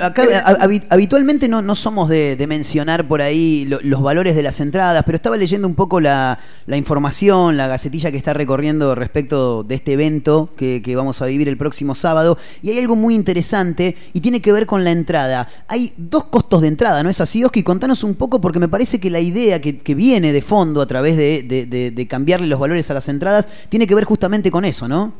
acá 0.00 0.22
habi- 0.58 0.82
habitualmente 0.88 1.46
no, 1.46 1.60
no 1.60 1.74
somos 1.74 2.08
de, 2.08 2.36
de 2.36 2.46
mencionar 2.46 3.06
por 3.06 3.20
ahí 3.20 3.66
lo- 3.66 3.80
los 3.82 4.00
valores 4.00 4.34
de 4.34 4.42
las 4.42 4.60
entradas, 4.60 5.02
pero 5.04 5.16
estaba 5.16 5.36
leyendo 5.36 5.68
un 5.68 5.74
poco 5.74 6.00
la, 6.00 6.38
la 6.66 6.76
información, 6.78 7.58
la 7.58 7.66
gacetilla 7.68 8.10
que 8.10 8.16
está 8.16 8.32
recorriendo 8.32 8.94
respecto 8.94 9.62
de 9.62 9.74
este 9.74 9.92
evento 9.92 10.48
que, 10.56 10.80
que 10.82 10.96
vamos 10.96 11.20
a 11.20 11.26
vivir 11.26 11.48
el 11.50 11.58
próximo 11.58 11.94
sábado, 11.94 12.38
y 12.62 12.70
hay 12.70 12.78
algo 12.78 12.96
muy 12.96 13.14
interesante 13.14 13.94
y 14.14 14.20
tiene 14.22 14.40
que 14.40 14.52
ver 14.52 14.64
con 14.64 14.84
la 14.84 14.90
entrada. 14.90 15.46
Hay 15.68 15.92
dos 15.98 16.24
costos 16.24 16.62
de 16.62 16.68
entrada, 16.68 17.02
¿no 17.02 17.10
es 17.10 17.20
así, 17.20 17.44
Oski? 17.44 17.62
Contanos 17.62 18.02
un 18.04 18.14
poco 18.14 18.40
porque 18.40 18.58
me 18.58 18.68
parece 18.68 18.98
que 19.00 19.10
la 19.10 19.20
idea 19.20 19.60
que, 19.60 19.76
que 19.76 19.94
viene 19.94 20.32
de 20.32 20.40
fondo 20.40 20.80
a 20.80 20.86
través 20.86 21.18
de, 21.18 21.42
de- 21.42 21.66
de- 21.66 21.90
de 21.90 22.06
cambiarle 22.08 22.46
los 22.46 22.58
valores 22.58 22.90
a 22.90 22.94
las 22.94 23.06
entradas 23.10 23.46
tiene 23.68 23.86
que 23.86 23.94
ver 23.94 24.04
justamente 24.04 24.50
con 24.50 24.64
eso, 24.64 24.88
¿no? 24.88 25.12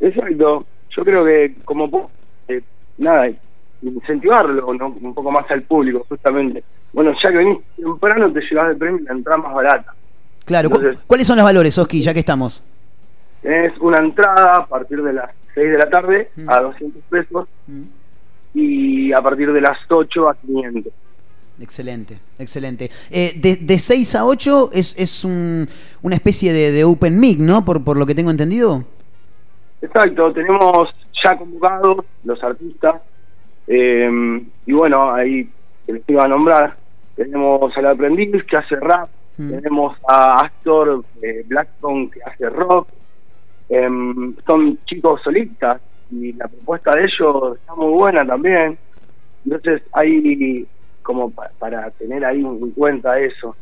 Exacto. 0.00 0.64
Yo 0.96 1.04
creo 1.04 1.24
que 1.24 1.54
como 1.64 2.10
eh, 2.48 2.62
nada, 2.98 3.28
incentivarlo 3.82 4.72
¿no? 4.74 4.88
un 4.88 5.14
poco 5.14 5.30
más 5.30 5.50
al 5.50 5.62
público, 5.62 6.04
justamente. 6.08 6.64
Bueno, 6.92 7.12
ya 7.22 7.30
que 7.30 7.36
venís 7.36 7.58
temprano, 7.76 8.32
te 8.32 8.40
llevas 8.40 8.70
el 8.70 8.76
premio 8.78 9.00
y 9.00 9.04
la 9.04 9.12
entrada 9.12 9.38
más 9.42 9.54
barata. 9.54 9.94
Claro, 10.44 10.70
¿cu- 10.70 10.76
Entonces- 10.78 11.04
¿cuáles 11.06 11.26
son 11.26 11.36
los 11.36 11.44
valores, 11.44 11.76
Oski, 11.76 12.00
ya 12.02 12.14
que 12.14 12.20
estamos? 12.20 12.62
Tenés 13.42 13.76
una 13.80 13.98
entrada 13.98 14.56
a 14.56 14.66
partir 14.66 15.02
de 15.02 15.12
las 15.12 15.30
6 15.54 15.70
de 15.70 15.78
la 15.78 15.90
tarde 15.90 16.30
a 16.48 16.60
200 16.60 17.02
pesos 17.10 17.48
y 18.54 19.12
a 19.12 19.18
partir 19.20 19.52
de 19.52 19.60
las 19.60 19.78
8 19.88 20.28
a 20.28 20.34
500. 20.36 20.92
Excelente, 21.60 22.18
excelente. 22.38 22.90
Eh, 23.10 23.32
de, 23.36 23.56
de 23.56 23.78
6 23.78 24.14
a 24.14 24.24
8 24.26 24.70
es, 24.72 24.98
es 24.98 25.24
un- 25.24 25.68
una 26.02 26.14
especie 26.14 26.52
de, 26.52 26.70
de 26.72 26.84
open 26.84 27.18
mic, 27.18 27.38
¿no? 27.38 27.64
Por, 27.64 27.82
por 27.84 27.96
lo 27.96 28.06
que 28.06 28.14
tengo 28.14 28.30
entendido. 28.30 28.84
Exacto, 29.86 30.32
tenemos 30.32 30.88
ya 31.22 31.36
convocados 31.38 32.04
los 32.24 32.42
artistas 32.42 33.02
eh, 33.66 34.42
y 34.66 34.72
bueno, 34.72 35.12
ahí 35.12 35.48
les 35.86 36.02
iba 36.08 36.24
a 36.24 36.28
nombrar, 36.28 36.76
tenemos 37.14 37.76
al 37.76 37.86
aprendiz 37.86 38.44
que 38.44 38.56
hace 38.56 38.76
rap, 38.76 39.08
tenemos 39.36 39.96
a 40.08 40.40
Astor 40.46 41.04
eh, 41.22 41.44
Blackstone 41.46 42.10
que 42.10 42.20
hace 42.24 42.48
rock, 42.50 42.88
em, 43.68 44.34
son 44.46 44.78
chicos 44.86 45.20
solistas 45.22 45.80
y 46.10 46.32
la 46.32 46.48
propuesta 46.48 46.90
de 46.96 47.04
ellos 47.04 47.58
está 47.58 47.74
muy 47.74 47.92
buena 47.92 48.26
también, 48.26 48.78
entonces 49.44 49.82
hay 49.92 50.66
como 51.02 51.30
pa- 51.30 51.50
para 51.58 51.90
tener 51.92 52.24
ahí 52.24 52.40
en 52.40 52.70
cuenta 52.72 53.18
eso. 53.20 53.54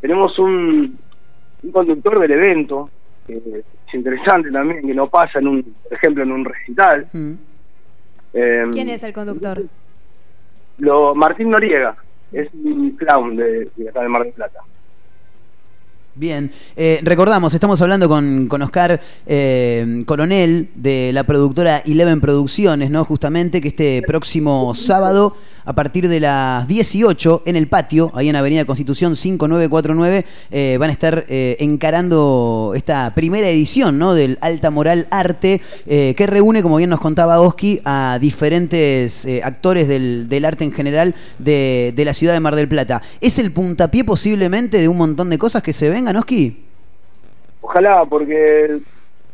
Tenemos 0.00 0.38
un, 0.38 0.98
un 1.62 1.72
conductor 1.72 2.18
del 2.20 2.30
evento 2.32 2.88
que 3.26 3.34
es 3.34 3.94
interesante 3.94 4.50
también, 4.50 4.86
que 4.86 4.94
no 4.94 5.08
pasa 5.08 5.38
en 5.38 5.48
un, 5.48 5.62
por 5.62 5.92
ejemplo, 5.92 6.22
en 6.22 6.32
un 6.32 6.44
recital. 6.44 7.08
Em, 7.12 8.72
¿Quién 8.72 8.88
es 8.88 9.02
el 9.02 9.12
conductor? 9.12 9.64
Lo, 10.78 11.14
Martín 11.14 11.50
Noriega, 11.50 11.96
es 12.32 12.48
un 12.52 12.90
clown 12.92 13.36
de, 13.36 13.70
de 13.76 13.88
acá 13.88 14.02
de 14.02 14.08
Mar 14.08 14.24
del 14.24 14.32
Plata. 14.32 14.60
Bien, 16.18 16.50
eh, 16.76 16.98
recordamos, 17.02 17.52
estamos 17.52 17.78
hablando 17.82 18.08
con, 18.08 18.48
con 18.48 18.62
Oscar 18.62 18.98
eh, 19.26 20.02
Coronel 20.06 20.70
de 20.74 21.10
la 21.12 21.24
productora 21.24 21.82
Eleven 21.84 22.22
Producciones, 22.22 22.90
¿no? 22.90 23.04
Justamente 23.04 23.60
que 23.60 23.68
este 23.68 24.02
próximo 24.06 24.74
sábado 24.74 25.36
a 25.66 25.72
partir 25.72 26.08
de 26.08 26.20
las 26.20 26.66
18 26.68 27.42
en 27.44 27.56
el 27.56 27.68
patio, 27.68 28.10
ahí 28.14 28.28
en 28.28 28.36
Avenida 28.36 28.64
Constitución 28.64 29.16
5949, 29.16 30.24
eh, 30.52 30.76
van 30.78 30.90
a 30.90 30.92
estar 30.92 31.24
eh, 31.28 31.56
encarando 31.58 32.72
esta 32.76 33.12
primera 33.14 33.48
edición 33.48 33.98
¿no? 33.98 34.14
del 34.14 34.38
Alta 34.40 34.70
Moral 34.70 35.08
Arte, 35.10 35.60
eh, 35.86 36.14
que 36.16 36.26
reúne, 36.28 36.62
como 36.62 36.76
bien 36.76 36.88
nos 36.88 37.00
contaba 37.00 37.40
Oski, 37.40 37.80
a 37.84 38.18
diferentes 38.20 39.24
eh, 39.24 39.40
actores 39.42 39.88
del, 39.88 40.44
arte 40.44 40.62
en 40.62 40.72
general 40.72 41.14
de, 41.38 41.92
la 41.96 42.14
ciudad 42.14 42.32
de 42.32 42.40
Mar 42.40 42.54
del 42.54 42.68
Plata. 42.68 43.02
¿Es 43.20 43.40
el 43.40 43.52
puntapié 43.52 44.04
posiblemente 44.04 44.78
de 44.78 44.88
un 44.88 44.96
montón 44.96 45.28
de 45.30 45.38
cosas 45.38 45.62
que 45.62 45.72
se 45.72 45.90
vengan, 45.90 46.14
Oski? 46.14 46.64
Ojalá, 47.60 48.04
porque 48.08 48.78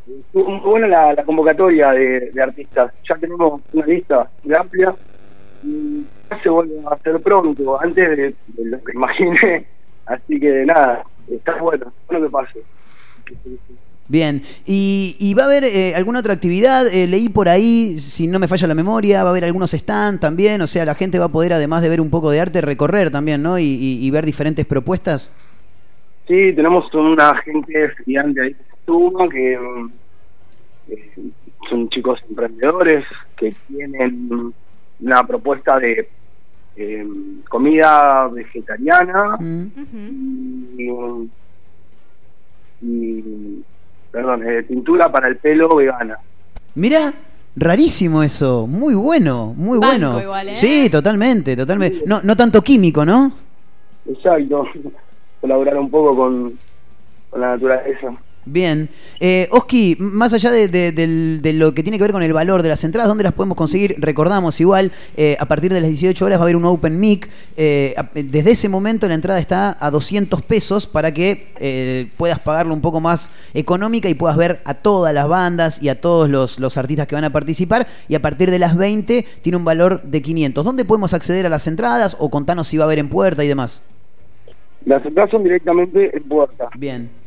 estuvo 0.07 0.79
la, 0.79 1.15
convocatoria 1.27 1.91
de, 1.91 2.33
artistas. 2.43 2.93
Ya 3.07 3.17
tenemos 3.17 3.61
una 3.75 3.87
lista 3.87 4.31
muy 4.43 4.55
amplia 4.55 4.95
se 6.43 6.49
vuelve 6.49 6.75
a 6.91 6.95
hacer 6.95 7.21
pronto, 7.21 7.81
antes 7.81 8.17
de, 8.17 8.35
de 8.49 8.65
lo 8.65 8.83
que 8.83 8.93
imaginé. 8.93 9.67
Así 10.07 10.41
que 10.41 10.65
nada, 10.67 11.05
está 11.31 11.57
bueno, 11.57 11.93
bueno 12.09 12.27
que 12.27 12.31
pase. 12.31 12.63
Bien, 14.09 14.43
¿y, 14.67 15.17
y 15.21 15.33
va 15.35 15.45
a 15.45 15.47
haber 15.47 15.65
eh, 15.65 15.95
alguna 15.95 16.19
otra 16.19 16.35
actividad? 16.35 16.87
Eh, 16.93 17.07
leí 17.07 17.29
por 17.29 17.49
ahí, 17.49 17.99
si 17.99 18.27
no 18.27 18.39
me 18.39 18.49
falla 18.49 18.67
la 18.67 18.75
memoria, 18.75 19.23
va 19.23 19.29
a 19.29 19.33
haber 19.33 19.45
algunos 19.45 19.71
stands 19.71 20.21
también, 20.21 20.61
o 20.61 20.67
sea, 20.67 20.85
la 20.85 20.95
gente 20.95 21.19
va 21.19 21.27
a 21.27 21.33
poder, 21.33 21.53
además 21.55 21.83
de 21.83 21.89
ver 21.89 22.01
un 22.01 22.11
poco 22.11 22.31
de 22.31 22.41
arte, 22.41 22.61
recorrer 22.61 23.11
también, 23.11 23.43
¿no? 23.43 23.59
Y, 23.59 23.63
y- 23.65 24.05
y 24.07 24.11
ver 24.11 24.27
diferentes 24.27 24.67
propuestas. 24.67 25.33
Sí, 26.29 26.53
tenemos 26.55 26.93
una 26.95 27.35
gente 27.43 27.91
gigante 28.05 28.43
ahí 28.43 28.57
que 29.31 29.59
mm, 29.59 29.91
eh, 30.89 31.13
son 31.71 31.89
chicos 31.91 32.19
emprendedores 32.29 33.05
que 33.37 33.55
tienen 33.69 34.53
una 35.03 35.27
propuesta 35.27 35.79
de 35.79 36.09
eh, 36.77 37.07
comida 37.49 38.29
vegetariana 38.29 39.37
y, 40.79 40.91
y, 42.83 43.65
perdón, 44.11 44.49
eh, 44.49 44.63
pintura 44.63 45.11
para 45.11 45.29
el 45.29 45.37
pelo 45.37 45.75
vegana. 45.77 46.19
Mira, 46.75 47.13
rarísimo 47.57 48.23
eso, 48.23 48.67
muy 48.67 48.95
bueno, 48.95 49.53
muy 49.57 49.79
Banco 49.79 49.93
bueno. 49.93 50.23
igual, 50.23 50.49
¿eh? 50.49 50.55
Sí, 50.55 50.89
totalmente, 50.91 51.57
totalmente. 51.57 52.03
No, 52.07 52.23
no 52.23 52.37
tanto 52.37 52.63
químico, 52.63 53.05
¿no? 53.05 53.33
Exacto, 54.07 54.67
colaborar 55.41 55.77
un 55.77 55.91
poco 55.91 56.17
con, 56.17 56.59
con 57.31 57.41
la 57.41 57.49
naturaleza. 57.49 58.15
Bien. 58.45 58.89
Eh, 59.21 59.47
Oski, 59.53 59.97
más 60.01 60.33
allá 60.33 60.51
de, 60.51 60.67
de- 60.67 60.91
del- 60.91 61.41
de 61.43 61.53
lo 61.53 61.75
que 61.75 61.85
tiene 61.85 61.97
que 61.97 62.03
ver 62.03 62.11
con 62.11 62.25
el 62.25 62.33
valor 62.33 62.63
de 62.65 62.71
las 62.71 62.83
entradas, 62.83 63.07
¿dónde 63.07 63.23
las 63.23 63.35
podemos 63.35 63.57
conseguir? 63.57 63.95
Recordamos 63.99 64.61
igual, 64.61 64.91
eh, 65.17 65.37
a 65.39 65.47
partir 65.47 65.73
de 65.73 65.81
las 65.81 65.89
18 65.89 66.25
horas 66.25 66.39
va 66.39 66.43
a 66.43 66.45
haber 66.47 66.57
un 66.57 66.65
Open 66.65 66.99
Mic. 66.99 67.29
Eh, 67.57 67.95
desde 68.15 68.51
ese 68.51 68.69
momento 68.69 69.07
la 69.07 69.15
entrada 69.15 69.39
está 69.39 69.77
a 69.79 69.93
200 69.93 70.43
pesos 70.43 70.89
para 70.89 71.15
que 71.15 71.53
eh, 71.61 72.11
puedas 72.17 72.41
pagarlo 72.41 72.75
un 72.75 72.81
poco 72.81 73.01
más 73.01 73.31
económica 73.55 74.09
y 74.09 74.15
puedas 74.15 74.37
ver 74.37 74.61
a 74.65 74.75
todas 74.75 75.15
las 75.15 75.29
bandas 75.29 75.81
y 75.81 75.89
a 75.89 76.01
todos 76.01 76.29
los, 76.29 76.59
los 76.59 76.77
artistas 76.77 77.07
que 77.07 77.15
van 77.15 77.25
a 77.25 77.31
participar. 77.31 77.87
Y 78.09 78.17
a 78.17 78.23
partir 78.23 78.51
de 78.51 78.59
las 78.59 78.77
20 78.77 79.25
tiene 79.43 79.57
un 79.57 79.65
valor 79.65 80.03
de 80.03 80.21
500. 80.21 80.65
¿Dónde 80.65 80.85
podemos 80.85 81.15
acceder 81.15 81.47
a 81.47 81.49
las 81.49 81.69
entradas 81.69 82.17
o 82.19 82.29
contanos 82.29 82.67
si 82.67 82.77
va 82.77 82.83
a 82.85 82.87
haber 82.87 82.99
en 82.99 83.09
puerta 83.09 83.45
y 83.45 83.47
demás? 83.49 83.83
Las 84.85 85.07
entradas 85.07 85.31
son 85.31 85.45
directamente 85.45 86.17
en 86.17 86.25
puerta. 86.25 86.69
Bien. 86.77 87.22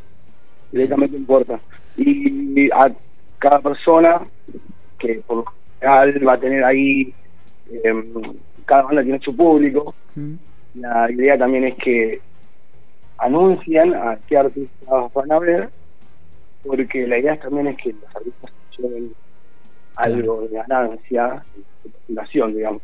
Directamente 0.76 1.16
en 1.16 1.26
puerta. 1.26 1.60
Y 1.96 2.70
a 2.70 2.92
cada 3.38 3.60
persona, 3.60 4.20
que 4.98 5.22
por 5.26 5.38
lo 5.38 5.44
general 5.80 6.28
va 6.28 6.32
a 6.34 6.40
tener 6.40 6.64
ahí, 6.64 7.12
eh, 7.70 8.04
cada 8.64 8.82
banda 8.82 9.02
tiene 9.02 9.20
su 9.20 9.34
público. 9.34 9.94
La 10.74 11.10
idea 11.10 11.38
también 11.38 11.64
es 11.64 11.74
que 11.76 12.20
anuncien 13.18 13.94
a 13.94 14.18
qué 14.28 14.36
artistas 14.36 15.12
van 15.14 15.32
a 15.32 15.38
ver, 15.38 15.70
porque 16.64 17.06
la 17.06 17.18
idea 17.18 17.38
también 17.38 17.68
es 17.68 17.76
que 17.78 17.92
los 17.92 18.16
artistas 18.16 18.50
lleven 18.76 19.12
algo 19.96 20.42
de 20.42 20.56
ganancia, 20.56 21.42
de 21.84 21.90
presentación, 21.90 22.54
digamos. 22.54 22.82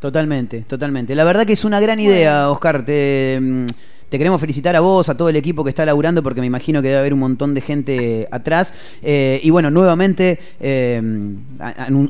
Totalmente, 0.00 0.62
totalmente. 0.62 1.14
La 1.14 1.24
verdad 1.24 1.44
que 1.44 1.52
es 1.52 1.64
una 1.64 1.78
gran 1.78 2.00
idea, 2.00 2.50
Oscar. 2.50 2.84
Te, 2.84 3.38
mm, 3.38 3.66
te 4.10 4.18
queremos 4.18 4.40
felicitar 4.40 4.76
a 4.76 4.80
vos, 4.80 5.08
a 5.08 5.16
todo 5.16 5.28
el 5.28 5.36
equipo 5.36 5.62
que 5.64 5.70
está 5.70 5.86
laburando, 5.86 6.22
porque 6.22 6.40
me 6.40 6.46
imagino 6.48 6.82
que 6.82 6.88
debe 6.88 6.98
haber 7.00 7.14
un 7.14 7.20
montón 7.20 7.54
de 7.54 7.60
gente 7.60 8.28
atrás. 8.30 8.74
Eh, 9.02 9.40
y 9.42 9.50
bueno, 9.50 9.70
nuevamente 9.70 10.38
eh, 10.60 11.00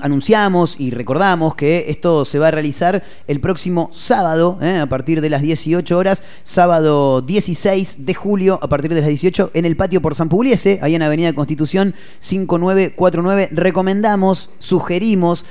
anunciamos 0.01 0.77
y 0.79 0.91
recordamos 0.91 1.55
que 1.55 1.87
esto 1.89 2.25
se 2.25 2.39
va 2.39 2.49
a 2.49 2.51
realizar 2.51 3.03
el 3.29 3.41
próximo 3.41 3.91
sábado, 3.93 4.59
eh, 4.63 4.79
a 4.79 4.87
partir 4.89 5.21
de 5.21 5.31
las 5.31 5.43
18 5.43 5.97
horas, 5.99 6.23
sábado 6.43 7.21
16 7.23 8.07
de 8.07 8.15
julio, 8.15 8.59
a 8.63 8.69
partir 8.69 8.95
de 8.95 9.01
las 9.01 9.09
18, 9.09 9.51
en 9.55 9.65
el 9.67 9.77
patio 9.77 10.01
por 10.01 10.15
San 10.15 10.29
Pugliese, 10.29 10.79
ahí 10.83 10.95
en 10.95 11.03
Avenida 11.03 11.33
Constitución 11.35 11.95
5949. 12.19 13.49
Recomendamos, 13.53 14.51
sugerimos, 14.59 15.45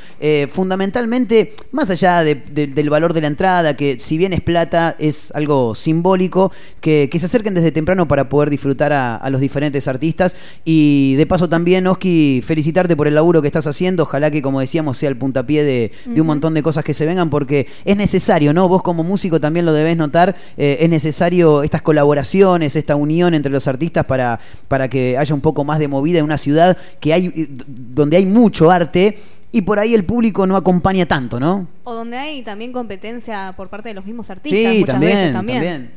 fundamentalmente, 0.49 1.53
más 1.71 1.89
allá 1.89 2.23
de- 2.23 2.35
de- 2.35 2.67
del 2.67 2.89
valor 2.89 3.13
de 3.13 3.21
la 3.21 3.27
entrada, 3.27 3.75
que 3.77 3.97
si 3.99 4.17
bien 4.17 4.33
es 4.33 4.41
plata, 4.41 4.95
es 4.99 5.31
algo 5.35 5.75
simbólico, 5.75 6.38
que, 6.81 7.09
que 7.11 7.19
se 7.19 7.25
acerquen 7.25 7.53
desde 7.53 7.71
temprano 7.71 8.07
para 8.07 8.29
poder 8.29 8.49
disfrutar 8.49 8.93
a, 8.93 9.15
a 9.15 9.29
los 9.29 9.41
diferentes 9.41 9.87
artistas. 9.87 10.35
Y 10.65 11.15
de 11.15 11.25
paso 11.25 11.49
también, 11.49 11.85
Oski, 11.87 12.41
felicitarte 12.43 12.95
por 12.95 13.07
el 13.07 13.15
laburo 13.15 13.41
que 13.41 13.47
estás 13.47 13.67
haciendo. 13.67 14.03
Ojalá 14.03 14.31
que, 14.31 14.41
como 14.41 14.59
decíamos, 14.59 14.97
sea 14.97 15.09
el 15.09 15.17
puntapié 15.17 15.63
de, 15.63 15.91
de 16.05 16.21
un 16.21 16.27
montón 16.27 16.53
de 16.53 16.63
cosas 16.63 16.83
que 16.83 16.93
se 16.93 17.05
vengan, 17.05 17.29
porque 17.29 17.67
es 17.85 17.97
necesario, 17.97 18.53
¿no? 18.53 18.67
Vos 18.67 18.81
como 18.83 19.03
músico 19.03 19.39
también 19.39 19.65
lo 19.65 19.73
debés 19.73 19.97
notar, 19.97 20.35
eh, 20.57 20.77
es 20.79 20.89
necesario 20.89 21.63
estas 21.63 21.81
colaboraciones, 21.81 22.75
esta 22.75 22.95
unión 22.95 23.33
entre 23.33 23.51
los 23.51 23.67
artistas 23.67 24.05
para, 24.05 24.39
para 24.67 24.87
que 24.87 25.17
haya 25.17 25.33
un 25.33 25.41
poco 25.41 25.63
más 25.63 25.79
de 25.79 25.87
movida 25.87 26.19
en 26.19 26.25
una 26.25 26.37
ciudad 26.37 26.77
que 26.99 27.13
hay, 27.13 27.27
eh, 27.27 27.47
donde 27.67 28.17
hay 28.17 28.25
mucho 28.25 28.69
arte 28.69 29.19
y 29.51 29.63
por 29.63 29.79
ahí 29.79 29.95
el 29.95 30.03
público 30.03 30.45
no 30.45 30.55
acompaña 30.55 31.05
tanto, 31.05 31.39
¿no? 31.39 31.67
O 31.83 31.93
donde 31.93 32.17
hay 32.17 32.43
también 32.43 32.71
competencia 32.71 33.53
por 33.57 33.69
parte 33.69 33.89
de 33.89 33.95
los 33.95 34.05
mismos 34.05 34.29
artistas. 34.29 34.59
Sí, 34.59 34.79
muchas 34.79 34.93
también, 34.93 35.15
veces 35.15 35.33
también. 35.33 35.91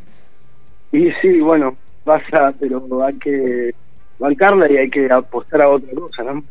Y 0.93 1.11
sí, 1.21 1.41
bueno, 1.41 1.77
pasa, 2.05 2.55
pero 2.61 3.05
hay 3.05 3.15
que 3.15 3.75
bancarla 4.19 4.71
y 4.71 4.77
hay 4.77 4.91
que 4.91 5.11
apostar 5.11 5.63
a 5.63 5.69
otra 5.69 5.91
cosa, 5.95 6.23
¿no? 6.23 6.45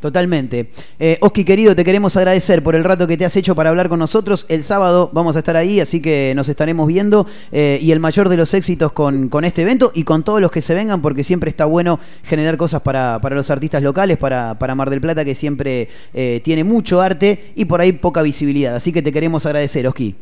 Totalmente. 0.00 0.68
Eh, 0.98 1.16
Oski, 1.22 1.46
querido, 1.46 1.74
te 1.74 1.82
queremos 1.82 2.14
agradecer 2.18 2.62
por 2.62 2.74
el 2.74 2.84
rato 2.84 3.06
que 3.06 3.16
te 3.16 3.24
has 3.24 3.34
hecho 3.36 3.54
para 3.54 3.70
hablar 3.70 3.88
con 3.88 3.98
nosotros. 3.98 4.44
El 4.50 4.62
sábado 4.62 5.08
vamos 5.14 5.34
a 5.36 5.38
estar 5.38 5.56
ahí, 5.56 5.80
así 5.80 6.02
que 6.02 6.34
nos 6.36 6.50
estaremos 6.50 6.86
viendo. 6.86 7.26
eh, 7.52 7.78
y 7.80 7.90
el 7.90 8.00
mayor 8.00 8.28
de 8.28 8.36
los 8.36 8.52
éxitos 8.52 8.92
con, 8.92 9.30
con 9.30 9.44
este 9.44 9.62
evento 9.62 9.92
y 9.94 10.04
con 10.04 10.22
todos 10.22 10.42
los 10.42 10.50
que 10.50 10.60
se 10.60 10.74
vengan, 10.74 11.00
porque 11.00 11.24
siempre 11.24 11.48
está 11.48 11.64
bueno 11.64 11.98
generar 12.22 12.58
cosas 12.58 12.82
para, 12.82 13.18
para 13.22 13.34
los 13.34 13.48
artistas 13.50 13.82
locales, 13.82 14.18
para, 14.18 14.58
para 14.58 14.74
Mar 14.74 14.90
del 14.90 15.00
Plata, 15.00 15.24
que 15.24 15.34
siempre 15.34 15.88
eh, 16.12 16.42
tiene 16.44 16.64
mucho 16.64 17.00
arte 17.00 17.38
y 17.54 17.64
por 17.64 17.80
ahí 17.80 17.92
poca 17.92 18.20
visibilidad. 18.20 18.74
Así 18.74 18.92
que 18.92 19.00
te 19.00 19.10
queremos 19.10 19.46
agradecer, 19.46 19.86
Oski. 19.86 20.14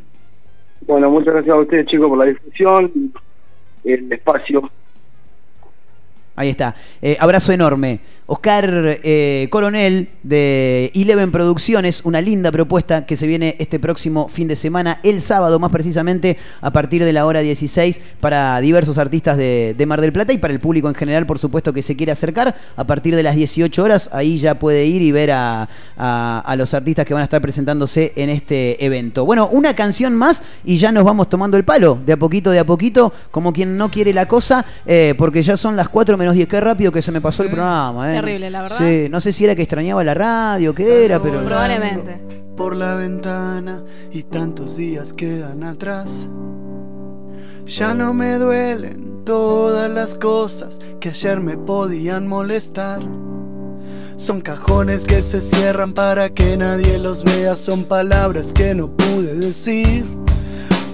Bueno, 0.87 1.11
muchas 1.11 1.35
gracias 1.35 1.57
a 1.57 1.59
ustedes, 1.59 1.87
chicos, 1.87 2.09
por 2.09 2.19
la 2.19 2.27
difusión, 2.27 3.13
el 3.85 4.13
espacio. 4.13 4.71
Ahí 6.35 6.51
está. 6.51 6.75
Eh, 7.01 7.17
abrazo 7.21 7.53
enorme. 7.53 8.01
Oscar 8.37 8.99
eh, 9.03 9.47
Coronel 9.51 10.09
de 10.23 10.91
Eleven 10.95 11.31
Producciones, 11.31 12.01
una 12.05 12.23
linda 12.23 12.51
propuesta 12.51 13.05
que 13.05 13.15
se 13.15 13.27
viene 13.27 13.57
este 13.59 13.79
próximo 13.79 14.31
fin 14.31 14.49
de 14.49 14.57
semana, 14.57 15.01
el 15.03 15.21
sábado 15.21 15.59
más 15.59 15.71
precisamente, 15.71 16.39
a 16.63 16.71
partir 16.71 17.05
de 17.05 17.13
la 17.13 17.27
hora 17.27 17.41
16, 17.41 18.01
para 18.21 18.59
diversos 18.63 18.97
artistas 18.97 19.37
de, 19.37 19.75
de 19.77 19.85
Mar 19.85 20.01
del 20.01 20.15
Plata 20.15 20.33
y 20.33 20.39
para 20.39 20.55
el 20.55 20.61
público 20.61 20.89
en 20.89 20.95
general, 20.95 21.27
por 21.27 21.39
supuesto, 21.39 21.75
que 21.75 21.83
se 21.83 21.95
quiere 21.95 22.11
acercar. 22.13 22.55
A 22.77 22.85
partir 22.87 23.15
de 23.15 23.23
las 23.23 23.37
18 23.37 23.83
horas, 23.83 24.09
ahí 24.15 24.39
ya 24.39 24.59
puede 24.59 24.87
ir 24.87 25.03
y 25.03 25.13
ver 25.13 25.33
a, 25.33 25.69
a- 25.99 26.43
a 26.47 26.57
los 26.57 26.73
artistas 26.73 27.05
que 27.05 27.13
van 27.13 27.21
a 27.21 27.25
estar 27.25 27.43
presentándose 27.43 28.15
en 28.17 28.31
este 28.31 28.83
evento. 28.83 29.27
Bueno, 29.27 29.47
una 29.53 29.75
canción 29.75 30.17
más 30.17 30.43
y 30.65 30.79
ya 30.79 30.91
nos 30.91 31.05
vamos 31.05 31.29
tomando 31.29 31.59
el 31.59 31.65
palo, 31.65 31.99
de 32.07 32.15
a 32.15 32.17
poquito, 32.17 32.51
de 32.51 32.61
a 32.61 32.65
poquito, 32.65 33.13
como 33.31 33.53
quien 33.53 33.77
no 33.77 33.91
quiere 33.91 34.15
la 34.15 34.25
cosa, 34.25 34.65
eh, 34.87 35.15
porque 35.19 35.43
ya 35.43 35.59
son 35.59 35.77
las 35.77 35.91
4 35.91 36.17
menos 36.17 36.35
10. 36.35 36.49
Qué 36.49 36.61
rápido 36.63 36.91
que 36.93 37.03
se 37.03 37.13
me 37.13 37.21
pasó 37.21 37.43
el 37.43 37.51
programa. 37.51 38.11
eh. 38.11 38.22
Terrible, 38.25 38.51
la 38.51 38.63
verdad. 38.63 38.79
Sí, 38.79 39.09
no 39.11 39.21
sé 39.21 39.33
si 39.33 39.45
era 39.45 39.55
que 39.55 39.63
extrañaba 39.63 40.03
la 40.05 40.15
radio, 40.15 40.75
qué 40.75 41.05
era, 41.05 41.21
pero. 41.23 41.41
Probablemente. 41.45 42.21
por 42.57 42.77
la 42.77 42.95
ventana 42.97 43.83
y 44.11 44.23
tantos 44.25 44.77
días 44.77 45.13
quedan 45.13 45.65
atrás. 45.65 46.29
Ya 47.67 47.95
no 47.95 48.13
me 48.13 48.37
duelen 48.39 49.25
todas 49.25 49.91
las 49.91 50.15
cosas 50.15 50.79
que 51.01 51.11
ayer 51.11 51.41
me 51.41 51.57
podían 51.57 52.27
molestar. 52.27 53.01
Son 54.17 54.41
cajones 54.41 55.05
que 55.05 55.23
se 55.23 55.41
cierran 55.41 55.93
para 55.95 56.31
que 56.31 56.57
nadie 56.57 56.99
los 56.99 57.25
vea, 57.25 57.57
son 57.57 57.85
palabras 57.85 58.53
que 58.53 58.75
no 58.75 58.95
pude 58.97 59.35
decir. 59.35 60.05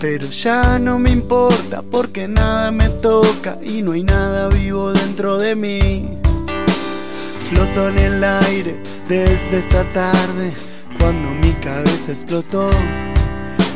Pero 0.01 0.29
ya 0.29 0.79
no 0.79 0.99
me 0.99 1.11
importa 1.11 1.83
porque 1.83 2.29
nada 2.29 2.71
me 2.71 2.89
toca 2.89 3.59
y 3.63 3.83
no 3.83 3.93
hay 3.93 4.05
nada 4.05 4.49
vivo 4.49 4.93
dentro 4.93 5.39
de 5.39 5.57
mí. 5.57 6.19
Floto 7.51 7.89
en 7.89 7.99
el 7.99 8.25
aire 8.25 8.77
desde 9.09 9.59
esta 9.59 9.83
tarde 9.89 10.53
cuando 10.99 11.31
mi 11.31 11.53
cabeza 11.53 12.13
explotó. 12.13 12.71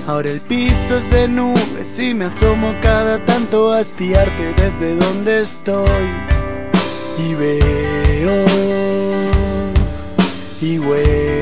Ahora 0.07 0.31
el 0.31 0.41
piso 0.41 0.99
es 0.99 1.11
de 1.11 1.27
nubes 1.29 1.99
y 1.99 2.13
me 2.13 2.27
asomo 2.27 2.75
cada 2.83 3.25
tanto 3.25 3.73
a 3.73 3.81
espiarte 3.81 4.53
desde 4.55 4.97
donde 4.97 5.41
estoy. 5.41 5.87
Y 7.19 7.35
veo 7.35 8.45
y 10.61 10.79
huelo 10.79 11.42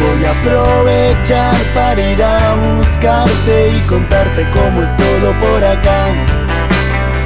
Voy 0.00 0.24
a 0.24 0.30
aprovechar 0.30 1.54
para 1.74 2.00
ir 2.00 2.22
a 2.22 2.54
buscarte 2.54 3.68
y 3.76 3.80
contarte 3.88 4.48
cómo 4.50 4.82
es 4.82 4.96
todo 4.96 5.32
por 5.40 5.64
acá. 5.64 6.08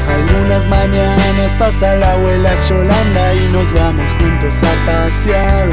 Algunas 0.09 0.67
mañanas 0.67 1.51
pasa 1.59 1.97
la 1.97 2.13
abuela 2.13 2.55
Yolanda 2.69 3.35
y 3.35 3.49
nos 3.53 3.73
vamos 3.73 4.11
juntos 4.19 4.63
a 4.63 4.87
pasear. 4.87 5.69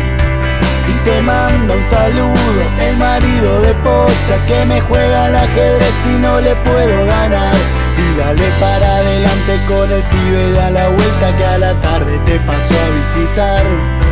Y 0.87 0.93
te 1.05 1.21
manda 1.21 1.75
un 1.75 1.83
saludo 1.85 2.63
el 2.87 2.97
marido 2.97 3.61
de 3.61 3.73
Pocha 3.75 4.45
que 4.47 4.65
me 4.65 4.81
juega 4.81 5.25
al 5.25 5.35
ajedrez 5.35 6.05
y 6.05 6.19
no 6.19 6.41
le 6.41 6.55
puedo 6.57 7.05
ganar. 7.05 7.55
Y 7.97 8.19
dale 8.19 8.49
para 8.59 8.97
adelante 8.97 9.59
con 9.67 9.91
el 9.91 10.01
pibe 10.03 10.51
de 10.51 10.61
a 10.61 10.69
la 10.71 10.89
vuelta 10.89 11.37
que 11.37 11.45
a 11.45 11.57
la 11.57 11.73
tarde 11.81 12.19
te 12.25 12.39
pasó 12.39 12.73
a 12.73 13.17
visitar. 13.17 14.02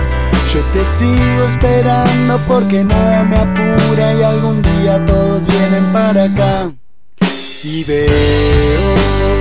Yo 0.53 0.59
te 0.73 0.83
sigo 0.97 1.43
esperando 1.45 2.37
porque 2.45 2.83
nada 2.83 3.23
me 3.23 3.37
apura 3.37 4.13
y 4.13 4.21
algún 4.21 4.61
día 4.61 5.05
todos 5.05 5.45
vienen 5.45 5.85
para 5.93 6.25
acá. 6.25 6.71
Y 7.63 7.85
veo 7.85 9.40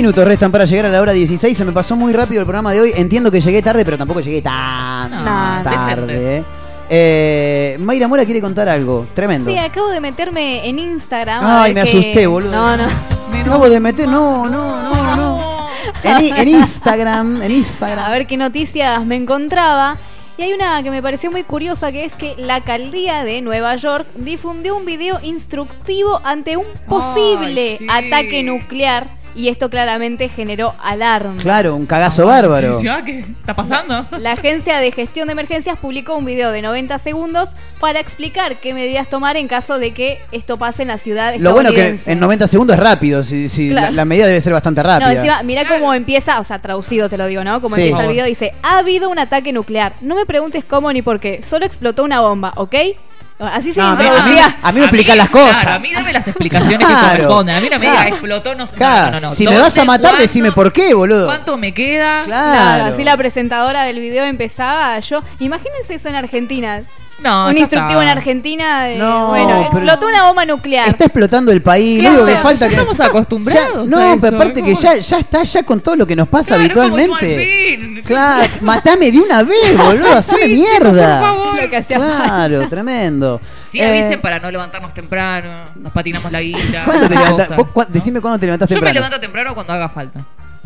Minutos 0.00 0.26
restan 0.26 0.50
para 0.50 0.64
llegar 0.64 0.86
a 0.86 0.88
la 0.88 1.02
hora 1.02 1.12
16. 1.12 1.56
Se 1.56 1.62
me 1.62 1.72
pasó 1.72 1.94
muy 1.94 2.14
rápido 2.14 2.40
el 2.40 2.46
programa 2.46 2.72
de 2.72 2.80
hoy. 2.80 2.92
Entiendo 2.96 3.30
que 3.30 3.38
llegué 3.38 3.60
tarde, 3.60 3.84
pero 3.84 3.98
tampoco 3.98 4.20
llegué 4.20 4.40
tan 4.40 5.10
No, 5.10 5.62
tarde. 5.62 6.38
¿eh? 6.38 6.44
Eh, 6.88 7.76
Mayra 7.80 8.08
Mora 8.08 8.24
quiere 8.24 8.40
contar 8.40 8.66
algo. 8.66 9.06
Tremendo. 9.12 9.50
Sí, 9.50 9.58
acabo 9.58 9.88
de 9.90 10.00
meterme 10.00 10.66
en 10.66 10.78
Instagram. 10.78 11.44
Ay, 11.44 11.74
me 11.74 11.82
asusté, 11.82 12.26
boludo. 12.26 12.50
No, 12.50 12.78
no. 12.78 12.84
Acabo 13.42 13.68
de 13.68 13.78
meter. 13.78 14.08
No, 14.08 14.48
no, 14.48 14.82
no, 14.82 15.16
no. 15.16 15.60
En, 16.02 16.48
Instagram, 16.48 17.42
en 17.42 17.52
Instagram. 17.52 18.04
A 18.04 18.10
ver 18.10 18.26
qué 18.26 18.36
noticias 18.38 19.04
me 19.04 19.16
encontraba. 19.16 19.98
Y 20.38 20.42
hay 20.42 20.54
una 20.54 20.82
que 20.82 20.90
me 20.90 21.02
pareció 21.02 21.30
muy 21.30 21.44
curiosa, 21.44 21.92
que 21.92 22.06
es 22.06 22.16
que 22.16 22.34
la 22.38 22.56
alcaldía 22.56 23.24
de 23.24 23.42
Nueva 23.42 23.76
York 23.76 24.06
difundió 24.14 24.76
un 24.76 24.86
video 24.86 25.18
instructivo 25.22 26.20
ante 26.24 26.56
un 26.56 26.64
posible 26.88 27.76
sí. 27.76 27.86
ataque 27.90 28.42
nuclear. 28.42 29.19
Y 29.34 29.48
esto 29.48 29.70
claramente 29.70 30.28
generó 30.28 30.74
alarma. 30.82 31.36
Claro, 31.40 31.76
un 31.76 31.86
cagazo 31.86 32.26
bárbaro. 32.26 32.80
Sí, 32.80 32.88
ah, 32.88 33.02
¿Qué 33.04 33.20
está 33.20 33.54
pasando? 33.54 34.04
La 34.18 34.32
Agencia 34.32 34.78
de 34.78 34.90
Gestión 34.92 35.26
de 35.28 35.32
Emergencias 35.32 35.78
publicó 35.78 36.16
un 36.16 36.24
video 36.24 36.50
de 36.50 36.62
90 36.62 36.98
segundos 36.98 37.50
para 37.78 38.00
explicar 38.00 38.56
qué 38.56 38.74
medidas 38.74 39.08
tomar 39.08 39.36
en 39.36 39.46
caso 39.48 39.78
de 39.78 39.92
que 39.92 40.18
esto 40.32 40.56
pase 40.56 40.82
en 40.82 40.88
la 40.88 40.98
ciudad 40.98 41.34
Lo 41.38 41.52
bueno 41.52 41.72
que 41.72 41.98
en 42.06 42.18
90 42.20 42.48
segundos 42.48 42.76
es 42.76 42.82
rápido. 42.82 43.22
Si, 43.22 43.48
si 43.48 43.70
Claro. 43.70 43.86
la, 43.86 43.92
la 43.92 44.04
medida 44.04 44.26
debe 44.26 44.40
ser 44.40 44.52
bastante 44.52 44.82
No, 44.82 44.88
rápida. 44.88 45.12
encima, 45.12 45.42
mira 45.44 45.66
cómo 45.68 45.94
empieza, 45.94 46.40
o 46.40 46.44
sea, 46.44 46.58
traducido 46.60 47.08
te 47.08 47.16
lo 47.16 47.26
digo, 47.26 47.44
¿no? 47.44 47.60
Como 47.60 47.74
Sí. 47.76 47.82
empieza 47.82 48.02
el 48.04 48.10
video, 48.10 48.26
dice, 48.26 48.52
ha 48.62 48.78
habido 48.78 49.08
un 49.10 49.18
ataque 49.18 49.52
nuclear. 49.52 49.92
No 50.00 50.14
me 50.16 50.26
preguntes 50.26 50.64
cómo 50.64 50.92
ni 50.92 51.02
por 51.02 51.20
qué, 51.20 51.42
solo 51.44 51.64
explotó 51.66 52.02
una 52.04 52.20
bomba, 52.20 52.52
¿ok? 52.56 52.74
Así 53.40 53.72
se 53.72 53.80
No, 53.80 53.86
a 53.88 53.96
mí- 53.96 54.04
a 54.04 54.22
mí- 54.24 54.38
a 54.62 54.72
mí 54.72 54.78
me 54.80 54.84
explican 54.86 55.16
las 55.16 55.30
cosas. 55.30 55.60
Claro, 55.60 55.76
a 55.76 55.78
mí 55.78 55.92
dame 55.92 56.12
las 56.12 56.28
explicaciones 56.28 56.78
que 56.78 56.84
Claro. 56.84 57.08
corresponden. 57.10 57.56
A 57.56 57.60
mí 57.60 57.68
no 57.70 57.78
me 57.78 57.84
Claro. 57.86 57.98
diga 58.04 58.08
explotó, 58.10 58.54
no 58.54 58.64
No, 58.66 59.10
no, 59.12 59.20
no. 59.20 59.32
Si 59.32 59.44
me 59.44 59.52
¿Dónde, 59.52 59.62
vas 59.62 59.78
a 59.78 59.84
matar, 59.84 60.10
cuándo, 60.10 60.22
decime 60.22 60.52
por 60.52 60.72
qué, 60.72 60.92
boludo. 60.94 61.26
¿Cuánto 61.26 61.56
me 61.56 61.72
queda? 61.72 62.24
Claro, 62.24 62.84
así 62.92 63.02
la 63.04 63.16
presentadora 63.16 63.84
del 63.84 63.98
video 63.98 64.24
empezaba 64.24 64.98
yo. 65.00 65.22
Imagínense 65.38 65.94
eso 65.94 66.08
en 66.08 66.14
Argentina. 66.16 66.82
No, 67.22 67.48
un 67.48 67.52
ya 67.54 67.60
instructivo 67.60 68.00
está. 68.00 68.10
en 68.12 68.18
Argentina 68.18 68.84
de, 68.84 68.96
No, 68.98 69.28
bueno, 69.28 69.60
explotó 69.62 70.06
una 70.06 70.24
bomba 70.24 70.44
nuclear. 70.46 70.88
Está 70.88 71.04
explotando 71.04 71.52
el 71.52 71.60
país. 71.62 72.00
Claro, 72.00 72.16
Lo 72.16 72.22
único 72.22 72.26
que 72.34 72.34
ya 72.38 72.42
falta 72.42 72.66
que. 72.68 72.74
estamos 72.74 73.00
acostumbrados 73.00 73.90
Ya- 73.90 73.96
no, 73.96 73.98
a 74.02 74.12
eso, 74.12 74.20
pero 74.20 74.36
aparte 74.36 74.62
que 74.62 74.74
ya, 74.74 74.94
ya 74.96 75.18
está 75.18 75.42
ya 75.42 75.62
con 75.62 75.80
todo 75.80 75.96
lo 75.96 76.06
que 76.06 76.16
nos 76.16 76.28
pasa 76.28 76.56
Claro, 76.56 76.62
habitualmente. 76.62 78.02
Claro, 78.04 78.50
matame 78.62 79.10
de 79.12 79.18
una 79.20 79.42
vez, 79.42 79.76
boludo, 79.76 80.14
haceme 80.16 80.46
Sí, 80.46 80.54
chicos, 80.62 80.78
por 80.78 80.92
mierda. 80.92 81.20
favor. 81.20 81.62
Lo 81.62 81.70
que 81.70 81.76
hacía 81.76 81.96
Claro, 81.96 82.68
tremendo. 82.68 83.40
Sí, 83.70 83.78
Eh, 83.80 84.00
avisen 84.02 84.20
para 84.20 84.38
no 84.38 84.50
levantarnos 84.50 84.94
temprano, 84.94 85.64
nos 85.76 85.92
patinamos 85.92 86.32
la 86.32 86.40
guita. 86.40 86.84
¿cuándo 86.84 87.08
te 87.08 87.14
cosas. 87.14 87.56
Vos 87.56 87.66
cua- 87.72 87.86
decime 87.88 88.20
cuándo 88.20 88.38
te 88.38 88.46
levantás 88.46 88.68
Yo 88.68 88.76
me 88.76 88.80
temprano. 88.80 88.94
levanto 88.94 89.20
temprano 89.20 89.54
cuando 89.54 89.72
haga 89.74 89.88
falta. 89.88 90.20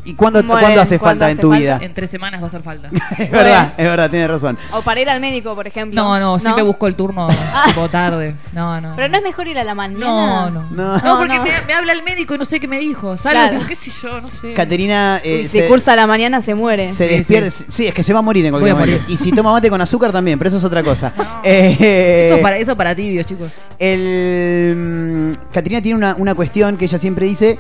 ¿Y 0.05 0.15
cuándo, 0.15 0.43
Bueno, 0.43 0.61
cuándo 0.61 0.81
hace 0.81 0.99
¿cuándo 0.99 1.21
falta 1.25 1.31
en 1.31 1.39
tu 1.39 1.49
falta? 1.49 1.61
vida? 1.61 1.79
En 1.83 1.95
tres 1.95 2.11
semanas 2.11 2.41
va 2.41 2.45
a 2.45 2.49
hacer 2.49 2.63
falta. 2.63 2.89
Es 3.19 3.31
verdad, 3.31 3.73
es 3.77 3.85
verdad, 3.87 4.11
tienes 4.11 4.29
razón. 4.29 4.59
O 4.73 4.83
para 4.83 5.01
ir 5.01 5.09
al 5.09 5.21
médico, 5.21 5.55
por 5.55 5.67
ejemplo. 5.67 6.03
No, 6.03 6.19
no, 6.21 6.39
siempre 6.39 6.63
busco 6.63 6.87
el 6.87 6.95
turno 6.95 7.29
tipo 7.67 7.89
tarde. 7.89 8.35
No, 8.53 8.81
no. 8.81 8.95
Pero 8.97 9.09
no 9.09 9.17
es 9.17 9.23
mejor 9.23 9.49
ir 9.49 9.59
a 9.59 9.65
la 9.65 9.75
mañana. 9.75 10.05
No, 10.07 10.51
no. 10.51 10.63
No. 10.71 10.99
No, 10.99 11.19
porque 11.19 11.39
Me, 11.41 11.51
me 11.67 11.73
habla 11.73 11.93
el 11.93 12.03
médico 12.03 12.35
y 12.35 12.39
no 12.39 12.45
sé 12.45 12.61
qué 12.61 12.69
me 12.69 12.79
dijo. 12.79 13.17
¿Sabes? 13.17 13.39
Claro. 13.39 13.53
Digo, 13.55 13.67
qué 13.67 13.77
sé 13.77 13.91
yo, 14.03 14.21
no 14.21 14.29
sé. 14.29 14.53
Caterina 14.55 15.21
eh, 15.25 15.49
si 15.49 15.61
se, 15.61 15.67
cursa 15.69 15.93
a 15.95 15.97
la 15.97 16.07
mañana 16.07 16.43
se 16.43 16.55
muere. 16.55 16.89
se 16.89 17.09
Sí, 17.09 17.17
despierta. 17.17 17.51
Sí. 17.51 17.87
es 17.87 17.95
que 17.95 18.03
se 18.03 18.13
va 18.13 18.19
a 18.19 18.23
morir 18.23 18.45
en 18.45 18.53
cualquier 18.53 18.75
Voy 18.75 18.83
a 18.83 18.87
momento. 18.87 19.11
Y 19.13 19.17
si 19.17 19.33
toma 19.33 19.53
mate 19.53 19.71
con 19.71 19.81
azúcar 19.81 20.13
también, 20.13 20.39
pero 20.39 20.49
eso 20.49 20.59
es 20.59 20.65
otra 20.65 20.83
cosa. 20.83 21.13
Eh, 21.47 22.31
Eso 22.33 22.43
para, 22.43 22.57
eso 22.59 22.77
para 22.77 22.95
tibios, 22.95 23.27
chicos. 23.27 23.51
El, 23.79 24.75
mm, 24.77 25.53
Caterina 25.53 25.81
tiene 25.83 25.97
una, 25.99 26.15
una 26.19 26.35
cuestión 26.35 26.77
que 26.77 26.85
ella 26.87 26.99
siempre 26.99 27.27
dice. 27.27 27.59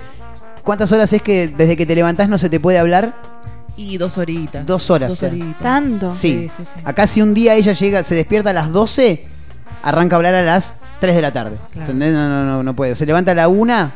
¿Cuántas 0.64 0.90
horas 0.92 1.12
es 1.12 1.22
que 1.22 1.48
desde 1.48 1.76
que 1.76 1.86
te 1.86 1.94
levantás 1.94 2.28
no 2.28 2.38
se 2.38 2.48
te 2.48 2.58
puede 2.58 2.78
hablar? 2.78 3.14
Y 3.76 3.98
dos 3.98 4.18
horitas. 4.18 4.64
Dos 4.66 4.90
horas. 4.90 5.10
Dos 5.10 5.18
o 5.18 5.20
sea. 5.20 5.28
horitas. 5.30 5.58
Tanto. 5.60 6.12
Sí. 6.12 6.48
Sí, 6.48 6.50
sí, 6.56 6.64
sí. 6.74 6.80
Acá 6.84 7.06
si 7.06 7.22
un 7.22 7.34
día 7.34 7.54
ella 7.54 7.72
llega, 7.72 8.02
se 8.04 8.14
despierta 8.14 8.50
a 8.50 8.52
las 8.52 8.72
12, 8.72 9.26
arranca 9.82 10.16
a 10.16 10.18
hablar 10.18 10.34
a 10.34 10.42
las 10.42 10.76
3 11.00 11.14
de 11.14 11.22
la 11.22 11.32
tarde. 11.32 11.56
Claro. 11.72 11.80
¿Entendés? 11.90 12.12
No, 12.12 12.28
no, 12.28 12.44
no, 12.44 12.62
no 12.62 12.74
puede. 12.76 12.94
Se 12.96 13.04
levanta 13.04 13.32
a 13.32 13.34
la 13.34 13.48
1, 13.48 13.92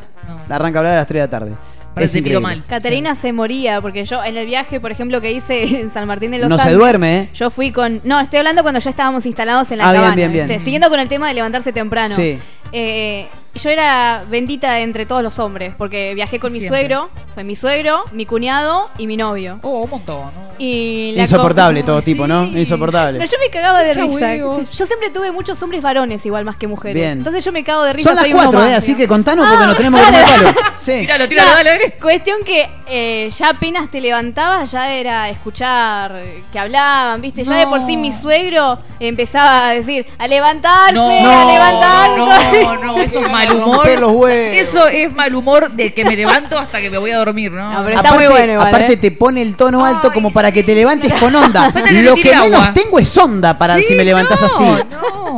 arranca 0.49 0.79
a 0.79 0.81
hablar 0.81 0.93
a 0.93 0.97
las 0.97 1.07
3 1.07 1.21
de 1.21 1.27
la 1.27 1.29
tarde. 1.31 1.55
Parece 1.93 2.19
Es 2.19 2.41
mal. 2.41 2.63
Caterina 2.67 3.15
se 3.15 3.33
moría 3.33 3.81
porque 3.81 4.05
yo 4.05 4.23
en 4.23 4.37
el 4.37 4.45
viaje, 4.45 4.79
por 4.79 4.91
ejemplo, 4.91 5.19
que 5.21 5.31
hice 5.31 5.79
en 5.81 5.91
San 5.91 6.07
Martín 6.07 6.31
de 6.31 6.37
los 6.37 6.47
No 6.47 6.57
se 6.59 6.71
duerme, 6.71 7.19
¿eh? 7.19 7.29
Yo 7.33 7.49
fui 7.49 7.71
con. 7.71 7.99
No, 8.03 8.19
estoy 8.19 8.37
hablando 8.39 8.61
cuando 8.61 8.79
ya 8.79 8.89
estábamos 8.91 9.25
instalados 9.25 9.71
en 9.71 9.79
la 9.79 9.89
Ah, 9.89 9.91
bien, 9.91 10.01
cabana. 10.03 10.15
bien, 10.15 10.31
bien. 10.31 10.47
¿viste? 10.47 10.63
Siguiendo 10.63 10.89
con 10.89 10.99
el 10.99 11.07
tema 11.07 11.27
de 11.29 11.33
levantarse 11.33 11.73
temprano. 11.73 12.13
Sí. 12.13 12.37
Eh, 12.71 13.27
yo 13.55 13.69
era 13.69 14.23
bendita 14.29 14.79
entre 14.79 15.05
todos 15.05 15.23
los 15.23 15.39
hombres 15.39 15.73
porque 15.77 16.13
viajé 16.13 16.39
con 16.39 16.51
mi 16.53 16.59
Siempre. 16.59 16.79
suegro, 16.81 17.09
fue 17.33 17.43
mi 17.43 17.55
suegro, 17.55 18.03
mi 18.11 18.25
cuñado 18.25 18.89
y 18.97 19.07
mi 19.07 19.17
novio. 19.17 19.59
Oh, 19.63 19.79
un 19.79 19.89
montón. 19.89 20.25
¿no? 20.25 20.49
Y 20.59 21.13
la 21.15 21.21
Insoportable 21.21 21.79
co- 21.81 21.85
todo 21.87 22.01
tipo, 22.01 22.27
¿no? 22.27 22.45
Insoportable. 22.45 23.17
No, 23.19 23.25
yo 23.25 23.37
me 23.39 23.49
cagaba 23.49 23.81
de 23.81 23.93
risa. 23.93 24.05
huevo. 24.07 24.63
Yo 24.71 24.85
siempre 24.85 25.09
tuve 25.09 25.31
muchos 25.31 25.61
hombres 25.63 25.81
varones 25.81 26.25
igual 26.25 26.43
más 26.45 26.57
que 26.57 26.67
mujeres. 26.67 26.95
Bien. 26.95 27.17
Entonces 27.19 27.43
yo 27.45 27.51
me 27.51 27.63
cago 27.63 27.83
de 27.83 27.93
risa. 27.93 28.09
Son 28.09 28.15
las 28.15 28.23
soy 28.23 28.33
uno 28.33 28.43
4, 28.43 28.59
más, 28.59 28.69
¿eh? 28.69 28.75
Así 28.75 28.87
digamos. 28.87 29.01
que 29.03 29.07
contanos 29.07 29.47
porque 29.47 29.63
Ah, 29.63 29.67
nos 29.67 29.77
tenemos 29.77 30.01
que 30.01 30.05
comer 30.07 30.25
palo. 30.25 30.53
Sí. 30.77 30.99
Tíralo, 31.01 31.27
tíralo, 31.29 31.51
dale. 31.51 31.95
Cuestión 32.01 32.43
que 32.45 32.69
eh, 32.87 33.29
ya 33.37 33.49
apenas 33.49 33.89
te 33.89 34.01
levantabas, 34.01 34.71
ya 34.71 34.91
era 34.91 35.29
escuchar 35.29 36.21
que 36.51 36.59
hablaban, 36.59 37.21
¿viste? 37.21 37.43
Ya 37.43 37.55
de 37.55 37.67
por 37.67 37.85
sí 37.85 37.95
mi 37.97 38.11
suegro 38.11 38.79
empezaba 38.99 39.69
a 39.69 39.73
decir, 39.73 40.05
a 40.17 40.27
levantarse, 40.27 40.93
No, 40.93 41.09
a 41.09 41.51
levantarse. 41.53 42.63
no, 42.63 42.75
no, 42.77 42.97
eso 43.01 43.19
es 43.25 43.31
mal 43.53 43.63
humor. 43.63 43.75
Romper 43.77 43.99
los 43.99 44.11
huevos. 44.11 44.57
Eso 44.57 44.87
es 44.87 45.13
mal 45.13 45.35
humor 45.35 45.71
de 45.71 45.93
que 45.93 46.05
me 46.05 46.15
levanto 46.15 46.57
hasta 46.57 46.81
que 46.81 46.89
me 46.89 46.97
voy 46.97 47.11
a 47.11 47.17
dormir, 47.17 47.51
¿no? 47.51 47.71
No, 47.71 47.83
pero 47.83 47.95
está 47.95 48.09
aparte, 48.09 48.27
muy 48.27 48.37
bueno 48.37 48.53
igual, 48.53 48.67
aparte 48.67 48.93
¿eh? 48.93 48.97
te 48.97 49.11
pone 49.11 49.41
el 49.41 49.55
tono 49.55 49.85
alto 49.85 50.11
como 50.13 50.31
para 50.31 50.51
que 50.51 50.63
te 50.63 50.75
levantes 50.75 51.13
con 51.13 51.35
onda. 51.35 51.67
Lo 51.91 52.15
que 52.15 52.31
menos 52.35 52.61
agua. 52.61 52.73
tengo 52.73 52.99
es 52.99 53.17
onda 53.17 53.57
para 53.57 53.75
Sí, 53.77 53.83
si 53.83 53.95
me 53.95 54.03
levantas 54.03 54.41
no, 54.41 54.47
así. 54.47 54.63
No. 54.63 55.28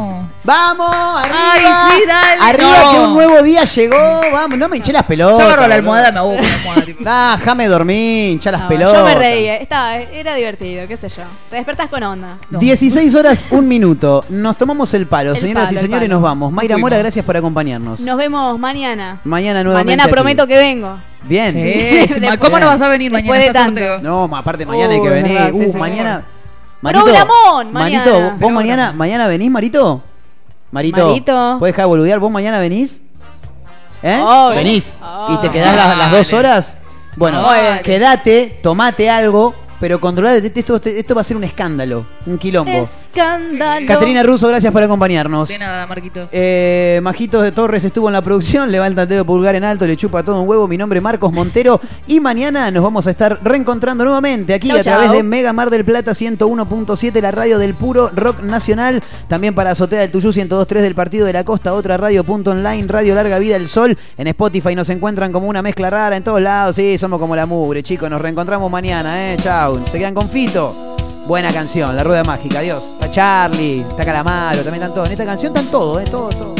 Vamos, 0.43 0.89
arriba. 0.91 1.53
Ay, 1.53 1.61
sí, 1.99 2.07
dale, 2.07 2.41
Arriba 2.41 2.83
no. 2.83 2.91
que 2.91 2.99
un 2.99 3.13
nuevo 3.13 3.43
día 3.43 3.63
llegó. 3.63 4.21
Vamos, 4.31 4.57
no 4.57 4.67
me 4.69 4.77
hinché 4.77 4.91
las 4.91 5.03
pelotas. 5.03 5.37
Yo 5.37 5.45
agarro 5.45 5.67
la 5.67 5.75
almohada, 5.75 6.11
me 6.11 6.19
con 6.19 6.35
la 6.35 6.53
almohada. 6.55 6.85
tipo. 6.85 7.03
Déjame 7.39 7.67
dormir, 7.67 8.31
hinchá 8.31 8.51
las 8.51 8.61
No, 8.61 8.67
pelotas. 8.67 8.97
yo 8.97 9.05
me 9.05 9.15
reía, 9.15 9.57
estaba, 9.57 9.97
era 9.97 10.33
divertido, 10.33 10.87
qué 10.87 10.97
sé 10.97 11.09
yo. 11.09 11.23
Te 11.49 11.57
despertás 11.57 11.89
con 11.89 12.01
onda. 12.01 12.37
16 12.49 13.13
horas, 13.15 13.45
un 13.51 13.67
minuto. 13.67 14.25
Nos 14.29 14.57
tomamos 14.57 14.91
el 14.95 15.05
palo, 15.05 15.31
El 15.31 15.37
señoras 15.37 15.65
palo, 15.65 15.77
y 15.77 15.81
señores, 15.81 16.09
nos 16.09 16.21
vamos. 16.21 16.51
Mayra 16.51 16.73
fuimos. 16.75 16.89
Mora, 16.89 16.97
gracias 16.97 17.23
por 17.23 17.37
acompañarnos. 17.37 17.99
Nos 18.01 18.17
vemos 18.17 18.57
mañana. 18.57 19.19
Mañana 19.23 19.63
nuevamente. 19.63 19.91
Mañana 19.91 20.03
aquí. 20.05 20.11
prometo 20.11 20.47
que 20.47 20.57
vengo. 20.57 20.97
Bien. 21.23 21.53
Sí, 21.53 22.19
¿Cómo 22.39 22.59
no 22.59 22.65
vas 22.65 22.81
a 22.81 22.89
venir 22.89 23.11
mañana? 23.11 23.37
Después 23.37 23.39
de 23.41 23.47
Está 23.47 23.59
tanto. 23.99 24.01
No, 24.01 24.35
aparte 24.35 24.65
mañana 24.65 24.93
hay 24.95 25.01
que 25.01 25.07
es 25.07 25.13
venir. 25.13 25.33
verdad, 25.33 25.51
sí, 25.51 25.65
uh, 25.67 25.71
sí, 25.71 25.77
mañana. 25.77 26.23
Programón, 26.81 27.71
mañana. 27.71 28.05
Marito, 28.05 28.33
¿vos 28.39 28.51
mañana, 28.51 28.91
mañana 28.91 29.27
venís, 29.27 29.51
Marito? 29.51 30.01
Marito, 30.71 31.07
Marito. 31.09 31.55
¿puedes 31.59 31.73
dejar 31.75 31.85
de 31.85 31.89
boludear? 31.89 32.19
¿Vos 32.19 32.31
mañana 32.31 32.59
venís? 32.59 33.01
¿Eh? 34.03 34.19
Obvio. 34.23 34.55
¿Venís? 34.55 34.95
¿Y 35.29 35.37
te 35.37 35.47
Obvio. 35.47 35.51
quedás 35.51 35.75
las, 35.75 35.97
las 35.97 36.11
dos 36.11 36.33
horas? 36.33 36.77
Bueno, 37.15 37.45
quédate, 37.83 38.59
tomate 38.63 39.09
algo, 39.09 39.53
pero 39.81 39.99
controlate. 39.99 40.51
Esto, 40.55 40.79
esto 40.85 41.15
va 41.15 41.21
a 41.21 41.23
ser 41.23 41.35
un 41.35 41.43
escándalo, 41.43 42.05
un 42.27 42.37
quilombo. 42.37 42.83
Escándalo. 42.83 43.87
Caterina 43.87 44.21
Russo, 44.21 44.47
gracias 44.47 44.71
por 44.71 44.83
acompañarnos. 44.83 45.49
De 45.49 45.57
nada, 45.57 45.87
Marquitos. 45.87 46.29
Eh, 46.31 46.99
Majitos 47.01 47.41
de 47.41 47.51
Torres 47.51 47.83
estuvo 47.83 48.07
en 48.07 48.13
la 48.13 48.21
producción. 48.21 48.71
Levanta 48.71 49.01
el 49.01 49.09
dedo 49.09 49.25
pulgar 49.25 49.55
en 49.55 49.63
alto, 49.63 49.87
le 49.87 49.97
chupa 49.97 50.21
todo 50.21 50.39
un 50.39 50.47
huevo. 50.47 50.67
Mi 50.67 50.77
nombre 50.77 50.99
es 50.99 51.03
Marcos 51.03 51.33
Montero. 51.33 51.81
Y 52.05 52.19
mañana 52.19 52.69
nos 52.69 52.83
vamos 52.83 53.07
a 53.07 53.09
estar 53.09 53.39
reencontrando 53.43 54.03
nuevamente 54.03 54.53
aquí 54.53 54.67
Chau, 54.67 54.77
a 54.77 54.83
través 54.83 55.07
chau. 55.07 55.15
de 55.15 55.23
Mega 55.23 55.51
Mar 55.51 55.71
del 55.71 55.83
Plata 55.83 56.11
101.7, 56.11 57.19
la 57.19 57.31
radio 57.31 57.57
del 57.57 57.73
puro 57.73 58.11
rock 58.13 58.43
nacional. 58.43 59.01
También 59.27 59.55
para 59.55 59.71
Azotea 59.71 60.01
del 60.01 60.11
Tuyú 60.11 60.29
102.3 60.29 60.81
del 60.81 60.93
Partido 60.93 61.25
de 61.25 61.33
la 61.33 61.43
Costa, 61.43 61.73
otra 61.73 61.97
radio 61.97 62.23
punto 62.23 62.51
online, 62.51 62.85
Radio 62.87 63.15
Larga 63.15 63.39
Vida 63.39 63.55
del 63.55 63.67
Sol. 63.67 63.97
En 64.19 64.27
Spotify 64.27 64.75
nos 64.75 64.89
encuentran 64.89 65.31
como 65.31 65.47
una 65.47 65.63
mezcla 65.63 65.89
rara 65.89 66.15
en 66.15 66.23
todos 66.23 66.39
lados. 66.39 66.75
Sí, 66.75 66.99
somos 66.99 67.19
como 67.19 67.35
la 67.35 67.47
mugre, 67.47 67.81
chicos. 67.81 68.11
Nos 68.11 68.21
reencontramos 68.21 68.69
mañana, 68.69 69.33
¿eh? 69.33 69.37
Se 69.85 69.97
quedan 69.97 70.13
con 70.13 70.27
Fito. 70.27 70.73
Buena 71.25 71.53
canción, 71.53 71.95
La 71.95 72.03
Rueda 72.03 72.23
Mágica, 72.23 72.59
adiós. 72.59 72.83
Está 72.93 73.09
Charlie, 73.09 73.81
está 73.81 74.03
Calamaro, 74.03 74.63
también 74.63 74.75
están 74.75 74.93
todos. 74.93 75.07
En 75.07 75.13
esta 75.13 75.25
canción 75.25 75.55
están 75.55 75.71
todos, 75.71 76.01
¿eh? 76.01 76.05
Todos, 76.09 76.37
todos. 76.37 76.50